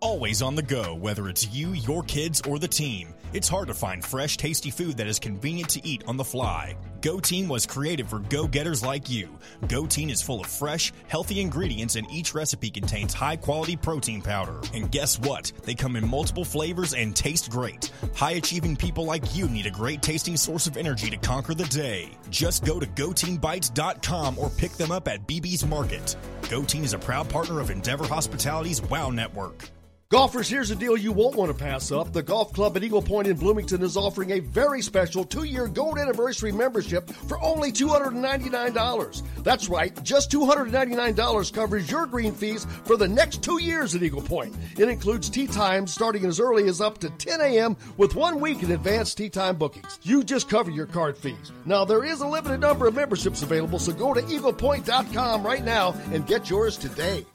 Always 0.00 0.42
on 0.42 0.56
the 0.56 0.62
go, 0.62 0.96
whether 0.96 1.28
it's 1.28 1.54
you, 1.54 1.68
your 1.70 2.02
kids, 2.02 2.42
or 2.48 2.58
the 2.58 2.66
team. 2.66 3.14
It's 3.36 3.50
hard 3.50 3.68
to 3.68 3.74
find 3.74 4.02
fresh, 4.02 4.38
tasty 4.38 4.70
food 4.70 4.96
that 4.96 5.06
is 5.06 5.18
convenient 5.18 5.68
to 5.68 5.86
eat 5.86 6.02
on 6.06 6.16
the 6.16 6.24
fly. 6.24 6.74
Go 7.02 7.20
Team 7.20 7.48
was 7.48 7.66
created 7.66 8.08
for 8.08 8.18
go 8.18 8.46
getters 8.46 8.82
like 8.82 9.10
you. 9.10 9.28
Go 9.68 9.84
Team 9.84 10.08
is 10.08 10.22
full 10.22 10.40
of 10.40 10.46
fresh, 10.46 10.90
healthy 11.06 11.42
ingredients, 11.42 11.96
and 11.96 12.10
each 12.10 12.32
recipe 12.32 12.70
contains 12.70 13.12
high 13.12 13.36
quality 13.36 13.76
protein 13.76 14.22
powder. 14.22 14.62
And 14.72 14.90
guess 14.90 15.18
what? 15.18 15.52
They 15.64 15.74
come 15.74 15.96
in 15.96 16.08
multiple 16.08 16.46
flavors 16.46 16.94
and 16.94 17.14
taste 17.14 17.50
great. 17.50 17.92
High 18.14 18.36
achieving 18.40 18.74
people 18.74 19.04
like 19.04 19.36
you 19.36 19.50
need 19.50 19.66
a 19.66 19.70
great 19.70 20.00
tasting 20.00 20.38
source 20.38 20.66
of 20.66 20.78
energy 20.78 21.10
to 21.10 21.18
conquer 21.18 21.52
the 21.52 21.64
day. 21.64 22.12
Just 22.30 22.64
go 22.64 22.80
to 22.80 22.86
GoTeamBites.com 22.86 24.38
or 24.38 24.48
pick 24.48 24.72
them 24.78 24.90
up 24.90 25.08
at 25.08 25.26
BB's 25.26 25.66
Market. 25.66 26.16
Go 26.48 26.62
Team 26.62 26.84
is 26.84 26.94
a 26.94 26.98
proud 26.98 27.28
partner 27.28 27.60
of 27.60 27.68
Endeavor 27.68 28.06
Hospitality's 28.06 28.80
WOW 28.80 29.10
Network. 29.10 29.68
Golfers, 30.08 30.48
here's 30.48 30.70
a 30.70 30.76
deal 30.76 30.96
you 30.96 31.10
won't 31.10 31.34
want 31.34 31.50
to 31.50 31.64
pass 31.64 31.90
up. 31.90 32.12
The 32.12 32.22
Golf 32.22 32.52
Club 32.52 32.76
at 32.76 32.84
Eagle 32.84 33.02
Point 33.02 33.26
in 33.26 33.36
Bloomington 33.36 33.82
is 33.82 33.96
offering 33.96 34.30
a 34.30 34.38
very 34.38 34.80
special 34.80 35.24
two 35.24 35.42
year 35.42 35.66
gold 35.66 35.98
anniversary 35.98 36.52
membership 36.52 37.10
for 37.10 37.42
only 37.42 37.72
$299. 37.72 39.22
That's 39.42 39.68
right, 39.68 40.00
just 40.04 40.30
$299 40.30 41.52
covers 41.52 41.90
your 41.90 42.06
green 42.06 42.34
fees 42.34 42.68
for 42.84 42.96
the 42.96 43.08
next 43.08 43.42
two 43.42 43.60
years 43.60 43.96
at 43.96 44.02
Eagle 44.04 44.22
Point. 44.22 44.54
It 44.78 44.88
includes 44.88 45.28
tee 45.28 45.48
times 45.48 45.92
starting 45.92 46.24
as 46.24 46.38
early 46.38 46.68
as 46.68 46.80
up 46.80 46.98
to 46.98 47.10
10 47.10 47.40
a.m. 47.40 47.76
with 47.96 48.14
one 48.14 48.38
week 48.38 48.62
in 48.62 48.70
advance 48.70 49.12
tee 49.12 49.28
time 49.28 49.56
bookings. 49.56 49.98
You 50.04 50.22
just 50.22 50.48
cover 50.48 50.70
your 50.70 50.86
card 50.86 51.18
fees. 51.18 51.50
Now, 51.64 51.84
there 51.84 52.04
is 52.04 52.20
a 52.20 52.28
limited 52.28 52.60
number 52.60 52.86
of 52.86 52.94
memberships 52.94 53.42
available, 53.42 53.80
so 53.80 53.92
go 53.92 54.14
to 54.14 54.22
eaglepoint.com 54.22 55.42
right 55.42 55.64
now 55.64 55.96
and 56.12 56.24
get 56.28 56.48
yours 56.48 56.76
today. 56.76 57.26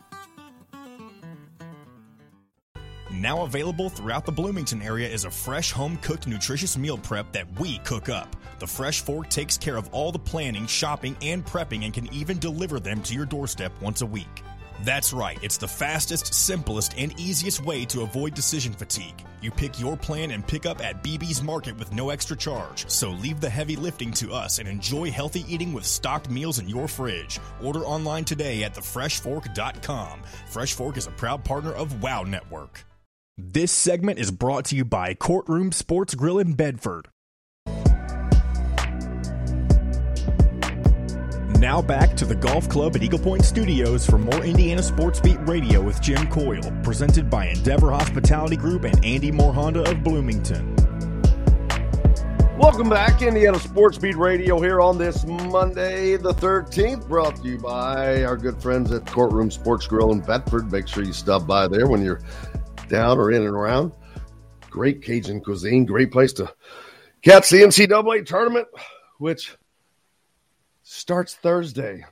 Now 3.12 3.44
available 3.44 3.90
throughout 3.90 4.26
the 4.26 4.32
Bloomington 4.32 4.82
area 4.82 5.10
is 5.10 5.26
a 5.26 5.32
fresh 5.32 5.72
home 5.72 5.98
cooked 5.98 6.28
nutritious 6.28 6.78
meal 6.78 6.98
prep 6.98 7.30
that 7.34 7.60
we 7.60 7.80
cook 7.80 8.08
up. 8.08 8.38
The 8.60 8.68
Fresh 8.68 9.02
Fork 9.02 9.30
takes 9.30 9.58
care 9.58 9.76
of 9.76 9.90
all 9.94 10.14
the 10.14 10.20
planning, 10.20 10.66
shopping, 10.66 11.18
and 11.22 11.46
prepping 11.46 11.84
and 11.84 11.94
can 11.94 12.12
even 12.14 12.40
deliver 12.40 12.80
them 12.80 13.02
to 13.04 13.14
your 13.14 13.26
doorstep 13.26 13.74
once 13.82 14.02
a 14.02 14.06
week. 14.06 14.44
That's 14.84 15.12
right, 15.12 15.38
it's 15.42 15.58
the 15.58 15.68
fastest, 15.68 16.34
simplest, 16.34 16.94
and 16.98 17.18
easiest 17.20 17.66
way 17.66 17.84
to 17.86 18.02
avoid 18.02 18.34
decision 18.34 18.72
fatigue. 18.72 19.26
You 19.42 19.52
pick 19.52 19.78
your 19.78 19.98
plan 19.98 20.32
and 20.32 20.48
pick 20.48 20.66
up 20.66 20.82
at 20.82 21.04
BB's 21.04 21.44
Market 21.44 21.78
with 21.78 21.92
no 21.92 22.12
extra 22.12 22.38
charge. 22.38 22.90
So 22.90 23.10
leave 23.10 23.42
the 23.42 23.50
heavy 23.50 23.76
lifting 23.76 24.12
to 24.14 24.32
us 24.32 24.60
and 24.60 24.70
enjoy 24.70 25.12
healthy 25.12 25.44
eating 25.54 25.74
with 25.74 25.86
stocked 25.86 26.30
meals 26.30 26.60
in 26.60 26.70
your 26.70 26.88
fridge. 26.88 27.40
Order 27.62 27.82
online 27.82 28.24
today 28.24 28.64
at 28.64 28.74
thefreshfork.com. 28.74 30.22
Fresh 30.48 30.76
Fork 30.76 30.96
is 30.96 31.08
a 31.08 31.12
proud 31.12 31.44
partner 31.44 31.74
of 31.74 32.02
WOW 32.02 32.24
Network. 32.24 32.86
This 33.38 33.72
segment 33.72 34.20
is 34.20 34.30
brought 34.30 34.66
to 34.66 34.76
you 34.76 34.84
by 34.84 35.14
Courtroom 35.14 35.72
Sports 35.72 36.16
Grill 36.16 36.38
in 36.38 36.52
Bedford. 36.52 37.08
Now 41.58 41.82
back 41.82 42.18
to 42.18 42.26
the 42.26 42.36
golf 42.38 42.68
club 42.68 42.98
at 42.98 43.04
Eagle 43.04 43.20
Point 43.20 43.46
Studios 43.46 44.06
for 44.06 44.18
more 44.18 44.44
Indiana 44.44 44.84
Sports 44.84 45.22
Beat 45.22 45.38
Radio 45.48 45.82
with 45.82 46.02
Jim 46.02 46.28
Coyle, 46.28 46.74
presented 46.84 47.30
by 47.30 47.48
Endeavor 47.48 47.92
Hospitality 47.92 48.58
Group 48.58 48.84
and 48.84 49.04
Andy 49.06 49.32
Moore 49.32 49.54
Honda 49.54 49.90
of 49.90 50.04
Bloomington. 50.04 50.76
Welcome 52.58 52.90
back, 52.90 53.22
Indiana 53.22 53.60
Sports 53.60 53.98
Beat 53.98 54.18
Radio 54.18 54.60
here 54.60 54.82
on 54.82 54.98
this 54.98 55.26
Monday, 55.26 56.18
the 56.18 56.34
13th, 56.34 57.08
brought 57.08 57.38
to 57.38 57.48
you 57.48 57.58
by 57.60 58.24
our 58.26 58.36
good 58.36 58.62
friends 58.62 58.92
at 58.92 59.06
Courtroom 59.06 59.50
Sports 59.50 59.88
Grill 59.88 60.12
in 60.12 60.20
Bedford. 60.20 60.70
Make 60.70 60.88
sure 60.88 61.04
you 61.04 61.14
stop 61.14 61.48
by 61.48 61.70
there 61.70 61.88
when 61.88 62.04
you're 62.04 62.22
down 62.92 63.18
or 63.18 63.32
in 63.32 63.42
and 63.42 63.56
around. 63.56 63.92
Great 64.70 65.02
Cajun 65.02 65.42
cuisine, 65.42 65.86
great 65.86 66.12
place 66.12 66.34
to 66.34 66.54
catch 67.24 67.50
the 67.50 67.62
NCAA 67.62 68.26
tournament, 68.26 68.68
which 69.18 69.56
starts 70.84 71.36
Thursday. 71.36 72.06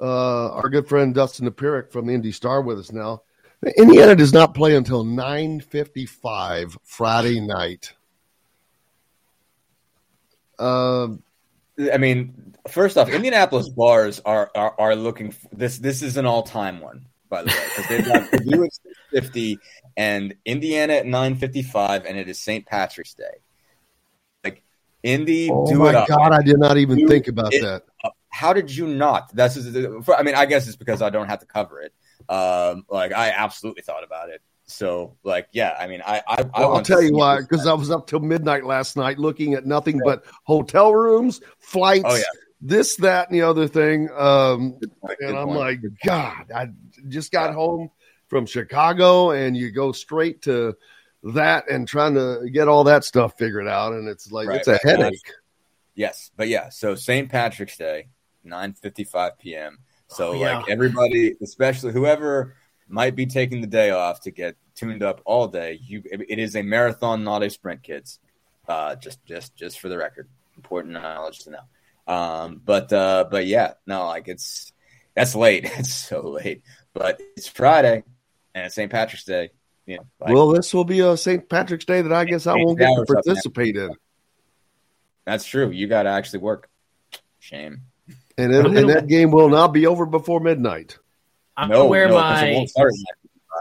Uh, 0.00 0.52
our 0.52 0.68
good 0.68 0.88
friend 0.88 1.14
Dustin 1.14 1.46
Dopirak 1.46 1.92
from 1.92 2.06
the 2.06 2.14
Indy 2.14 2.32
Star 2.32 2.62
with 2.62 2.78
us 2.78 2.90
now. 2.90 3.22
Indiana 3.76 4.16
does 4.16 4.32
not 4.32 4.54
play 4.54 4.74
until 4.74 5.04
9.55 5.04 6.76
Friday 6.82 7.40
night. 7.40 7.92
Uh, 10.58 11.08
I 11.92 11.98
mean, 11.98 12.54
first 12.68 12.96
off, 12.96 13.08
Indianapolis 13.10 13.68
bars 13.68 14.20
are, 14.24 14.50
are, 14.54 14.74
are 14.78 14.96
looking. 14.96 15.34
This 15.52 15.78
this 15.78 16.02
is 16.02 16.16
an 16.16 16.26
all 16.26 16.42
time 16.42 16.80
one, 16.80 17.06
by 17.30 17.42
the 17.42 17.48
way, 17.48 17.64
because 17.64 17.88
they've 17.88 18.04
got 18.04 18.30
Purdue 18.30 18.64
at 18.64 18.72
six 18.74 18.98
fifty 19.12 19.58
and 19.96 20.34
Indiana 20.44 20.94
at 20.94 21.06
nine 21.06 21.36
fifty 21.36 21.62
five, 21.62 22.04
and 22.04 22.18
it 22.18 22.28
is 22.28 22.38
St. 22.38 22.66
Patrick's 22.66 23.14
Day. 23.14 23.24
Like 24.44 24.62
Indy, 25.02 25.48
Oh 25.50 25.66
do 25.66 25.78
my 25.78 25.90
it 25.90 25.94
up. 25.94 26.08
God, 26.08 26.32
I 26.32 26.42
did 26.42 26.58
not 26.58 26.76
even 26.76 26.98
Do 26.98 27.08
think 27.08 27.28
about 27.28 27.52
that. 27.52 27.84
up. 28.04 28.16
How 28.28 28.52
did 28.52 28.74
you 28.74 28.86
not? 28.86 29.34
That's 29.34 29.56
I 29.56 30.22
mean, 30.22 30.34
I 30.34 30.46
guess 30.46 30.66
it's 30.66 30.76
because 30.76 31.00
I 31.00 31.10
don't 31.10 31.28
have 31.28 31.40
to 31.40 31.46
cover 31.46 31.80
it. 31.80 31.94
Um, 32.28 32.84
like 32.90 33.12
I 33.12 33.30
absolutely 33.30 33.82
thought 33.82 34.04
about 34.04 34.28
it. 34.28 34.42
So, 34.66 35.16
like, 35.24 35.48
yeah, 35.50 35.76
I 35.78 35.88
mean, 35.88 36.00
I, 36.06 36.18
I, 36.18 36.22
I 36.28 36.42
Well, 36.42 36.50
I'll 36.54 36.70
want 36.74 36.86
tell 36.86 37.02
you 37.02 37.12
why, 37.12 37.40
because 37.40 37.66
I 37.66 37.72
was 37.72 37.90
up 37.90 38.06
till 38.06 38.20
midnight 38.20 38.64
last 38.64 38.96
night 38.96 39.18
looking 39.18 39.54
at 39.54 39.66
nothing 39.66 40.00
but 40.04 40.24
hotel 40.44 40.94
rooms, 40.94 41.40
flights, 41.58 42.04
Oh, 42.06 42.14
yeah. 42.14 42.22
This, 42.60 42.96
that, 42.96 43.28
and 43.28 43.34
the 43.38 43.42
other 43.42 43.66
thing. 43.68 44.08
Um, 44.10 44.72
point, 45.00 45.18
and 45.20 45.36
I'm 45.36 45.46
point. 45.48 45.58
like, 45.58 45.80
God, 46.04 46.50
I 46.54 46.68
just 47.08 47.32
got 47.32 47.54
home 47.54 47.90
from 48.28 48.46
Chicago, 48.46 49.30
and 49.30 49.56
you 49.56 49.70
go 49.72 49.92
straight 49.92 50.42
to 50.42 50.76
that 51.22 51.70
and 51.70 51.86
trying 51.86 52.14
to 52.14 52.48
get 52.52 52.68
all 52.68 52.84
that 52.84 53.04
stuff 53.04 53.36
figured 53.38 53.68
out, 53.68 53.92
and 53.92 54.08
it's 54.08 54.30
like 54.32 54.48
Right, 54.48 54.58
it's 54.58 54.68
a 54.68 54.72
right. 54.72 54.80
headache. 54.84 55.32
Yes, 55.94 56.30
but 56.36 56.48
yeah, 56.48 56.68
so 56.70 56.94
St. 56.94 57.28
Patrick's 57.30 57.76
Day, 57.76 58.08
nine 58.44 58.72
fifty 58.72 59.04
five 59.04 59.38
p.m. 59.38 59.78
So 60.08 60.30
Oh, 60.30 60.32
yeah. 60.34 60.58
like 60.58 60.70
everybody, 60.70 61.34
especially 61.42 61.92
whoever 61.92 62.54
might 62.88 63.14
be 63.14 63.26
taking 63.26 63.60
the 63.60 63.66
day 63.66 63.90
off 63.90 64.20
to 64.22 64.30
get 64.30 64.56
tuned 64.74 65.02
up 65.02 65.20
all 65.24 65.46
day, 65.46 65.78
you 65.82 66.02
it 66.10 66.38
is 66.38 66.56
a 66.56 66.62
marathon, 66.62 67.22
not 67.24 67.42
a 67.42 67.50
sprint, 67.50 67.82
kids. 67.82 68.18
Uh, 68.66 68.94
just 68.96 69.24
just 69.26 69.54
just 69.56 69.78
for 69.80 69.88
the 69.88 69.98
record, 69.98 70.28
important 70.56 70.94
knowledge 70.94 71.40
to 71.40 71.50
know. 71.50 71.58
Um, 72.10 72.60
but 72.64 72.92
uh, 72.92 73.26
but 73.30 73.46
yeah, 73.46 73.74
no, 73.86 74.06
like 74.06 74.26
it's 74.26 74.72
that's 75.14 75.34
late. 75.36 75.70
It's 75.78 75.94
so 75.94 76.22
late, 76.28 76.62
but 76.92 77.20
it's 77.36 77.46
Friday 77.46 78.02
and 78.54 78.66
it's 78.66 78.74
St. 78.74 78.90
Patrick's 78.90 79.24
Day. 79.24 79.50
You 79.86 79.98
know, 79.98 80.02
like, 80.20 80.34
well, 80.34 80.48
this 80.48 80.74
will 80.74 80.84
be 80.84 81.00
a 81.00 81.16
St. 81.16 81.48
Patrick's 81.48 81.84
Day 81.84 82.02
that 82.02 82.12
I 82.12 82.24
guess 82.24 82.46
I 82.48 82.54
won't 82.54 82.78
get 82.78 82.86
to 82.86 82.90
hours 82.92 83.00
up 83.02 83.06
there. 83.08 83.22
participate 83.22 83.76
in, 83.76 83.90
that's 85.24 85.44
true. 85.44 85.70
You 85.70 85.86
got 85.86 86.02
to 86.02 86.08
actually 86.10 86.40
work. 86.40 86.68
Shame. 87.38 87.82
and 88.36 88.52
it, 88.52 88.66
and 88.66 88.88
that 88.90 89.06
game 89.06 89.30
will 89.30 89.48
not 89.48 89.68
be 89.68 89.86
over 89.86 90.04
before 90.04 90.40
midnight. 90.40 90.98
I'm 91.56 91.68
no, 91.68 91.86
wear 91.86 92.08
no, 92.08 92.18
'cause 92.18 92.42
it 92.42 92.46
my. 92.46 92.52
won't 92.54 92.70
start 92.70 92.92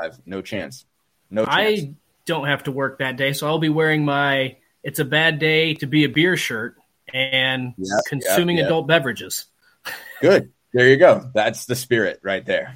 at 0.02 0.12
9:55. 0.12 0.22
No 0.26 0.42
chance. 0.42 0.86
No 1.30 1.46
chance. 1.46 1.56
I 1.56 1.94
don't 2.26 2.48
have 2.48 2.64
to 2.64 2.72
work 2.72 2.98
that 3.00 3.16
day, 3.16 3.34
so 3.34 3.46
I'll 3.48 3.60
be 3.60 3.70
wearing 3.70 4.06
my 4.06 4.58
"It's 4.84 4.98
a 4.98 5.06
bad 5.06 5.38
day 5.38 5.76
to 5.76 5.86
be 5.86 6.04
a 6.04 6.10
beer" 6.10 6.36
shirt 6.36 6.78
and 7.14 7.74
Yep, 7.78 8.00
consuming 8.08 8.58
yep, 8.58 8.64
yep. 8.64 8.68
adult 8.70 8.88
beverages. 8.88 9.46
Good. 10.22 10.52
There 10.74 10.88
you 10.88 10.98
go. 10.98 11.30
That's 11.34 11.66
the 11.66 11.76
spirit 11.76 12.20
right 12.24 12.46
there. 12.46 12.76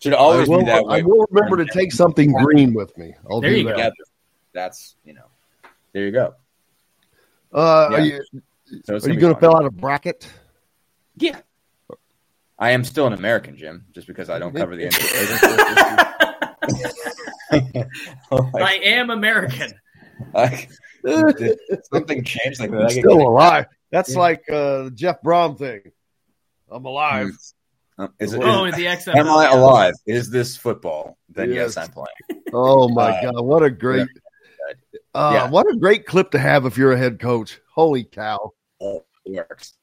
Should 0.00 0.12
always 0.12 0.48
will, 0.48 0.58
be 0.60 0.66
that 0.66 0.84
way. 0.84 0.98
I 0.98 1.02
will 1.02 1.26
remember 1.30 1.64
to 1.64 1.70
take 1.72 1.90
something 1.92 2.32
green 2.32 2.74
with 2.74 2.96
me. 2.98 3.14
I'll 3.28 3.40
There 3.40 3.50
do 3.50 3.56
you 3.56 3.64
that. 3.64 3.70
go. 3.70 3.76
Together. 3.76 3.94
That's 4.52 4.94
you 5.04 5.14
know. 5.14 5.24
There 5.92 6.04
you 6.04 6.12
go. 6.12 6.34
Uh, 7.52 7.88
Yeah. 7.90 7.96
Are 7.96 8.00
you, 8.00 8.20
So 8.84 8.96
it's 8.96 9.06
are 9.06 9.12
you 9.12 9.18
going 9.18 9.34
to 9.34 9.40
fill 9.40 9.56
out 9.56 9.64
a 9.64 9.70
bracket? 9.70 10.28
Yeah. 11.16 11.40
I 12.58 12.70
am 12.70 12.84
still 12.84 13.06
an 13.06 13.12
American, 13.12 13.56
Jim, 13.56 13.86
just 13.92 14.06
because 14.06 14.28
I 14.30 14.38
don't 14.38 14.54
cover 14.54 14.76
the 14.76 14.86
NBA. 14.88 15.32
like, 17.50 17.86
I 18.62 18.80
am 18.84 19.10
American. 19.10 19.72
like, 20.34 20.68
did 20.68 20.68
something 21.92 22.24
changed 22.24 22.60
like 22.60 22.70
that. 22.70 22.82
I'm 22.82 22.90
still 22.90 23.22
alive. 23.28 23.66
That's 23.90 24.14
like 24.14 24.42
uh, 24.50 24.90
Jeff 24.90 25.22
Brohm 25.22 25.58
thing. 25.58 25.80
I'm 26.70 26.84
alive. 26.84 27.30
Uh, 27.98 28.08
Is 28.20 28.34
it, 28.34 28.42
Oh, 28.44 28.64
is- 28.66 28.74
the 28.74 28.84
XFL. 28.86 29.14
am 29.16 29.28
I 29.28 29.44
yeah. 29.44 29.54
alive? 29.56 29.94
Is 30.06 30.28
this 30.30 30.56
football? 30.56 31.16
Then 31.30 31.50
yes, 31.50 31.76
Yes. 31.76 31.78
I'm 31.78 31.90
playing. 31.92 32.42
Oh 32.52 32.88
my 32.88 33.10
Uh, 33.18 33.32
god, 33.32 33.40
what 33.44 33.62
a 33.62 33.70
great, 33.70 34.08
uh, 35.14 35.30
Yeah. 35.34 35.48
what 35.50 35.66
a 35.72 35.76
great 35.78 36.04
clip 36.06 36.30
to 36.32 36.38
have 36.38 36.66
if 36.66 36.76
you're 36.76 36.92
a 36.92 36.98
head 36.98 37.18
coach. 37.18 37.60
Holy 37.74 38.04
cow! 38.04 38.52
It 38.80 39.02
works. 39.26 39.74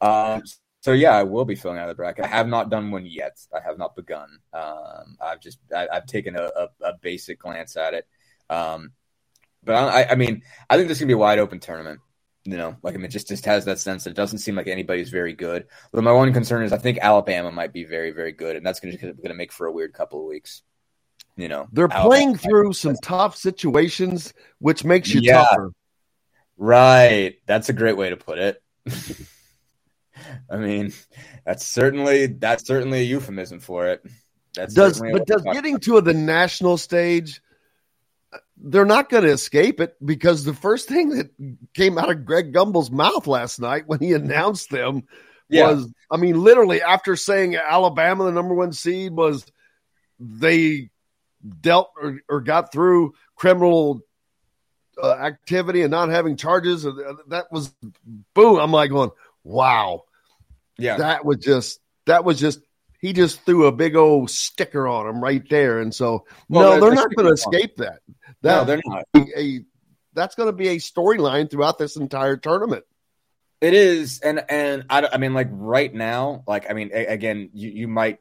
Um, 0.00 0.42
so 0.80 0.92
yeah, 0.92 1.12
I 1.16 1.22
will 1.22 1.44
be 1.44 1.54
filling 1.54 1.78
out 1.78 1.86
the 1.88 1.94
bracket. 1.94 2.24
I 2.24 2.28
have 2.28 2.48
not 2.48 2.68
done 2.70 2.90
one 2.90 3.06
yet. 3.06 3.38
I 3.54 3.60
have 3.60 3.78
not 3.78 3.94
begun. 3.96 4.38
Um, 4.52 5.16
I've 5.20 5.40
just 5.40 5.58
I, 5.74 5.86
I've 5.92 6.06
taken 6.06 6.36
a, 6.36 6.42
a, 6.44 6.68
a 6.82 6.92
basic 7.00 7.38
glance 7.40 7.76
at 7.76 7.94
it. 7.94 8.06
Um, 8.50 8.92
but 9.66 9.74
I, 9.74 10.04
I 10.12 10.14
mean, 10.14 10.42
I 10.70 10.76
think 10.76 10.88
this 10.88 10.96
is 10.96 11.00
gonna 11.02 11.08
be 11.08 11.14
a 11.14 11.18
wide 11.18 11.38
open 11.38 11.60
tournament. 11.60 12.00
You 12.44 12.56
know, 12.56 12.76
like 12.82 12.94
I 12.94 12.96
mean, 12.96 13.06
it 13.06 13.10
just 13.10 13.28
just 13.28 13.44
has 13.46 13.64
that 13.66 13.78
sense 13.80 14.04
that 14.04 14.10
it 14.10 14.16
doesn't 14.16 14.38
seem 14.38 14.54
like 14.54 14.68
anybody's 14.68 15.10
very 15.10 15.32
good. 15.34 15.66
But 15.92 16.04
my 16.04 16.12
one 16.12 16.32
concern 16.32 16.62
is 16.64 16.72
I 16.72 16.78
think 16.78 16.98
Alabama 17.02 17.50
might 17.52 17.72
be 17.72 17.84
very 17.84 18.12
very 18.12 18.32
good, 18.32 18.56
and 18.56 18.64
that's 18.64 18.80
gonna 18.80 18.96
gonna 18.96 19.34
make 19.34 19.52
for 19.52 19.66
a 19.66 19.72
weird 19.72 19.92
couple 19.92 20.20
of 20.20 20.26
weeks. 20.26 20.62
You 21.36 21.48
know, 21.48 21.66
They're 21.72 21.84
Alabama- 21.92 22.08
playing 22.08 22.36
through 22.36 22.72
some 22.72 22.96
tough 23.02 23.36
situations, 23.36 24.32
which 24.58 24.84
makes 24.84 25.12
you 25.12 25.20
Yeah. 25.22 25.42
tougher. 25.44 25.72
Right. 26.56 27.34
That's 27.46 27.68
a 27.68 27.74
great 27.74 27.96
way 27.98 28.08
to 28.10 28.16
put 28.16 28.38
it. 28.38 28.62
I 30.50 30.56
mean, 30.56 30.92
that's 31.44 31.66
certainly 31.66 32.26
that's 32.26 32.66
certainly 32.66 33.00
a 33.00 33.04
euphemism 33.04 33.60
for 33.60 33.88
it. 33.88 34.02
That's 34.54 34.72
Does 34.72 35.00
but 35.00 35.26
does 35.26 35.42
getting 35.42 35.78
to 35.80 36.00
the 36.00 36.14
national 36.14 36.78
stage? 36.78 37.42
They're 38.58 38.84
not 38.86 39.10
going 39.10 39.24
to 39.24 39.30
escape 39.30 39.80
it 39.80 39.96
because 40.04 40.44
the 40.44 40.54
first 40.54 40.88
thing 40.88 41.10
that 41.10 41.30
came 41.74 41.98
out 41.98 42.10
of 42.10 42.24
Greg 42.24 42.52
Gumbel's 42.52 42.90
mouth 42.90 43.26
last 43.26 43.60
night 43.60 43.84
when 43.86 44.00
he 44.00 44.12
announced 44.14 44.70
them 44.70 45.02
Yeah. 45.48 45.70
was, 45.70 45.92
I 46.10 46.16
mean, 46.16 46.40
literally 46.42 46.80
after 46.82 47.16
saying 47.16 47.56
Alabama, 47.56 48.24
the 48.24 48.32
number 48.32 48.54
one 48.54 48.72
seed, 48.72 49.12
was 49.12 49.44
they 50.18 50.90
dealt 51.60 51.90
or, 52.00 52.20
or 52.28 52.40
got 52.40 52.72
through 52.72 53.12
criminal 53.36 54.00
uh, 55.02 55.12
activity 55.12 55.82
and 55.82 55.90
not 55.90 56.08
having 56.08 56.36
charges. 56.36 56.86
Uh, 56.86 56.92
That 57.28 57.52
was 57.52 57.74
boom. 58.34 58.58
I'm 58.58 58.72
like 58.72 58.90
going, 58.90 59.10
wow, 59.44 60.04
yeah. 60.78 60.96
that 60.96 61.24
was 61.24 61.36
just 61.38 61.80
that 62.06 62.24
was 62.24 62.40
just 62.40 62.60
he 63.06 63.12
just 63.12 63.40
threw 63.46 63.66
a 63.66 63.72
big 63.72 63.94
old 63.94 64.30
sticker 64.30 64.88
on 64.88 65.06
him 65.06 65.22
right 65.22 65.48
there, 65.48 65.78
and 65.80 65.94
so 65.94 66.26
Well, 66.48 66.62
no, 66.62 66.70
they're- 66.72 66.80
they're 66.80 66.94
not 66.94 67.14
going 67.14 67.26
to 67.28 67.32
escape 67.32 67.76
that. 67.76 68.00
no, 68.42 68.64
they're 68.64 68.80
not. 68.84 69.04
a 69.14 69.60
that's 70.12 70.34
going 70.34 70.48
to 70.48 70.52
be 70.52 70.68
a 70.68 70.76
storyline 70.76 71.50
throughout 71.50 71.78
this 71.78 71.96
entire 71.96 72.36
tournament. 72.36 72.84
It 73.60 73.74
is, 73.74 74.20
and 74.20 74.42
and 74.48 74.84
I, 74.90 75.06
I 75.12 75.18
mean, 75.18 75.34
like 75.34 75.48
right 75.50 75.92
now, 75.92 76.42
like 76.46 76.68
I 76.70 76.74
mean, 76.74 76.90
a, 76.92 77.06
again, 77.06 77.50
you, 77.54 77.70
you 77.70 77.88
might 77.88 78.18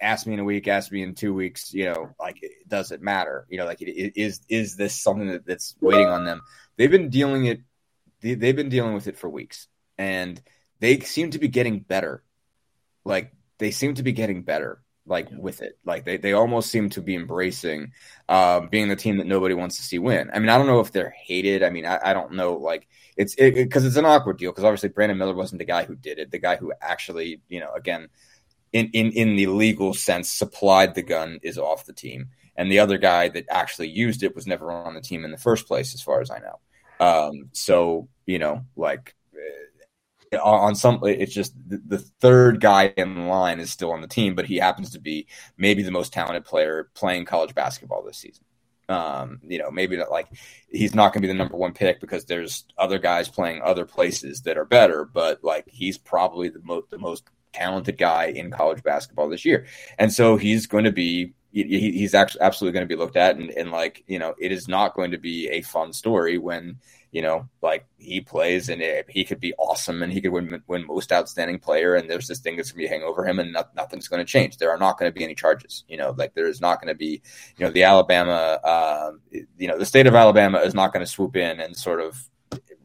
ask 0.00 0.26
me 0.26 0.34
in 0.34 0.40
a 0.40 0.44
week, 0.44 0.68
ask 0.68 0.92
me 0.92 1.02
in 1.02 1.14
two 1.14 1.32
weeks. 1.34 1.72
You 1.72 1.86
know, 1.86 2.10
like 2.20 2.36
does 2.68 2.92
it 2.92 3.00
matter? 3.00 3.46
You 3.48 3.58
know, 3.58 3.64
like 3.64 3.80
it, 3.80 3.88
it 3.90 4.12
is 4.20 4.40
is 4.48 4.76
this 4.76 4.94
something 4.94 5.28
that, 5.28 5.46
that's 5.46 5.74
waiting 5.80 6.06
on 6.06 6.24
them? 6.24 6.42
They've 6.76 6.90
been 6.90 7.08
dealing 7.10 7.46
it. 7.46 7.60
They, 8.20 8.34
they've 8.34 8.54
been 8.56 8.68
dealing 8.68 8.94
with 8.94 9.06
it 9.06 9.16
for 9.18 9.28
weeks, 9.28 9.66
and 9.98 10.40
they 10.80 11.00
seem 11.00 11.30
to 11.30 11.38
be 11.38 11.48
getting 11.48 11.80
better. 11.80 12.22
Like 13.04 13.32
they 13.58 13.70
seem 13.70 13.94
to 13.94 14.02
be 14.02 14.12
getting 14.12 14.42
better. 14.42 14.82
Like 15.08 15.28
with 15.30 15.62
it, 15.62 15.78
like 15.84 16.04
they, 16.04 16.16
they 16.16 16.32
almost 16.32 16.68
seem 16.68 16.90
to 16.90 17.00
be 17.00 17.14
embracing 17.14 17.92
um, 18.28 18.66
being 18.68 18.88
the 18.88 18.96
team 18.96 19.18
that 19.18 19.28
nobody 19.28 19.54
wants 19.54 19.76
to 19.76 19.82
see 19.84 20.00
win. 20.00 20.30
I 20.34 20.40
mean, 20.40 20.48
I 20.48 20.58
don't 20.58 20.66
know 20.66 20.80
if 20.80 20.90
they're 20.90 21.14
hated. 21.24 21.62
I 21.62 21.70
mean, 21.70 21.86
I, 21.86 22.00
I 22.06 22.12
don't 22.12 22.32
know. 22.32 22.54
Like 22.54 22.88
it's 23.16 23.36
because 23.36 23.56
it, 23.60 23.70
'cause 23.70 23.84
it's 23.84 23.96
an 23.96 24.04
awkward 24.04 24.38
deal 24.38 24.50
because 24.50 24.64
obviously 24.64 24.88
Brandon 24.88 25.16
Miller 25.16 25.34
wasn't 25.34 25.60
the 25.60 25.64
guy 25.64 25.84
who 25.84 25.94
did 25.94 26.18
it. 26.18 26.32
The 26.32 26.40
guy 26.40 26.56
who 26.56 26.72
actually, 26.82 27.40
you 27.48 27.60
know, 27.60 27.72
again, 27.72 28.08
in 28.72 28.90
in 28.92 29.12
in 29.12 29.36
the 29.36 29.48
legal 29.48 29.94
sense, 29.94 30.30
supplied 30.30 30.94
the 30.94 31.02
gun 31.02 31.40
is 31.42 31.58
off 31.58 31.86
the 31.86 31.92
team, 31.92 32.30
and 32.56 32.70
the 32.70 32.80
other 32.80 32.98
guy 32.98 33.28
that 33.30 33.46
actually 33.50 33.88
used 33.88 34.22
it 34.22 34.34
was 34.34 34.46
never 34.46 34.72
on 34.72 34.94
the 34.94 35.00
team 35.00 35.24
in 35.24 35.32
the 35.32 35.38
first 35.38 35.66
place, 35.68 35.94
as 35.94 36.02
far 36.02 36.20
as 36.20 36.30
I 36.30 36.38
know. 36.40 36.60
Um, 37.00 37.50
so 37.54 38.08
you 38.26 38.38
know, 38.38 38.66
like 38.76 39.15
on 40.32 40.74
some, 40.74 41.00
it's 41.04 41.34
just 41.34 41.54
the, 41.68 41.98
third 42.20 42.60
guy 42.60 42.92
in 42.96 43.26
line 43.28 43.60
is 43.60 43.70
still 43.70 43.92
on 43.92 44.00
the 44.00 44.08
team, 44.08 44.34
but 44.34 44.46
he 44.46 44.56
happens 44.56 44.90
to 44.90 45.00
be 45.00 45.26
maybe 45.56 45.82
the 45.82 45.90
most 45.90 46.12
talented 46.12 46.44
player 46.44 46.90
playing 46.94 47.24
college 47.24 47.54
basketball 47.54 48.02
this 48.02 48.18
season. 48.18 48.44
Um, 48.88 49.40
you 49.42 49.58
know, 49.58 49.70
maybe 49.70 49.96
not 49.96 50.10
like 50.10 50.28
he's 50.68 50.94
not 50.94 51.12
going 51.12 51.22
to 51.22 51.28
be 51.28 51.32
the 51.32 51.38
number 51.38 51.56
one 51.56 51.72
pick 51.72 52.00
because 52.00 52.24
there's 52.24 52.64
other 52.78 52.98
guys 52.98 53.28
playing 53.28 53.60
other 53.62 53.84
places 53.84 54.42
that 54.42 54.56
are 54.56 54.64
better, 54.64 55.04
but 55.04 55.42
like 55.42 55.64
he's 55.68 55.98
probably 55.98 56.48
the 56.50 56.60
most 56.62 56.90
the 56.90 56.98
most 56.98 57.24
talented 57.52 57.98
guy 57.98 58.26
in 58.26 58.50
college 58.50 58.84
basketball 58.84 59.28
this 59.28 59.44
year, 59.44 59.66
and 59.98 60.12
so 60.12 60.36
he's 60.36 60.68
going 60.68 60.84
to 60.84 60.92
be 60.92 61.34
he, 61.50 61.90
he's 61.90 62.14
actually 62.14 62.42
absolutely 62.42 62.74
going 62.74 62.88
to 62.88 62.94
be 62.94 62.98
looked 62.98 63.16
at, 63.16 63.36
and, 63.36 63.50
and 63.50 63.72
like 63.72 64.04
you 64.06 64.20
know, 64.20 64.34
it 64.38 64.52
is 64.52 64.68
not 64.68 64.94
going 64.94 65.10
to 65.10 65.18
be 65.18 65.48
a 65.48 65.62
fun 65.62 65.92
story 65.92 66.38
when 66.38 66.78
you 67.12 67.22
know, 67.22 67.48
like 67.62 67.86
he 67.98 68.20
plays 68.20 68.68
and 68.68 68.82
it, 68.82 69.06
he 69.08 69.24
could 69.24 69.40
be 69.40 69.54
awesome 69.54 70.02
and 70.02 70.12
he 70.12 70.20
could 70.20 70.32
win 70.32 70.62
win 70.66 70.86
most 70.86 71.12
outstanding 71.12 71.58
player. 71.58 71.94
And 71.94 72.10
there's 72.10 72.26
this 72.26 72.40
thing 72.40 72.56
that's 72.56 72.72
going 72.72 72.84
to 72.84 72.88
be 72.88 72.88
hanging 72.88 73.06
over 73.06 73.26
him 73.26 73.38
and 73.38 73.52
not, 73.52 73.74
nothing's 73.74 74.08
going 74.08 74.24
to 74.24 74.30
change. 74.30 74.58
There 74.58 74.70
are 74.70 74.78
not 74.78 74.98
going 74.98 75.10
to 75.10 75.14
be 75.14 75.24
any 75.24 75.34
charges. 75.34 75.84
You 75.88 75.96
know, 75.96 76.14
like 76.16 76.34
there 76.34 76.48
is 76.48 76.60
not 76.60 76.80
going 76.80 76.92
to 76.92 76.98
be, 76.98 77.22
you 77.56 77.64
know, 77.64 77.70
the 77.70 77.84
Alabama, 77.84 78.60
um, 78.64 79.20
you 79.30 79.68
know, 79.68 79.78
the 79.78 79.86
state 79.86 80.06
of 80.06 80.14
Alabama 80.14 80.58
is 80.58 80.74
not 80.74 80.92
going 80.92 81.04
to 81.04 81.10
swoop 81.10 81.36
in 81.36 81.60
and 81.60 81.76
sort 81.76 82.00
of 82.00 82.28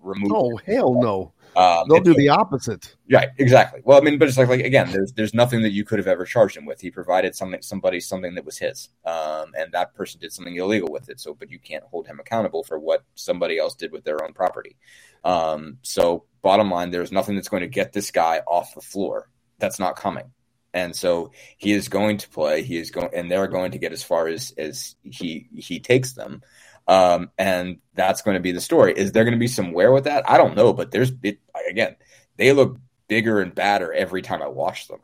remove. 0.01 0.31
Oh 0.33 0.57
hell 0.57 0.93
no! 0.93 1.33
Um, 1.55 1.89
They'll 1.89 2.01
do 2.01 2.13
the 2.13 2.29
opposite. 2.29 2.95
Right, 3.11 3.29
exactly. 3.37 3.81
Well, 3.83 3.97
I 3.97 4.01
mean, 4.01 4.17
but 4.17 4.29
it's 4.29 4.37
like, 4.37 4.47
like 4.47 4.63
again, 4.63 4.89
there's 4.91 5.11
there's 5.13 5.33
nothing 5.33 5.63
that 5.63 5.71
you 5.71 5.83
could 5.83 5.99
have 5.99 6.07
ever 6.07 6.23
charged 6.25 6.55
him 6.55 6.65
with. 6.65 6.79
He 6.79 6.91
provided 6.91 7.35
something, 7.35 7.61
somebody, 7.61 7.99
something 7.99 8.35
that 8.35 8.45
was 8.45 8.57
his, 8.57 8.89
um, 9.05 9.51
and 9.57 9.71
that 9.73 9.93
person 9.93 10.21
did 10.21 10.31
something 10.31 10.55
illegal 10.55 10.89
with 10.89 11.09
it. 11.09 11.19
So, 11.19 11.33
but 11.33 11.51
you 11.51 11.59
can't 11.59 11.83
hold 11.83 12.07
him 12.07 12.19
accountable 12.19 12.63
for 12.63 12.79
what 12.79 13.03
somebody 13.15 13.59
else 13.59 13.75
did 13.75 13.91
with 13.91 14.05
their 14.05 14.23
own 14.23 14.33
property. 14.33 14.77
Um, 15.25 15.77
so, 15.81 16.23
bottom 16.41 16.71
line, 16.71 16.89
there's 16.89 17.11
nothing 17.11 17.35
that's 17.35 17.49
going 17.49 17.61
to 17.61 17.67
get 17.67 17.91
this 17.91 18.11
guy 18.11 18.41
off 18.47 18.73
the 18.73 18.81
floor. 18.81 19.29
That's 19.59 19.79
not 19.79 19.97
coming, 19.97 20.31
and 20.73 20.95
so 20.95 21.31
he 21.57 21.73
is 21.73 21.89
going 21.89 22.17
to 22.19 22.29
play. 22.29 22.63
He 22.63 22.77
is 22.77 22.91
going, 22.91 23.09
and 23.13 23.29
they're 23.29 23.47
going 23.47 23.73
to 23.73 23.77
get 23.77 23.91
as 23.91 24.03
far 24.03 24.27
as 24.27 24.53
as 24.57 24.95
he 25.03 25.49
he 25.53 25.81
takes 25.81 26.13
them. 26.13 26.43
Um, 26.87 27.29
and 27.37 27.79
that's 27.93 28.21
going 28.21 28.35
to 28.35 28.41
be 28.41 28.51
the 28.51 28.61
story. 28.61 28.93
Is 28.93 29.11
there 29.11 29.23
going 29.23 29.33
to 29.33 29.39
be 29.39 29.47
some 29.47 29.71
wear 29.71 29.91
with 29.91 30.05
that? 30.05 30.29
I 30.29 30.37
don't 30.37 30.55
know, 30.55 30.73
but 30.73 30.91
there's 30.91 31.11
it 31.23 31.39
again. 31.69 31.95
They 32.37 32.53
look 32.53 32.77
bigger 33.07 33.41
and 33.41 33.53
badder 33.53 33.93
every 33.93 34.21
time 34.21 34.41
I 34.41 34.47
watch 34.47 34.87
them, 34.87 34.99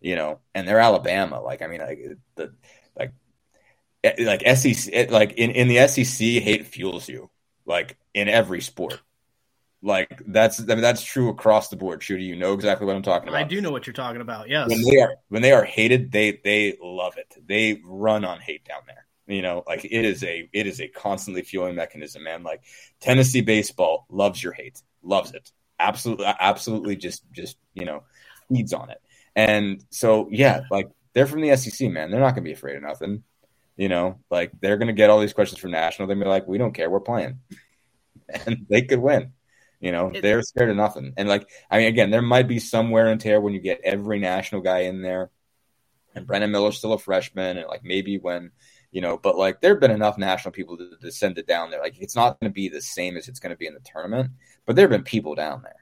you 0.00 0.14
know. 0.14 0.40
And 0.54 0.66
they're 0.66 0.78
Alabama, 0.78 1.40
like 1.40 1.62
I 1.62 1.66
mean, 1.66 1.80
like 1.80 1.98
the 2.36 2.54
like 2.96 3.12
eh, 4.04 4.14
like 4.20 4.42
SEC, 4.56 4.92
eh, 4.92 5.06
like 5.10 5.32
in 5.32 5.50
in 5.50 5.68
the 5.68 5.86
SEC, 5.88 6.26
hate 6.42 6.66
fuels 6.66 7.08
you, 7.08 7.30
like 7.66 7.96
in 8.14 8.28
every 8.28 8.60
sport. 8.60 9.00
Like 9.82 10.22
that's 10.26 10.60
I 10.60 10.64
mean 10.66 10.82
that's 10.82 11.02
true 11.02 11.30
across 11.30 11.68
the 11.68 11.76
board. 11.76 12.00
Shooty, 12.00 12.24
you 12.24 12.36
know 12.36 12.52
exactly 12.52 12.86
what 12.86 12.96
I'm 12.96 13.02
talking 13.02 13.28
about 13.28 13.40
I 13.40 13.44
do 13.44 13.60
know 13.60 13.70
what 13.70 13.86
you're 13.86 13.94
talking 13.94 14.20
about. 14.20 14.48
Yes. 14.48 14.68
when 14.68 14.82
they 14.82 15.00
are 15.00 15.14
when 15.28 15.42
they 15.42 15.52
are 15.52 15.64
hated, 15.64 16.12
they 16.12 16.40
they 16.44 16.76
love 16.82 17.16
it. 17.16 17.34
They 17.46 17.80
run 17.84 18.24
on 18.24 18.40
hate 18.40 18.64
down 18.64 18.82
there. 18.86 19.06
You 19.30 19.42
know, 19.42 19.62
like 19.66 19.84
it 19.84 20.04
is 20.04 20.24
a 20.24 20.48
it 20.52 20.66
is 20.66 20.80
a 20.80 20.88
constantly 20.88 21.42
fueling 21.42 21.76
mechanism, 21.76 22.24
man. 22.24 22.42
Like 22.42 22.62
Tennessee 23.00 23.42
baseball 23.42 24.06
loves 24.08 24.42
your 24.42 24.52
hate, 24.52 24.82
loves 25.02 25.32
it, 25.32 25.52
absolutely, 25.78 26.26
absolutely, 26.26 26.96
just 26.96 27.22
just 27.32 27.56
you 27.74 27.84
know 27.84 28.02
feeds 28.48 28.72
on 28.72 28.90
it. 28.90 29.00
And 29.36 29.84
so 29.90 30.28
yeah, 30.30 30.62
like 30.70 30.90
they're 31.12 31.26
from 31.26 31.42
the 31.42 31.56
SEC, 31.56 31.90
man. 31.90 32.10
They're 32.10 32.20
not 32.20 32.30
gonna 32.34 32.42
be 32.42 32.52
afraid 32.52 32.76
of 32.76 32.82
nothing. 32.82 33.22
You 33.76 33.88
know, 33.88 34.18
like 34.30 34.52
they're 34.60 34.76
gonna 34.76 34.92
get 34.92 35.10
all 35.10 35.20
these 35.20 35.32
questions 35.32 35.60
from 35.60 35.70
national. 35.70 36.08
They're 36.08 36.16
gonna 36.16 36.26
be 36.26 36.30
like, 36.30 36.48
we 36.48 36.58
don't 36.58 36.74
care, 36.74 36.90
we're 36.90 37.00
playing, 37.00 37.38
and 38.28 38.66
they 38.68 38.82
could 38.82 39.00
win. 39.00 39.32
You 39.80 39.92
know, 39.92 40.12
they're 40.12 40.42
scared 40.42 40.68
of 40.68 40.76
nothing. 40.76 41.14
And 41.16 41.26
like, 41.26 41.48
I 41.70 41.78
mean, 41.78 41.86
again, 41.86 42.10
there 42.10 42.20
might 42.20 42.46
be 42.46 42.58
some 42.58 42.90
wear 42.90 43.06
and 43.06 43.18
tear 43.18 43.40
when 43.40 43.54
you 43.54 43.60
get 43.60 43.80
every 43.82 44.18
national 44.18 44.60
guy 44.60 44.80
in 44.80 45.00
there, 45.00 45.30
and 46.14 46.26
Brandon 46.26 46.50
Miller's 46.50 46.76
still 46.76 46.92
a 46.92 46.98
freshman, 46.98 47.56
and 47.56 47.66
like 47.66 47.82
maybe 47.82 48.18
when, 48.18 48.50
you 48.90 49.00
know, 49.00 49.16
but 49.16 49.36
like 49.36 49.60
there 49.60 49.72
have 49.72 49.80
been 49.80 49.90
enough 49.90 50.18
national 50.18 50.52
people 50.52 50.76
to, 50.76 50.96
to 51.00 51.12
send 51.12 51.38
it 51.38 51.46
down 51.46 51.70
there. 51.70 51.80
Like 51.80 51.98
it's 52.00 52.16
not 52.16 52.40
going 52.40 52.50
to 52.50 52.54
be 52.54 52.68
the 52.68 52.82
same 52.82 53.16
as 53.16 53.28
it's 53.28 53.40
going 53.40 53.50
to 53.50 53.58
be 53.58 53.66
in 53.66 53.74
the 53.74 53.80
tournament, 53.80 54.32
but 54.66 54.76
there 54.76 54.84
have 54.84 54.90
been 54.90 55.04
people 55.04 55.34
down 55.34 55.62
there. 55.62 55.74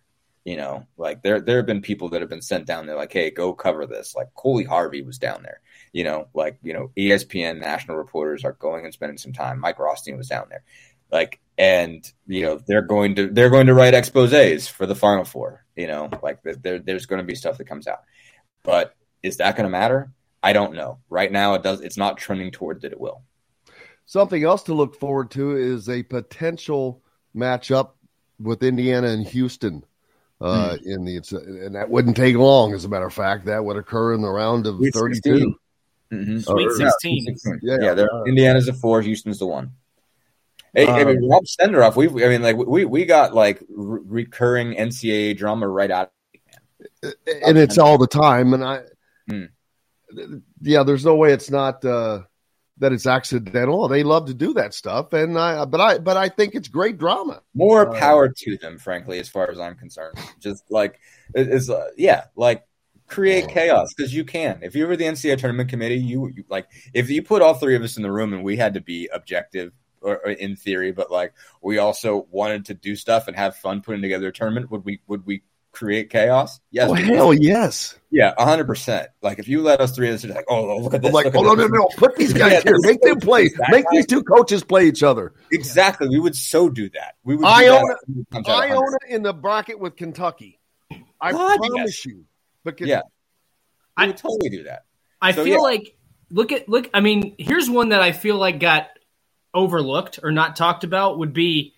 You 0.44 0.56
know, 0.56 0.86
like 0.96 1.22
there 1.22 1.40
there 1.40 1.58
have 1.58 1.66
been 1.66 1.82
people 1.82 2.08
that 2.10 2.22
have 2.22 2.30
been 2.30 2.40
sent 2.40 2.66
down 2.66 2.86
there, 2.86 2.96
like, 2.96 3.12
hey, 3.12 3.30
go 3.30 3.52
cover 3.52 3.86
this. 3.86 4.14
Like 4.14 4.32
Coley 4.34 4.64
Harvey 4.64 5.02
was 5.02 5.18
down 5.18 5.42
there. 5.42 5.60
You 5.92 6.04
know, 6.04 6.28
like 6.32 6.58
you 6.62 6.72
know, 6.72 6.90
ESPN 6.96 7.60
national 7.60 7.98
reporters 7.98 8.44
are 8.44 8.52
going 8.52 8.84
and 8.84 8.94
spending 8.94 9.18
some 9.18 9.32
time. 9.32 9.60
Mike 9.60 9.78
Rothstein 9.78 10.16
was 10.16 10.28
down 10.28 10.46
there 10.48 10.64
like 11.10 11.40
and 11.56 12.10
you 12.26 12.42
know 12.42 12.60
they're 12.66 12.82
going 12.82 13.14
to 13.14 13.28
they're 13.28 13.50
going 13.50 13.66
to 13.66 13.74
write 13.74 13.94
exposés 13.94 14.70
for 14.70 14.86
the 14.86 14.94
final 14.94 15.24
four 15.24 15.64
you 15.76 15.86
know 15.86 16.08
like 16.22 16.40
there, 16.42 16.78
there's 16.78 17.06
going 17.06 17.20
to 17.20 17.26
be 17.26 17.34
stuff 17.34 17.58
that 17.58 17.66
comes 17.66 17.86
out 17.86 18.02
but 18.62 18.94
is 19.22 19.38
that 19.38 19.56
going 19.56 19.64
to 19.64 19.70
matter 19.70 20.10
i 20.48 20.52
don't 20.52 20.74
know 20.74 20.98
right 21.10 21.30
now 21.32 21.54
it 21.54 21.62
does 21.62 21.80
it's 21.80 21.96
not 21.98 22.16
trending 22.16 22.50
toward 22.50 22.80
that 22.82 22.92
it 22.92 23.00
will 23.00 23.22
Something 24.06 24.42
else 24.42 24.62
to 24.62 24.72
look 24.72 24.98
forward 24.98 25.30
to 25.32 25.54
is 25.54 25.86
a 25.90 26.02
potential 26.02 27.02
matchup 27.36 27.90
with 28.40 28.62
Indiana 28.62 29.08
and 29.08 29.26
Houston. 29.26 29.84
Uh, 30.40 30.78
Hmm. 30.78 30.88
in 30.90 31.04
the 31.04 31.16
it's, 31.16 31.32
and 31.32 31.74
that 31.74 31.90
wouldn't 31.90 32.16
take 32.16 32.34
long. 32.36 32.72
As 32.72 32.86
a 32.86 32.88
matter 32.88 33.04
of 33.06 33.12
fact, 33.12 33.44
that 33.44 33.62
would 33.62 33.76
occur 33.76 34.14
in 34.14 34.22
the 34.22 34.30
round 34.30 34.66
of 34.66 34.76
Sweet 34.76 34.94
thirty-two. 34.94 35.54
16. 36.10 36.36
Mhm. 36.38 36.42
Sweet 36.42 36.66
Or- 36.68 36.76
16. 36.76 37.36
Yeah, 37.60 37.76
yeah, 37.82 37.92
they're, 37.92 38.10
uh, 38.14 38.24
indiana's 38.24 38.66
a 38.68 38.72
four 38.72 39.02
houston's 39.02 39.40
the 39.40 39.46
one 39.46 39.72
Hey, 40.72 40.86
I 40.88 41.04
mean, 41.04 41.18
Um, 41.24 41.28
Rob 41.30 41.44
Senderoff, 41.44 41.94
we 41.96 42.06
I 42.24 42.28
mean, 42.30 42.40
like 42.40 42.56
we 42.56 42.86
we 42.86 43.04
got 43.04 43.34
like 43.34 43.62
re- 43.68 44.00
recurring 44.22 44.72
NCAA 44.74 45.36
drama 45.36 45.68
right 45.68 45.90
out. 45.90 46.12
and 47.02 47.58
it's 47.58 47.76
all 47.76 47.98
the 47.98 48.06
time. 48.06 48.54
And 48.54 48.64
I, 48.64 48.80
Hmm. 49.28 49.44
Yeah, 50.62 50.82
there's 50.82 51.04
no 51.04 51.14
way 51.16 51.32
it's 51.32 51.50
not 51.50 51.84
uh, 51.84 52.22
that 52.78 52.92
it's 52.92 53.06
accidental. 53.06 53.88
They 53.88 54.02
love 54.02 54.26
to 54.26 54.34
do 54.34 54.54
that 54.54 54.74
stuff, 54.74 55.12
and 55.12 55.38
I, 55.38 55.64
but 55.64 55.80
I, 55.80 55.98
but 55.98 56.16
I 56.16 56.28
think 56.28 56.54
it's 56.54 56.68
great 56.68 56.98
drama. 56.98 57.42
More 57.54 57.88
Uh, 57.88 57.98
power 57.98 58.28
to 58.28 58.56
them, 58.58 58.78
frankly, 58.78 59.18
as 59.18 59.28
far 59.28 59.50
as 59.50 59.58
I'm 59.58 59.74
concerned. 59.74 60.18
Just 60.40 60.64
like 60.70 61.00
it- 61.34 61.48
it's 61.48 61.68
uh, 61.70 61.88
yeah, 61.96 62.24
like 62.36 62.64
create 63.06 63.48
chaos 63.48 63.92
because 63.96 64.14
you 64.14 64.24
can. 64.24 64.60
If 64.62 64.74
you 64.74 64.86
were 64.86 64.96
the 64.96 65.06
NCAA 65.06 65.36
tournament 65.36 65.70
committee, 65.70 65.96
you, 65.96 66.28
you 66.28 66.44
like 66.48 66.68
if 66.94 67.10
you 67.10 67.22
put 67.22 67.42
all 67.42 67.54
three 67.54 67.74
of 67.76 67.82
us 67.82 67.96
in 67.96 68.02
the 68.02 68.12
room 68.12 68.32
and 68.32 68.44
we 68.44 68.56
had 68.56 68.74
to 68.74 68.80
be 68.80 69.08
objective 69.12 69.72
or, 70.00 70.18
or 70.18 70.30
in 70.30 70.56
theory, 70.56 70.92
but 70.92 71.10
like 71.10 71.32
we 71.62 71.78
also 71.78 72.26
wanted 72.30 72.66
to 72.66 72.74
do 72.74 72.94
stuff 72.96 73.26
and 73.26 73.36
have 73.36 73.56
fun 73.56 73.80
putting 73.80 74.02
together 74.02 74.28
a 74.28 74.32
tournament, 74.32 74.70
would 74.70 74.84
we 74.84 75.00
would 75.06 75.26
we 75.26 75.42
create 75.78 76.10
chaos? 76.10 76.60
Yes. 76.70 76.88
Oh, 76.90 76.94
we 76.94 77.04
would. 77.08 77.14
hell 77.16 77.34
yes. 77.34 77.94
Yeah, 78.10 78.32
hundred 78.38 78.66
percent. 78.66 79.08
Like 79.22 79.38
if 79.38 79.48
you 79.48 79.62
let 79.62 79.80
us 79.80 79.94
three, 79.94 80.08
it's 80.08 80.24
like, 80.24 80.46
oh, 80.48 80.78
look 80.78 80.94
at 80.94 81.02
this. 81.02 81.08
I'm 81.08 81.12
like, 81.14 81.34
oh 81.34 81.42
no, 81.42 81.54
no, 81.54 81.66
no! 81.66 81.88
Put 81.96 82.16
these 82.16 82.32
guys 82.32 82.52
Yeah, 82.52 82.60
here. 82.62 82.76
Make 82.80 83.00
them 83.02 83.20
play. 83.20 83.50
Make 83.68 83.84
guy- 83.84 83.90
these 83.92 84.06
two 84.06 84.22
coaches 84.22 84.64
play 84.64 84.86
each 84.86 85.02
other. 85.02 85.34
Exactly. 85.52 86.08
We 86.08 86.18
would 86.18 86.34
so 86.34 86.68
do 86.70 86.88
that. 86.90 87.16
We 87.24 87.36
would. 87.36 87.44
do 87.44 87.48
that 87.48 87.68
own 87.68 87.90
a 87.90 87.94
hundred 88.06 88.30
times 88.32 88.48
out 88.48 88.64
of 88.64 88.70
a 88.70 88.74
hundred. 88.74 88.74
Iona 88.74 88.96
in 89.08 89.22
the 89.22 89.32
bracket 89.34 89.78
with 89.78 89.96
Kentucky. 89.96 90.58
I 91.20 91.32
God, 91.32 91.58
promise 91.58 91.76
yes. 91.76 92.06
you. 92.06 92.24
But 92.64 92.80
Yeah, 92.80 93.02
we 93.98 94.06
would 94.06 94.16
totally 94.16 94.50
do 94.50 94.62
that. 94.64 94.84
I 95.20 95.32
So, 95.32 95.44
feel 95.44 95.54
yeah. 95.54 95.60
like 95.60 95.96
look 96.30 96.52
at 96.52 96.68
look. 96.68 96.88
I 96.94 97.00
mean, 97.00 97.34
here's 97.38 97.68
one 97.68 97.90
that 97.90 98.00
I 98.02 98.12
feel 98.12 98.36
like 98.36 98.58
got 98.58 98.88
overlooked 99.52 100.20
or 100.22 100.32
not 100.32 100.56
talked 100.56 100.84
about 100.84 101.18
would 101.18 101.32
be 101.34 101.74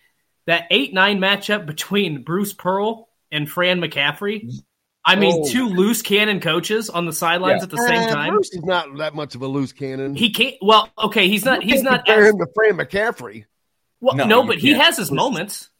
that 0.46 0.66
eight 0.70 0.94
nine 0.94 1.18
matchup 1.18 1.66
between 1.66 2.22
Bruce 2.22 2.52
Pearl 2.52 3.08
and 3.32 3.48
Fran 3.50 3.80
McCaffery. 3.80 4.50
I 5.04 5.16
mean, 5.16 5.42
Oh. 5.44 5.48
two 5.48 5.66
loose 5.68 6.02
cannon 6.02 6.40
coaches 6.40 6.90
on 6.90 7.06
the 7.06 7.12
sidelines 7.12 7.60
Yeah. 7.60 7.64
at 7.64 7.70
the 7.70 7.76
same 7.88 8.02
Uh, 8.02 8.12
time. 8.14 8.34
Bruce 8.34 8.52
is 8.52 8.62
not 8.62 8.98
that 8.98 9.14
much 9.14 9.34
of 9.34 9.40
a 9.42 9.46
loose 9.46 9.72
cannon. 9.72 10.14
He 10.14 10.30
can't. 10.32 10.56
Well, 10.60 10.90
okay, 10.98 11.26
he's 11.28 11.44
not. 11.44 11.62
You 11.62 11.68
He's 11.68 11.76
can't 11.82 11.84
not. 11.84 12.04
compare 12.06 12.24
As, 12.26 12.30
him 12.34 12.38
to 12.38 12.46
Fran 12.54 12.76
McCaffery. 12.76 13.44
well, 14.00 14.14
No, 14.16 14.26
no, 14.26 14.42
but 14.46 14.58
he 14.58 14.72
can't. 14.72 14.82
has 14.84 14.96
his 14.98 15.10
moments. 15.10 15.70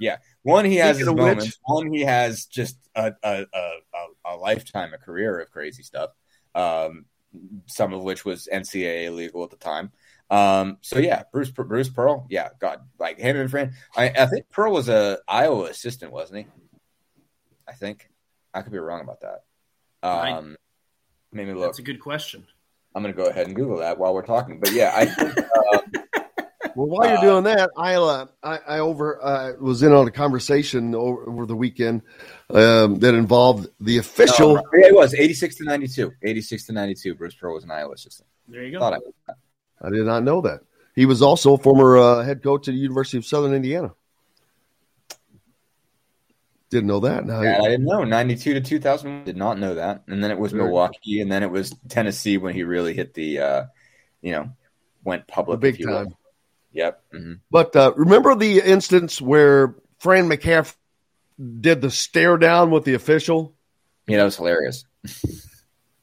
Yeah, 0.00 0.18
one 0.42 0.64
he 0.64 0.76
has 0.76 0.96
his 0.98 1.06
Speaking 1.08 1.08
of 1.08 1.24
which- 1.26 1.36
moments. 1.38 1.58
One 1.64 1.92
he 1.92 2.02
has 2.02 2.44
just 2.46 2.76
a 2.94 3.12
a, 3.22 3.46
a, 3.52 3.58
a, 3.94 4.06
a 4.26 4.36
lifetime, 4.36 4.94
a 4.94 4.98
career 4.98 5.40
of 5.40 5.50
crazy 5.50 5.82
stuff. 5.82 6.10
Um, 6.54 7.06
some 7.66 7.92
of 7.92 8.02
which 8.02 8.24
was 8.24 8.48
NCAA 8.50 9.10
legal 9.14 9.42
at 9.42 9.50
the 9.50 9.56
time. 9.56 9.90
Um, 10.30 10.78
so 10.82 10.98
yeah, 11.00 11.24
Bruce 11.32 11.50
Bruce 11.50 11.88
Pearl, 11.88 12.26
yeah, 12.30 12.50
God, 12.60 12.80
like 13.00 13.18
him 13.18 13.36
and 13.36 13.50
Fran. 13.50 13.72
I, 13.96 14.10
I 14.10 14.26
think 14.26 14.48
Pearl 14.50 14.72
was 14.72 14.88
a 14.88 15.18
Iowa 15.26 15.64
assistant, 15.64 16.12
wasn't 16.12 16.38
he? 16.40 16.46
I 17.68 17.72
think 17.72 18.08
I 18.54 18.62
could 18.62 18.72
be 18.72 18.78
wrong 18.78 19.02
about 19.02 19.20
that. 19.20 19.42
Um, 20.02 20.56
maybe 21.32 21.52
look. 21.52 21.64
That's 21.64 21.78
a 21.78 21.82
good 21.82 22.00
question. 22.00 22.46
I'm 22.94 23.02
going 23.02 23.14
to 23.14 23.22
go 23.22 23.28
ahead 23.28 23.46
and 23.46 23.54
Google 23.54 23.78
that 23.78 23.98
while 23.98 24.14
we're 24.14 24.24
talking. 24.26 24.58
But 24.60 24.72
yeah, 24.72 24.92
I 24.94 25.04
think 25.04 25.38
uh, 25.72 25.78
Well, 26.74 26.86
while 26.86 27.08
you're 27.08 27.18
Uh, 27.18 27.22
doing 27.22 27.44
that, 27.44 27.70
I 27.76 27.94
uh, 27.94 28.26
I, 28.42 28.58
I 28.66 28.78
over 28.78 29.22
uh, 29.22 29.52
was 29.60 29.82
in 29.82 29.92
on 29.92 30.06
a 30.08 30.10
conversation 30.10 30.94
over, 30.94 31.28
over 31.28 31.46
the 31.46 31.56
weekend 31.56 32.02
um, 32.50 32.98
that 33.00 33.14
involved 33.14 33.68
the 33.80 33.98
official. 33.98 34.54
no, 34.54 34.62
yeah, 34.74 34.86
it 34.86 34.94
was 34.94 35.14
86 35.14 35.56
to 35.56 35.64
92. 35.64 36.12
86 36.22 36.66
to 36.66 36.72
92. 36.72 37.14
Bruce 37.14 37.34
Pearl 37.34 37.54
was 37.54 37.64
an 37.64 37.70
Iowa 37.70 37.92
assistant. 37.92 38.28
There 38.48 38.64
you 38.64 38.72
go. 38.72 38.78
Thought 38.78 38.94
I 39.28 39.32
I 39.86 39.90
did 39.90 40.06
not 40.06 40.24
know 40.24 40.40
that 40.40 40.60
he 40.94 41.06
was 41.06 41.20
also 41.22 41.54
a 41.54 41.58
former 41.58 41.98
uh, 41.98 42.22
head 42.22 42.42
coach 42.42 42.66
at 42.68 42.72
the 42.72 42.78
University 42.80 43.18
of 43.18 43.26
Southern 43.26 43.54
Indiana. 43.54 43.92
Didn't 46.70 46.86
know 46.88 47.00
that. 47.00 47.24
Now, 47.24 47.40
Yeah, 47.42 47.58
I 47.62 47.68
didn't 47.68 47.86
know. 47.86 48.04
92 48.04 48.54
to 48.54 48.60
2000. 48.60 49.24
Did 49.24 49.36
not 49.36 49.58
know 49.58 49.74
that. 49.76 50.02
And 50.06 50.22
then 50.22 50.30
it 50.30 50.38
was 50.38 50.52
Very 50.52 50.64
Milwaukee, 50.64 51.20
and 51.20 51.30
then 51.32 51.42
it 51.42 51.50
was 51.50 51.74
Tennessee 51.88 52.36
when 52.36 52.54
he 52.54 52.62
really 52.62 52.92
hit 52.94 53.14
the, 53.14 53.38
uh, 53.38 53.64
you 54.20 54.32
know, 54.32 54.50
went 55.04 55.26
public. 55.26 55.60
The 55.60 55.72
big 55.72 55.80
you 55.80 55.88
will. 55.88 56.04
time. 56.04 56.14
Yep. 56.72 57.02
hmm 57.12 57.32
But 57.50 57.74
uh, 57.74 57.92
remember 57.96 58.34
the 58.34 58.60
instance 58.60 59.20
where 59.20 59.76
Fran 59.98 60.28
McCaffery 60.28 60.74
did 61.60 61.80
the 61.80 61.90
stare 61.90 62.36
down 62.36 62.70
with 62.70 62.84
the 62.84 62.94
official? 62.94 63.54
Yeah, 64.06 64.18
that 64.18 64.24
was 64.24 64.36
hilarious. 64.36 64.84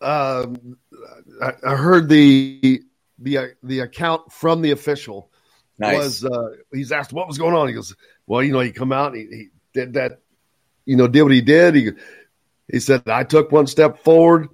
Um, 0.02 0.78
I, 1.42 1.54
I 1.66 1.76
heard 1.76 2.10
the 2.10 2.82
the 3.20 3.38
uh, 3.38 3.46
the 3.64 3.80
account 3.80 4.32
from 4.32 4.62
the 4.62 4.72
official 4.72 5.32
Nice. 5.80 5.98
was 5.98 6.26
uh, 6.26 6.50
he's 6.74 6.92
asked 6.92 7.14
what 7.14 7.28
was 7.28 7.38
going 7.38 7.56
on. 7.56 7.68
He 7.68 7.74
goes, 7.74 7.96
"Well, 8.28 8.44
you 8.44 8.52
know, 8.52 8.60
he 8.60 8.72
come 8.72 8.92
out 8.92 9.14
and 9.14 9.22
he, 9.32 9.38
he 9.38 9.48
did 9.74 9.94
that, 9.94 10.20
you 10.86 10.95
know, 10.95 11.07
did 11.07 11.24
what 11.24 11.32
he 11.32 11.41
did. 11.41 11.76
He 11.76 11.91
he 12.72 12.80
said 12.80 13.07
I 13.07 13.24
took 13.24 13.52
one 13.52 13.68
step 13.68 14.03
forward, 14.03 14.49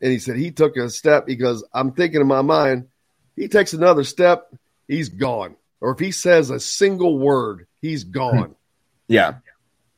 and 0.00 0.12
he 0.12 0.18
said 0.18 0.36
he 0.36 0.50
took 0.50 0.76
a 0.76 0.90
step 0.90 1.26
because 1.26 1.64
I'm 1.72 1.92
thinking 1.92 2.20
in 2.20 2.26
my 2.26 2.42
mind, 2.42 2.88
he 3.36 3.48
takes 3.48 3.72
another 3.72 4.04
step, 4.04 4.52
he's 4.88 5.08
gone. 5.08 5.56
Or 5.80 5.92
if 5.92 5.98
he 5.98 6.10
says 6.12 6.50
a 6.50 6.60
single 6.60 7.18
word, 7.18 7.66
he's 7.80 8.04
gone. 8.04 8.54
yeah. 9.08 9.34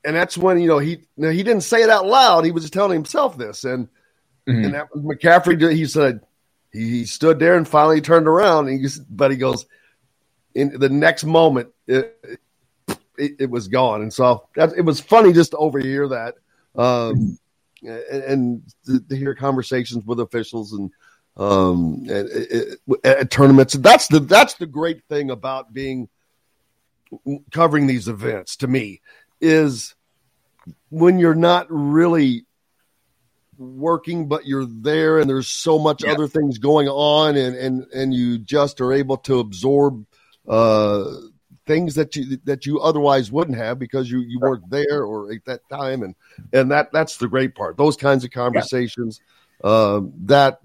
and 0.05 0.15
that's 0.17 0.37
when 0.39 0.61
you 0.61 0.69
know 0.69 0.79
he 0.79 1.05
now, 1.17 1.31
he 1.31 1.43
didn't 1.43 1.63
say 1.63 1.83
it 1.83 1.91
out 1.91 2.07
loud. 2.07 2.45
He 2.45 2.51
was 2.51 2.65
just 2.65 2.73
telling 2.73 2.95
himself 2.95 3.37
this, 3.39 3.65
and 3.65 3.89
Mhm. 4.49 4.65
and 4.65 4.75
that 4.75 4.89
was 4.93 5.05
McCaffery. 5.05 5.73
He 5.73 5.87
said 5.87 6.21
he, 6.73 6.91
he 6.91 7.05
stood 7.05 7.39
there 7.39 7.57
and 7.57 7.67
finally 7.69 8.01
turned 8.01 8.27
around. 8.27 8.67
And 8.69 8.81
he 8.81 8.89
but 9.09 9.31
he 9.31 9.37
goes 9.37 9.67
in 10.55 10.79
the 10.79 10.89
next 10.89 11.25
moment, 11.25 11.69
it, 11.87 12.19
it, 13.19 13.33
it 13.41 13.51
was 13.51 13.69
gone, 13.69 14.03
and 14.03 14.13
so 14.13 14.47
that 14.57 14.73
it 14.77 14.83
was 14.83 15.01
funny 15.01 15.33
just 15.33 15.53
to 15.53 15.57
overhear 15.59 16.09
that, 16.09 16.35
um, 16.77 17.39
and, 17.83 18.23
and 18.23 18.63
to, 18.87 19.01
to 19.01 19.17
hear 19.17 19.35
conversations 19.35 20.05
with 20.05 20.21
officials 20.21 20.73
and 20.73 20.91
um 21.39 22.05
at, 22.11 22.27
at, 22.27 23.19
at 23.19 23.31
tournaments. 23.31 23.75
That's 23.75 24.07
the 24.09 24.21
that's 24.21 24.55
the 24.55 24.67
great 24.67 25.03
thing 25.09 25.31
about 25.31 25.73
being 25.73 26.09
covering 27.51 27.87
these 27.87 28.09
events 28.09 28.57
to 28.57 28.67
me 28.67 29.01
is 29.41 29.95
when 30.91 31.19
you're 31.19 31.35
not 31.35 31.67
really 31.69 32.47
working 33.59 34.29
but 34.29 34.47
you're 34.47 34.67
there 34.67 35.19
and 35.19 35.29
there's 35.29 35.49
so 35.49 35.79
much 35.79 36.05
other 36.05 36.27
things 36.27 36.59
going 36.59 36.89
on 36.89 37.37
and 37.37 37.55
and 37.57 37.87
and 37.95 38.15
you 38.15 38.39
just 38.39 38.81
are 38.81 38.93
able 38.93 39.17
to 39.17 39.39
absorb 39.41 40.05
uh 40.49 41.05
things 41.67 41.95
that 41.95 42.17
you 42.17 42.39
that 42.45 42.67
you 42.67 42.81
otherwise 42.81 43.31
wouldn't 43.31 43.57
have 43.57 43.79
because 43.79 44.11
you 44.11 44.21
you 44.21 44.41
weren't 44.41 44.69
there 44.71 45.05
or 45.05 45.33
at 45.33 45.45
that 45.45 45.61
time 45.71 46.03
and 46.03 46.15
and 46.53 46.71
that 46.71 46.91
that's 46.93 47.17
the 47.19 47.29
great 47.29 47.55
part 47.55 47.77
those 47.77 47.97
kinds 47.97 48.25
of 48.25 48.31
conversations 48.31 49.21
uh, 49.63 50.01
that 50.25 50.59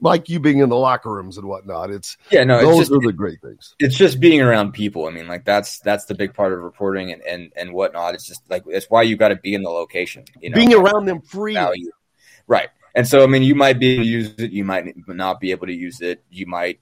like 0.00 0.28
you 0.28 0.38
being 0.40 0.58
in 0.58 0.68
the 0.68 0.76
locker 0.76 1.12
rooms 1.12 1.36
and 1.36 1.46
whatnot 1.46 1.90
it's 1.90 2.16
Yeah, 2.30 2.44
no, 2.44 2.58
it's 2.58 2.64
those 2.68 2.78
just- 2.78 2.92
are 2.92 3.06
the 3.06 3.12
great 3.12 3.40
things 3.42 3.74
it's 3.80 3.96
just 3.96 4.20
being 4.20 4.40
around 4.40 4.72
people. 4.72 5.06
I 5.06 5.10
mean, 5.10 5.26
like 5.26 5.44
that's 5.44 5.80
that's 5.80 6.04
the 6.04 6.14
big 6.14 6.32
part 6.32 6.52
of 6.52 6.60
reporting 6.60 7.12
and 7.12 7.20
and 7.22 7.52
and 7.56 7.72
whatnot. 7.72 8.14
It's 8.14 8.26
just 8.26 8.42
like 8.48 8.62
it's 8.66 8.86
why 8.88 9.02
you 9.02 9.16
got 9.16 9.28
to 9.28 9.36
be 9.36 9.52
in 9.54 9.62
the 9.62 9.68
location. 9.70 10.24
You 10.40 10.50
know, 10.50 10.54
being 10.54 10.72
around 10.74 11.06
them 11.06 11.20
free 11.22 11.54
value. 11.54 11.90
right? 12.46 12.68
And 12.94 13.06
so, 13.06 13.22
I 13.22 13.26
mean, 13.28 13.42
you 13.44 13.54
might 13.54 13.78
be 13.78 13.94
able 13.94 14.02
to 14.04 14.08
use 14.08 14.34
it, 14.38 14.50
you 14.52 14.64
might 14.64 14.84
not 15.08 15.38
be 15.40 15.50
able 15.52 15.66
to 15.68 15.72
use 15.72 16.00
it. 16.00 16.22
You 16.30 16.46
might 16.46 16.80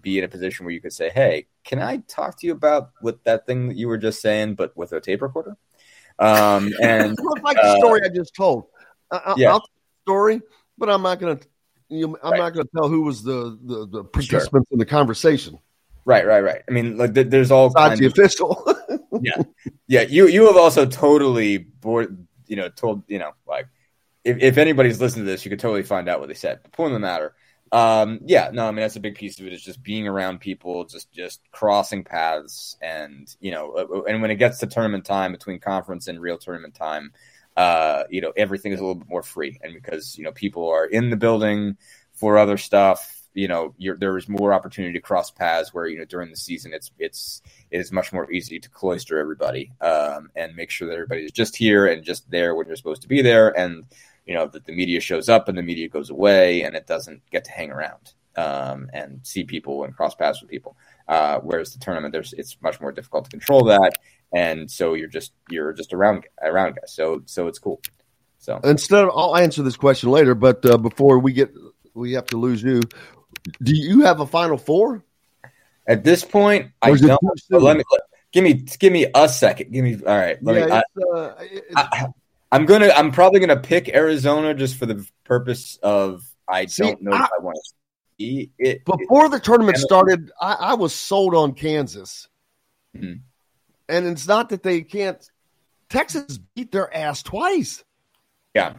be 0.00 0.18
in 0.18 0.24
a 0.24 0.28
position 0.28 0.64
where 0.64 0.72
you 0.72 0.80
could 0.80 0.92
say, 0.92 1.10
"Hey, 1.10 1.46
can 1.64 1.80
I 1.80 1.98
talk 2.08 2.38
to 2.40 2.46
you 2.46 2.52
about 2.52 2.90
what 3.00 3.24
that 3.24 3.46
thing 3.46 3.68
that 3.68 3.76
you 3.76 3.88
were 3.88 3.98
just 3.98 4.20
saying, 4.20 4.54
but 4.54 4.76
with 4.76 4.92
a 4.92 5.00
tape 5.00 5.22
recorder?" 5.22 5.56
Um, 6.18 6.72
and 6.82 7.12
It's 7.12 7.42
like 7.42 7.56
the 7.56 7.62
uh, 7.62 7.78
story 7.78 8.00
I 8.04 8.08
just 8.08 8.34
told. 8.34 8.64
I, 9.10 9.34
yeah. 9.36 9.50
I'll 9.52 9.60
tell 9.60 9.68
the 9.68 10.10
story, 10.10 10.40
but 10.78 10.88
I'm 10.90 11.02
not 11.02 11.18
going 11.20 11.38
to. 11.38 11.46
You 11.88 12.08
know, 12.08 12.18
I'm 12.22 12.38
not 12.38 12.54
going 12.54 12.66
to 12.66 12.72
tell 12.74 12.88
who 12.88 13.02
was 13.02 13.22
the 13.22 13.58
the, 13.62 13.86
the 13.86 14.04
participants 14.04 14.70
in 14.70 14.78
the 14.78 14.86
conversation. 14.86 15.58
Right, 16.04 16.26
right, 16.26 16.40
right. 16.40 16.62
I 16.68 16.72
mean, 16.72 16.96
like 16.96 17.12
there's 17.14 17.50
all 17.50 17.68
Besides 17.68 17.88
kinds 17.88 18.00
the 18.00 18.06
of- 18.06 18.12
official. 18.12 18.78
yeah, 19.22 19.42
yeah. 19.86 20.02
You 20.02 20.26
you 20.26 20.46
have 20.46 20.56
also 20.56 20.86
totally. 20.86 21.66
You 21.84 22.56
know, 22.56 22.68
told 22.68 23.02
you 23.08 23.18
know 23.18 23.32
like 23.46 23.66
if, 24.24 24.38
if 24.38 24.58
anybody's 24.58 25.00
listening 25.00 25.26
to 25.26 25.30
this, 25.30 25.44
you 25.44 25.50
could 25.50 25.60
totally 25.60 25.82
find 25.82 26.08
out 26.08 26.20
what 26.20 26.28
they 26.28 26.34
said. 26.34 26.60
The 26.62 26.70
point 26.70 26.92
of 26.92 26.94
the 26.94 27.00
matter, 27.00 27.34
um, 27.72 28.20
yeah, 28.26 28.50
no, 28.52 28.68
I 28.68 28.70
mean 28.70 28.82
that's 28.82 28.96
a 28.96 29.00
big 29.00 29.14
piece 29.14 29.40
of 29.40 29.46
it 29.46 29.52
is 29.54 29.62
just 29.62 29.82
being 29.82 30.06
around 30.06 30.40
people, 30.40 30.84
just 30.84 31.10
just 31.10 31.40
crossing 31.52 32.04
paths, 32.04 32.76
and 32.82 33.34
you 33.40 33.50
know, 33.50 33.72
uh, 33.72 34.02
and 34.02 34.20
when 34.20 34.30
it 34.30 34.36
gets 34.36 34.58
to 34.58 34.66
tournament 34.66 35.06
time 35.06 35.32
between 35.32 35.58
conference 35.58 36.06
and 36.06 36.20
real 36.20 36.36
tournament 36.36 36.74
time, 36.74 37.12
uh, 37.56 38.04
you 38.10 38.20
know, 38.20 38.30
everything 38.36 38.72
is 38.72 38.78
a 38.80 38.82
little 38.82 38.96
bit 38.96 39.08
more 39.08 39.22
free, 39.22 39.58
and 39.62 39.72
because 39.72 40.18
you 40.18 40.24
know 40.24 40.32
people 40.32 40.68
are 40.68 40.84
in 40.84 41.08
the 41.08 41.16
building 41.16 41.78
for 42.12 42.36
other 42.36 42.58
stuff. 42.58 43.18
You 43.34 43.48
know, 43.48 43.74
there 43.78 44.18
is 44.18 44.28
more 44.28 44.52
opportunity 44.52 44.92
to 44.92 45.00
cross 45.00 45.30
paths 45.30 45.72
where 45.72 45.86
you 45.86 45.96
know 45.96 46.04
during 46.04 46.28
the 46.28 46.36
season 46.36 46.74
it's 46.74 46.90
it's 46.98 47.40
it 47.70 47.80
is 47.80 47.90
much 47.90 48.12
more 48.12 48.30
easy 48.30 48.60
to 48.60 48.68
cloister 48.68 49.18
everybody 49.18 49.72
um, 49.80 50.28
and 50.36 50.54
make 50.54 50.68
sure 50.68 50.86
that 50.88 50.94
everybody 50.94 51.22
is 51.22 51.32
just 51.32 51.56
here 51.56 51.86
and 51.86 52.04
just 52.04 52.30
there 52.30 52.54
when 52.54 52.66
you're 52.66 52.76
supposed 52.76 53.00
to 53.00 53.08
be 53.08 53.22
there, 53.22 53.58
and 53.58 53.86
you 54.26 54.34
know 54.34 54.46
that 54.46 54.64
the 54.66 54.72
media 54.72 55.00
shows 55.00 55.28
up 55.28 55.48
and 55.48 55.56
the 55.58 55.62
media 55.62 55.88
goes 55.88 56.10
away 56.10 56.62
and 56.62 56.76
it 56.76 56.86
doesn't 56.86 57.22
get 57.30 57.44
to 57.44 57.50
hang 57.50 57.70
around 57.70 58.12
um, 58.36 58.88
and 58.92 59.20
see 59.24 59.44
people 59.44 59.84
and 59.84 59.96
cross 59.96 60.14
paths 60.14 60.40
with 60.40 60.50
people. 60.50 60.76
Uh, 61.08 61.38
whereas 61.40 61.72
the 61.72 61.78
tournament, 61.78 62.12
there's 62.12 62.32
it's 62.34 62.56
much 62.62 62.80
more 62.80 62.92
difficult 62.92 63.24
to 63.24 63.30
control 63.30 63.64
that, 63.64 63.92
and 64.32 64.70
so 64.70 64.94
you're 64.94 65.08
just 65.08 65.32
you're 65.50 65.72
just 65.72 65.92
around 65.92 66.24
around 66.40 66.76
guys. 66.76 66.94
So 66.94 67.22
so 67.26 67.48
it's 67.48 67.58
cool. 67.58 67.80
So 68.38 68.58
Instead 68.64 69.04
of, 69.04 69.10
I'll 69.14 69.36
answer 69.36 69.62
this 69.62 69.76
question 69.76 70.10
later, 70.10 70.34
but 70.34 70.64
uh, 70.66 70.76
before 70.76 71.20
we 71.20 71.32
get, 71.32 71.52
we 71.94 72.14
have 72.14 72.26
to 72.26 72.36
lose 72.36 72.60
you. 72.60 72.80
Do 73.62 73.72
you 73.74 74.02
have 74.02 74.18
a 74.20 74.26
final 74.26 74.58
four? 74.58 75.04
At 75.86 76.02
this 76.04 76.24
point, 76.24 76.70
I 76.80 76.90
Or 76.90 76.94
is 76.94 77.02
it 77.02 77.08
don't. 77.08 77.20
too 77.20 77.28
but 77.50 77.58
soon? 77.58 77.62
let 77.62 77.76
me 77.76 77.84
give 78.32 78.44
me 78.44 78.54
give 78.54 78.92
me 78.92 79.06
a 79.14 79.28
second. 79.28 79.72
Give 79.72 79.84
me 79.84 79.96
all 80.06 80.16
right. 80.16 80.42
Let 80.42 80.54
me. 80.54 80.60
Yeah, 80.60 80.80
I, 80.80 81.16
uh, 81.16 81.34
it's- 81.42 81.72
I, 81.76 82.06
I'm 82.52 82.66
gonna. 82.66 82.88
I'm 82.94 83.10
probably 83.10 83.40
gonna 83.40 83.58
pick 83.58 83.88
Arizona 83.88 84.54
just 84.54 84.76
for 84.76 84.86
the 84.86 85.04
purpose 85.24 85.78
of 85.82 86.22
I 86.48 86.66
See, 86.66 86.82
don't 86.84 87.02
know 87.02 87.14
if 87.14 87.20
I- 87.20 87.24
I 87.24 87.40
want 87.42 87.56
to 87.56 87.72
see 88.18 88.50
it. 88.58 88.84
before 88.84 89.28
the 89.30 89.40
tournament 89.40 89.76
and- 89.78 89.82
started, 89.82 90.30
I, 90.40 90.52
I 90.52 90.74
was 90.74 90.94
sold 90.94 91.34
on 91.34 91.54
Kansas, 91.54 92.28
Mhm. 92.96 93.20
and 93.88 94.06
it's 94.06 94.28
not 94.28 94.50
that 94.50 94.62
they 94.62 94.82
can't. 94.82 95.18
Texas 95.88 96.38
beat 96.54 96.70
their 96.72 96.94
ass 96.94 97.22
twice. 97.22 97.82
Yeah, 98.54 98.74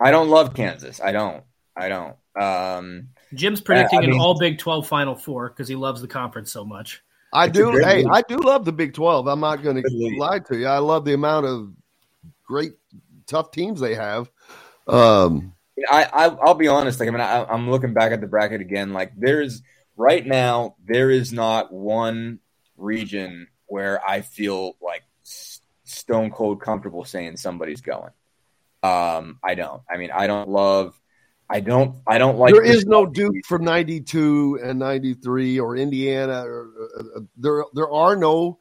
I 0.00 0.10
don't 0.10 0.28
love 0.30 0.54
Kansas. 0.54 1.00
I 1.00 1.12
don't. 1.12 1.44
I 1.76 1.88
don't. 1.88 2.16
Um, 2.40 3.08
Jim's 3.34 3.60
predicting 3.60 3.98
I 3.98 4.02
mean- 4.02 4.12
an 4.14 4.18
all 4.20 4.38
Big 4.38 4.58
12 4.58 4.86
Final 4.86 5.14
Four 5.14 5.50
because 5.50 5.68
he 5.68 5.74
loves 5.76 6.00
the 6.00 6.08
conference 6.08 6.50
so 6.50 6.64
much. 6.64 7.02
I 7.32 7.46
It's 7.46 7.52
do. 7.56 7.70
Hey, 7.84 7.98
league. 7.98 8.06
I 8.10 8.22
do 8.22 8.38
love 8.38 8.64
the 8.64 8.72
Big 8.72 8.92
Twelve. 8.94 9.26
I'm 9.28 9.40
not 9.40 9.62
going 9.62 9.76
to 9.82 10.14
lie 10.18 10.38
to 10.40 10.58
you. 10.58 10.66
I 10.66 10.78
love 10.78 11.04
the 11.04 11.12
amount 11.14 11.46
of 11.46 11.72
great, 12.44 12.72
tough 13.30 13.50
teams 13.50 13.80
they 13.80 13.94
have. 13.94 14.30
Um, 14.86 15.54
I, 15.88 16.04
I 16.04 16.24
I'll 16.26 16.54
be 16.54 16.68
honest. 16.68 17.00
Like 17.00 17.08
I 17.08 17.12
mean, 17.12 17.20
I, 17.20 17.44
I'm 17.44 17.70
looking 17.70 17.94
back 17.94 18.12
at 18.12 18.20
the 18.20 18.26
bracket 18.26 18.60
again. 18.60 18.92
Like 18.92 19.12
there's 19.16 19.62
right 19.96 20.26
now, 20.26 20.76
there 20.84 21.10
is 21.10 21.32
not 21.32 21.72
one 21.72 22.40
region 22.76 23.48
where 23.66 24.04
I 24.04 24.22
feel 24.22 24.76
like 24.82 25.02
stone 25.84 26.30
cold 26.30 26.60
comfortable 26.60 27.04
saying 27.04 27.36
somebody's 27.36 27.80
going. 27.80 28.12
Um, 28.82 29.38
I 29.44 29.54
don't. 29.54 29.82
I 29.88 29.96
mean, 29.98 30.10
I 30.10 30.26
don't 30.26 30.48
love. 30.48 30.98
I 31.48 31.60
don't. 31.60 31.96
I 32.06 32.18
don't 32.18 32.38
like. 32.38 32.54
There 32.54 32.64
is 32.64 32.86
no 32.86 33.06
Duke 33.06 33.44
from 33.46 33.64
'92 33.64 34.60
and 34.62 34.78
'93 34.78 35.60
or 35.60 35.76
Indiana. 35.76 36.44
Or, 36.46 36.70
uh, 36.80 37.18
uh, 37.18 37.20
there, 37.36 37.64
there 37.74 37.90
are 37.90 38.16
no 38.16 38.58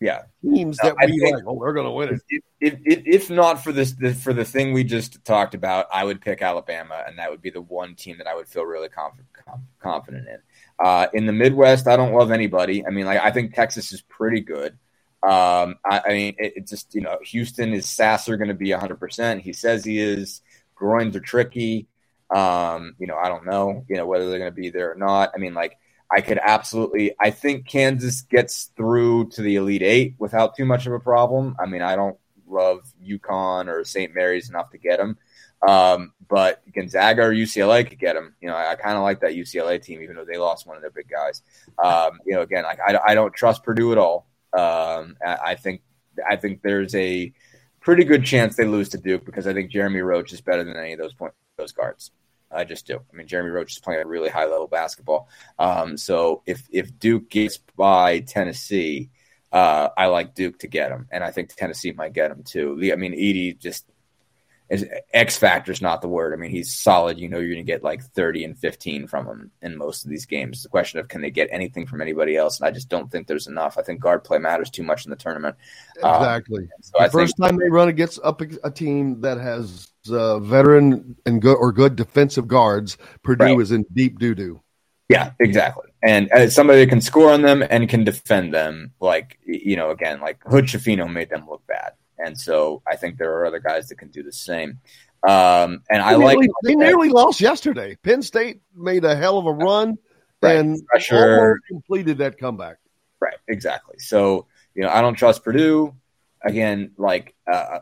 Yeah. 0.00 0.22
teams 0.42 0.76
that 0.78 0.94
I 1.00 1.06
we 1.06 1.18
think- 1.18 1.36
like. 1.36 1.44
Oh, 1.46 1.58
they're 1.60 1.72
going 1.72 1.86
to 1.86 1.90
win 1.90 2.14
it. 2.14 2.42
If, 2.60 2.74
if, 2.84 3.02
if, 3.06 3.30
not 3.30 3.62
for 3.64 3.72
this, 3.72 3.92
the, 3.92 4.14
for 4.14 4.32
the 4.32 4.44
thing 4.44 4.72
we 4.72 4.84
just 4.84 5.24
talked 5.24 5.54
about, 5.54 5.86
I 5.92 6.04
would 6.04 6.20
pick 6.20 6.40
Alabama, 6.40 7.02
and 7.06 7.18
that 7.18 7.30
would 7.30 7.42
be 7.42 7.50
the 7.50 7.60
one 7.60 7.94
team 7.96 8.18
that 8.18 8.26
I 8.26 8.34
would 8.34 8.48
feel 8.48 8.64
really 8.64 8.88
confident 8.88 9.26
confident 9.80 10.28
in. 10.28 10.38
Uh, 10.78 11.06
in 11.14 11.26
the 11.26 11.32
Midwest, 11.32 11.88
I 11.88 11.96
don't 11.96 12.12
love 12.12 12.30
anybody. 12.30 12.86
I 12.86 12.90
mean, 12.90 13.06
like 13.06 13.20
I 13.20 13.30
think 13.30 13.54
Texas 13.54 13.92
is 13.92 14.02
pretty 14.02 14.40
good. 14.40 14.72
Um, 15.22 15.76
I, 15.84 16.02
I 16.06 16.08
mean, 16.10 16.34
it, 16.38 16.52
it 16.58 16.66
just 16.68 16.94
you 16.94 17.00
know, 17.00 17.18
Houston 17.24 17.72
is 17.72 17.88
Sasser 17.88 18.36
going 18.36 18.48
to 18.48 18.54
be 18.54 18.70
hundred 18.70 19.00
percent. 19.00 19.42
He 19.42 19.52
says 19.52 19.84
he 19.84 19.98
is. 19.98 20.42
Groins 20.74 21.16
are 21.16 21.20
tricky. 21.20 21.88
Um, 22.30 22.94
you 22.98 23.06
know, 23.06 23.16
I 23.16 23.28
don't 23.28 23.46
know, 23.46 23.84
you 23.88 23.96
know, 23.96 24.06
whether 24.06 24.28
they're 24.28 24.38
going 24.38 24.52
to 24.52 24.54
be 24.54 24.70
there 24.70 24.92
or 24.92 24.94
not. 24.94 25.32
I 25.34 25.38
mean, 25.38 25.54
like 25.54 25.78
I 26.10 26.20
could 26.20 26.38
absolutely. 26.42 27.14
I 27.20 27.30
think 27.30 27.66
Kansas 27.66 28.22
gets 28.22 28.70
through 28.76 29.30
to 29.30 29.42
the 29.42 29.56
Elite 29.56 29.82
Eight 29.82 30.14
without 30.18 30.56
too 30.56 30.64
much 30.64 30.86
of 30.86 30.92
a 30.92 31.00
problem. 31.00 31.54
I 31.60 31.66
mean, 31.66 31.82
I 31.82 31.96
don't 31.96 32.16
love 32.46 32.90
UConn 33.06 33.68
or 33.68 33.84
St. 33.84 34.14
Mary's 34.14 34.48
enough 34.48 34.70
to 34.70 34.78
get 34.78 34.98
them, 34.98 35.18
um, 35.66 36.12
but 36.28 36.62
Gonzaga 36.74 37.22
or 37.22 37.32
UCLA 37.32 37.86
could 37.86 37.98
get 37.98 38.14
them. 38.14 38.34
You 38.40 38.48
know, 38.48 38.56
I, 38.56 38.72
I 38.72 38.74
kind 38.76 38.96
of 38.96 39.02
like 39.02 39.20
that 39.20 39.34
UCLA 39.34 39.82
team, 39.82 40.00
even 40.00 40.16
though 40.16 40.24
they 40.24 40.38
lost 40.38 40.66
one 40.66 40.76
of 40.76 40.82
their 40.82 40.90
big 40.90 41.08
guys. 41.08 41.42
Um, 41.82 42.20
you 42.24 42.34
know, 42.34 42.40
again, 42.40 42.64
like 42.64 42.80
I, 42.80 42.98
I 43.08 43.14
don't 43.14 43.34
trust 43.34 43.62
Purdue 43.62 43.92
at 43.92 43.98
all. 43.98 44.26
Um, 44.54 45.16
I, 45.24 45.38
I 45.44 45.54
think 45.56 45.82
I 46.28 46.36
think 46.36 46.62
there's 46.62 46.94
a 46.94 47.32
pretty 47.80 48.04
good 48.04 48.24
chance 48.24 48.56
they 48.56 48.66
lose 48.66 48.88
to 48.90 48.98
Duke 48.98 49.24
because 49.24 49.46
I 49.46 49.52
think 49.52 49.70
Jeremy 49.70 50.00
Roach 50.00 50.32
is 50.32 50.40
better 50.40 50.64
than 50.64 50.76
any 50.76 50.94
of 50.94 50.98
those 50.98 51.12
point 51.12 51.34
those 51.58 51.72
guards. 51.72 52.12
I 52.50 52.64
just 52.64 52.86
do. 52.86 52.96
I 52.96 53.16
mean, 53.16 53.26
Jeremy 53.26 53.50
Roach 53.50 53.72
is 53.72 53.78
playing 53.78 54.02
a 54.02 54.06
really 54.06 54.28
high 54.28 54.46
level 54.46 54.66
basketball. 54.66 55.28
Um, 55.58 55.96
so 55.96 56.42
if 56.46 56.66
if 56.70 56.98
Duke 56.98 57.30
gets 57.30 57.58
by 57.58 58.20
Tennessee, 58.20 59.10
uh, 59.52 59.88
I 59.96 60.06
like 60.06 60.34
Duke 60.34 60.58
to 60.60 60.68
get 60.68 60.90
him, 60.90 61.06
and 61.10 61.22
I 61.22 61.30
think 61.30 61.54
Tennessee 61.54 61.92
might 61.92 62.12
get 62.12 62.30
him 62.30 62.42
too. 62.44 62.78
I 62.92 62.96
mean, 62.96 63.12
Edey 63.12 63.58
just 63.58 63.86
X 65.14 65.38
factor 65.38 65.72
is 65.72 65.80
not 65.80 66.02
the 66.02 66.08
word. 66.08 66.32
I 66.32 66.36
mean, 66.36 66.50
he's 66.50 66.74
solid. 66.76 67.18
You 67.18 67.28
know, 67.28 67.38
you're 67.38 67.54
going 67.54 67.64
to 67.64 67.72
get 67.72 67.82
like 67.82 68.02
30 68.02 68.44
and 68.44 68.58
15 68.58 69.06
from 69.06 69.26
him 69.26 69.50
in 69.62 69.76
most 69.76 70.04
of 70.04 70.10
these 70.10 70.26
games. 70.26 70.58
It's 70.58 70.66
a 70.66 70.68
question 70.68 71.00
of 71.00 71.08
can 71.08 71.22
they 71.22 71.30
get 71.30 71.48
anything 71.50 71.86
from 71.86 72.02
anybody 72.02 72.36
else, 72.36 72.58
and 72.60 72.66
I 72.66 72.70
just 72.70 72.88
don't 72.88 73.10
think 73.10 73.26
there's 73.26 73.46
enough. 73.46 73.78
I 73.78 73.82
think 73.82 74.00
guard 74.00 74.24
play 74.24 74.38
matters 74.38 74.70
too 74.70 74.82
much 74.82 75.04
in 75.06 75.10
the 75.10 75.16
tournament. 75.16 75.56
Um, 76.02 76.14
Exactly. 76.16 76.68
so 76.82 76.90
the 76.98 76.98
I 76.98 77.02
think 77.08 77.12
first 77.12 77.36
time 77.40 77.56
they 77.56 77.68
run 77.70 77.88
against 77.88 78.20
up 78.22 78.40
a, 78.42 78.48
a 78.64 78.70
team 78.70 79.20
that 79.22 79.38
has 79.38 79.88
uh, 80.10 80.38
veteran 80.38 81.16
and 81.26 81.40
good 81.40 81.56
or 81.56 81.72
good 81.72 81.96
defensive 81.96 82.46
guards, 82.48 82.98
Purdue 83.22 83.44
Right. 83.44 83.60
is 83.60 83.72
in 83.72 83.86
deep 83.92 84.18
doo 84.18 84.34
doo. 84.34 84.60
Yeah, 85.08 85.32
exactly. 85.40 85.88
And 86.02 86.30
as 86.30 86.54
somebody 86.54 86.80
that 86.84 86.90
can 86.90 87.00
score 87.00 87.32
on 87.32 87.40
them 87.40 87.64
and 87.68 87.88
can 87.88 88.04
defend 88.04 88.52
them, 88.52 88.92
like 89.00 89.38
you 89.46 89.74
know, 89.74 89.90
again, 89.90 90.20
like 90.20 90.38
Hood 90.44 90.66
Schifino 90.66 91.10
made 91.10 91.30
them 91.30 91.46
look 91.48 91.66
bad, 91.66 91.92
And 92.18 92.38
so 92.38 92.82
I 92.86 92.96
think 92.96 93.18
there 93.18 93.32
are 93.36 93.46
other 93.46 93.60
guys 93.60 93.88
that 93.88 93.96
can 93.96 94.08
do 94.08 94.22
the 94.22 94.32
same. 94.32 94.80
Um, 95.26 95.82
and 95.90 96.00
I 96.02 96.12
they 96.12 96.24
like 96.24 96.38
nearly, 96.38 96.48
they 96.62 96.74
nearly 96.74 97.08
lost 97.08 97.40
yesterday. 97.40 97.96
Penn 98.02 98.22
State 98.22 98.60
made 98.74 99.04
a 99.04 99.16
hell 99.16 99.38
of 99.38 99.46
a 99.46 99.52
run 99.52 99.98
Right. 100.40 100.56
and 100.56 100.86
Pressure. 100.86 101.58
completed 101.66 102.18
that 102.18 102.38
comeback. 102.38 102.76
Right, 103.20 103.36
exactly. 103.48 103.98
So, 103.98 104.46
you 104.74 104.82
know, 104.82 104.88
I 104.88 105.00
don't 105.00 105.14
trust 105.14 105.42
Purdue. 105.42 105.94
Again, 106.44 106.92
like, 106.96 107.34
uh, 107.52 107.80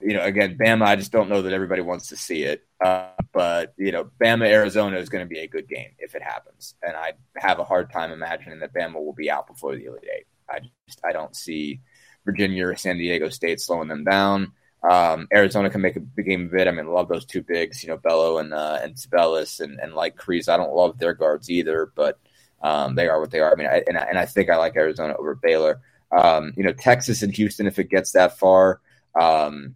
you 0.00 0.14
know, 0.14 0.22
again, 0.22 0.56
Bama, 0.56 0.84
I 0.84 0.94
just 0.94 1.10
don't 1.10 1.28
know 1.28 1.42
that 1.42 1.52
everybody 1.52 1.82
wants 1.82 2.08
to 2.08 2.16
see 2.16 2.44
it. 2.44 2.64
Uh, 2.84 3.08
but, 3.32 3.74
you 3.76 3.90
know, 3.90 4.08
Bama, 4.22 4.46
Arizona 4.46 4.98
is 4.98 5.08
going 5.08 5.24
to 5.24 5.28
be 5.28 5.40
a 5.40 5.48
good 5.48 5.68
game 5.68 5.90
if 5.98 6.14
it 6.14 6.22
happens. 6.22 6.76
And 6.82 6.96
I 6.96 7.14
have 7.36 7.58
a 7.58 7.64
hard 7.64 7.92
time 7.92 8.12
imagining 8.12 8.60
that 8.60 8.72
Bama 8.72 8.94
will 8.94 9.12
be 9.12 9.28
out 9.28 9.48
before 9.48 9.74
the 9.74 9.86
Elite 9.86 10.06
Eight. 10.16 10.26
I 10.48 10.60
just, 10.86 11.00
I 11.04 11.10
don't 11.10 11.34
see 11.34 11.80
Virginia 12.28 12.66
or 12.66 12.76
San 12.76 12.98
Diego 12.98 13.30
State 13.30 13.58
slowing 13.58 13.88
them 13.88 14.04
down. 14.04 14.52
Um, 14.88 15.28
Arizona 15.32 15.70
can 15.70 15.80
make 15.80 15.96
a 15.96 16.00
big 16.00 16.26
game 16.26 16.46
of 16.46 16.54
it. 16.54 16.68
I 16.68 16.70
mean, 16.70 16.92
love 16.92 17.08
those 17.08 17.24
two 17.24 17.42
bigs, 17.42 17.82
you 17.82 17.88
know, 17.88 17.96
Ballo 17.96 18.36
and 18.38 18.52
uh, 18.52 18.78
and 18.82 18.94
Tubelis 18.94 19.60
and 19.60 19.80
and 19.80 19.94
like 19.94 20.16
Kriisa. 20.16 20.50
I 20.50 20.56
don't 20.58 20.74
love 20.74 20.98
their 20.98 21.14
guards 21.14 21.50
either, 21.50 21.90
but 21.94 22.18
um, 22.62 22.94
they 22.94 23.08
are 23.08 23.18
what 23.18 23.30
they 23.30 23.40
are. 23.40 23.50
I 23.50 23.56
mean, 23.56 23.66
I, 23.66 23.82
and 23.88 23.96
I, 23.96 24.02
and 24.02 24.18
I 24.18 24.26
think 24.26 24.50
I 24.50 24.56
like 24.56 24.76
Arizona 24.76 25.14
over 25.18 25.34
Baylor. 25.34 25.80
Um, 26.12 26.52
you 26.56 26.64
know, 26.64 26.72
Texas 26.72 27.22
and 27.22 27.34
Houston, 27.34 27.66
if 27.66 27.78
it 27.78 27.90
gets 27.90 28.12
that 28.12 28.38
far, 28.38 28.80
um, 29.18 29.74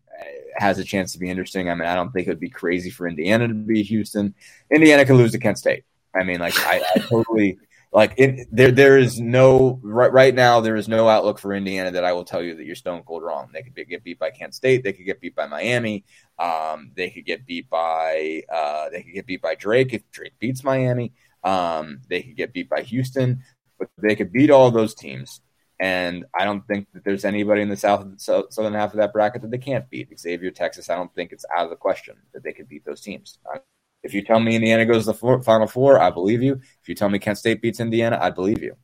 has 0.56 0.78
a 0.78 0.84
chance 0.84 1.12
to 1.12 1.18
be 1.18 1.30
interesting. 1.30 1.70
I 1.70 1.74
mean, 1.74 1.88
I 1.88 1.94
don't 1.94 2.12
think 2.12 2.26
it 2.26 2.30
would 2.30 2.40
be 2.40 2.50
crazy 2.50 2.90
for 2.90 3.08
Indiana 3.08 3.48
to 3.48 3.54
be 3.54 3.82
Houston. 3.82 4.34
Indiana 4.70 5.04
could 5.04 5.16
lose 5.16 5.32
to 5.32 5.38
Kent 5.38 5.58
State. 5.58 5.84
I 6.14 6.22
mean, 6.24 6.40
like 6.40 6.58
I, 6.60 6.82
I 6.94 6.98
totally 7.00 7.58
like 7.92 8.14
it. 8.16 8.48
There, 8.50 8.70
there 8.70 8.98
is 8.98 9.20
no 9.20 9.78
right 9.82 10.12
right 10.12 10.34
now. 10.34 10.60
There 10.60 10.76
is 10.76 10.88
no 10.88 11.08
outlook 11.08 11.38
for 11.38 11.52
Indiana 11.52 11.90
that 11.90 12.04
I 12.04 12.12
will 12.12 12.24
tell 12.24 12.42
you 12.42 12.54
that 12.56 12.64
you're 12.64 12.74
stone 12.74 13.02
cold 13.02 13.22
wrong. 13.22 13.50
They 13.52 13.62
could 13.62 13.74
be, 13.74 13.84
get 13.84 14.02
beat 14.02 14.18
by 14.18 14.30
Kent 14.30 14.54
State. 14.54 14.82
They 14.82 14.92
could 14.92 15.04
get 15.06 15.20
beat 15.20 15.36
by 15.36 15.46
Miami. 15.46 16.04
Um, 16.38 16.92
they 16.94 17.10
could 17.10 17.26
get 17.26 17.46
beat 17.46 17.68
by 17.68 18.42
uh, 18.52 18.88
they 18.90 19.02
could 19.02 19.14
get 19.14 19.26
beat 19.26 19.42
by 19.42 19.54
Drake 19.54 19.92
if 19.92 20.10
Drake 20.10 20.38
beats 20.38 20.64
Miami. 20.64 21.12
Um, 21.44 22.00
they 22.08 22.22
could 22.22 22.36
get 22.36 22.52
beat 22.52 22.70
by 22.70 22.82
Houston, 22.82 23.42
but 23.78 23.88
they 23.98 24.16
could 24.16 24.32
beat 24.32 24.50
all 24.50 24.70
those 24.70 24.94
teams. 24.94 25.40
And 25.78 26.24
I 26.38 26.44
don't 26.44 26.64
think 26.68 26.86
that 26.94 27.04
there's 27.04 27.24
anybody 27.24 27.60
in 27.60 27.68
the 27.68 27.76
south 27.76 28.06
so, 28.18 28.46
southern 28.50 28.74
half 28.74 28.92
of 28.92 28.98
that 28.98 29.12
bracket 29.12 29.42
that 29.42 29.50
they 29.50 29.58
can't 29.58 29.90
beat. 29.90 30.16
Xavier, 30.18 30.52
Texas, 30.52 30.88
I 30.88 30.94
don't 30.94 31.12
think 31.12 31.32
it's 31.32 31.44
out 31.54 31.64
of 31.64 31.70
the 31.70 31.76
question 31.76 32.14
that 32.32 32.44
they 32.44 32.52
could 32.52 32.68
beat 32.68 32.84
those 32.84 33.00
teams. 33.00 33.38
I, 33.52 33.58
if 34.02 34.14
you 34.14 34.22
tell 34.22 34.40
me 34.40 34.56
Indiana 34.56 34.84
goes 34.84 35.02
to 35.02 35.12
the 35.12 35.14
four, 35.14 35.40
Final 35.42 35.66
Four, 35.66 36.00
I 36.00 36.10
believe 36.10 36.42
you. 36.42 36.60
If 36.82 36.88
you 36.88 36.94
tell 36.94 37.08
me 37.08 37.18
Kent 37.18 37.38
State 37.38 37.62
beats 37.62 37.80
Indiana, 37.80 38.18
I 38.20 38.30
believe 38.30 38.62
you. 38.62 38.76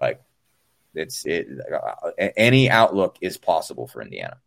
Like 0.00 0.22
it's 0.94 1.24
it. 1.26 1.48
Uh, 1.72 2.10
any 2.36 2.70
outlook 2.70 3.16
is 3.20 3.36
possible 3.36 3.86
for 3.86 4.02
Indiana. 4.02 4.38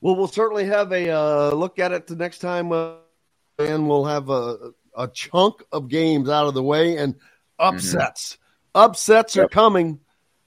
Well, 0.00 0.16
we'll 0.16 0.28
certainly 0.28 0.64
have 0.66 0.92
a 0.92 1.10
uh, 1.10 1.50
look 1.50 1.78
at 1.78 1.92
it 1.92 2.06
the 2.06 2.16
next 2.16 2.38
time, 2.38 2.70
uh, 2.70 2.94
and 3.58 3.88
we'll 3.88 4.04
have 4.04 4.30
a, 4.30 4.72
a 4.96 5.08
chunk 5.08 5.64
of 5.72 5.88
games 5.88 6.28
out 6.28 6.46
of 6.46 6.54
the 6.54 6.62
way 6.62 6.96
and 6.96 7.16
upsets. 7.58 8.34
Mm-hmm. 8.34 8.42
Upsets 8.74 9.34
yep. 9.34 9.46
are 9.46 9.48
coming, 9.48 9.98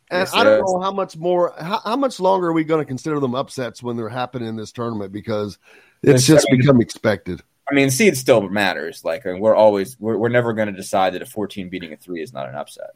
and 0.09 0.21
yes, 0.21 0.33
I 0.33 0.45
don't 0.45 0.61
know 0.65 0.79
how 0.79 0.93
much 0.93 1.17
more, 1.17 1.53
how, 1.59 1.81
how 1.83 1.95
much 1.97 2.21
longer 2.21 2.47
are 2.47 2.53
we 2.53 2.63
going 2.63 2.81
to 2.81 2.85
consider 2.87 3.19
them 3.19 3.35
upsets 3.35 3.83
when 3.83 3.97
they're 3.97 4.07
happening 4.07 4.47
in 4.47 4.55
this 4.55 4.71
tournament 4.71 5.11
because 5.11 5.57
it's 6.01 6.25
just 6.25 6.47
become 6.49 6.79
expected. 6.79 7.41
I 7.71 7.73
mean, 7.73 7.89
seed 7.89 8.17
still 8.17 8.41
matters. 8.49 9.05
Like 9.05 9.25
I 9.25 9.31
mean, 9.31 9.41
we're 9.41 9.55
always 9.55 9.97
we're, 9.99 10.17
we're 10.17 10.29
never 10.29 10.53
going 10.53 10.67
to 10.67 10.73
decide 10.73 11.13
that 11.13 11.21
a 11.21 11.25
14 11.25 11.69
beating 11.69 11.93
a 11.93 11.97
three 11.97 12.21
is 12.21 12.33
not 12.33 12.49
an 12.49 12.55
upset. 12.55 12.91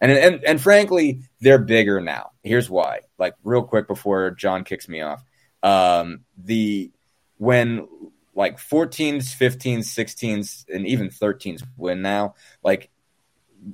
And, 0.00 0.12
and 0.12 0.44
and 0.44 0.60
frankly, 0.60 1.22
they're 1.40 1.58
bigger 1.58 2.00
now. 2.00 2.32
Here's 2.42 2.68
why. 2.68 3.00
Like 3.18 3.34
real 3.42 3.62
quick 3.62 3.88
before 3.88 4.30
John 4.32 4.64
kicks 4.64 4.88
me 4.88 5.00
off. 5.00 5.24
Um, 5.62 6.20
the 6.36 6.92
when 7.38 7.88
like 8.34 8.58
14s, 8.58 9.36
15s, 9.36 9.78
16s, 9.78 10.66
and 10.72 10.86
even 10.86 11.08
13s 11.08 11.64
win 11.76 12.02
now, 12.02 12.34
like 12.62 12.90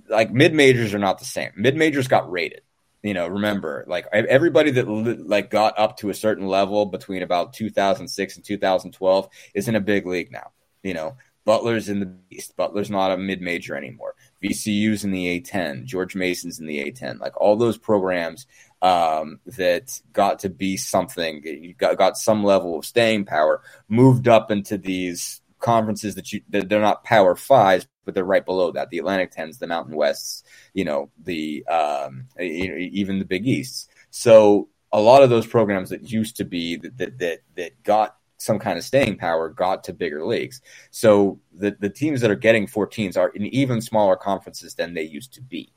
like 0.09 0.31
mid 0.31 0.55
majors 0.55 0.95
are 0.95 0.99
not 0.99 1.19
the 1.19 1.25
same. 1.25 1.51
Mid 1.57 1.77
majors 1.77 2.09
got 2.09 2.31
rated. 2.31 2.63
You 3.05 3.13
know, 3.13 3.29
remember, 3.29 3.85
like 3.87 4.07
everybody 4.13 4.71
that 4.71 4.89
like 4.89 5.51
got 5.51 5.79
up 5.79 5.99
to 5.99 6.09
a 6.09 6.15
certain 6.15 6.47
level 6.47 6.87
between 6.87 7.23
about 7.23 7.53
2006 7.53 8.37
and 8.37 8.45
2012 8.45 9.29
is 9.53 9.69
in 9.69 9.77
a 9.77 9.81
big 9.81 10.07
league 10.07 10.33
now. 10.33 10.53
You 10.83 10.95
know, 10.95 11.17
Butler's 11.45 11.91
in 11.91 12.01
the 12.01 12.15
East. 12.31 12.57
Butler's 12.57 12.91
not 12.91 13.13
a 13.13 13.19
mid 13.19 13.43
major 13.43 13.77
anymore. 13.77 14.15
VCU's 14.43 15.05
in 15.05 15.11
the 15.11 15.39
A10. 15.39 15.85
George 15.85 16.17
Mason's 16.17 16.59
in 16.59 16.67
the 16.67 16.79
A10. 16.79 17.21
Like 17.21 17.39
all 17.39 17.57
those 17.57 17.77
programs 17.77 18.47
um, 18.81 19.39
that 19.45 20.01
got 20.15 20.39
to 20.39 20.49
be 20.49 20.79
something, 20.79 21.75
got, 21.77 21.99
got 21.99 22.17
some 22.17 22.43
level 22.43 22.79
of 22.79 22.87
staying 22.87 23.27
power, 23.27 23.61
moved 23.87 24.29
up 24.29 24.51
into 24.51 24.79
these 24.79 25.43
conferences 25.65 26.15
that 26.15 26.33
you 26.33 26.43
that 26.51 26.69
they're 26.69 26.81
not 26.81 27.05
power 27.05 27.35
fives, 27.35 27.89
but 28.05 28.15
they're 28.15 28.23
right 28.23 28.45
below 28.45 28.71
that. 28.73 28.91
The 28.91 28.99
Atlantic 28.99 29.33
Tens, 29.33 29.59
the 29.59 29.67
Mountain 29.67 29.97
Wests, 29.97 30.45
you 30.75 30.85
know, 30.85 31.11
the 31.19 31.67
um, 31.67 32.29
even 32.39 33.19
the 33.19 33.25
Big 33.25 33.47
Easts. 33.47 33.89
So 34.11 34.69
a 34.93 35.01
lot 35.01 35.23
of 35.23 35.31
those 35.31 35.47
programs 35.47 35.91
that 35.91 36.11
used 36.11 36.37
to 36.37 36.45
be 36.45 36.77
that 36.77 36.99
that 36.99 37.19
that, 37.19 37.39
that 37.57 37.83
got 37.83 38.17
some 38.37 38.59
kind 38.59 38.77
of 38.77 38.85
staying 38.85 39.17
power 39.17 39.49
got 39.49 39.85
to 39.85 39.95
bigger 39.95 40.25
leagues. 40.25 40.61
So 40.91 41.41
the 41.53 41.77
the 41.81 41.91
teams 41.91 42.21
that 42.21 42.31
are 42.31 42.37
getting 42.37 42.67
14s 42.67 43.17
are 43.17 43.31
in 43.31 43.47
even 43.47 43.81
smaller 43.81 44.17
conferences 44.17 44.75
than 44.75 44.93
they 44.93 45.03
used 45.03 45.33
to 45.35 45.41
be. 45.43 45.73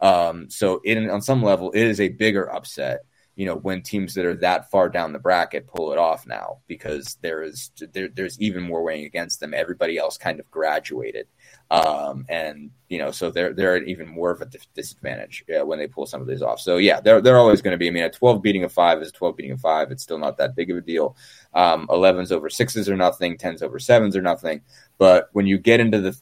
Um, 0.00 0.48
so 0.50 0.80
in 0.84 1.10
on 1.10 1.20
some 1.20 1.42
level, 1.42 1.72
it 1.72 1.82
is 1.82 2.00
a 2.00 2.08
bigger 2.08 2.52
upset 2.52 3.00
you 3.34 3.46
know 3.46 3.56
when 3.56 3.82
teams 3.82 4.14
that 4.14 4.26
are 4.26 4.34
that 4.34 4.70
far 4.70 4.88
down 4.88 5.12
the 5.12 5.18
bracket 5.18 5.66
pull 5.66 5.92
it 5.92 5.98
off 5.98 6.26
now 6.26 6.58
because 6.66 7.16
there 7.22 7.42
is 7.42 7.70
there, 7.92 8.08
there's 8.08 8.38
even 8.40 8.62
more 8.62 8.82
weighing 8.82 9.06
against 9.06 9.40
them. 9.40 9.54
Everybody 9.54 9.96
else 9.96 10.18
kind 10.18 10.38
of 10.38 10.50
graduated. 10.50 11.26
Um, 11.70 12.26
and 12.28 12.70
you 12.88 12.98
know 12.98 13.10
so 13.10 13.30
they're 13.30 13.54
they're 13.54 13.76
at 13.76 13.88
even 13.88 14.06
more 14.06 14.30
of 14.30 14.42
a 14.42 14.50
disadvantage 14.74 15.44
uh, 15.48 15.64
when 15.64 15.78
they 15.78 15.86
pull 15.86 16.04
some 16.04 16.20
of 16.20 16.26
these 16.26 16.42
off. 16.42 16.60
So 16.60 16.76
yeah 16.76 17.00
they're, 17.00 17.22
they're 17.22 17.38
always 17.38 17.62
going 17.62 17.72
to 17.72 17.78
be 17.78 17.88
i 17.88 17.90
mean 17.90 18.04
a 18.04 18.10
12 18.10 18.42
beating 18.42 18.64
a 18.64 18.68
5 18.68 19.00
is 19.00 19.08
a 19.08 19.12
12 19.12 19.36
beating 19.36 19.52
a 19.52 19.58
5 19.58 19.90
it's 19.90 20.02
still 20.02 20.18
not 20.18 20.36
that 20.36 20.54
big 20.54 20.70
of 20.70 20.76
a 20.76 20.82
deal. 20.82 21.16
Um, 21.54 21.86
11s 21.88 22.32
over 22.32 22.48
6s 22.48 22.88
are 22.88 22.96
nothing. 22.96 23.38
10s 23.38 23.62
over 23.62 23.78
7s 23.78 24.14
are 24.14 24.22
nothing. 24.22 24.60
But 24.98 25.30
when 25.32 25.46
you 25.46 25.58
get 25.58 25.80
into 25.80 26.00
the 26.00 26.18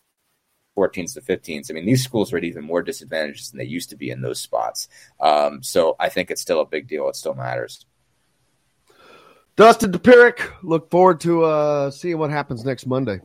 14s 0.77 1.15
to 1.15 1.21
15s. 1.21 1.71
I 1.71 1.75
mean, 1.75 1.87
these 1.87 2.05
schools 2.05 2.33
are 2.33 2.39
at 2.39 2.45
even 2.45 2.65
more 2.65 2.83
disadvantages 2.83 3.51
than 3.51 3.59
they 3.59 3.65
used 3.65 3.91
to 3.91 3.97
be 3.97 4.11
in 4.11 4.23
those 4.23 4.41
spots. 4.41 4.89
Um, 5.21 5.63
so 5.63 5.97
I 5.99 6.09
think 6.09 6.31
it's 6.31 6.41
still 6.41 6.61
a 6.61 6.67
big 6.67 6.89
deal. 6.89 7.09
It 7.09 7.17
still 7.17 7.35
matters. 7.35 7.87
Dustin 9.57 9.93
Dopirak, 9.93 10.41
look 10.63 10.91
forward 10.91 11.21
to 11.21 11.45
uh, 11.45 11.91
seeing 11.91 12.19
what 12.19 12.31
happens 12.31 12.65
next 12.65 12.87
Monday. 12.87 13.21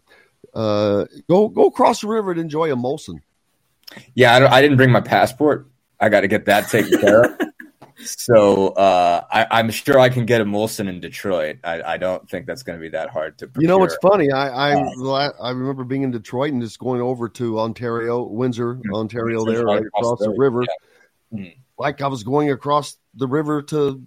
Uh, 0.54 1.06
go 1.30 1.50
go 1.50 1.68
across 1.68 2.02
the 2.02 2.08
river 2.08 2.32
and 2.32 2.40
enjoy 2.40 2.72
a 2.72 2.76
Molson. 2.76 3.22
Yeah, 4.16 4.36
I, 4.36 4.58
I 4.58 4.62
didn't 4.62 4.78
bring 4.78 4.92
my 4.92 5.02
passport. 5.02 5.68
I 6.00 6.10
got 6.10 6.22
to 6.22 6.28
get 6.28 6.46
that 6.46 6.70
taken 6.70 7.00
care 7.00 7.24
of. 7.24 7.40
So 8.04 8.68
uh, 8.70 9.24
I, 9.32 9.60
am 9.60 9.70
sure 9.72 10.00
I 10.00 10.10
can 10.10 10.26
get 10.26 10.42
a 10.42 10.46
Molson 10.46 10.88
in 10.88 11.00
Detroit. 11.00 11.60
I, 11.64 11.82
I 11.82 11.98
don't 11.98 12.30
think 12.30 12.46
that's 12.46 12.64
going 12.64 12.78
to 12.78 12.82
be 12.82 12.90
that 12.90 13.10
hard 13.10 13.38
to. 13.40 13.48
Procure. 13.48 13.62
You 13.62 13.68
know 13.68 13.78
what's 13.78 13.98
funny? 14.02 14.32
I 14.32 14.74
I, 14.74 14.74
uh, 14.76 15.32
I, 15.42 15.52
remember 15.52 15.84
being 15.84 16.04
in 16.04 16.12
Detroit 16.12 16.52
and 16.52 16.62
just 16.62 16.80
going 16.80 17.02
over 17.02 17.30
to 17.30 17.60
Ontario, 17.60 18.24
Windsor, 18.24 18.76
mm-hmm. 18.76 18.94
Ontario, 18.94 19.44
Windsor, 19.44 19.54
there 19.54 19.66
right 19.66 19.86
across 19.86 20.20
the 20.20 20.34
river, 20.38 20.64
yeah. 20.64 21.40
mm-hmm. 21.40 21.60
like 21.78 22.02
I 22.02 22.08
was 22.08 22.24
going 22.24 22.52
across 22.52 22.98
the 23.14 23.28
river 23.28 23.62
to, 23.64 24.06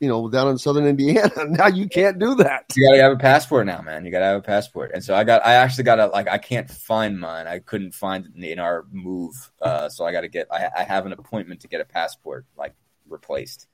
you 0.00 0.08
know, 0.08 0.28
down 0.28 0.48
in 0.48 0.58
southern 0.58 0.86
Indiana. 0.86 1.30
now 1.48 1.68
you 1.68 1.88
can't 1.88 2.18
do 2.18 2.34
that. 2.36 2.66
You 2.76 2.88
got 2.88 2.96
to 2.96 3.02
have 3.02 3.12
a 3.12 3.18
passport 3.18 3.66
now, 3.66 3.80
man. 3.80 4.04
You 4.04 4.10
got 4.10 4.20
to 4.20 4.26
have 4.26 4.38
a 4.38 4.42
passport. 4.42 4.90
And 4.92 5.02
so 5.02 5.14
I 5.14 5.24
got, 5.24 5.44
I 5.46 5.54
actually 5.54 5.84
got 5.84 5.98
a 5.98 6.06
like, 6.08 6.28
I 6.28 6.38
can't 6.38 6.70
find 6.70 7.18
mine. 7.18 7.46
I 7.46 7.60
couldn't 7.60 7.92
find 7.92 8.26
it 8.26 8.44
in 8.44 8.58
our 8.58 8.84
move, 8.90 9.34
uh, 9.62 9.88
so 9.88 10.04
I 10.04 10.12
got 10.12 10.22
to 10.22 10.28
get. 10.28 10.46
I, 10.52 10.68
I 10.76 10.82
have 10.82 11.06
an 11.06 11.12
appointment 11.12 11.60
to 11.62 11.68
get 11.68 11.80
a 11.80 11.86
passport 11.86 12.44
like 12.56 12.74
replaced. 13.10 13.66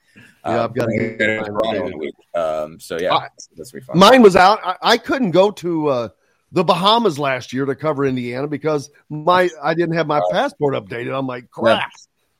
Yeah, 0.45 0.65
I've 0.65 0.75
got 0.75 0.87
to 0.87 1.17
get 1.19 1.29
it 1.29 1.97
week. 1.99 2.15
Um, 2.35 2.81
so 2.81 2.99
yeah, 2.99 3.15
I, 3.15 3.29
that's 3.57 3.71
be 3.71 3.81
fun. 3.81 3.99
Mine 3.99 4.23
was 4.23 4.35
out. 4.37 4.61
I, 4.65 4.77
I 4.83 4.97
couldn't 4.97 5.33
go 5.33 5.51
to 5.51 5.89
uh, 5.89 6.09
the 6.53 6.65
Bahamas 6.65 7.19
last 7.19 7.53
year 7.53 7.67
to 7.67 7.75
cover 7.75 8.07
Indiana 8.07 8.47
because 8.47 8.91
my 9.11 9.51
I 9.63 9.75
didn't 9.75 9.95
have 9.95 10.07
my 10.07 10.19
uh, 10.19 10.33
passport 10.33 10.75
updated. 10.75 11.17
I'm 11.17 11.27
like, 11.27 11.51
crap. 11.51 11.79
Yeah, 11.79 11.87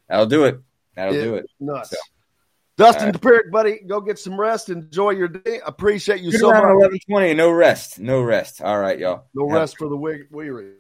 that'll 0.09 0.27
do 0.27 0.45
it. 0.45 0.61
That'll 0.95 1.15
it, 1.15 1.23
do 1.23 1.35
it. 1.35 1.47
Nuts. 1.61 1.91
So. 1.91 1.97
Dustin 2.79 3.07
right. 3.07 3.15
Dopirak, 3.15 3.51
buddy, 3.51 3.81
go 3.87 4.03
get 4.03 4.19
some 4.19 4.39
rest. 4.39 4.69
Enjoy 4.69 5.11
your 5.11 5.29
day. 5.29 5.61
Appreciate 5.65 6.21
you 6.21 6.31
Good 6.31 6.41
so 6.41 6.51
much. 6.51 6.63
Eleven 6.63 6.99
twenty, 7.09 7.35
no 7.35 7.51
rest, 7.51 7.99
no 7.99 8.21
rest. 8.21 8.61
All 8.61 8.79
right, 8.79 8.99
y'all. 8.99 9.25
No 9.35 9.49
Have 9.49 9.61
rest 9.61 9.79
for 9.79 9.89
the 9.89 9.97
weary. 9.97 10.75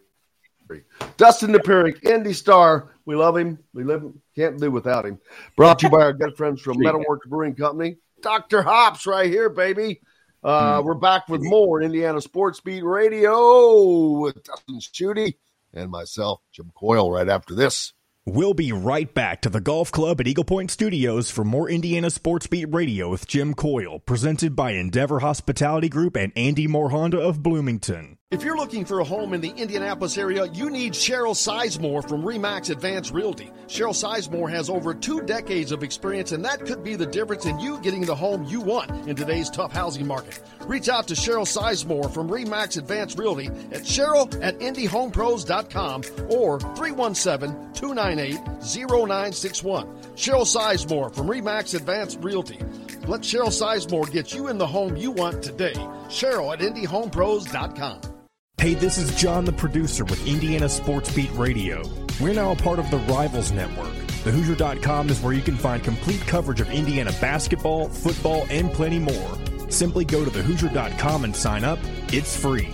Dustin 1.16 1.52
Dopirak, 1.52 2.04
Indy 2.04 2.32
Star. 2.32 2.95
We 3.06 3.14
love 3.14 3.36
him. 3.36 3.60
We 3.72 3.84
live 3.84 4.02
him. 4.02 4.20
Can't 4.34 4.60
do 4.60 4.70
without 4.70 5.06
him. 5.06 5.20
Brought 5.56 5.78
to 5.78 5.86
you 5.86 5.90
by 5.90 6.02
our 6.02 6.12
good 6.12 6.36
friends 6.36 6.60
from 6.60 6.76
Metalworks 6.82 7.26
Brewing 7.28 7.54
Company. 7.54 7.96
Dr. 8.20 8.62
Hops 8.62 9.06
right 9.06 9.30
here, 9.30 9.48
baby. 9.48 10.00
Uh, 10.42 10.82
we're 10.84 10.94
back 10.94 11.28
with 11.28 11.40
more 11.42 11.80
Indiana 11.80 12.20
Sports 12.20 12.60
Beat 12.60 12.84
Radio 12.84 14.18
with 14.18 14.42
Dustin 14.44 14.80
Schutte 14.80 15.36
and 15.72 15.90
myself, 15.90 16.40
Jim 16.52 16.72
Coyle, 16.74 17.10
right 17.10 17.28
after 17.28 17.54
this. 17.54 17.92
We'll 18.28 18.54
be 18.54 18.72
right 18.72 19.12
back 19.14 19.40
to 19.42 19.48
the 19.48 19.60
golf 19.60 19.92
club 19.92 20.20
at 20.20 20.26
Eagle 20.26 20.42
Point 20.42 20.72
Studios 20.72 21.30
for 21.30 21.44
more 21.44 21.70
Indiana 21.70 22.10
Sports 22.10 22.48
Beat 22.48 22.66
Radio 22.74 23.08
with 23.08 23.28
Jim 23.28 23.54
Coyle, 23.54 24.00
presented 24.00 24.56
by 24.56 24.72
Endeavor 24.72 25.20
Hospitality 25.20 25.88
Group 25.88 26.16
and 26.16 26.32
Andy 26.34 26.66
Moore 26.66 26.90
Honda 26.90 27.20
of 27.20 27.40
Bloomington. 27.40 28.18
If 28.32 28.42
you're 28.42 28.56
looking 28.56 28.84
for 28.84 28.98
a 28.98 29.04
home 29.04 29.34
in 29.34 29.40
the 29.40 29.50
Indianapolis 29.50 30.18
area, 30.18 30.46
you 30.46 30.68
need 30.68 30.94
Cheryl 30.94 31.30
Sizemore 31.30 32.08
from 32.08 32.22
Remax 32.22 32.70
Advanced 32.70 33.12
Realty. 33.12 33.52
Cheryl 33.68 33.94
Sizemore 33.94 34.50
has 34.50 34.68
over 34.68 34.94
two 34.94 35.20
decades 35.20 35.70
of 35.70 35.84
experience, 35.84 36.32
and 36.32 36.44
that 36.44 36.66
could 36.66 36.82
be 36.82 36.96
the 36.96 37.06
difference 37.06 37.46
in 37.46 37.60
you 37.60 37.78
getting 37.82 38.00
the 38.00 38.16
home 38.16 38.42
you 38.42 38.60
want 38.60 38.90
in 39.08 39.14
today's 39.14 39.48
tough 39.48 39.70
housing 39.70 40.08
market. 40.08 40.42
Reach 40.62 40.88
out 40.88 41.06
to 41.06 41.14
Cheryl 41.14 41.46
Sizemore 41.46 42.12
from 42.12 42.28
Remax 42.28 42.76
Advanced 42.76 43.16
Realty 43.16 43.46
at 43.46 43.84
cheryl 43.84 44.26
at 44.42 44.58
indyhomepros.com 44.58 46.02
or 46.28 46.58
317 46.58 47.74
298 47.74 48.40
0961. 48.60 49.86
Cheryl 50.16 50.42
Sizemore 50.42 51.14
from 51.14 51.28
Remax 51.28 51.76
Advanced 51.76 52.18
Realty. 52.20 52.58
Let 53.06 53.20
Cheryl 53.20 53.54
Sizemore 53.54 54.10
get 54.10 54.34
you 54.34 54.48
in 54.48 54.58
the 54.58 54.66
home 54.66 54.96
you 54.96 55.12
want 55.12 55.44
today. 55.44 55.74
Cheryl 56.08 56.52
at 56.52 56.58
indyhomepros.com. 56.58 58.15
Hey, 58.58 58.72
this 58.72 58.96
is 58.96 59.14
John, 59.14 59.44
the 59.44 59.52
producer 59.52 60.02
with 60.04 60.26
Indiana 60.26 60.68
Sports 60.70 61.12
Beat 61.12 61.30
Radio. 61.34 61.82
We're 62.18 62.32
now 62.32 62.52
a 62.52 62.56
part 62.56 62.78
of 62.78 62.90
the 62.90 62.96
Rivals 62.96 63.52
Network. 63.52 63.92
TheHoosier.com 64.24 65.10
is 65.10 65.20
where 65.20 65.34
you 65.34 65.42
can 65.42 65.56
find 65.56 65.84
complete 65.84 66.20
coverage 66.22 66.62
of 66.62 66.70
Indiana 66.70 67.12
basketball, 67.20 67.90
football, 67.90 68.46
and 68.48 68.72
plenty 68.72 68.98
more. 68.98 69.38
Simply 69.68 70.06
go 70.06 70.24
to 70.24 70.30
TheHoosier.com 70.30 71.24
and 71.24 71.36
sign 71.36 71.64
up. 71.64 71.78
It's 72.08 72.34
free. 72.34 72.70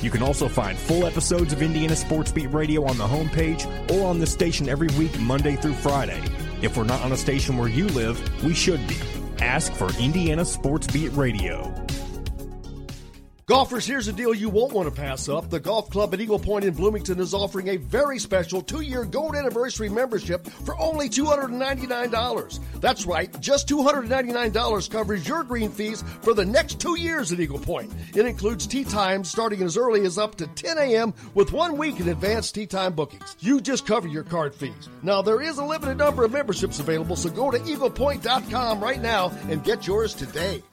You 0.00 0.10
can 0.10 0.22
also 0.22 0.48
find 0.48 0.76
full 0.76 1.04
episodes 1.04 1.52
of 1.52 1.60
Indiana 1.60 1.96
Sports 1.96 2.32
Beat 2.32 2.50
Radio 2.52 2.84
on 2.86 2.96
the 2.96 3.06
homepage 3.06 3.66
or 3.92 4.06
on 4.06 4.18
the 4.18 4.26
station 4.26 4.70
every 4.70 4.88
week, 4.98 5.20
Monday 5.20 5.56
through 5.56 5.74
Friday. 5.74 6.22
If 6.62 6.78
we're 6.78 6.84
not 6.84 7.02
on 7.02 7.12
a 7.12 7.16
station 7.16 7.58
where 7.58 7.68
you 7.68 7.88
live, 7.88 8.18
we 8.42 8.54
should 8.54 8.84
be. 8.88 8.96
Ask 9.40 9.74
for 9.74 9.90
Indiana 10.00 10.46
Sports 10.46 10.86
Beat 10.86 11.12
Radio. 11.12 11.85
Golfers, 13.48 13.86
here's 13.86 14.08
a 14.08 14.12
deal 14.12 14.34
you 14.34 14.48
won't 14.48 14.72
want 14.72 14.92
to 14.92 15.00
pass 15.00 15.28
up. 15.28 15.50
The 15.50 15.60
Golf 15.60 15.88
Club 15.88 16.12
at 16.12 16.20
Eagle 16.20 16.40
Point 16.40 16.64
in 16.64 16.74
Bloomington 16.74 17.20
is 17.20 17.32
offering 17.32 17.68
a 17.68 17.76
very 17.76 18.18
special 18.18 18.60
two 18.60 18.80
year 18.80 19.04
gold 19.04 19.36
anniversary 19.36 19.88
membership 19.88 20.44
for 20.48 20.76
only 20.80 21.08
$299. 21.08 22.80
That's 22.80 23.06
right, 23.06 23.40
just 23.40 23.68
$299 23.68 24.90
covers 24.90 25.28
your 25.28 25.44
green 25.44 25.70
fees 25.70 26.02
for 26.22 26.34
the 26.34 26.44
next 26.44 26.80
two 26.80 26.98
years 26.98 27.30
at 27.30 27.38
Eagle 27.38 27.60
Point. 27.60 27.92
It 28.16 28.26
includes 28.26 28.66
tee 28.66 28.82
times 28.82 29.30
starting 29.30 29.62
as 29.62 29.76
early 29.76 30.04
as 30.04 30.18
up 30.18 30.34
to 30.38 30.48
10 30.48 30.78
a.m. 30.78 31.14
with 31.34 31.52
one 31.52 31.76
week 31.76 32.00
in 32.00 32.08
advance 32.08 32.50
tee 32.50 32.66
time 32.66 32.94
bookings. 32.94 33.36
You 33.38 33.60
just 33.60 33.86
cover 33.86 34.08
your 34.08 34.24
card 34.24 34.56
fees. 34.56 34.88
Now, 35.04 35.22
there 35.22 35.40
is 35.40 35.58
a 35.58 35.64
limited 35.64 35.98
number 35.98 36.24
of 36.24 36.32
memberships 36.32 36.80
available, 36.80 37.14
so 37.14 37.30
go 37.30 37.52
to 37.52 37.60
eaglepoint.com 37.60 38.80
right 38.80 39.00
now 39.00 39.30
and 39.48 39.62
get 39.62 39.86
yours 39.86 40.14
today. 40.14 40.64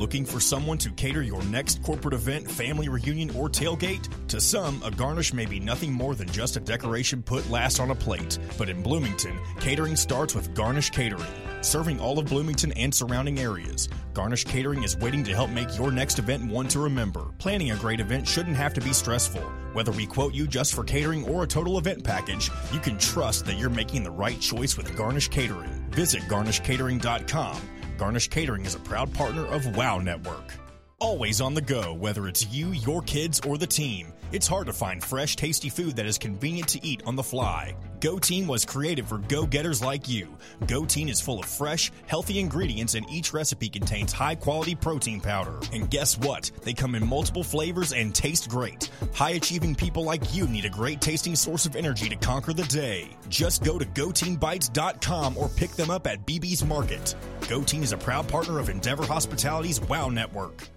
Looking 0.00 0.24
for 0.24 0.40
someone 0.40 0.78
to 0.78 0.90
cater 0.92 1.22
your 1.22 1.42
next 1.44 1.82
corporate 1.82 2.14
event, 2.14 2.50
family 2.50 2.88
reunion, 2.88 3.28
or 3.36 3.50
tailgate? 3.50 4.08
To 4.28 4.40
some, 4.40 4.82
a 4.82 4.90
garnish 4.90 5.34
may 5.34 5.44
be 5.44 5.60
nothing 5.60 5.92
more 5.92 6.14
than 6.14 6.26
just 6.30 6.56
a 6.56 6.60
decoration 6.60 7.22
put 7.22 7.50
last 7.50 7.80
on 7.80 7.90
a 7.90 7.94
plate. 7.94 8.38
But 8.56 8.70
in 8.70 8.82
Bloomington, 8.82 9.38
catering 9.60 9.96
starts 9.96 10.34
with 10.34 10.54
Garnish 10.54 10.88
Catering. 10.88 11.30
Serving 11.60 12.00
all 12.00 12.18
of 12.18 12.24
Bloomington 12.24 12.72
and 12.78 12.94
surrounding 12.94 13.40
areas, 13.40 13.90
Garnish 14.14 14.44
Catering 14.44 14.84
is 14.84 14.96
waiting 14.96 15.22
to 15.22 15.34
help 15.34 15.50
make 15.50 15.76
your 15.76 15.92
next 15.92 16.18
event 16.18 16.50
one 16.50 16.66
to 16.68 16.78
remember. 16.78 17.26
Planning 17.36 17.72
a 17.72 17.76
great 17.76 18.00
event 18.00 18.26
shouldn't 18.26 18.56
have 18.56 18.72
to 18.72 18.80
be 18.80 18.94
stressful. 18.94 19.42
Whether 19.74 19.92
we 19.92 20.06
quote 20.06 20.32
you 20.32 20.46
just 20.46 20.72
for 20.72 20.82
catering 20.82 21.28
or 21.28 21.42
a 21.42 21.46
total 21.46 21.76
event 21.76 22.04
package, 22.04 22.50
you 22.72 22.80
can 22.80 22.96
trust 22.96 23.44
that 23.44 23.58
you're 23.58 23.68
making 23.68 24.04
the 24.04 24.10
right 24.10 24.40
choice 24.40 24.78
with 24.78 24.96
Garnish 24.96 25.28
Catering. 25.28 25.90
Visit 25.90 26.22
garnishcatering.com. 26.22 27.60
Garnish 28.00 28.28
Catering 28.28 28.64
is 28.64 28.74
a 28.74 28.78
proud 28.78 29.12
partner 29.12 29.44
of 29.44 29.76
WOW 29.76 29.98
Network. 29.98 30.54
Always 31.00 31.42
on 31.42 31.52
the 31.52 31.60
go, 31.60 31.92
whether 31.92 32.28
it's 32.28 32.46
you, 32.50 32.68
your 32.70 33.02
kids, 33.02 33.42
or 33.46 33.58
the 33.58 33.66
team. 33.66 34.10
It's 34.32 34.46
hard 34.46 34.68
to 34.68 34.72
find 34.72 35.02
fresh, 35.02 35.34
tasty 35.34 35.68
food 35.68 35.96
that 35.96 36.06
is 36.06 36.16
convenient 36.16 36.68
to 36.68 36.86
eat 36.86 37.02
on 37.04 37.16
the 37.16 37.22
fly. 37.22 37.74
Go 37.98 38.16
Team 38.16 38.46
was 38.46 38.64
created 38.64 39.08
for 39.08 39.18
go 39.18 39.44
getters 39.44 39.82
like 39.82 40.08
you. 40.08 40.38
Go 40.68 40.84
Team 40.84 41.08
is 41.08 41.20
full 41.20 41.40
of 41.40 41.46
fresh, 41.46 41.90
healthy 42.06 42.38
ingredients, 42.38 42.94
and 42.94 43.10
each 43.10 43.32
recipe 43.32 43.68
contains 43.68 44.12
high 44.12 44.36
quality 44.36 44.76
protein 44.76 45.20
powder. 45.20 45.58
And 45.72 45.90
guess 45.90 46.16
what? 46.16 46.48
They 46.62 46.72
come 46.72 46.94
in 46.94 47.04
multiple 47.04 47.42
flavors 47.42 47.92
and 47.92 48.14
taste 48.14 48.48
great. 48.48 48.88
High 49.12 49.30
achieving 49.30 49.74
people 49.74 50.04
like 50.04 50.32
you 50.32 50.46
need 50.46 50.64
a 50.64 50.70
great 50.70 51.00
tasting 51.00 51.34
source 51.34 51.66
of 51.66 51.74
energy 51.74 52.08
to 52.08 52.16
conquer 52.16 52.52
the 52.52 52.62
day. 52.64 53.10
Just 53.28 53.64
go 53.64 53.80
to 53.80 53.84
GoTeamBites.com 53.84 55.36
or 55.36 55.48
pick 55.48 55.72
them 55.72 55.90
up 55.90 56.06
at 56.06 56.24
BB's 56.24 56.64
Market. 56.64 57.16
Go 57.48 57.62
Team 57.62 57.82
is 57.82 57.92
a 57.92 57.98
proud 57.98 58.28
partner 58.28 58.60
of 58.60 58.68
Endeavor 58.68 59.06
Hospitality's 59.06 59.80
WOW 59.80 60.08
Network. 60.08 60.68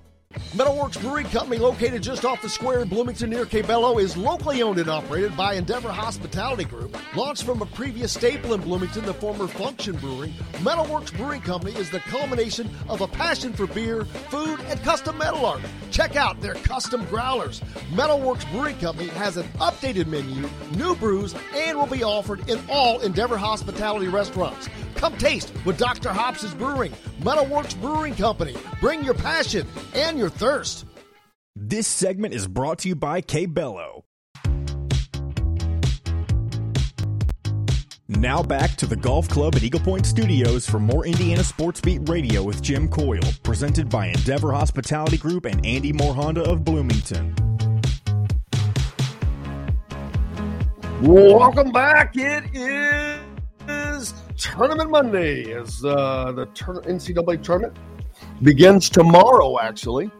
Metalworks 0.53 0.99
Brewing 0.99 1.25
Company, 1.27 1.57
located 1.57 2.01
just 2.03 2.25
off 2.25 2.41
the 2.41 2.49
square 2.49 2.81
in 2.81 2.87
Bloomington 2.87 3.29
near 3.29 3.45
Cabello, 3.45 3.97
is 3.97 4.17
locally 4.17 4.61
owned 4.61 4.79
and 4.79 4.89
operated 4.89 5.35
by 5.35 5.53
Endeavor 5.53 5.91
Hospitality 5.91 6.63
Group. 6.63 6.97
Launched 7.15 7.43
from 7.43 7.61
a 7.61 7.65
previous 7.65 8.13
staple 8.13 8.53
in 8.53 8.61
Bloomington, 8.61 9.05
the 9.05 9.13
former 9.13 9.47
Function 9.47 9.95
Brewing, 9.97 10.33
Metalworks 10.63 11.15
Brewing 11.15 11.41
Company 11.41 11.75
is 11.75 11.89
the 11.89 11.99
culmination 12.01 12.69
of 12.89 13.01
a 13.01 13.07
passion 13.07 13.53
for 13.53 13.67
beer, 13.67 14.05
food, 14.05 14.59
and 14.67 14.81
custom 14.81 15.17
metal 15.17 15.45
art. 15.45 15.61
Check 15.91 16.15
out 16.15 16.41
their 16.41 16.55
custom 16.55 17.05
growlers. 17.05 17.59
Metalworks 17.91 18.49
Brewing 18.51 18.77
Company 18.77 19.09
has 19.09 19.37
an 19.37 19.47
updated 19.59 20.07
menu, 20.07 20.49
new 20.75 20.95
brews, 20.95 21.35
and 21.55 21.77
will 21.77 21.87
be 21.87 22.03
offered 22.03 22.49
in 22.49 22.59
all 22.69 22.99
Endeavor 23.01 23.37
Hospitality 23.37 24.07
restaurants. 24.07 24.69
Come 24.95 25.17
taste 25.17 25.49
what 25.65 25.77
Dr. 25.77 26.09
Hops 26.13 26.53
brewing. 26.53 26.93
Metalworks 27.19 27.79
Brewing 27.81 28.15
Company. 28.15 28.55
Bring 28.79 29.03
your 29.03 29.13
passion 29.13 29.67
and 29.93 30.17
your 30.17 30.22
thirst. 30.29 30.85
This 31.55 31.87
segment 31.87 32.33
is 32.33 32.47
brought 32.47 32.79
to 32.79 32.89
you 32.89 32.95
by 32.95 33.21
K 33.21 33.45
Bello. 33.45 34.05
Now 38.09 38.43
back 38.43 38.75
to 38.77 38.85
the 38.85 38.95
Golf 38.95 39.29
Club 39.29 39.55
at 39.55 39.63
Eagle 39.63 39.79
Point 39.79 40.05
Studios 40.05 40.69
for 40.69 40.77
more 40.77 41.05
Indiana 41.05 41.43
Sports 41.43 41.79
Beat 41.79 42.07
Radio 42.09 42.43
with 42.43 42.61
Jim 42.61 42.87
Coyle, 42.87 43.21
presented 43.43 43.89
by 43.89 44.07
Endeavor 44.07 44.51
Hospitality 44.51 45.17
Group 45.17 45.45
and 45.45 45.65
Andy 45.65 45.93
Moore 45.93 46.13
Honda 46.13 46.43
of 46.43 46.63
Bloomington. 46.63 47.33
Welcome 51.01 51.71
back. 51.71 52.13
It 52.15 52.43
is 53.67 54.13
Tournament 54.37 54.89
Monday 54.89 55.53
as 55.53 55.83
uh, 55.83 56.31
the 56.33 56.45
tur- 56.47 56.81
NCAA 56.81 57.41
tournament 57.41 57.77
begins 58.43 58.89
tomorrow, 58.89 59.59
actually, 59.59 60.11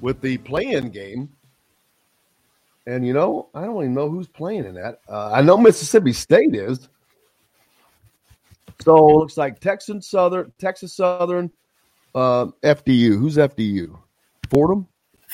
with 0.00 0.20
the 0.20 0.36
play-in 0.38 0.90
game. 0.90 1.30
And 2.86 3.06
you 3.06 3.14
know, 3.14 3.48
I 3.54 3.64
don't 3.64 3.76
even 3.76 3.94
know 3.94 4.10
who's 4.10 4.28
playing 4.28 4.66
in 4.66 4.74
that. 4.74 5.00
Uh, 5.08 5.32
I 5.32 5.40
know 5.40 5.56
Mississippi 5.56 6.12
State 6.12 6.54
is. 6.54 6.88
So 8.82 8.96
it 9.08 9.16
looks 9.16 9.36
like 9.38 9.60
Texas 9.60 10.06
Southern, 10.06 10.52
Texas 10.58 10.92
Southern, 10.92 11.50
uh, 12.14 12.46
FDU. 12.62 13.18
Who's 13.18 13.36
FDU? 13.36 13.98
Fordham. 14.50 14.86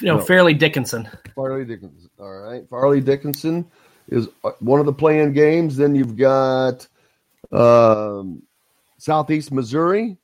No, 0.03 0.19
no. 0.19 0.25
Fairleigh 0.25 0.55
Dickinson. 0.55 1.09
Fairleigh 1.35 1.65
Dickinson. 1.65 2.11
All 2.21 2.39
right, 2.39 2.69
Fairleigh 2.71 3.01
Dickinson 3.01 3.67
is 4.09 4.29
uh, 4.45 4.53
one 4.61 4.79
of 4.79 4.87
the 4.87 4.93
playing 4.93 5.33
games. 5.33 5.77
Then 5.77 5.95
you've 5.95 6.17
got 6.17 6.87
um, 7.51 8.43
Southeast 8.99 9.51
Missouri, 9.51 10.17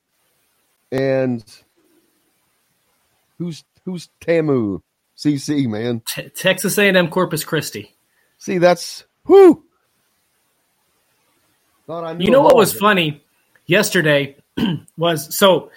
and 0.91 1.43
who's 3.37 3.63
who's 3.85 4.09
Tamu 4.21 4.81
CC 5.17 5.67
man? 5.67 6.01
T- 6.07 6.29
Texas 6.29 6.77
A&M 6.77 7.09
Corpus 7.09 7.43
Christi. 7.43 7.95
See, 8.37 8.57
that's 8.57 9.05
who. 9.25 9.63
You 11.89 12.31
know 12.31 12.41
what 12.41 12.55
was 12.55 12.75
it. 12.75 12.79
funny 12.79 13.23
yesterday 13.65 14.35
was 14.97 15.35
so 15.35 15.71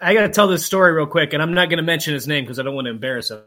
I 0.00 0.14
got 0.14 0.22
to 0.22 0.28
tell 0.30 0.48
this 0.48 0.66
story 0.66 0.92
real 0.92 1.06
quick, 1.06 1.32
and 1.32 1.42
I'm 1.42 1.54
not 1.54 1.68
going 1.68 1.76
to 1.76 1.84
mention 1.84 2.14
his 2.14 2.26
name 2.26 2.44
because 2.44 2.58
I 2.58 2.62
don't 2.62 2.74
want 2.74 2.86
to 2.86 2.90
embarrass 2.90 3.30
him. 3.30 3.42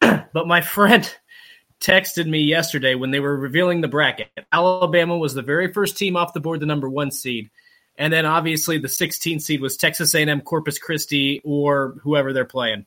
but 0.32 0.48
my 0.48 0.60
friend 0.60 1.08
texted 1.80 2.26
me 2.26 2.40
yesterday 2.40 2.94
when 2.94 3.10
they 3.10 3.20
were 3.20 3.36
revealing 3.36 3.80
the 3.80 3.88
bracket. 3.88 4.28
Alabama 4.50 5.16
was 5.16 5.34
the 5.34 5.42
very 5.42 5.72
first 5.72 5.96
team 5.96 6.16
off 6.16 6.32
the 6.32 6.40
board, 6.40 6.60
the 6.60 6.66
number 6.66 6.88
one 6.88 7.10
seed, 7.10 7.50
and 7.96 8.12
then 8.12 8.26
obviously 8.26 8.78
the 8.78 8.88
16th 8.88 9.42
seed 9.42 9.60
was 9.60 9.76
Texas 9.76 10.14
A&M, 10.14 10.40
Corpus 10.40 10.78
Christi, 10.78 11.40
or 11.44 11.96
whoever 12.02 12.32
they're 12.32 12.44
playing. 12.44 12.86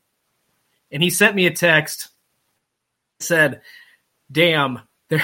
And 0.91 1.01
he 1.03 1.09
sent 1.09 1.35
me 1.35 1.45
a 1.47 1.51
text. 1.51 2.09
Said, 3.19 3.61
"Damn, 4.31 4.79
they're 5.09 5.23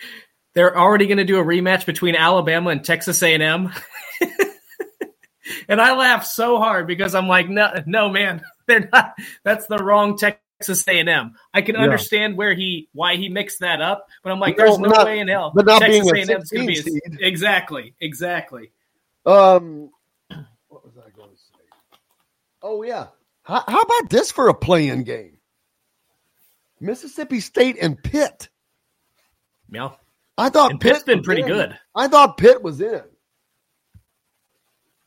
they're 0.54 0.76
already 0.78 1.06
going 1.06 1.18
to 1.18 1.24
do 1.24 1.38
a 1.38 1.44
rematch 1.44 1.86
between 1.86 2.14
Alabama 2.14 2.70
and 2.70 2.84
Texas 2.84 3.22
A&M." 3.22 3.72
and 5.68 5.80
I 5.80 5.96
laughed 5.96 6.26
so 6.26 6.58
hard 6.58 6.86
because 6.86 7.14
I'm 7.14 7.28
like, 7.28 7.48
"No, 7.48 7.82
no, 7.86 8.08
man, 8.08 8.42
they're 8.66 8.88
not. 8.92 9.14
That's 9.44 9.66
the 9.66 9.78
wrong 9.78 10.16
Texas 10.16 10.86
A&M. 10.86 11.34
I 11.52 11.62
can 11.62 11.74
Yeah. 11.74 11.82
understand 11.82 12.36
where 12.36 12.54
he 12.54 12.88
why 12.92 13.16
he 13.16 13.28
mixed 13.28 13.60
that 13.60 13.80
up, 13.80 14.06
but 14.22 14.30
I'm 14.32 14.38
like, 14.40 14.56
there's 14.56 14.78
no 14.78 14.88
not- 14.90 15.06
way 15.06 15.18
in 15.18 15.28
hell. 15.28 15.52
but 15.54 15.66
not 15.66 15.80
Texas 15.80 16.10
being 16.12 16.28
a 16.30 16.32
A&M 16.34 16.42
is 16.42 16.50
going 16.50 16.62
to 16.62 16.66
be 16.68 16.74
16 16.76 17.00
a, 17.20 17.26
exactly, 17.26 17.94
exactly. 18.00 18.70
Um, 19.24 19.90
what 20.68 20.84
was 20.84 20.94
I 20.98 21.10
going 21.16 21.30
to 21.30 21.36
say? 21.36 21.98
Oh 22.62 22.82
yeah. 22.82 23.08
How, 23.44 23.62
how 23.66 23.80
about 23.80 24.10
this 24.10 24.30
for 24.30 24.48
a 24.48 24.54
playing 24.54 25.04
game? 25.04 25.38
Mississippi 26.80 27.40
State 27.40 27.76
and 27.80 28.00
Pitt. 28.02 28.48
Yeah, 29.70 29.90
I 30.36 30.48
thought 30.48 30.72
And 30.72 30.80
Pitt 30.80 30.92
Pitt's 30.94 31.04
been 31.04 31.22
pretty 31.22 31.42
in. 31.42 31.48
good. 31.48 31.78
I 31.94 32.08
thought 32.08 32.36
Pitt 32.36 32.62
was 32.62 32.80
in. 32.80 33.02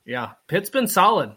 yeah. 0.06 0.32
Pitt's 0.48 0.70
been 0.70 0.88
solid. 0.88 1.36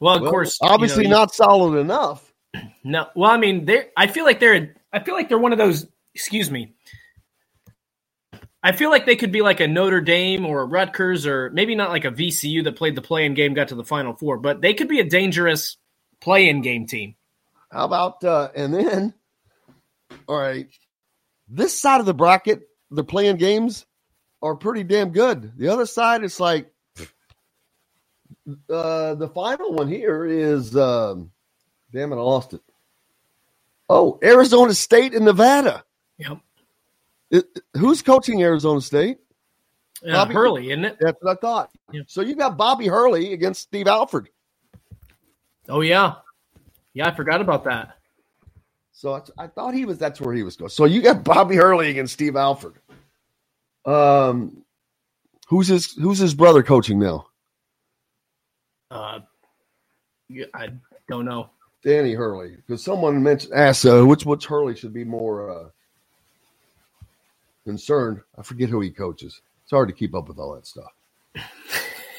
Well, 0.00 0.16
of 0.16 0.22
Well, 0.22 0.30
course, 0.30 0.58
you 0.62 0.68
obviously 0.68 1.04
know, 1.04 1.10
you- 1.10 1.14
not 1.16 1.34
solid 1.34 1.78
enough. 1.78 2.28
No, 2.84 3.06
well, 3.14 3.30
I 3.30 3.36
mean, 3.38 3.64
they 3.64 3.86
I 3.96 4.08
feel 4.08 4.24
like 4.24 4.40
they're. 4.40 4.74
I 4.92 4.98
feel 5.04 5.14
like 5.14 5.28
they're 5.28 5.38
one 5.38 5.52
of 5.52 5.58
those. 5.58 5.86
Excuse 6.16 6.50
me. 6.50 6.74
I 8.62 8.72
feel 8.72 8.90
like 8.90 9.06
they 9.06 9.16
could 9.16 9.32
be 9.32 9.42
like 9.42 9.60
a 9.60 9.66
Notre 9.66 10.00
Dame 10.00 10.46
or 10.46 10.62
a 10.62 10.66
Rutgers 10.66 11.26
or 11.26 11.50
maybe 11.50 11.74
not 11.74 11.90
like 11.90 12.04
a 12.04 12.12
VCU 12.12 12.62
that 12.64 12.76
played 12.76 12.94
the 12.94 13.02
play-in 13.02 13.34
game, 13.34 13.54
got 13.54 13.68
to 13.68 13.74
the 13.74 13.84
Final 13.84 14.14
Four, 14.14 14.38
but 14.38 14.60
they 14.60 14.72
could 14.74 14.88
be 14.88 15.00
a 15.00 15.04
dangerous 15.04 15.76
play-in 16.20 16.62
game 16.62 16.86
team. 16.86 17.16
How 17.70 17.86
about 17.86 18.22
uh 18.22 18.50
and 18.54 18.72
then 18.72 19.14
all 20.28 20.38
right. 20.38 20.68
This 21.48 21.78
side 21.78 22.00
of 22.00 22.06
the 22.06 22.14
bracket, 22.14 22.62
the 22.90 23.04
playing 23.04 23.36
games 23.36 23.84
are 24.40 24.54
pretty 24.54 24.84
damn 24.84 25.10
good. 25.10 25.52
The 25.56 25.68
other 25.68 25.86
side 25.86 26.22
it's 26.22 26.38
like 26.38 26.72
uh 28.70 29.14
the 29.14 29.30
final 29.34 29.72
one 29.72 29.88
here 29.88 30.24
is 30.24 30.76
um 30.76 31.32
damn 31.92 32.12
it, 32.12 32.16
I 32.16 32.20
lost 32.20 32.54
it. 32.54 32.60
Oh, 33.88 34.18
Arizona 34.22 34.72
State 34.72 35.14
and 35.14 35.24
Nevada. 35.24 35.84
Yep. 36.18 36.38
It- 37.32 37.60
who's 37.76 38.02
coaching 38.02 38.42
Arizona 38.42 38.80
State? 38.80 39.18
Uh, 40.06 40.12
Bobby- 40.12 40.34
Hurley, 40.34 40.70
isn't 40.70 40.84
it? 40.84 40.96
That's 41.00 41.20
what 41.22 41.32
I 41.38 41.40
thought. 41.40 41.70
Yep. 41.92 42.04
So 42.08 42.20
you 42.20 42.36
got 42.36 42.56
Bobby 42.56 42.86
Hurley 42.86 43.32
against 43.32 43.62
Steve 43.62 43.86
Alford. 43.88 44.28
Oh 45.68 45.80
yeah, 45.80 46.14
yeah. 46.92 47.08
I 47.08 47.14
forgot 47.14 47.40
about 47.40 47.64
that. 47.64 47.96
So 48.92 49.14
it's, 49.16 49.30
I 49.38 49.46
thought 49.46 49.74
he 49.74 49.84
was. 49.86 49.98
That's 49.98 50.20
where 50.20 50.34
he 50.34 50.42
was 50.42 50.56
going. 50.56 50.68
So 50.70 50.84
you 50.84 51.02
got 51.02 51.24
Bobby 51.24 51.56
Hurley 51.56 51.90
against 51.90 52.12
Steve 52.12 52.36
Alford. 52.36 52.74
Um, 53.84 54.64
who's 55.48 55.68
his 55.68 55.92
Who's 55.94 56.18
his 56.18 56.34
brother 56.34 56.62
coaching 56.62 56.98
now? 56.98 57.26
Uh, 58.90 59.20
I 60.54 60.68
don't 61.08 61.24
know. 61.24 61.50
Danny 61.84 62.12
Hurley, 62.12 62.56
because 62.56 62.84
someone 62.84 63.22
mentioned 63.22 63.54
asked 63.54 63.86
uh, 63.86 64.02
which 64.04 64.24
which 64.26 64.46
Hurley 64.46 64.76
should 64.76 64.92
be 64.92 65.04
more 65.04 65.50
uh, 65.50 65.68
concerned. 67.64 68.20
I 68.38 68.42
forget 68.42 68.68
who 68.68 68.80
he 68.80 68.90
coaches. 68.90 69.40
It's 69.62 69.70
hard 69.70 69.88
to 69.88 69.94
keep 69.94 70.14
up 70.14 70.28
with 70.28 70.38
all 70.38 70.54
that 70.54 70.66
stuff. 70.66 70.92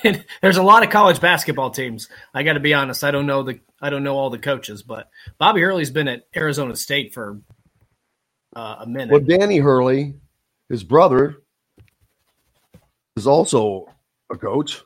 There's 0.42 0.58
a 0.58 0.64
lot 0.64 0.84
of 0.84 0.90
college 0.90 1.22
basketball 1.22 1.70
teams. 1.72 2.10
I 2.34 2.44
got 2.44 2.54
to 2.54 2.60
be 2.60 2.74
honest. 2.74 3.04
I 3.04 3.12
don't 3.12 3.26
know 3.26 3.44
the. 3.44 3.60
I 3.82 3.90
don't 3.90 4.04
know 4.04 4.18
all 4.18 4.30
the 4.30 4.40
coaches, 4.40 4.84
but 4.84 5.10
Bobby 5.38 5.62
Hurley's 5.62 5.92
been 5.92 6.08
at 6.08 6.28
Arizona 6.36 6.76
State 6.76 7.14
for 7.14 7.40
uh, 8.56 8.78
a 8.82 8.86
minute. 8.88 9.12
Well, 9.12 9.22
Danny 9.22 9.58
Hurley, 9.58 10.16
his 10.70 10.84
brother, 10.84 11.42
is 13.16 13.28
also 13.28 13.88
a 14.30 14.38
coach 14.38 14.82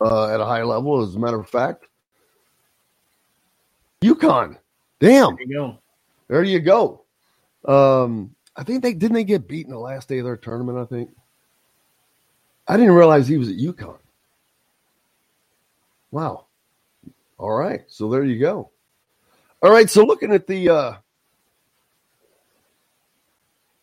uh, 0.00 0.28
at 0.28 0.40
a 0.40 0.44
high 0.44 0.62
level. 0.62 1.02
As 1.02 1.14
a 1.16 1.18
matter 1.18 1.40
of 1.40 1.48
fact, 1.48 1.86
UConn. 4.02 4.58
Damn, 5.00 5.34
There 5.36 5.46
you 5.46 5.54
go. 5.56 5.78
there 6.28 6.44
you 6.44 6.60
go. 6.60 7.04
Um, 7.66 8.33
I 8.56 8.62
think 8.62 8.82
they 8.82 8.94
didn't 8.94 9.14
they 9.14 9.24
get 9.24 9.48
beaten 9.48 9.72
the 9.72 9.78
last 9.78 10.08
day 10.08 10.18
of 10.18 10.24
their 10.24 10.36
tournament. 10.36 10.78
I 10.78 10.84
think. 10.84 11.10
I 12.66 12.76
didn't 12.76 12.94
realize 12.94 13.28
he 13.28 13.36
was 13.36 13.48
at 13.48 13.56
UConn. 13.56 13.98
Wow. 16.10 16.46
All 17.38 17.52
right, 17.52 17.82
so 17.88 18.08
there 18.08 18.24
you 18.24 18.38
go. 18.38 18.70
All 19.62 19.70
right, 19.70 19.90
so 19.90 20.04
looking 20.04 20.32
at 20.32 20.46
the 20.46 20.68
uh 20.68 20.94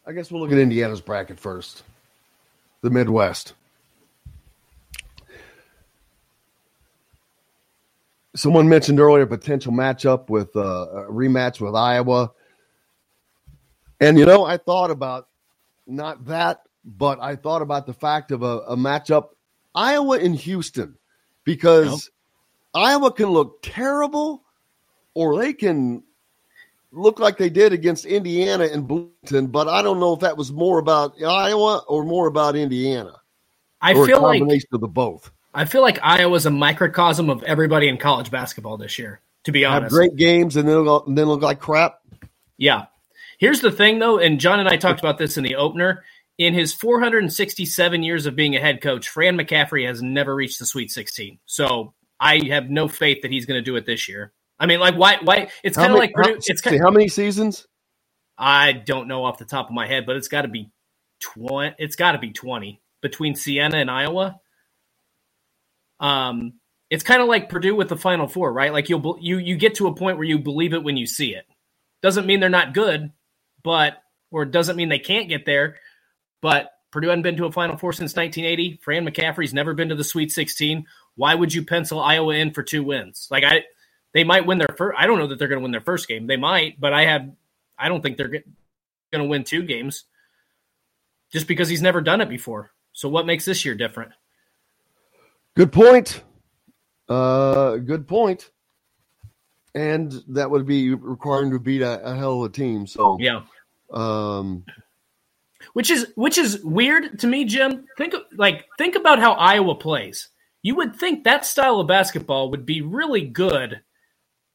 I 0.06 0.14
guess 0.14 0.32
we'll 0.32 0.42
look 0.42 0.52
at 0.52 0.58
Indiana's 0.58 1.02
bracket 1.02 1.40
first. 1.40 1.84
The 2.82 2.90
Midwest. 2.90 3.54
Someone 8.36 8.68
mentioned 8.68 9.00
earlier 9.00 9.26
potential 9.26 9.74
matchup 9.74 10.30
with 10.30 10.56
uh, 10.56 10.60
a 10.60 11.12
rematch 11.12 11.60
with 11.60 11.76
Iowa. 11.76 12.32
And 14.02 14.18
you 14.18 14.26
know, 14.26 14.44
I 14.44 14.58
thought 14.58 14.92
about 14.92 15.28
not 15.88 16.26
that, 16.26 16.64
but 16.84 17.20
I 17.22 17.36
thought 17.36 17.62
about 17.62 17.86
the 17.86 17.94
fact 17.94 18.32
of 18.32 18.42
a, 18.42 18.60
a 18.68 18.76
matchup 18.76 19.30
Iowa 19.74 20.18
and 20.18 20.36
Houston 20.36 20.98
because 21.44 22.10
Iowa 22.74 23.12
can 23.12 23.28
look 23.28 23.62
terrible 23.62 24.44
or 25.14 25.38
they 25.38 25.54
can 25.54 26.04
look 26.92 27.20
like 27.20 27.38
they 27.38 27.50
did 27.50 27.74
against 27.74 28.06
Indiana 28.06 28.66
and 28.66 28.88
Bloomington, 28.88 29.48
but 29.48 29.68
I 29.68 29.82
don't 29.82 30.00
know 30.00 30.14
if 30.14 30.20
that 30.22 30.36
was 30.36 30.52
more 30.52 30.80
about 30.80 31.22
Iowa 31.22 31.84
or 31.88 32.04
more 32.04 32.28
about 32.28 32.56
Indiana. 32.56 33.14
I 33.82 33.94
or 33.94 34.04
a 34.04 34.08
feel 34.08 34.22
like 34.22 34.42
of 34.42 34.82
the 34.82 34.88
both. 34.88 35.32
I 35.54 35.66
feel 35.66 35.82
like 35.82 36.00
Iowa's 36.02 36.46
a 36.46 36.52
microcosm 36.52 37.30
of 37.30 37.44
everybody 37.44 37.88
in 37.88 37.98
college 37.98 38.32
basketball 38.32 38.78
this 38.78 38.98
year. 38.98 39.22
To 39.46 39.52
be 39.52 39.66
honest, 39.66 39.84
Have 39.84 39.92
great 39.92 40.16
games 40.16 40.56
and 40.56 40.68
then 40.68 40.80
look, 40.80 41.06
then 41.08 41.26
look 41.26 41.42
like 41.42 41.60
crap. 41.60 42.00
Yeah. 42.58 42.86
Here's 43.42 43.60
the 43.60 43.72
thing, 43.72 43.98
though, 43.98 44.20
and 44.20 44.40
John 44.40 44.60
and 44.60 44.70
I 44.70 44.78
talked 44.78 45.00
about 45.00 45.18
this 45.18 45.36
in 45.36 45.44
the 45.44 45.56
opener. 45.56 46.04
In 46.38 46.54
his 46.54 46.74
467 46.74 48.04
years 48.04 48.28
of 48.28 48.36
being 48.36 48.56
a 48.56 48.60
head 48.60 48.82
coach, 48.82 49.10
Fran 49.10 49.36
McCaffery 49.36 49.88
has 49.88 50.02
never 50.02 50.36
reached 50.36 50.60
the 50.60 50.66
Sweet 50.68 50.92
16. 50.92 51.40
So 51.48 51.96
I 52.20 52.40
have 52.50 52.70
no 52.70 52.88
faith 52.88 53.24
that 53.24 53.32
he's 53.32 53.48
going 53.48 53.58
to 53.58 53.64
do 53.64 53.76
it 53.78 53.86
this 53.88 54.08
year. 54.08 54.32
I 54.60 54.68
mean, 54.68 54.80
like, 54.80 54.96
why? 54.96 55.18
Why? 55.24 55.50
It's 55.64 55.76
kind 55.76 55.92
of 55.92 55.98
like 55.98 56.14
Purdue. 56.14 56.34
how, 56.34 56.38
It's 56.46 56.64
see, 56.64 56.70
kind. 56.70 56.82
how 56.82 56.92
many 56.92 57.08
seasons? 57.08 57.66
I 58.38 58.74
don't 58.74 59.08
know 59.08 59.26
off 59.26 59.40
the 59.40 59.46
top 59.46 59.68
of 59.68 59.74
my 59.74 59.88
head, 59.88 60.06
but 60.06 60.18
it's 60.18 60.28
got 60.28 60.44
to 60.44 60.48
be 60.48 60.70
20. 61.22 61.76
It's 61.80 61.96
got 61.96 62.12
to 62.12 62.20
be 62.20 62.32
20 62.32 62.80
between 63.02 63.34
Siena 63.36 63.78
and 63.78 63.90
Iowa. 63.90 64.40
Um, 66.00 66.54
it's 66.92 67.04
kind 67.04 67.24
of 67.24 67.28
like 67.28 67.50
Purdue 67.50 67.76
with 67.76 67.90
the 67.90 67.98
Final 67.98 68.28
Four, 68.28 68.54
right? 68.54 68.72
Like 68.72 68.88
you'll 68.88 69.18
you 69.20 69.40
you 69.40 69.58
get 69.58 69.76
to 69.76 69.88
a 69.88 69.96
point 69.96 70.18
where 70.18 70.28
you 70.28 70.38
believe 70.38 70.74
it 70.74 70.84
when 70.84 70.98
you 70.98 71.08
see 71.08 71.34
it. 71.34 71.46
Doesn't 72.04 72.28
mean 72.28 72.40
they're 72.40 72.50
not 72.50 72.74
good, 72.74 73.12
but 73.64 74.02
or 74.32 74.44
it 74.44 74.52
doesn't 74.52 74.76
mean 74.76 74.90
they 74.90 75.00
can't 75.00 75.30
get 75.30 75.46
there. 75.46 75.78
But 76.42 76.72
Purdue 76.92 77.10
hadn't 77.10 77.24
been 77.24 77.38
to 77.38 77.46
a 77.46 77.52
Final 77.52 77.78
Four 77.78 77.94
since 77.94 78.16
1980. 78.16 78.80
Fran 78.84 79.08
McCaffery's 79.08 79.54
never 79.54 79.74
been 79.74 79.90
to 79.90 79.96
the 79.96 80.04
Sweet 80.04 80.32
16. 80.32 80.86
Why 81.16 81.36
would 81.36 81.54
you 81.54 81.66
pencil 81.66 82.00
Iowa 82.00 82.36
in 82.36 82.52
for 82.52 82.64
two 82.64 82.84
wins? 82.84 83.28
Like 83.32 83.44
I, 83.44 83.64
they 84.14 84.24
might 84.24 84.46
win 84.46 84.58
their 84.58 84.76
first. 84.78 84.98
I 85.00 85.08
don't 85.08 85.20
know 85.20 85.28
that 85.28 85.40
they're 85.40 85.48
going 85.48 85.60
to 85.60 85.64
win 85.64 85.72
their 85.72 85.82
first 85.82 86.08
game. 86.08 86.28
They 86.28 86.38
might, 86.38 86.80
but 86.80 86.94
I 86.94 87.06
have. 87.06 87.30
I 87.78 87.90
don't 87.90 88.02
think 88.02 88.18
they're 88.18 88.28
going 88.28 88.44
to 89.14 89.24
win 89.24 89.44
two 89.44 89.64
games, 89.64 90.04
just 91.32 91.48
because 91.48 91.68
he's 91.68 91.82
never 91.82 92.02
done 92.02 92.22
it 92.22 92.30
before. 92.30 92.72
So 92.94 93.10
what 93.10 93.26
makes 93.26 93.46
this 93.46 93.66
year 93.66 93.76
different? 93.76 94.12
Good 95.56 95.72
point. 95.72 96.24
Uh, 97.10 97.78
good 97.78 98.08
point. 98.08 98.52
And 99.74 100.14
that 100.30 100.50
would 100.52 100.66
be 100.66 100.94
requiring 100.94 101.52
to 101.52 101.60
beat 101.60 101.82
a, 101.82 102.02
a 102.04 102.16
hell 102.16 102.44
of 102.44 102.50
a 102.52 102.54
team. 102.54 102.86
So 102.88 103.18
Yeah. 103.20 103.42
um, 103.92 104.66
which 105.74 105.90
is 105.92 106.08
which 106.16 106.38
is 106.38 106.62
weird 106.64 107.20
to 107.20 107.28
me, 107.28 107.46
Jim. 107.46 107.86
Think 107.98 108.14
of- 108.14 108.24
like 108.36 108.66
think 108.78 108.96
about 108.96 109.20
how 109.20 109.34
Iowa 109.34 109.76
plays. 109.76 110.30
You 110.64 110.76
would 110.76 110.96
think 110.96 111.24
that 111.24 111.46
style 111.46 111.80
of 111.80 111.88
basketball 111.88 112.52
would 112.52 112.66
be 112.66 112.82
really 112.82 113.22
good 113.26 113.82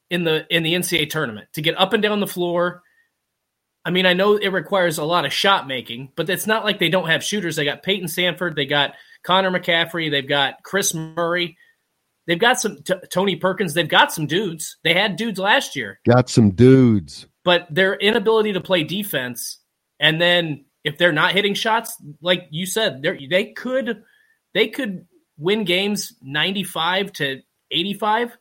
in 0.09 0.23
the 0.23 0.45
in 0.55 0.63
the 0.63 0.73
NCAA 0.73 1.09
tournament 1.09 1.47
to 1.53 1.61
get 1.61 1.79
up 1.79 1.93
and 1.93 2.03
down 2.03 2.19
the 2.19 2.27
floor. 2.27 2.83
I 3.85 3.89
mean, 3.89 4.05
I 4.05 4.13
know 4.13 4.35
it 4.35 4.49
requires 4.49 4.97
a 4.97 5.05
lot 5.05 5.25
of 5.25 5.31
shot 5.31 5.65
making, 5.65 6.11
but 6.17 6.29
it's 6.29 6.45
not 6.45 6.65
like 6.65 6.77
they 6.77 6.89
don't 6.89 7.07
have 7.07 7.23
shooters. 7.23 7.55
They 7.55 7.63
got 7.65 7.83
Payton 7.83 8.07
Sandfort, 8.09 8.55
they 8.55 8.65
got 8.65 8.95
Connor 9.23 9.49
McCaffery, 9.49 10.11
they've 10.11 10.27
got 10.27 10.61
Kris 10.63 10.93
Murray, 10.93 11.57
they've 12.27 12.39
got 12.39 12.59
some 12.59 12.83
t- 12.83 12.93
Tony 13.09 13.35
Perkins, 13.35 13.73
they've 13.73 13.89
got 13.89 14.13
some 14.13 14.27
dudes. 14.27 14.77
They 14.83 14.93
had 14.93 15.15
dudes 15.15 15.39
last 15.39 15.75
year. 15.75 15.99
Got 16.07 16.29
some 16.29 16.51
dudes. 16.51 17.25
but 17.43 17.65
their 17.71 17.95
inability 17.95 18.53
to 18.53 18.61
play 18.61 18.83
defense 18.83 19.59
and 19.99 20.21
then 20.21 20.65
if 20.83 20.97
they're 20.97 21.11
not 21.11 21.33
hitting 21.33 21.53
shots 21.55 21.95
like 22.21 22.47
you 22.51 22.65
said 22.65 23.01
they 23.01 23.27
they 23.29 23.45
could 23.53 24.03
they 24.53 24.67
could 24.67 25.07
win 25.37 25.63
games 25.63 26.13
95 26.21 27.11
to 27.13 27.41
85 27.71 28.37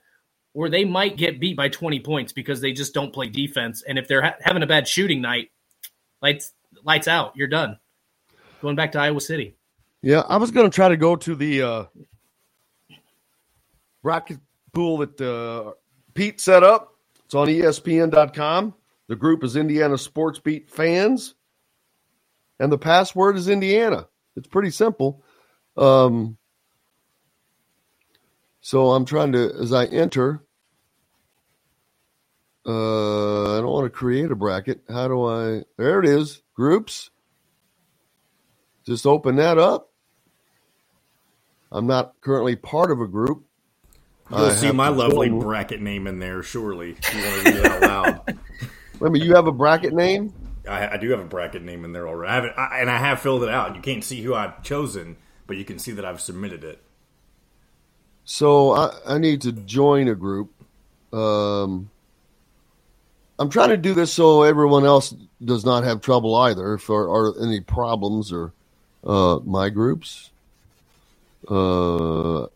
or 0.55 0.69
they 0.71 0.85
might 0.85 1.17
get 1.17 1.39
beat 1.39 1.57
by 1.57 1.69
20 1.69 2.01
points 2.01 2.33
because 2.33 2.61
they 2.61 2.73
just 2.73 2.95
don't 2.95 3.13
play 3.13 3.29
defense. 3.29 3.83
And 3.87 3.99
if 3.99 4.09
they're 4.09 4.23
ha- 4.23 4.37
having 4.41 4.63
a 4.63 4.67
bad 4.67 4.89
shooting 4.89 5.21
night 5.21 5.51
lights 6.23 6.53
lights 6.85 7.09
out. 7.09 7.33
You're 7.37 7.49
done. 7.49 7.79
Going 8.63 8.77
back 8.77 8.93
to 8.93 9.01
Iowa 9.01 9.21
City. 9.21 9.55
Yeah, 10.03 10.21
I 10.21 10.39
was 10.39 10.51
going 10.51 10.71
to 10.71 10.75
try 10.75 10.89
to 10.89 10.97
go 10.97 11.17
to 11.17 11.35
the 11.35 11.63
uh, 11.63 11.85
bracket 14.07 14.39
pool 14.73 14.99
that 14.99 15.21
uh, 15.21 15.73
Pete 16.15 16.41
set 16.41 16.63
up, 16.63 16.95
It's 17.25 17.35
on 17.35 17.49
ESPN.com. 17.49 18.73
The 19.09 19.17
group 19.17 19.43
is 19.43 19.57
Indiana 19.57 19.99
Sports 19.99 20.39
Beat 20.39 20.71
fans, 20.71 21.35
and 22.61 22.71
the 22.71 22.79
password 22.79 23.37
is 23.37 23.49
Indiana. 23.49 24.07
It's 24.37 24.47
pretty 24.47 24.71
simple. 24.71 25.25
Um, 25.77 26.39
so 28.61 28.93
I'm 28.93 29.07
trying 29.07 29.33
to, 29.33 29.53
as 29.61 29.73
I 29.73 29.87
enter, 29.87 30.45
uh, 32.65 33.57
I 33.59 33.61
don't 33.61 33.73
want 33.73 33.87
to 33.87 33.91
create 33.91 34.31
a 34.31 34.37
bracket. 34.37 34.83
How 34.89 35.09
do 35.09 35.25
I? 35.25 35.63
There 35.79 35.99
it 35.99 36.09
is. 36.09 36.43
Groups. 36.55 37.11
Just 38.87 39.05
open 39.05 39.35
that 39.37 39.59
up. 39.59 39.91
I'm 41.73 41.89
not 41.89 42.15
currently 42.21 42.55
part 42.55 42.93
of 42.93 43.01
a 43.01 43.09
group. 43.09 43.46
You'll 44.31 44.41
I 44.41 44.55
see 44.55 44.73
my 44.73 44.89
lovely 44.89 45.29
bracket 45.29 45.81
name 45.81 46.07
in 46.07 46.19
there, 46.19 46.43
surely. 46.43 46.97
You 47.13 47.25
want 47.25 47.45
to 47.45 47.45
read 47.45 47.57
it 47.57 47.67
out 47.67 47.83
loud. 47.83 48.39
Minute, 49.01 49.23
you 49.23 49.35
have 49.35 49.47
a 49.47 49.53
bracket 49.53 49.93
name? 49.93 50.33
I, 50.67 50.95
I 50.95 50.97
do 50.97 51.11
have 51.11 51.21
a 51.21 51.25
bracket 51.25 51.63
name 51.63 51.85
in 51.85 51.93
there 51.93 52.09
already. 52.09 52.51
I 52.51 52.65
I, 52.65 52.81
and 52.81 52.91
I 52.91 52.99
have 52.99 53.21
filled 53.21 53.43
it 53.43 53.49
out. 53.49 53.77
You 53.77 53.83
can't 53.83 54.03
see 54.03 54.23
who 54.23 54.35
I've 54.35 54.63
chosen, 54.63 55.17
but 55.47 55.57
you 55.57 55.65
can 55.65 55.79
see 55.79 55.93
that 55.93 56.05
I've 56.05 56.21
submitted 56.21 56.65
it. 56.65 56.83
So 58.25 58.73
I, 58.73 58.93
I 59.07 59.19
need 59.19 59.43
to 59.43 59.53
join 59.53 60.09
a 60.09 60.15
group. 60.15 60.51
Um, 61.13 61.91
I'm 63.39 63.51
trying 63.51 63.69
to 63.69 63.77
do 63.77 63.95
this 63.95 64.13
so 64.13 64.43
everyone 64.43 64.85
else 64.85 65.15
does 65.45 65.65
not 65.65 65.85
have 65.85 66.01
trouble 66.01 66.35
either. 66.35 66.75
If 66.75 66.89
there 66.89 66.97
are 66.97 67.33
any 67.41 67.61
problems 67.61 68.33
or 68.33 68.53
uh, 69.05 69.39
my 69.45 69.69
groups, 69.69 70.31
uh, 71.49 72.47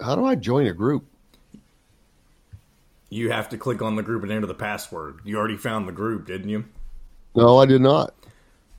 how 0.00 0.14
do 0.14 0.24
I 0.24 0.36
join 0.36 0.66
a 0.66 0.72
group? 0.72 1.04
You 3.08 3.30
have 3.30 3.48
to 3.50 3.58
click 3.58 3.82
on 3.82 3.96
the 3.96 4.02
group 4.02 4.22
and 4.22 4.32
enter 4.32 4.46
the 4.46 4.54
password. 4.54 5.20
You 5.24 5.38
already 5.38 5.56
found 5.56 5.86
the 5.86 5.92
group, 5.92 6.26
didn't 6.26 6.48
you? 6.48 6.64
No, 7.34 7.58
I 7.58 7.66
did 7.66 7.80
not. 7.80 8.14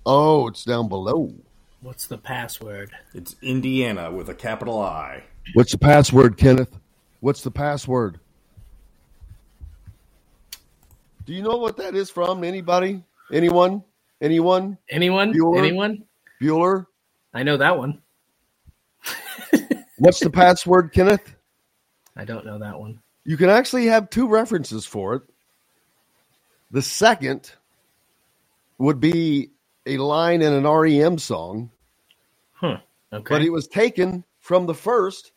Oh, 0.06 0.48
it's 0.48 0.64
down 0.64 0.90
below. 0.90 1.34
What's 1.82 2.08
the 2.08 2.18
password? 2.18 2.91
It's 3.14 3.36
Indiana 3.41 4.12
with 4.12 4.30
a 4.30 4.34
capital 4.34 4.80
I. 4.82 5.24
What's 5.54 5.72
the 5.72 5.78
password, 5.78 6.38
Kenneth? 6.38 6.78
What's 7.20 7.41
the 7.41 7.52
password? 7.52 8.20
Do 11.26 11.34
you 11.34 11.44
know 11.44 11.58
what 11.58 11.78
that 11.78 11.95
is 11.95 12.10
from? 12.10 12.44
Anybody? 12.44 13.04
Anyone? 13.32 13.84
Anyone? 14.22 14.78
Anyone? 14.90 15.34
Bueller? 15.34 15.58
Anyone? 15.60 16.04
Bueller? 16.41 16.86
I 17.34 17.44
know 17.44 17.58
that 17.58 17.78
one. 17.78 18.02
What's 19.98 20.20
the 20.20 20.30
password, 20.30 20.91
Kenneth? 20.94 21.36
I 22.16 22.26
don't 22.26 22.45
know 22.45 22.60
that 22.60 22.80
one. 22.80 22.99
You 23.28 23.38
can 23.38 23.49
actually 23.49 23.88
have 23.88 24.10
two 24.10 24.30
references 24.30 24.86
for 24.88 25.16
it. 25.16 25.24
The 26.72 26.82
second 26.82 27.52
would 28.80 29.02
be 29.02 29.52
a 29.86 29.98
line 29.98 30.41
in 30.41 30.54
an 30.54 30.66
REM 30.68 31.18
song, 31.20 31.72
Huh. 32.54 32.80
Okay. 33.14 33.36
but 33.36 33.41
it 33.41 33.52
was 33.52 33.68
taken 33.68 34.24
from 34.40 34.66
the 34.66 34.74
first 34.74 35.34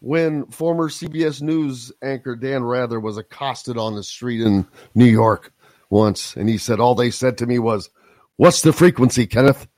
when 0.00 0.46
former 0.46 0.88
CBS 0.88 1.42
News 1.42 1.92
anchor 2.02 2.34
Dan 2.34 2.64
Rather 2.64 2.98
was 2.98 3.18
accosted 3.18 3.76
on 3.76 3.94
the 3.94 4.02
street 4.02 4.40
in 4.40 4.66
New 4.94 5.04
York 5.06 5.52
once, 5.90 6.34
and 6.36 6.48
he 6.48 6.58
said, 6.58 6.80
All 6.80 6.94
they 6.94 7.10
said 7.10 7.38
to 7.38 7.46
me 7.46 7.58
was, 7.58 7.90
What's 8.36 8.62
the 8.62 8.72
frequency, 8.72 9.26
Kenneth? 9.26 9.68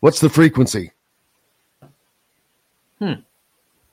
What's 0.00 0.20
the 0.20 0.30
frequency? 0.30 0.92
Hmm. 2.98 3.14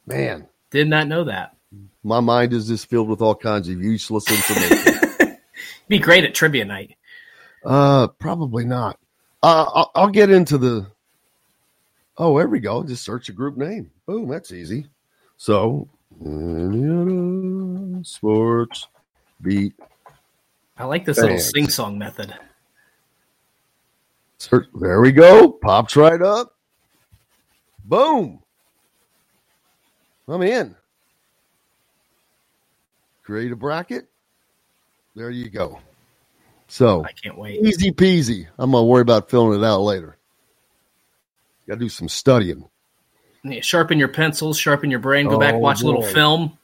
Man, 0.05 0.47
Did 0.71 0.89
not 0.89 1.07
know 1.07 1.23
that. 1.25 1.55
My 2.03 2.19
mind 2.19 2.53
is 2.53 2.67
just 2.67 2.89
filled 2.89 3.09
with 3.09 3.21
all 3.21 3.35
kinds 3.35 3.69
of 3.69 3.81
useless 3.81 4.29
information. 4.29 5.37
Be 5.87 5.99
great 5.99 6.23
at 6.23 6.33
trivia 6.33 6.65
night. 6.65 6.97
Uh, 7.63 8.07
probably 8.07 8.65
not. 8.65 8.97
Uh, 9.43 9.65
I'll, 9.73 9.91
I'll 9.95 10.09
get 10.09 10.29
into 10.29 10.57
the. 10.57 10.87
Oh, 12.17 12.37
there 12.37 12.47
we 12.47 12.59
go. 12.59 12.83
Just 12.83 13.03
search 13.03 13.29
a 13.29 13.33
group 13.33 13.57
name. 13.57 13.91
Boom, 14.05 14.27
that's 14.27 14.51
easy. 14.51 14.87
So, 15.37 15.87
Indiana 16.23 18.03
Sports 18.03 18.87
Beat. 19.41 19.73
I 20.77 20.85
like 20.85 21.05
this 21.05 21.17
little 21.17 21.39
sing 21.39 21.69
song 21.69 21.97
method. 21.97 22.33
Search. 24.37 24.67
There 24.73 25.01
we 25.01 25.11
go. 25.11 25.51
Pops 25.51 25.95
right 25.95 26.21
up. 26.21 26.55
Boom. 27.85 28.41
I'm 30.27 30.41
in. 30.41 30.75
Create 33.23 33.51
a 33.51 33.55
bracket. 33.55 34.09
There 35.15 35.29
you 35.29 35.49
go. 35.49 35.79
So 36.67 37.03
I 37.03 37.11
can't 37.11 37.37
wait. 37.37 37.61
easy 37.61 37.91
peasy. 37.91 38.47
I'm 38.57 38.71
gonna 38.71 38.85
worry 38.85 39.01
about 39.01 39.29
filling 39.29 39.59
it 39.61 39.65
out 39.65 39.81
later. 39.81 40.17
Got 41.67 41.75
to 41.75 41.79
do 41.79 41.89
some 41.89 42.09
studying. 42.09 42.65
Yeah, 43.43 43.61
Sharpen 43.61 43.97
your 43.97 44.07
pencils, 44.07 44.57
sharpen 44.57 44.91
your 44.91 44.99
brain, 44.99 45.27
go 45.27 45.39
back, 45.39 45.55
Oh, 45.55 45.59
watch 45.59 45.81
a 45.81 45.85
little 45.85 46.03
film. 46.03 46.57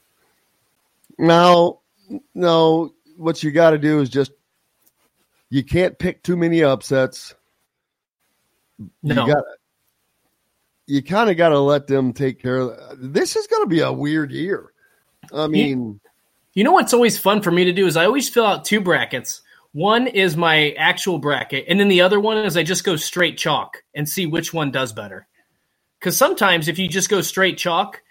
No, 1.17 1.79
no. 2.35 2.93
What 3.15 3.41
you 3.41 3.51
got 3.51 3.71
to 3.71 3.77
do 3.77 3.99
is 3.99 4.09
just 4.09 4.31
you 5.49 5.63
can't 5.63 5.97
pick 5.97 6.23
too 6.23 6.37
many 6.37 6.63
upsets. 6.63 7.33
No. 9.01 9.25
You 9.25 9.33
got 9.33 9.43
you 10.85 11.03
kind 11.03 11.29
of 11.29 11.37
got 11.37 11.49
to 11.49 11.59
let 11.59 11.87
them 11.87 12.13
take 12.13 12.41
care 12.41 12.57
of. 12.57 12.97
This 12.97 13.35
is 13.35 13.47
going 13.47 13.63
to 13.63 13.69
be 13.69 13.81
a 13.81 13.91
weird 13.91 14.31
year. 14.31 14.71
I 15.33 15.47
mean, 15.47 15.99
You 16.57 16.63
know 16.63 16.71
what's 16.71 16.91
always 16.91 17.19
fun 17.19 17.43
for 17.43 17.51
me 17.51 17.65
to 17.65 17.71
do 17.71 17.85
is 17.85 17.95
I 17.95 18.05
always 18.05 18.29
fill 18.29 18.47
out 18.47 18.65
two 18.65 18.81
brackets. 18.81 19.43
One 19.73 20.07
is 20.07 20.35
my 20.35 20.71
actual 20.71 21.19
bracket, 21.19 21.65
and 21.67 21.79
then 21.79 21.87
the 21.87 22.01
other 22.01 22.19
one 22.19 22.39
is 22.39 22.57
I 22.57 22.63
just 22.63 22.83
go 22.83 22.95
straight 22.95 23.37
chalk 23.37 23.83
and 23.93 24.09
see 24.09 24.25
which 24.25 24.55
one 24.55 24.71
does 24.71 24.91
better. 24.91 25.27
Because 25.99 26.17
sometimes 26.17 26.67
if 26.67 26.79
you 26.79 26.87
just 26.87 27.09
go 27.09 27.21
straight 27.21 27.59
chalk, 27.59 28.01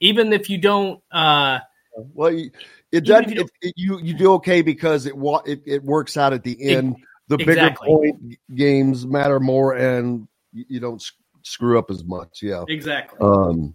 even 0.00 0.34
if 0.34 0.50
you 0.50 0.58
don't, 0.58 1.00
uh, 1.10 1.60
well, 1.96 2.30
you, 2.30 2.50
it 2.92 3.06
doesn't. 3.06 3.32
you 3.32 3.40
It, 3.40 3.50
it, 3.62 3.74
you 3.74 3.98
you 4.00 4.12
do 4.12 4.34
okay 4.34 4.60
because 4.60 5.06
it 5.06 5.14
it, 5.46 5.62
it 5.64 5.82
works 5.82 6.18
out 6.18 6.34
at 6.34 6.42
the 6.44 6.62
end. 6.62 6.96
The 7.28 7.38
bigger 7.38 7.52
exactly. 7.52 7.88
point 7.88 8.36
games 8.54 9.06
matter 9.06 9.40
more, 9.40 9.72
and 9.72 10.28
you, 10.52 10.64
you 10.68 10.78
don't 10.78 11.02
screw 11.42 11.78
up 11.78 11.90
as 11.90 12.04
much. 12.04 12.40
Yeah. 12.42 12.64
exactly. 12.68 13.18
Um, 13.22 13.74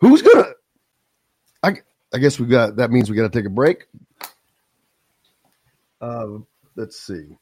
who's 0.00 0.22
gonna? 0.22 0.54
I 2.14 2.18
guess 2.18 2.38
we 2.38 2.46
got 2.46 2.76
that 2.76 2.90
means 2.90 3.10
we 3.10 3.16
got 3.16 3.32
to 3.32 3.38
take 3.38 3.46
a 3.46 3.50
break. 3.50 3.86
Uh, 6.00 6.26
let's 6.76 6.98
see. 7.00 7.36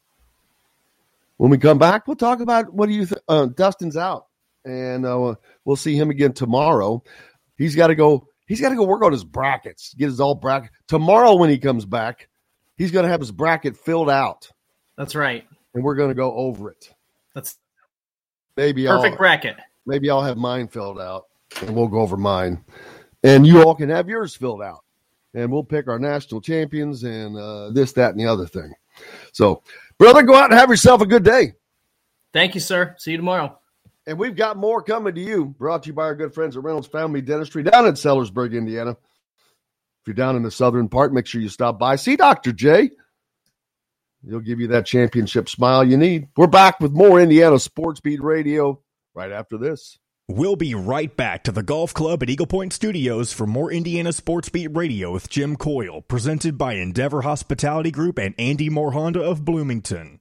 When 1.37 1.49
we 1.49 1.57
come 1.57 1.77
back, 1.79 2.07
we'll 2.07 2.15
talk 2.15 2.39
about 2.39 2.73
what 2.73 2.87
do 2.87 2.93
you 2.93 3.05
think? 3.05 3.21
Uh, 3.27 3.47
Dustin's 3.47 3.97
out, 3.97 4.27
and 4.63 5.05
uh, 5.05 5.35
we'll 5.65 5.75
see 5.75 5.95
him 5.95 6.09
again 6.09 6.33
tomorrow. 6.33 7.03
He's 7.57 7.75
got 7.75 7.87
to 7.87 7.95
go. 7.95 8.27
He's 8.45 8.61
got 8.61 8.69
to 8.69 8.75
go 8.75 8.83
work 8.83 9.01
on 9.03 9.11
his 9.11 9.23
brackets. 9.23 9.93
Get 9.95 10.05
his 10.05 10.19
all 10.19 10.35
bracket 10.35 10.71
tomorrow 10.87 11.35
when 11.35 11.49
he 11.49 11.57
comes 11.57 11.85
back. 11.85 12.27
He's 12.77 12.91
going 12.91 13.03
to 13.03 13.09
have 13.09 13.19
his 13.19 13.31
bracket 13.31 13.77
filled 13.77 14.09
out, 14.09 14.49
That's 14.97 15.15
right. 15.15 15.45
and 15.73 15.83
we're 15.83 15.95
going 15.95 16.09
to 16.09 16.15
go 16.15 16.33
over 16.33 16.69
it. 16.71 16.93
That's 17.35 17.57
Maybe 18.57 18.85
perfect 18.85 19.13
I'll, 19.13 19.17
bracket. 19.17 19.57
maybe 19.85 20.09
I'll 20.09 20.23
have 20.23 20.37
mine 20.37 20.67
filled 20.67 20.99
out 20.99 21.25
and 21.61 21.75
we'll 21.75 21.87
go 21.87 21.99
over 22.01 22.17
mine. 22.17 22.63
And 23.23 23.45
you 23.45 23.63
all 23.63 23.75
can 23.75 23.89
have 23.89 24.09
yours 24.09 24.35
filled 24.35 24.61
out. 24.61 24.83
And 25.33 25.51
we'll 25.51 25.63
pick 25.63 25.87
our 25.87 25.99
national 25.99 26.41
champions 26.41 27.03
and 27.03 27.37
uh, 27.37 27.69
this, 27.71 27.93
that, 27.93 28.11
and 28.11 28.19
the 28.19 28.25
other 28.25 28.47
thing. 28.47 28.73
So, 29.31 29.63
brother, 29.97 30.23
go 30.23 30.35
out 30.35 30.51
and 30.51 30.59
have 30.59 30.69
yourself 30.69 31.01
a 31.01 31.05
good 31.05 31.23
day. 31.23 31.53
Thank 32.33 32.55
you, 32.55 32.61
sir. 32.61 32.95
See 32.97 33.11
you 33.11 33.17
tomorrow. 33.17 33.57
And 34.07 34.17
we've 34.17 34.35
got 34.35 34.57
more 34.57 34.81
coming 34.81 35.13
to 35.15 35.21
you, 35.21 35.45
brought 35.45 35.83
to 35.83 35.87
you 35.87 35.93
by 35.93 36.03
our 36.03 36.15
good 36.15 36.33
friends 36.33 36.57
at 36.57 36.63
Reynolds 36.63 36.87
Family 36.87 37.21
Dentistry 37.21 37.63
down 37.63 37.85
in 37.85 37.93
Sellersburg, 37.93 38.53
Indiana. 38.53 38.91
If 38.91 40.07
you're 40.07 40.15
down 40.15 40.35
in 40.35 40.41
the 40.41 40.51
southern 40.51 40.89
part, 40.89 41.13
make 41.13 41.27
sure 41.27 41.41
you 41.41 41.49
stop 41.49 41.77
by. 41.77 41.95
See 41.95 42.15
Dr. 42.15 42.51
J. 42.51 42.89
He'll 44.27 44.39
give 44.39 44.59
you 44.59 44.67
that 44.67 44.85
championship 44.85 45.49
smile 45.49 45.83
you 45.83 45.97
need. 45.97 46.27
We're 46.35 46.47
back 46.47 46.79
with 46.79 46.91
more 46.91 47.19
Indiana 47.19 47.59
Sports 47.59 47.99
Beat 47.99 48.21
Radio 48.21 48.81
right 49.13 49.31
after 49.31 49.57
this. 49.57 49.99
We'll 50.33 50.55
be 50.55 50.73
right 50.73 51.13
back 51.17 51.43
to 51.43 51.51
the 51.51 51.61
golf 51.61 51.93
club 51.93 52.23
at 52.23 52.29
Eagle 52.29 52.47
Point 52.47 52.71
Studios 52.71 53.33
for 53.33 53.45
more 53.45 53.69
Indiana 53.69 54.13
Sports 54.13 54.47
Beat 54.47 54.69
Radio 54.69 55.11
with 55.11 55.29
Jim 55.29 55.57
Coyle, 55.57 56.03
presented 56.03 56.57
by 56.57 56.75
Endeavor 56.75 57.23
Hospitality 57.23 57.91
Group 57.91 58.17
and 58.17 58.33
Andy 58.39 58.69
Moore 58.69 58.93
Honda 58.93 59.21
of 59.21 59.43
Bloomington. 59.43 60.20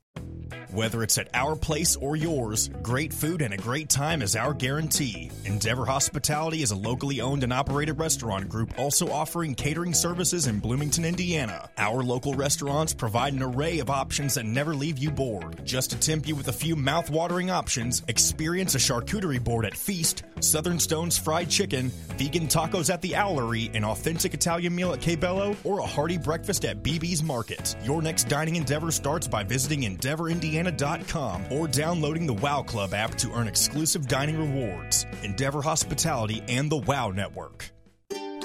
Whether 0.72 1.02
it's 1.02 1.18
at 1.18 1.28
our 1.34 1.56
place 1.56 1.97
or 1.97 2.14
yours, 2.14 2.68
great 2.80 3.12
food 3.12 3.42
and 3.42 3.52
a 3.52 3.56
great 3.56 3.88
time 3.88 4.22
is 4.22 4.36
our 4.36 4.55
guarantee. 4.55 5.28
Endeavor 5.44 5.84
Hospitality 5.84 6.62
is 6.62 6.70
a 6.70 6.76
locally 6.76 7.20
owned 7.20 7.42
and 7.42 7.52
operated 7.52 7.98
restaurant 7.98 8.48
group 8.48 8.78
also 8.78 9.10
offering 9.10 9.56
catering 9.56 9.92
services 9.92 10.47
in 10.47 10.60
Bloomington, 10.60 11.05
Indiana. 11.05 11.68
Our 11.76 12.05
local 12.05 12.34
restaurants 12.34 12.94
provide 12.94 13.32
an 13.32 13.42
array 13.42 13.80
of 13.80 13.90
options 13.90 14.34
that 14.34 14.47
never 14.47 14.72
leave 14.72 14.97
you 14.97 15.10
bored. 15.10 15.66
Just 15.66 15.90
to 15.90 15.98
tempt 15.98 16.28
you 16.28 16.36
with 16.36 16.47
a 16.47 16.52
few 16.52 16.76
mouth-watering 16.76 17.51
options, 17.51 18.05
experience 18.06 18.76
a 18.76 18.78
charcuterie 18.78 19.42
board 19.42 19.64
at 19.66 19.76
Feast, 19.76 20.22
Southern 20.38 20.78
Stone's 20.78 21.18
fried 21.18 21.51
chicken, 21.51 21.88
vegan 22.16 22.47
tacos 22.47 22.92
at 22.92 23.02
the 23.02 23.12
Owlery, 23.12 23.74
an 23.74 23.84
authentic 23.84 24.34
Italian 24.34 24.74
meal 24.76 24.92
at 24.92 25.01
Cabello, 25.01 25.56
or 25.64 25.80
a 25.80 25.86
hearty 25.86 26.16
breakfast 26.16 26.64
at 26.64 26.84
BB's 26.84 27.24
Market. 27.24 27.74
Your 27.82 28.01
next 28.02 28.28
dining 28.28 28.55
endeavor 28.55 28.92
starts 28.92 29.26
by 29.26 29.42
visiting 29.42 29.82
EndeavorIndiana.com 30.61 31.53
or 31.53 31.69
downloading 31.69 32.27
the 32.27 32.35
Wow 32.35 32.62
Club 32.62 32.95
app 32.95 33.15
to 33.16 33.32
earn 33.32 33.49
exclusive 33.49 34.09
dining 34.09 34.39
rewards. 34.39 35.07
Endeavor 35.23 35.62
Hospitality 35.62 36.43
and 36.49 36.70
the 36.70 36.78
Wow 36.78 37.11
Network. 37.11 37.70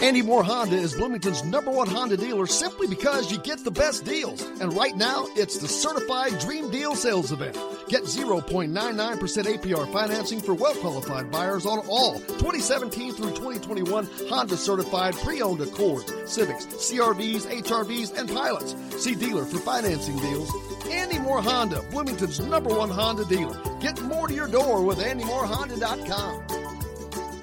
Andy 0.01 0.21
Moore 0.21 0.43
Honda 0.43 0.75
is 0.75 0.93
Bloomington's 0.93 1.43
number 1.45 1.71
one 1.71 1.87
Honda 1.87 2.17
dealer 2.17 2.45
simply 2.47 2.85
because 2.87 3.31
you 3.31 3.39
get 3.39 3.63
the 3.63 3.71
best 3.71 4.03
deals. 4.05 4.41
And 4.59 4.73
right 4.73 4.95
now, 4.95 5.25
it's 5.35 5.57
the 5.57 5.67
Certified 5.67 6.37
Dream 6.39 6.69
Deal 6.69 6.95
Sales 6.95 7.31
Event. 7.31 7.57
Get 7.87 8.03
0.99% 8.03 8.71
APR 8.73 9.91
financing 9.91 10.41
for 10.41 10.53
well 10.53 10.75
qualified 10.75 11.31
buyers 11.31 11.65
on 11.65 11.79
all 11.87 12.19
2017 12.19 13.13
through 13.13 13.31
2021 13.31 14.07
Honda 14.29 14.57
certified 14.57 15.15
pre 15.15 15.41
owned 15.41 15.61
Accords, 15.61 16.11
Civics, 16.31 16.65
CRVs, 16.65 17.47
HRVs, 17.61 18.17
and 18.17 18.29
Pilots. 18.29 18.75
See 19.01 19.15
dealer 19.15 19.45
for 19.45 19.59
financing 19.59 20.17
deals. 20.19 20.51
Andy 20.89 21.19
Moore 21.19 21.41
Honda, 21.41 21.81
Bloomington's 21.89 22.39
number 22.39 22.69
one 22.69 22.89
Honda 22.89 23.25
dealer. 23.25 23.59
Get 23.79 23.99
more 24.01 24.27
to 24.27 24.33
your 24.33 24.47
door 24.47 24.83
with 24.83 24.99
AndyMooreHonda.com. 24.99 26.74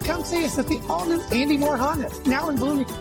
Come 0.04 0.24
see 0.24 0.44
us 0.44 0.58
at 0.58 0.66
the 0.66 0.80
all 0.88 1.06
new 1.06 1.20
Andy 1.32 1.56
Moore 1.56 1.76
Honda, 1.76 2.10
now 2.26 2.48
in 2.48 2.56
Bloomington. 2.56 2.96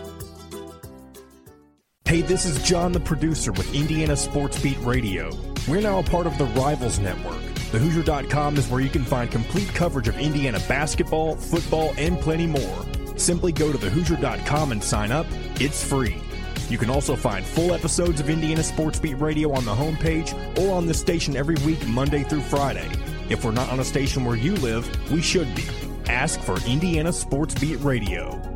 Hey, 2.04 2.20
this 2.20 2.44
is 2.44 2.62
John, 2.62 2.92
the 2.92 3.00
producer 3.00 3.52
with 3.52 3.74
Indiana 3.74 4.16
Sports 4.16 4.60
Beat 4.60 4.78
Radio. 4.82 5.30
We're 5.66 5.80
now 5.80 5.98
a 5.98 6.02
part 6.02 6.26
of 6.26 6.36
the 6.36 6.44
Rivals 6.44 6.98
Network. 6.98 7.40
TheHoosier.com 7.72 8.58
is 8.58 8.68
where 8.68 8.82
you 8.82 8.90
can 8.90 9.02
find 9.02 9.30
complete 9.30 9.68
coverage 9.68 10.08
of 10.08 10.18
Indiana 10.18 10.60
basketball, 10.68 11.36
football, 11.36 11.94
and 11.96 12.20
plenty 12.20 12.46
more. 12.46 12.84
Simply 13.16 13.50
go 13.50 13.72
to 13.72 13.78
TheHoosier.com 13.78 14.72
and 14.72 14.84
sign 14.84 15.10
up. 15.10 15.26
It's 15.54 15.82
free. 15.82 16.20
You 16.68 16.76
can 16.76 16.90
also 16.90 17.16
find 17.16 17.46
full 17.46 17.72
episodes 17.72 18.20
of 18.20 18.28
Indiana 18.28 18.62
Sports 18.62 18.98
Beat 18.98 19.18
Radio 19.18 19.52
on 19.52 19.64
the 19.64 19.74
homepage 19.74 20.34
or 20.58 20.74
on 20.74 20.86
the 20.86 20.94
station 20.94 21.36
every 21.36 21.56
week, 21.64 21.86
Monday 21.88 22.24
through 22.24 22.42
Friday. 22.42 22.90
If 23.30 23.44
we're 23.44 23.52
not 23.52 23.70
on 23.70 23.80
a 23.80 23.84
station 23.84 24.24
where 24.24 24.36
you 24.36 24.54
live, 24.56 25.10
we 25.10 25.22
should 25.22 25.54
be. 25.54 25.64
Ask 26.08 26.40
for 26.40 26.56
Indiana 26.66 27.12
Sports 27.12 27.54
Beat 27.54 27.80
Radio. 27.80 28.51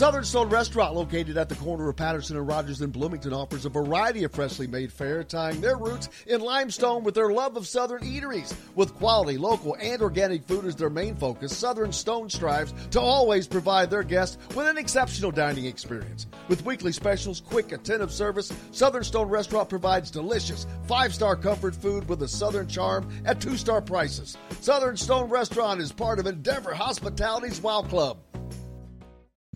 Southern 0.00 0.24
Stone 0.24 0.48
Restaurant, 0.48 0.94
located 0.94 1.36
at 1.36 1.50
the 1.50 1.54
corner 1.56 1.90
of 1.90 1.94
Patterson 1.94 2.38
and 2.38 2.48
Rogers 2.48 2.80
in 2.80 2.88
Bloomington, 2.88 3.34
offers 3.34 3.66
a 3.66 3.68
variety 3.68 4.24
of 4.24 4.32
freshly 4.32 4.66
made 4.66 4.90
fare, 4.90 5.22
tying 5.22 5.60
their 5.60 5.76
roots 5.76 6.08
in 6.26 6.40
limestone 6.40 7.04
with 7.04 7.14
their 7.14 7.30
love 7.30 7.54
of 7.58 7.66
Southern 7.66 8.00
eateries. 8.00 8.54
With 8.74 8.94
quality, 8.94 9.36
local, 9.36 9.76
and 9.78 10.00
organic 10.00 10.46
food 10.46 10.64
as 10.64 10.74
their 10.74 10.88
main 10.88 11.16
focus, 11.16 11.54
Southern 11.54 11.92
Stone 11.92 12.30
strives 12.30 12.72
to 12.92 12.98
always 12.98 13.46
provide 13.46 13.90
their 13.90 14.02
guests 14.02 14.38
with 14.56 14.66
an 14.66 14.78
exceptional 14.78 15.32
dining 15.32 15.66
experience. 15.66 16.28
With 16.48 16.64
weekly 16.64 16.92
specials, 16.92 17.42
quick, 17.42 17.72
attentive 17.72 18.10
service, 18.10 18.50
Southern 18.72 19.04
Stone 19.04 19.28
Restaurant 19.28 19.68
provides 19.68 20.10
delicious, 20.10 20.66
five 20.86 21.14
star 21.14 21.36
comfort 21.36 21.74
food 21.74 22.08
with 22.08 22.22
a 22.22 22.28
Southern 22.28 22.68
charm 22.68 23.06
at 23.26 23.38
two 23.38 23.58
star 23.58 23.82
prices. 23.82 24.38
Southern 24.62 24.96
Stone 24.96 25.28
Restaurant 25.28 25.78
is 25.78 25.92
part 25.92 26.18
of 26.18 26.26
Endeavor 26.26 26.72
Hospitality's 26.72 27.60
Wow 27.60 27.82
Club. 27.82 28.16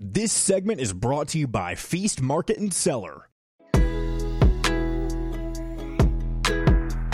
This 0.07 0.33
segment 0.33 0.83
is 0.83 0.93
brought 0.93 1.29
to 1.29 1.39
you 1.39 1.47
by 1.47 1.75
Feast 1.75 2.21
Market 2.21 2.59
and 2.59 2.71
Cellar. 2.71 3.31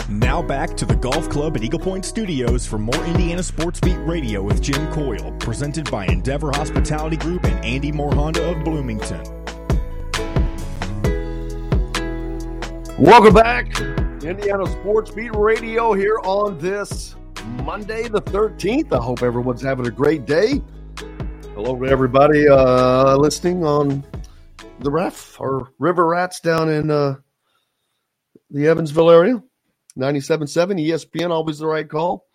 Now 0.09 0.41
back 0.41 0.75
to 0.75 0.85
the 0.85 0.97
Golf 0.99 1.29
Club 1.29 1.55
at 1.55 1.63
Eagle 1.63 1.79
Point 1.79 2.03
Studios 2.03 2.67
for 2.67 2.77
more 2.77 3.01
Indiana 3.05 3.43
Sports 3.43 3.79
Beat 3.79 3.95
Radio 3.99 4.43
with 4.43 4.61
Jim 4.61 4.91
Coyle, 4.91 5.31
presented 5.39 5.89
by 5.89 6.05
Endeavor 6.07 6.51
Hospitality 6.53 7.15
Group 7.15 7.45
and 7.45 7.63
Andy 7.63 7.93
Moore 7.93 8.13
Honda 8.13 8.51
of 8.51 8.61
Bloomington. 8.65 9.23
Welcome 12.99 13.33
back, 13.33 13.79
Indiana 14.21 14.67
Sports 14.67 15.11
Beat 15.11 15.33
Radio 15.33 15.93
here 15.93 16.19
on 16.25 16.57
this 16.57 17.15
Monday, 17.63 18.09
the 18.09 18.21
13th. 18.21 18.91
I 18.91 19.01
hope 19.01 19.23
everyone's 19.23 19.61
having 19.61 19.87
a 19.87 19.91
great 19.91 20.25
day. 20.25 20.61
Hello 21.53 21.77
to 21.77 21.85
everybody 21.85 22.47
uh, 22.47 23.17
listening 23.17 23.65
on 23.65 24.05
the 24.79 24.89
ref 24.89 25.39
or 25.39 25.73
River 25.79 26.07
Rats 26.07 26.39
down 26.39 26.69
in 26.69 26.89
uh, 26.89 27.15
the 28.49 28.67
Evansville 28.67 29.11
area. 29.11 29.43
97.7 29.99 30.47
ESPN, 30.79 31.29
always 31.29 31.59
the 31.59 31.67
right 31.67 31.89
call. 31.89 32.25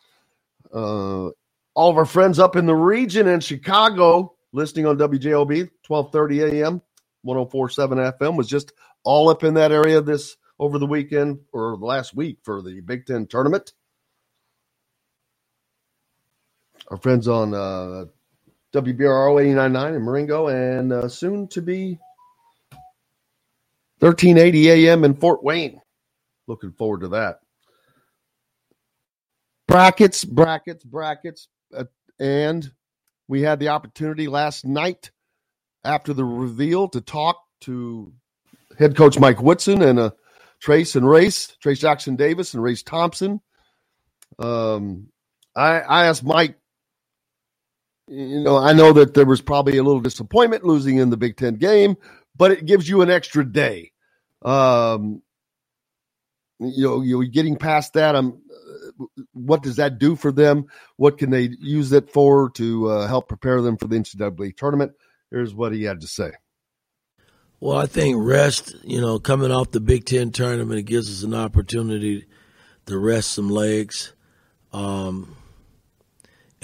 Uh, 0.73 1.31
all 1.75 1.91
of 1.91 1.97
our 1.97 2.05
friends 2.05 2.39
up 2.39 2.57
in 2.57 2.67
the 2.67 2.75
region 2.75 3.27
in 3.27 3.41
Chicago 3.41 4.35
listening 4.53 4.85
on 4.85 4.99
WJOB, 4.99 5.71
1230 5.87 6.61
AM, 6.61 6.83
104.7 7.27 8.19
FM, 8.19 8.37
was 8.37 8.49
just 8.49 8.75
all 9.03 9.31
up 9.31 9.45
in 9.45 9.55
that 9.55 9.73
area 9.73 10.03
this 10.03 10.37
over 10.59 10.79
the 10.79 10.87
weekend 10.87 11.39
or 11.53 11.79
last 11.79 12.15
week 12.15 12.39
for 12.43 12.61
the 12.61 12.83
Big 12.83 13.07
Ten 13.07 13.27
tournament. 13.27 13.73
Our 16.89 16.99
friends 16.99 17.27
on 17.29 17.55
uh, 17.55 18.05
WBRO 18.77 19.43
89.9 19.43 19.97
in 19.97 20.03
Marengo 20.03 20.49
and 20.49 20.93
uh, 20.93 21.09
soon 21.09 21.49
to 21.49 21.63
be 21.63 21.99
1380 24.01 24.71
AM 24.71 25.05
in 25.05 25.15
Fort 25.15 25.43
Wayne. 25.43 25.81
Looking 26.47 26.73
forward 26.73 27.01
to 27.01 27.09
that. 27.09 27.41
Brackets, 29.67 30.25
brackets, 30.25 30.85
brackets. 30.85 31.49
Uh, 31.75 31.85
and 32.21 32.71
we 33.29 33.43
had 33.43 33.59
the 33.59 33.69
opportunity 33.69 34.29
last 34.29 34.65
night 34.65 35.11
after 35.83 36.13
the 36.13 36.25
reveal 36.25 36.89
to 36.89 37.01
talk 37.01 37.39
to 37.63 38.13
head 38.79 38.97
coach 38.97 39.19
Mike 39.19 39.41
Woodson 39.41 39.83
and 39.83 39.99
uh, 39.99 40.11
Trayce 40.63 40.97
and 40.97 41.09
Race, 41.09 41.57
Trayce 41.65 41.81
Jackson 41.81 42.17
Davis 42.17 42.55
and 42.55 42.63
Race 42.63 42.83
Thompson. 42.83 43.41
Um, 44.39 45.09
I, 45.55 45.81
I 45.81 46.07
asked 46.07 46.23
Mike 46.25 46.59
you 48.09 48.41
know, 48.41 48.57
I 48.57 48.73
know 48.73 48.93
that 48.93 49.15
there 49.15 49.27
was 49.27 49.41
probably 49.41 49.79
a 49.79 49.83
little 49.83 50.01
disappointment 50.01 50.65
losing 50.65 50.99
in 50.99 51.11
the 51.11 51.17
Big 51.17 51.37
Ten 51.37 51.55
game, 51.55 51.97
but 52.37 52.53
it 52.53 52.67
gives 52.67 52.89
you 52.89 53.03
an 53.03 53.11
extra 53.11 53.45
day. 53.45 53.93
Um, 54.43 55.23
you 56.59 56.85
know, 56.85 57.03
you 57.03 57.21
are 57.21 57.25
getting 57.25 57.57
past 57.57 57.95
that. 57.95 58.15
Um, 58.15 58.43
what 59.33 59.63
does 59.63 59.77
that 59.77 59.99
do 59.99 60.17
for 60.17 60.33
them? 60.33 60.67
What 60.97 61.19
can 61.19 61.31
they 61.31 61.51
use 61.61 61.93
it 61.93 62.11
for 62.11 62.51
to 62.51 62.89
uh, 62.89 63.09
help 63.09 63.29
prepare 63.29 63.61
them 63.61 63.77
for 63.77 63.89
the 63.89 63.97
NCAA 63.97 64.57
tournament? 64.57 64.93
Here's 65.31 65.55
what 65.55 65.73
he 65.73 65.83
had 65.83 66.01
to 66.01 66.07
say. 66.07 66.33
Well, 67.59 67.79
I 67.79 67.87
think 67.87 68.17
rest, 68.19 68.77
you 68.85 69.01
know, 69.01 69.19
coming 69.19 69.51
off 69.51 69.71
the 69.71 69.81
Big 69.81 70.05
Ten 70.05 70.31
tournament, 70.31 70.79
it 70.79 70.85
gives 70.85 71.11
us 71.11 71.25
an 71.25 71.35
opportunity 71.35 72.27
to 72.87 72.99
rest 72.99 73.33
some 73.33 73.51
legs 73.51 74.13
um, 74.73 75.37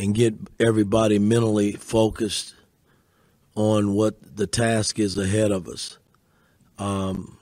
and 0.02 0.16
get 0.16 0.34
everybody 0.58 1.16
mentally 1.20 1.74
focused 1.74 2.56
on 3.54 3.94
what 3.94 4.36
the 4.36 4.48
task 4.48 4.98
is 4.98 5.16
ahead 5.16 5.52
of 5.52 5.68
us. 5.68 5.96
Um, 6.76 7.38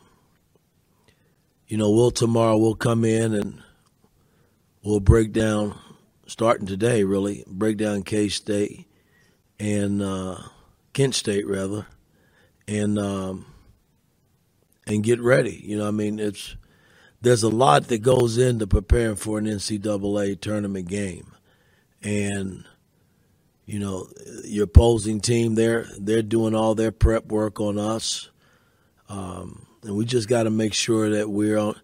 you 1.68 1.78
know, 1.78 1.90
we'll 1.90 2.10
tomorrow 2.10 2.58
we'll 2.58 2.74
come 2.74 3.02
in 3.02 3.32
and 3.32 3.62
we'll 4.82 5.00
break 5.00 5.32
down, 5.32 5.74
starting 6.26 6.66
today, 6.66 7.02
really 7.02 7.44
break 7.46 7.78
down 7.78 8.02
K 8.02 8.28
State 8.28 8.86
and 9.58 10.02
uh, 10.02 10.36
Kent 10.92 11.14
State 11.14 11.46
rather, 11.46 11.86
and 12.68 12.98
um, 12.98 13.46
and 14.86 15.02
get 15.02 15.18
ready. 15.18 15.62
You 15.64 15.78
know, 15.78 15.88
I 15.88 15.92
mean, 15.92 16.18
it's 16.18 16.56
there's 17.22 17.42
a 17.42 17.48
lot 17.48 17.88
that 17.88 18.02
goes 18.02 18.36
into 18.36 18.66
preparing 18.66 19.16
for 19.16 19.38
an 19.38 19.46
NCAA 19.46 20.38
tournament 20.42 20.88
game, 20.88 21.32
and 22.02 22.64
you 23.66 23.78
know, 23.78 24.08
your 24.44 24.64
opposing 24.64 25.20
team 25.20 25.54
they're 25.54 25.86
they're 25.98 26.22
doing 26.22 26.54
all 26.54 26.74
their 26.74 26.90
prep 26.90 27.26
work 27.26 27.60
on 27.60 27.78
us, 27.78 28.30
um, 29.08 29.66
and 29.82 29.96
we 29.96 30.04
just 30.04 30.28
got 30.28 30.44
to 30.44 30.50
make 30.50 30.74
sure 30.74 31.10
that 31.10 31.30
we're 31.30 31.58
on 31.58 31.80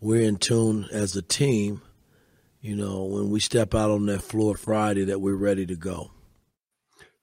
we're 0.00 0.22
in 0.22 0.36
tune 0.36 0.88
as 0.92 1.16
a 1.16 1.22
team. 1.22 1.82
You 2.60 2.74
know, 2.74 3.04
when 3.04 3.30
we 3.30 3.38
step 3.38 3.74
out 3.74 3.90
on 3.90 4.06
that 4.06 4.22
floor 4.22 4.56
Friday, 4.56 5.04
that 5.04 5.20
we're 5.20 5.36
ready 5.36 5.64
to 5.66 5.76
go. 5.76 6.10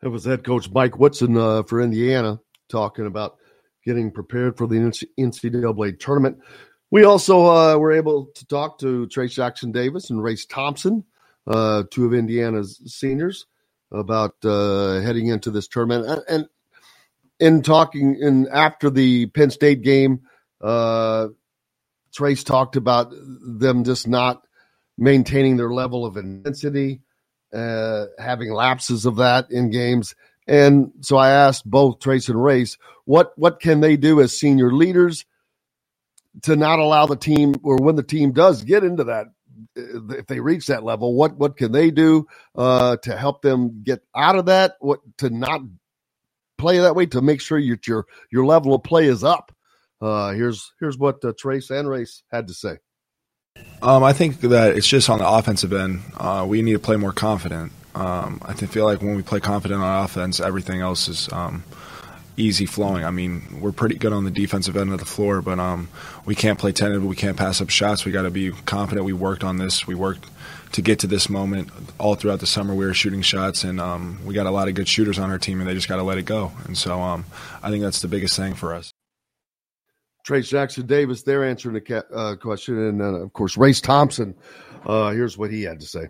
That 0.02 0.10
was 0.10 0.24
head 0.24 0.44
coach 0.44 0.70
Mike 0.72 0.98
Woodson 0.98 1.38
uh, 1.38 1.64
for 1.64 1.82
Indiana 1.82 2.40
talking 2.70 3.06
about 3.06 3.36
getting 3.84 4.12
prepared 4.12 4.58
for 4.58 4.68
the 4.68 4.76
NCAA 5.20 6.00
tournament. 6.00 6.38
We 6.90 7.04
also 7.04 7.46
uh, 7.46 7.78
were 7.78 7.92
able 7.92 8.28
to 8.36 8.46
talk 8.46 8.80
to 8.80 9.08
Trayce 9.08 9.32
Jackson 9.32 9.72
Davis 9.72 10.10
and 10.10 10.24
Race 10.24 10.46
Thompson, 10.46 11.04
uh, 11.48 11.84
two 11.92 12.06
of 12.06 12.14
Indiana's 12.14 12.82
seniors, 12.86 13.46
about 13.92 14.36
uh, 14.44 15.00
heading 15.02 15.28
into 15.28 15.52
this 15.52 15.68
tournament. 15.68 16.24
And 16.28 16.48
in 17.40 17.62
talking 17.62 18.18
in 18.20 18.48
after 18.52 18.90
the 18.90 19.28
Penn 19.28 19.52
State 19.52 19.82
game, 19.82 20.22
uh, 20.62 21.28
Trayce 22.18 22.46
talked 22.46 22.76
about 22.76 23.12
them 23.12 23.84
just 23.84 24.08
not 24.08 24.46
maintaining 24.98 25.58
their 25.58 25.72
level 25.72 26.06
of 26.06 26.18
intensity, 26.18 27.02
uh, 27.54 28.06
having 28.18 28.54
lapses 28.54 29.06
of 29.06 29.18
that 29.18 29.52
in 29.52 29.70
games. 29.70 30.16
And 30.48 30.92
so 31.02 31.18
I 31.18 31.32
asked 31.32 31.70
both 31.70 32.00
Trayce 32.00 32.30
and 32.30 32.44
Race, 32.44 32.78
what 33.06 33.34
what 33.38 33.60
can 33.60 33.82
they 33.82 33.98
do 33.98 34.22
as 34.22 34.38
senior 34.38 34.72
leaders 34.74 35.26
to 36.44 36.56
not 36.56 36.80
allow 36.80 37.06
the 37.06 37.16
team, 37.16 37.56
or 37.64 37.78
when 37.78 37.96
the 37.96 38.04
team 38.04 38.32
does 38.32 38.64
get 38.64 38.84
into 38.84 39.06
that, 39.06 39.28
if 39.76 40.28
they 40.28 40.40
reach 40.40 40.68
that 40.68 40.84
level, 40.84 41.16
what 41.16 41.38
what 41.38 41.58
can 41.58 41.72
they 41.72 41.92
do 41.92 42.28
uh, 42.56 42.98
to 42.98 43.16
help 43.16 43.42
them 43.42 43.84
get 43.84 44.02
out 44.16 44.36
of 44.36 44.48
that? 44.48 44.76
What 44.80 45.00
to 45.20 45.30
not 45.30 45.62
play 46.58 46.80
that 46.80 46.96
way 46.96 47.06
to 47.08 47.22
make 47.22 47.42
sure 47.42 47.58
your 47.58 47.80
your 47.86 48.06
your 48.32 48.46
level 48.46 48.74
of 48.74 48.84
play 48.84 49.06
is 49.06 49.24
up. 49.24 49.54
Uh, 50.02 50.32
here's 50.32 50.74
here's 50.80 50.98
what 50.98 51.24
uh, 51.24 51.34
Trayce 51.34 51.72
and 51.72 51.90
Race 51.90 52.24
had 52.32 52.48
to 52.48 52.54
say. 52.54 52.78
Um, 53.82 54.04
I 54.04 54.14
think 54.14 54.42
that 54.42 54.76
it's 54.76 54.88
just 54.88 55.10
on 55.10 55.20
the 55.20 55.28
offensive 55.28 55.72
end. 55.74 56.02
Uh, 56.18 56.46
we 56.48 56.62
need 56.62 56.74
to 56.74 56.80
play 56.80 56.98
more 56.98 57.14
confident. 57.14 57.72
Um, 57.94 58.42
I 58.46 58.54
feel 58.54 58.84
like 58.84 59.02
when 59.02 59.16
we 59.16 59.22
play 59.22 59.40
confident 59.40 59.82
on 59.82 60.04
offense, 60.04 60.42
everything 60.42 60.82
else 60.82 61.08
is 61.08 61.32
um, 61.32 61.64
easy 62.38 62.66
flowing. 62.66 63.04
I 63.04 63.12
mean, 63.12 63.60
we're 63.60 63.72
pretty 63.72 63.96
good 63.96 64.14
on 64.14 64.24
the 64.24 64.32
defensive 64.32 64.76
end 64.76 64.92
of 64.92 65.00
the 65.00 65.06
floor, 65.06 65.42
but 65.42 65.60
um, 65.60 65.90
we 66.26 66.36
can't 66.36 66.60
play 66.60 66.72
tentative. 66.72 67.06
We 67.06 67.16
can't 67.16 67.38
pass 67.38 67.62
up 67.62 67.70
shots. 67.70 68.06
We 68.06 68.12
got 68.12 68.24
to 68.24 68.32
be 68.32 68.52
confident. 68.52 69.06
We 69.06 69.14
worked 69.14 69.44
on 69.44 69.58
this. 69.58 69.88
We 69.88 69.96
worked 69.96 70.30
to 70.74 70.82
get 70.82 71.00
to 71.00 71.08
this 71.08 71.30
moment 71.30 71.70
all 71.98 72.16
throughout 72.16 72.40
the 72.40 72.48
summer. 72.48 72.76
We 72.76 72.86
were 72.86 72.94
shooting 72.94 73.22
shots, 73.22 73.64
and 73.64 73.80
um, 73.80 74.20
we 74.26 74.34
got 74.34 74.46
a 74.46 74.52
lot 74.52 74.68
of 74.68 74.76
good 74.76 74.88
shooters 74.88 75.20
on 75.20 75.32
our 75.32 75.40
team, 75.40 75.60
and 75.60 75.70
they 75.70 75.74
just 75.74 75.88
got 75.88 75.98
to 75.98 76.04
let 76.04 76.18
it 76.18 76.26
go. 76.26 76.52
And 76.66 76.78
so 76.78 77.02
um, 77.02 77.26
I 77.64 77.70
think 77.70 77.84
that's 77.84 78.02
the 78.02 78.08
biggest 78.08 78.36
thing 78.36 78.54
for 78.54 78.74
us. 78.74 78.92
Trayce 80.28 80.50
Jackson 80.50 80.88
Davis, 80.88 81.22
they're 81.22 81.46
answering 81.46 81.76
the 81.76 82.06
uh, 82.14 82.36
question, 82.36 82.78
and 82.80 83.02
uh, 83.02 83.06
of 83.22 83.32
course, 83.34 83.58
Race 83.58 83.80
Thompson. 83.80 84.36
Uh, 84.86 85.12
here's 85.12 85.38
what 85.38 85.52
he 85.52 85.64
had 85.64 85.80
to 85.80 85.86
say. 85.86 86.08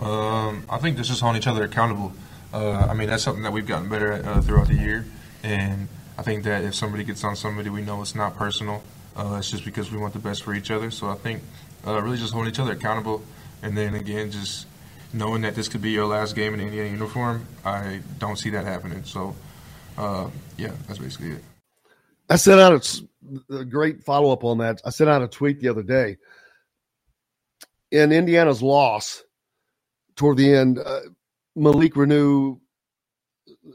Um, 0.00 0.64
I 0.70 0.78
think 0.78 0.96
this 0.96 1.10
is 1.10 1.20
holding 1.20 1.40
each 1.40 1.46
other 1.46 1.64
accountable. 1.64 2.12
Uh, 2.52 2.86
I 2.90 2.94
mean, 2.94 3.08
that's 3.08 3.22
something 3.22 3.42
that 3.42 3.52
we've 3.52 3.66
gotten 3.66 3.88
better 3.88 4.12
at 4.12 4.24
uh, 4.24 4.40
throughout 4.40 4.68
the 4.68 4.74
year. 4.74 5.06
And 5.42 5.88
I 6.18 6.22
think 6.22 6.44
that 6.44 6.64
if 6.64 6.74
somebody 6.74 7.04
gets 7.04 7.24
on 7.24 7.36
somebody, 7.36 7.70
we 7.70 7.82
know 7.82 8.02
it's 8.02 8.14
not 8.14 8.36
personal. 8.36 8.82
Uh, 9.16 9.36
it's 9.38 9.50
just 9.50 9.64
because 9.64 9.90
we 9.90 9.98
want 9.98 10.12
the 10.12 10.18
best 10.18 10.42
for 10.42 10.54
each 10.54 10.70
other. 10.70 10.90
So 10.90 11.08
I 11.08 11.14
think 11.14 11.42
uh, 11.86 12.00
really 12.02 12.18
just 12.18 12.32
holding 12.32 12.52
each 12.52 12.58
other 12.60 12.72
accountable. 12.72 13.22
And 13.62 13.76
then 13.76 13.94
again, 13.94 14.30
just 14.30 14.66
knowing 15.12 15.42
that 15.42 15.54
this 15.54 15.68
could 15.68 15.82
be 15.82 15.90
your 15.90 16.06
last 16.06 16.34
game 16.36 16.54
in 16.54 16.60
Indiana 16.60 16.90
uniform, 16.90 17.46
I 17.64 18.00
don't 18.18 18.36
see 18.36 18.50
that 18.50 18.64
happening. 18.64 19.04
So, 19.04 19.34
uh, 19.98 20.28
yeah, 20.56 20.72
that's 20.86 20.98
basically 20.98 21.32
it. 21.32 21.44
I 22.28 22.36
sent 22.36 22.60
out 22.60 23.02
a, 23.50 23.56
a 23.56 23.64
great 23.64 24.04
follow 24.04 24.32
up 24.32 24.44
on 24.44 24.58
that. 24.58 24.80
I 24.84 24.90
sent 24.90 25.10
out 25.10 25.22
a 25.22 25.28
tweet 25.28 25.60
the 25.60 25.68
other 25.68 25.82
day. 25.82 26.18
In 27.90 28.12
Indiana's 28.12 28.62
loss, 28.62 29.24
toward 30.14 30.36
the 30.36 30.54
end, 30.54 30.78
uh, 30.78 31.00
Malik 31.56 31.94
Reneau, 31.94 32.60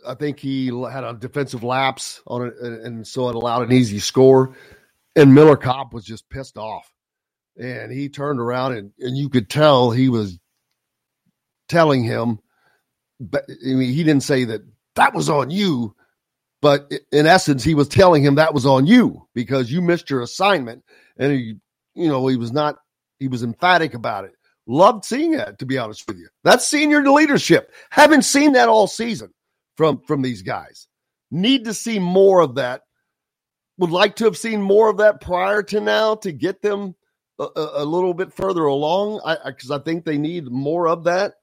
I 0.07 0.15
think 0.15 0.39
he 0.39 0.67
had 0.67 1.03
a 1.03 1.13
defensive 1.13 1.63
lapse 1.63 2.21
on 2.27 2.47
it, 2.47 2.53
and 2.59 3.05
so 3.05 3.29
it 3.29 3.35
allowed 3.35 3.63
an 3.63 3.71
easy 3.71 3.99
score. 3.99 4.55
And 5.15 5.33
Miller 5.33 5.55
Kopp 5.55 5.93
was 5.93 6.03
just 6.03 6.29
pissed 6.29 6.57
off, 6.57 6.91
and 7.57 7.91
he 7.91 8.09
turned 8.09 8.39
around 8.39 8.77
and, 8.77 8.91
and 8.99 9.17
you 9.17 9.29
could 9.29 9.49
tell 9.49 9.91
he 9.91 10.09
was 10.09 10.39
telling 11.69 12.03
him, 12.03 12.39
but 13.19 13.45
I 13.49 13.73
mean, 13.73 13.93
he 13.93 14.03
didn't 14.03 14.23
say 14.23 14.43
that 14.45 14.61
that 14.95 15.13
was 15.13 15.29
on 15.29 15.51
you, 15.51 15.95
but 16.61 16.91
in 17.11 17.25
essence, 17.25 17.63
he 17.63 17.75
was 17.75 17.87
telling 17.87 18.23
him 18.23 18.35
that 18.35 18.53
was 18.53 18.65
on 18.65 18.85
you 18.85 19.27
because 19.33 19.71
you 19.71 19.81
missed 19.81 20.09
your 20.09 20.21
assignment, 20.21 20.83
and 21.17 21.31
he, 21.31 21.55
you 21.93 22.07
know, 22.07 22.25
he 22.27 22.37
was 22.37 22.51
not, 22.51 22.77
he 23.19 23.27
was 23.27 23.43
emphatic 23.43 23.93
about 23.93 24.25
it. 24.25 24.33
Loved 24.67 25.05
seeing 25.05 25.31
that, 25.31 25.59
to 25.59 25.65
be 25.65 25.77
honest 25.77 26.07
with 26.07 26.17
you. 26.17 26.27
That's 26.43 26.67
senior 26.67 27.03
leadership. 27.03 27.71
Haven't 27.91 28.23
seen 28.23 28.53
that 28.53 28.67
all 28.67 28.87
season 28.87 29.31
from 29.75 30.01
from 30.01 30.21
these 30.21 30.41
guys. 30.41 30.87
Need 31.31 31.65
to 31.65 31.73
see 31.73 31.99
more 31.99 32.41
of 32.41 32.55
that. 32.55 32.81
Would 33.77 33.91
like 33.91 34.17
to 34.17 34.25
have 34.25 34.37
seen 34.37 34.61
more 34.61 34.89
of 34.89 34.97
that 34.97 35.21
prior 35.21 35.61
to 35.63 35.81
now 35.81 36.15
to 36.15 36.31
get 36.31 36.61
them 36.61 36.95
a, 37.39 37.47
a 37.55 37.85
little 37.85 38.13
bit 38.13 38.33
further 38.33 38.63
along. 38.63 39.21
Because 39.45 39.71
I, 39.71 39.75
I, 39.75 39.79
I, 39.79 39.83
think 39.83 40.05
they 40.05 40.17
need 40.17 40.45
more 40.49 40.87
of 40.87 41.03
that. 41.05 41.33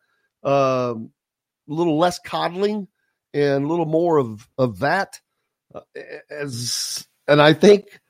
Um, 0.43 1.11
a 1.69 1.75
little 1.75 1.99
less 1.99 2.19
coddling 2.19 2.89
and 3.35 3.65
a 3.65 3.69
little 3.69 3.87
more 3.87 4.19
of 4.19 4.49
of 4.57 4.81
that. 4.81 5.21
Uh, 5.75 5.81
as 6.31 7.07
and 7.29 7.41
I 7.41 7.53
think, 7.53 8.01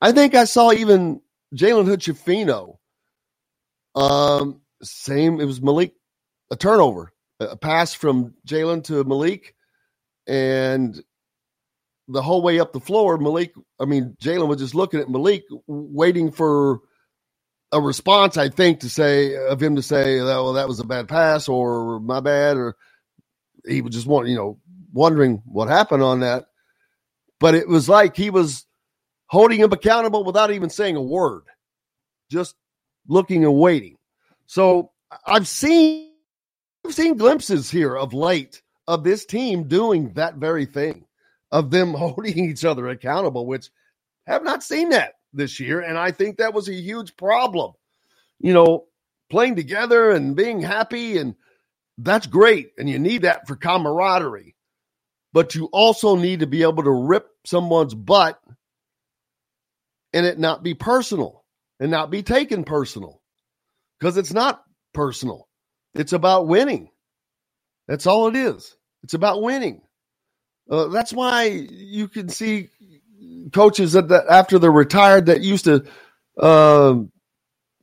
I 0.00 0.12
think 0.12 0.34
I 0.34 0.44
saw 0.44 0.72
even 0.72 1.20
Jalen 1.54 1.86
Hood 1.86 2.02
um, 3.94 4.60
same. 4.82 5.40
It 5.40 5.44
was 5.44 5.60
Malik, 5.60 5.94
a 6.50 6.56
turnover, 6.56 7.12
a 7.40 7.56
pass 7.56 7.94
from 7.94 8.34
Jalen 8.46 8.84
to 8.84 9.04
Malik, 9.04 9.54
and 10.26 11.00
the 12.08 12.22
whole 12.22 12.42
way 12.42 12.58
up 12.58 12.72
the 12.72 12.80
floor, 12.80 13.18
Malik. 13.18 13.52
I 13.78 13.84
mean, 13.84 14.16
Jalen 14.20 14.48
was 14.48 14.58
just 14.58 14.74
looking 14.74 15.00
at 15.00 15.10
Malik, 15.10 15.44
waiting 15.66 16.30
for 16.30 16.80
a 17.72 17.80
response. 17.80 18.36
I 18.36 18.48
think 18.48 18.80
to 18.80 18.88
say 18.88 19.36
of 19.36 19.62
him 19.62 19.76
to 19.76 19.82
say, 19.82 20.20
"Well, 20.20 20.54
that 20.54 20.68
was 20.68 20.80
a 20.80 20.84
bad 20.84 21.08
pass," 21.08 21.48
or 21.48 22.00
"My 22.00 22.20
bad," 22.20 22.56
or 22.56 22.76
he 23.66 23.82
was 23.82 23.94
just 23.94 24.06
want 24.06 24.28
you 24.28 24.36
know 24.36 24.58
wondering 24.92 25.42
what 25.44 25.68
happened 25.68 26.02
on 26.02 26.20
that. 26.20 26.46
But 27.40 27.54
it 27.54 27.68
was 27.68 27.88
like 27.88 28.16
he 28.16 28.30
was 28.30 28.66
holding 29.26 29.60
him 29.60 29.72
accountable 29.72 30.24
without 30.24 30.50
even 30.50 30.70
saying 30.70 30.96
a 30.96 31.02
word, 31.02 31.42
just 32.30 32.56
looking 33.06 33.44
and 33.44 33.54
waiting. 33.54 33.96
So 34.46 34.92
I've 35.26 35.46
seen 35.46 36.07
I've 36.88 36.94
seen 36.94 37.18
glimpses 37.18 37.70
here 37.70 37.94
of 37.94 38.14
late 38.14 38.62
of 38.86 39.04
this 39.04 39.26
team 39.26 39.68
doing 39.68 40.14
that 40.14 40.36
very 40.36 40.64
thing, 40.64 41.04
of 41.52 41.70
them 41.70 41.92
holding 41.94 42.38
each 42.38 42.64
other 42.64 42.88
accountable, 42.88 43.46
which 43.46 43.68
have 44.26 44.42
not 44.42 44.62
seen 44.62 44.88
that 44.88 45.12
this 45.34 45.60
year. 45.60 45.82
And 45.82 45.98
I 45.98 46.12
think 46.12 46.38
that 46.38 46.54
was 46.54 46.66
a 46.66 46.74
huge 46.74 47.14
problem. 47.14 47.74
You 48.40 48.54
know, 48.54 48.86
playing 49.28 49.56
together 49.56 50.12
and 50.12 50.34
being 50.34 50.62
happy, 50.62 51.18
and 51.18 51.34
that's 51.98 52.26
great. 52.26 52.70
And 52.78 52.88
you 52.88 52.98
need 52.98 53.22
that 53.22 53.46
for 53.46 53.54
camaraderie. 53.54 54.56
But 55.34 55.54
you 55.54 55.66
also 55.66 56.16
need 56.16 56.40
to 56.40 56.46
be 56.46 56.62
able 56.62 56.84
to 56.84 56.90
rip 56.90 57.28
someone's 57.44 57.94
butt 57.94 58.40
and 60.14 60.24
it 60.24 60.38
not 60.38 60.62
be 60.62 60.72
personal 60.72 61.44
and 61.80 61.90
not 61.90 62.10
be 62.10 62.22
taken 62.22 62.64
personal 62.64 63.20
because 64.00 64.16
it's 64.16 64.32
not 64.32 64.62
personal. 64.94 65.47
It's 65.94 66.12
about 66.12 66.46
winning. 66.46 66.90
That's 67.86 68.06
all 68.06 68.28
it 68.28 68.36
is. 68.36 68.76
It's 69.02 69.14
about 69.14 69.42
winning. 69.42 69.82
Uh, 70.70 70.88
that's 70.88 71.12
why 71.12 71.44
you 71.44 72.08
can 72.08 72.28
see 72.28 72.68
coaches 73.52 73.92
that, 73.92 74.08
that 74.08 74.26
after 74.28 74.58
they're 74.58 74.70
retired 74.70 75.26
that 75.26 75.40
used 75.40 75.64
to 75.64 75.86
um, 76.40 77.10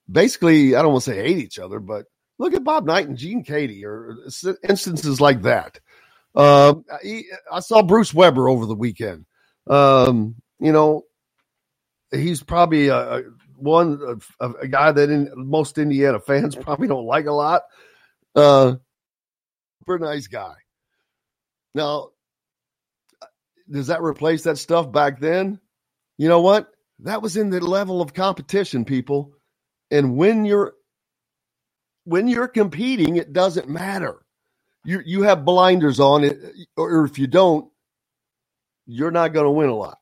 basically, 0.09 0.75
I 0.75 0.81
don't 0.81 0.91
want 0.91 1.03
to 1.05 1.11
say 1.11 1.17
hate 1.17 1.37
each 1.37 1.59
other, 1.59 1.79
but 1.79 2.05
look 2.37 2.53
at 2.53 2.63
Bob 2.63 2.85
Knight 2.85 3.07
and 3.07 3.17
Gene 3.17 3.43
Keady 3.43 3.83
or 3.83 4.17
instances 4.67 5.19
like 5.19 5.41
that. 5.43 5.79
Um, 6.35 6.85
he, 7.01 7.25
I 7.51 7.61
saw 7.61 7.81
Bruce 7.81 8.13
Weber 8.13 8.49
over 8.49 8.65
the 8.65 8.75
weekend. 8.75 9.25
Um, 9.67 10.35
you 10.59 10.71
know, 10.71 11.03
he's 12.11 12.43
probably 12.43 12.89
a, 12.89 12.97
a 12.97 13.21
one 13.57 14.19
a, 14.39 14.49
a, 14.49 14.67
guy 14.67 14.91
that 14.91 15.09
in, 15.09 15.31
most 15.35 15.77
Indiana 15.77 16.19
fans 16.19 16.55
probably 16.61 16.87
don't 16.87 17.05
like 17.05 17.25
a 17.25 17.31
lot. 17.31 17.63
Uh, 18.35 18.75
super 19.81 19.99
nice 19.99 20.27
guy. 20.27 20.55
Now, 21.75 22.09
does 23.69 23.87
that 23.87 24.01
replace 24.01 24.43
that 24.43 24.57
stuff 24.57 24.91
back 24.91 25.19
then? 25.19 25.59
You 26.17 26.29
know 26.29 26.41
what? 26.41 26.71
That 27.01 27.21
was 27.21 27.37
in 27.37 27.51
the 27.51 27.61
level 27.61 28.01
of 28.01 28.13
competition, 28.13 28.85
people. 28.85 29.33
And 29.91 30.17
when 30.17 30.45
you're 30.45 30.73
when 32.05 32.27
you're 32.27 32.47
competing, 32.49 33.17
it 33.17 33.33
doesn't 33.33 33.69
matter. 33.69 34.17
You 34.85 35.01
you 35.05 35.23
have 35.23 35.45
blinders 35.45 35.99
on 35.99 36.23
it, 36.23 36.39
or 36.77 37.05
if 37.05 37.19
you 37.19 37.27
don't, 37.27 37.71
you're 38.87 39.11
not 39.11 39.33
going 39.33 39.45
to 39.45 39.51
win 39.51 39.69
a 39.69 39.75
lot. 39.75 39.99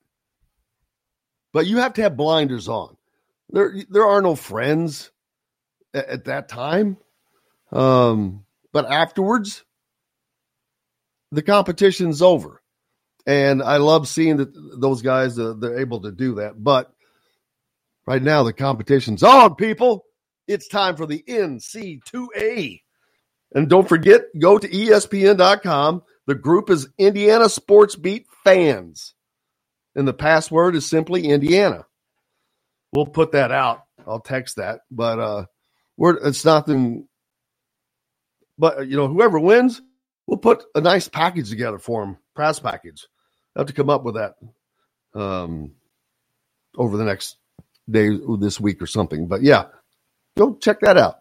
But 1.53 1.67
you 1.67 1.77
have 1.79 1.93
to 1.95 2.03
have 2.03 2.17
blinders 2.17 2.69
on. 2.69 2.97
There 3.51 3.75
there 3.89 4.07
are 4.07 4.21
no 4.21 4.35
friends 4.35 5.11
at, 5.93 6.07
at 6.07 6.25
that 6.25 6.49
time. 6.49 6.97
Um, 7.73 8.45
but 8.71 8.89
afterwards, 8.89 9.63
the 11.31 11.41
competition's 11.41 12.21
over 12.21 12.63
and 13.25 13.61
I 13.63 13.77
love 13.77 14.07
seeing 14.07 14.37
that 14.37 14.53
those 14.79 15.01
guys 15.01 15.39
uh, 15.39 15.53
they're 15.57 15.79
able 15.79 16.01
to 16.01 16.11
do 16.11 16.35
that. 16.35 16.61
But 16.61 16.91
right 18.05 18.21
now 18.21 18.43
the 18.43 18.53
competition's 18.53 19.23
on, 19.23 19.55
people. 19.55 20.05
It's 20.47 20.67
time 20.67 20.97
for 20.97 21.05
the 21.05 21.23
NC2A. 21.27 22.81
And 23.55 23.69
don't 23.69 23.87
forget, 23.87 24.23
go 24.37 24.57
to 24.57 24.67
ESPN.com. 24.67 26.03
The 26.25 26.35
group 26.35 26.69
is 26.69 26.89
Indiana 26.97 27.47
Sports 27.47 27.95
Beat 27.95 28.25
Fans. 28.43 29.13
And 29.95 30.07
the 30.07 30.13
password 30.13 30.75
is 30.75 30.89
simply 30.89 31.27
Indiana. 31.27 31.85
We'll 32.91 33.05
put 33.05 33.31
that 33.33 33.51
out. 33.51 33.83
I'll 34.05 34.19
text 34.19 34.57
that. 34.57 34.81
But 34.91 35.19
uh 35.19 35.45
we're 35.95 36.17
it's 36.27 36.43
nothing 36.43 37.07
but 38.57 38.87
you 38.87 38.95
know, 38.97 39.07
whoever 39.07 39.39
wins, 39.39 39.81
we'll 40.27 40.37
put 40.37 40.63
a 40.75 40.81
nice 40.81 41.07
package 41.07 41.49
together 41.49 41.79
for 41.79 42.05
them, 42.05 42.17
press 42.35 42.59
package. 42.59 43.07
I 43.55 43.59
have 43.59 43.67
to 43.67 43.73
come 43.73 43.89
up 43.89 44.03
with 44.03 44.15
that 44.15 44.35
um, 45.13 45.71
over 46.77 46.97
the 46.97 47.05
next 47.05 47.37
day, 47.89 48.09
this 48.39 48.59
week 48.59 48.81
or 48.81 48.87
something. 48.87 49.27
But 49.27 49.43
yeah, 49.43 49.65
go 50.37 50.55
check 50.55 50.79
that 50.81 50.97
out. 50.97 51.15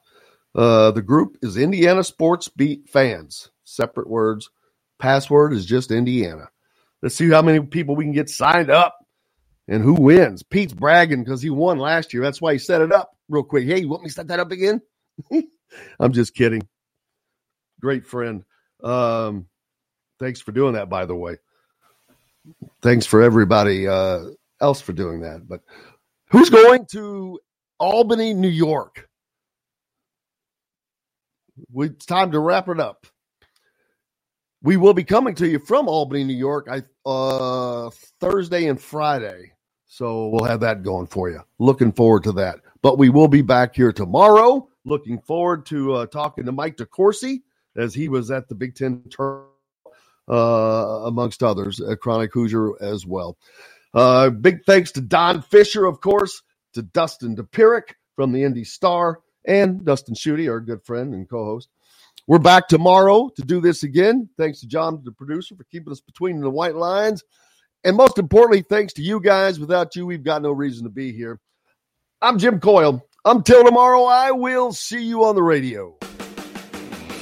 Uh, 0.55 0.91
the 0.91 1.03
group 1.03 1.39
is 1.43 1.57
Indiana 1.57 2.05
Sports 2.05 2.49
Beat 2.49 2.89
Fans. 2.89 3.51
Separate 3.65 4.09
words. 4.09 4.51
Password 4.99 5.53
is 5.53 5.67
just 5.67 5.91
Indiana. 5.91 6.49
Let's 7.03 7.17
see 7.17 7.29
how 7.29 7.43
many 7.43 7.61
people 7.61 7.97
we 7.97 8.05
can 8.05 8.13
get 8.13 8.31
signed 8.31 8.71
up 8.71 8.97
and 9.67 9.83
who 9.83 9.95
wins. 9.95 10.43
Pete's 10.43 10.73
bragging 10.73 11.25
because 11.25 11.43
he 11.43 11.51
won 11.51 11.79
last 11.79 12.13
year. 12.13 12.23
That's 12.23 12.41
why 12.41 12.53
he 12.53 12.59
set 12.59 12.81
it 12.81 12.93
up 12.93 13.17
real 13.29 13.43
quick. 13.43 13.67
Hey, 13.67 13.81
you 13.81 13.89
want 13.89 14.03
me 14.03 14.09
to 14.09 14.15
set 14.15 14.29
that 14.29 14.41
up 14.41 14.53
again? 14.53 14.81
I'm 16.01 16.13
just 16.13 16.35
kidding. 16.35 16.63
Great 17.83 18.07
friend. 18.07 18.45
Um, 18.83 19.47
thanks 20.19 20.41
for 20.41 20.53
doing 20.53 20.75
that, 20.75 20.89
by 20.89 21.07
the 21.07 21.17
way 21.17 21.37
thanks 22.83 23.07
for 23.07 23.23
everybody 23.23 23.87
uh, 23.87 24.21
else 24.61 24.81
for 24.81 24.93
doing 24.93 25.21
that. 25.21 25.47
But 25.49 25.61
who's 26.31 26.51
going 26.51 26.87
to 26.93 27.41
Albany, 27.79 28.35
New 28.35 28.49
York? 28.49 29.09
We, 31.73 31.87
it's 31.87 32.07
time 32.07 32.33
to 32.33 32.41
wrap 32.41 32.69
it 32.69 32.81
up. 32.81 33.07
We 34.63 34.77
will 34.77 34.95
be 34.95 35.05
coming 35.05 35.35
to 35.37 35.49
you 35.49 35.59
from 35.59 35.89
Albany, 35.89 36.25
New 36.25 36.37
York, 36.37 36.69
I 36.71 36.83
uh, 37.09 37.91
Thursday 38.21 38.67
and 38.67 38.81
Friday. 38.81 39.53
So 39.87 40.29
we'll 40.29 40.45
have 40.45 40.61
that 40.61 40.83
going 40.83 41.09
for 41.09 41.29
you. 41.31 41.41
Looking 41.59 41.93
forward 41.93 42.25
to 42.25 42.33
that. 42.33 42.61
But 42.81 42.97
we 42.97 43.11
will 43.11 43.29
be 43.29 43.43
back 43.43 43.75
here 43.75 43.93
tomorrow. 43.93 44.69
Looking 44.85 45.21
forward 45.21 45.67
to 45.67 45.95
uh, 45.95 46.07
talking 46.07 46.47
to 46.47 46.53
Mike 46.53 46.77
DeCourcy 46.77 47.43
as 47.77 47.95
he 47.95 48.09
was 48.09 48.31
at 48.31 48.49
the 48.49 48.55
Big 48.55 48.75
Ten 48.75 49.05
tournament 49.11 49.53
uh, 50.31 51.03
amongst 51.05 51.43
others, 51.43 51.81
a 51.81 51.97
Chronic 51.97 52.33
Hoosier 52.33 52.83
as 52.83 53.07
well. 53.07 53.37
Uh, 53.95 54.31
big 54.31 54.65
thanks 54.65 54.93
to 54.93 55.01
Don 55.01 55.43
Fischer, 55.43 55.85
of 55.85 56.01
course, 56.01 56.43
to 56.75 56.83
Dustin 56.83 57.37
Dopirak 57.37 57.95
from 58.17 58.33
the 58.33 58.45
Indy 58.45 58.65
Star, 58.65 59.21
and 59.45 59.85
Dustin 59.85 60.15
Schutte, 60.15 60.49
our 60.49 60.61
good 60.61 60.85
friend 60.85 61.15
and 61.15 61.29
co 61.29 61.45
host. 61.45 61.69
We're 62.27 62.39
back 62.39 62.69
tomorrow 62.69 63.31
to 63.37 63.43
do 63.43 63.61
this 63.61 63.83
again. 63.83 64.29
Thanks 64.39 64.61
to 64.61 64.67
John, 64.67 65.03
the 65.05 65.13
producer, 65.13 65.57
for 65.57 65.65
keeping 65.65 65.93
us 65.93 66.01
between 66.01 66.41
the 66.41 66.51
white 66.51 66.77
lines. 66.77 67.25
And 67.85 67.97
most 67.97 68.19
importantly, 68.19 68.63
thanks 68.63 68.93
to 68.95 69.03
you 69.03 69.21
guys. 69.21 69.59
Without 69.59 69.97
you, 69.97 70.07
we've 70.07 70.23
got 70.23 70.41
no 70.41 70.53
reason 70.53 70.85
to 70.85 70.91
be 70.91 71.13
here. 71.13 71.41
I'm 72.21 72.39
Jim 72.39 72.61
Coyle. 72.61 73.05
Until 73.25 73.65
tomorrow, 73.65 74.05
I 74.05 74.31
will 74.31 74.73
see 74.73 75.03
you 75.03 75.25
on 75.25 75.35
the 75.35 75.43
radio. 75.43 75.99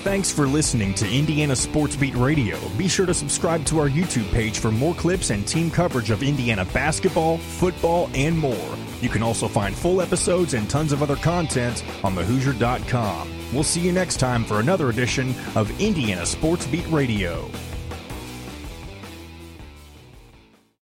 Thanks 0.03 0.33
for 0.33 0.47
listening 0.47 0.95
to 0.95 1.07
Indiana 1.07 1.55
Sports 1.55 1.95
Beat 1.95 2.15
Radio. 2.15 2.59
Be 2.79 2.89
sure 2.89 3.05
to 3.05 3.13
subscribe 3.13 3.67
to 3.67 3.79
our 3.79 3.89
YouTube 3.89 4.33
page 4.33 4.59
for 4.59 4.71
more 4.71 4.95
clips 4.95 5.29
and 5.29 5.47
team 5.47 5.71
coverage 5.71 6.09
of 6.09 6.23
Indiana 6.23 6.65
basketball, 6.65 7.37
football, 7.37 8.09
and 8.15 8.37
more. 8.37 8.79
You 9.03 9.11
can 9.11 9.23
also 9.23 9.47
find 9.47 9.77
full 9.77 10.01
episodes 10.01 10.55
and 10.55 10.71
tons 10.71 10.93
of 10.93 11.03
other 11.03 11.17
content 11.17 11.85
on 12.03 12.15
thehoosier.com. 12.15 13.31
We'll 13.53 13.63
see 13.63 13.81
you 13.81 13.93
next 13.93 14.17
time 14.17 14.43
for 14.43 14.61
another 14.61 14.89
edition 14.89 15.35
of 15.55 15.71
Indiana 15.79 16.25
Sports 16.25 16.67
Beat 16.67 16.89
Radio. 16.91 17.51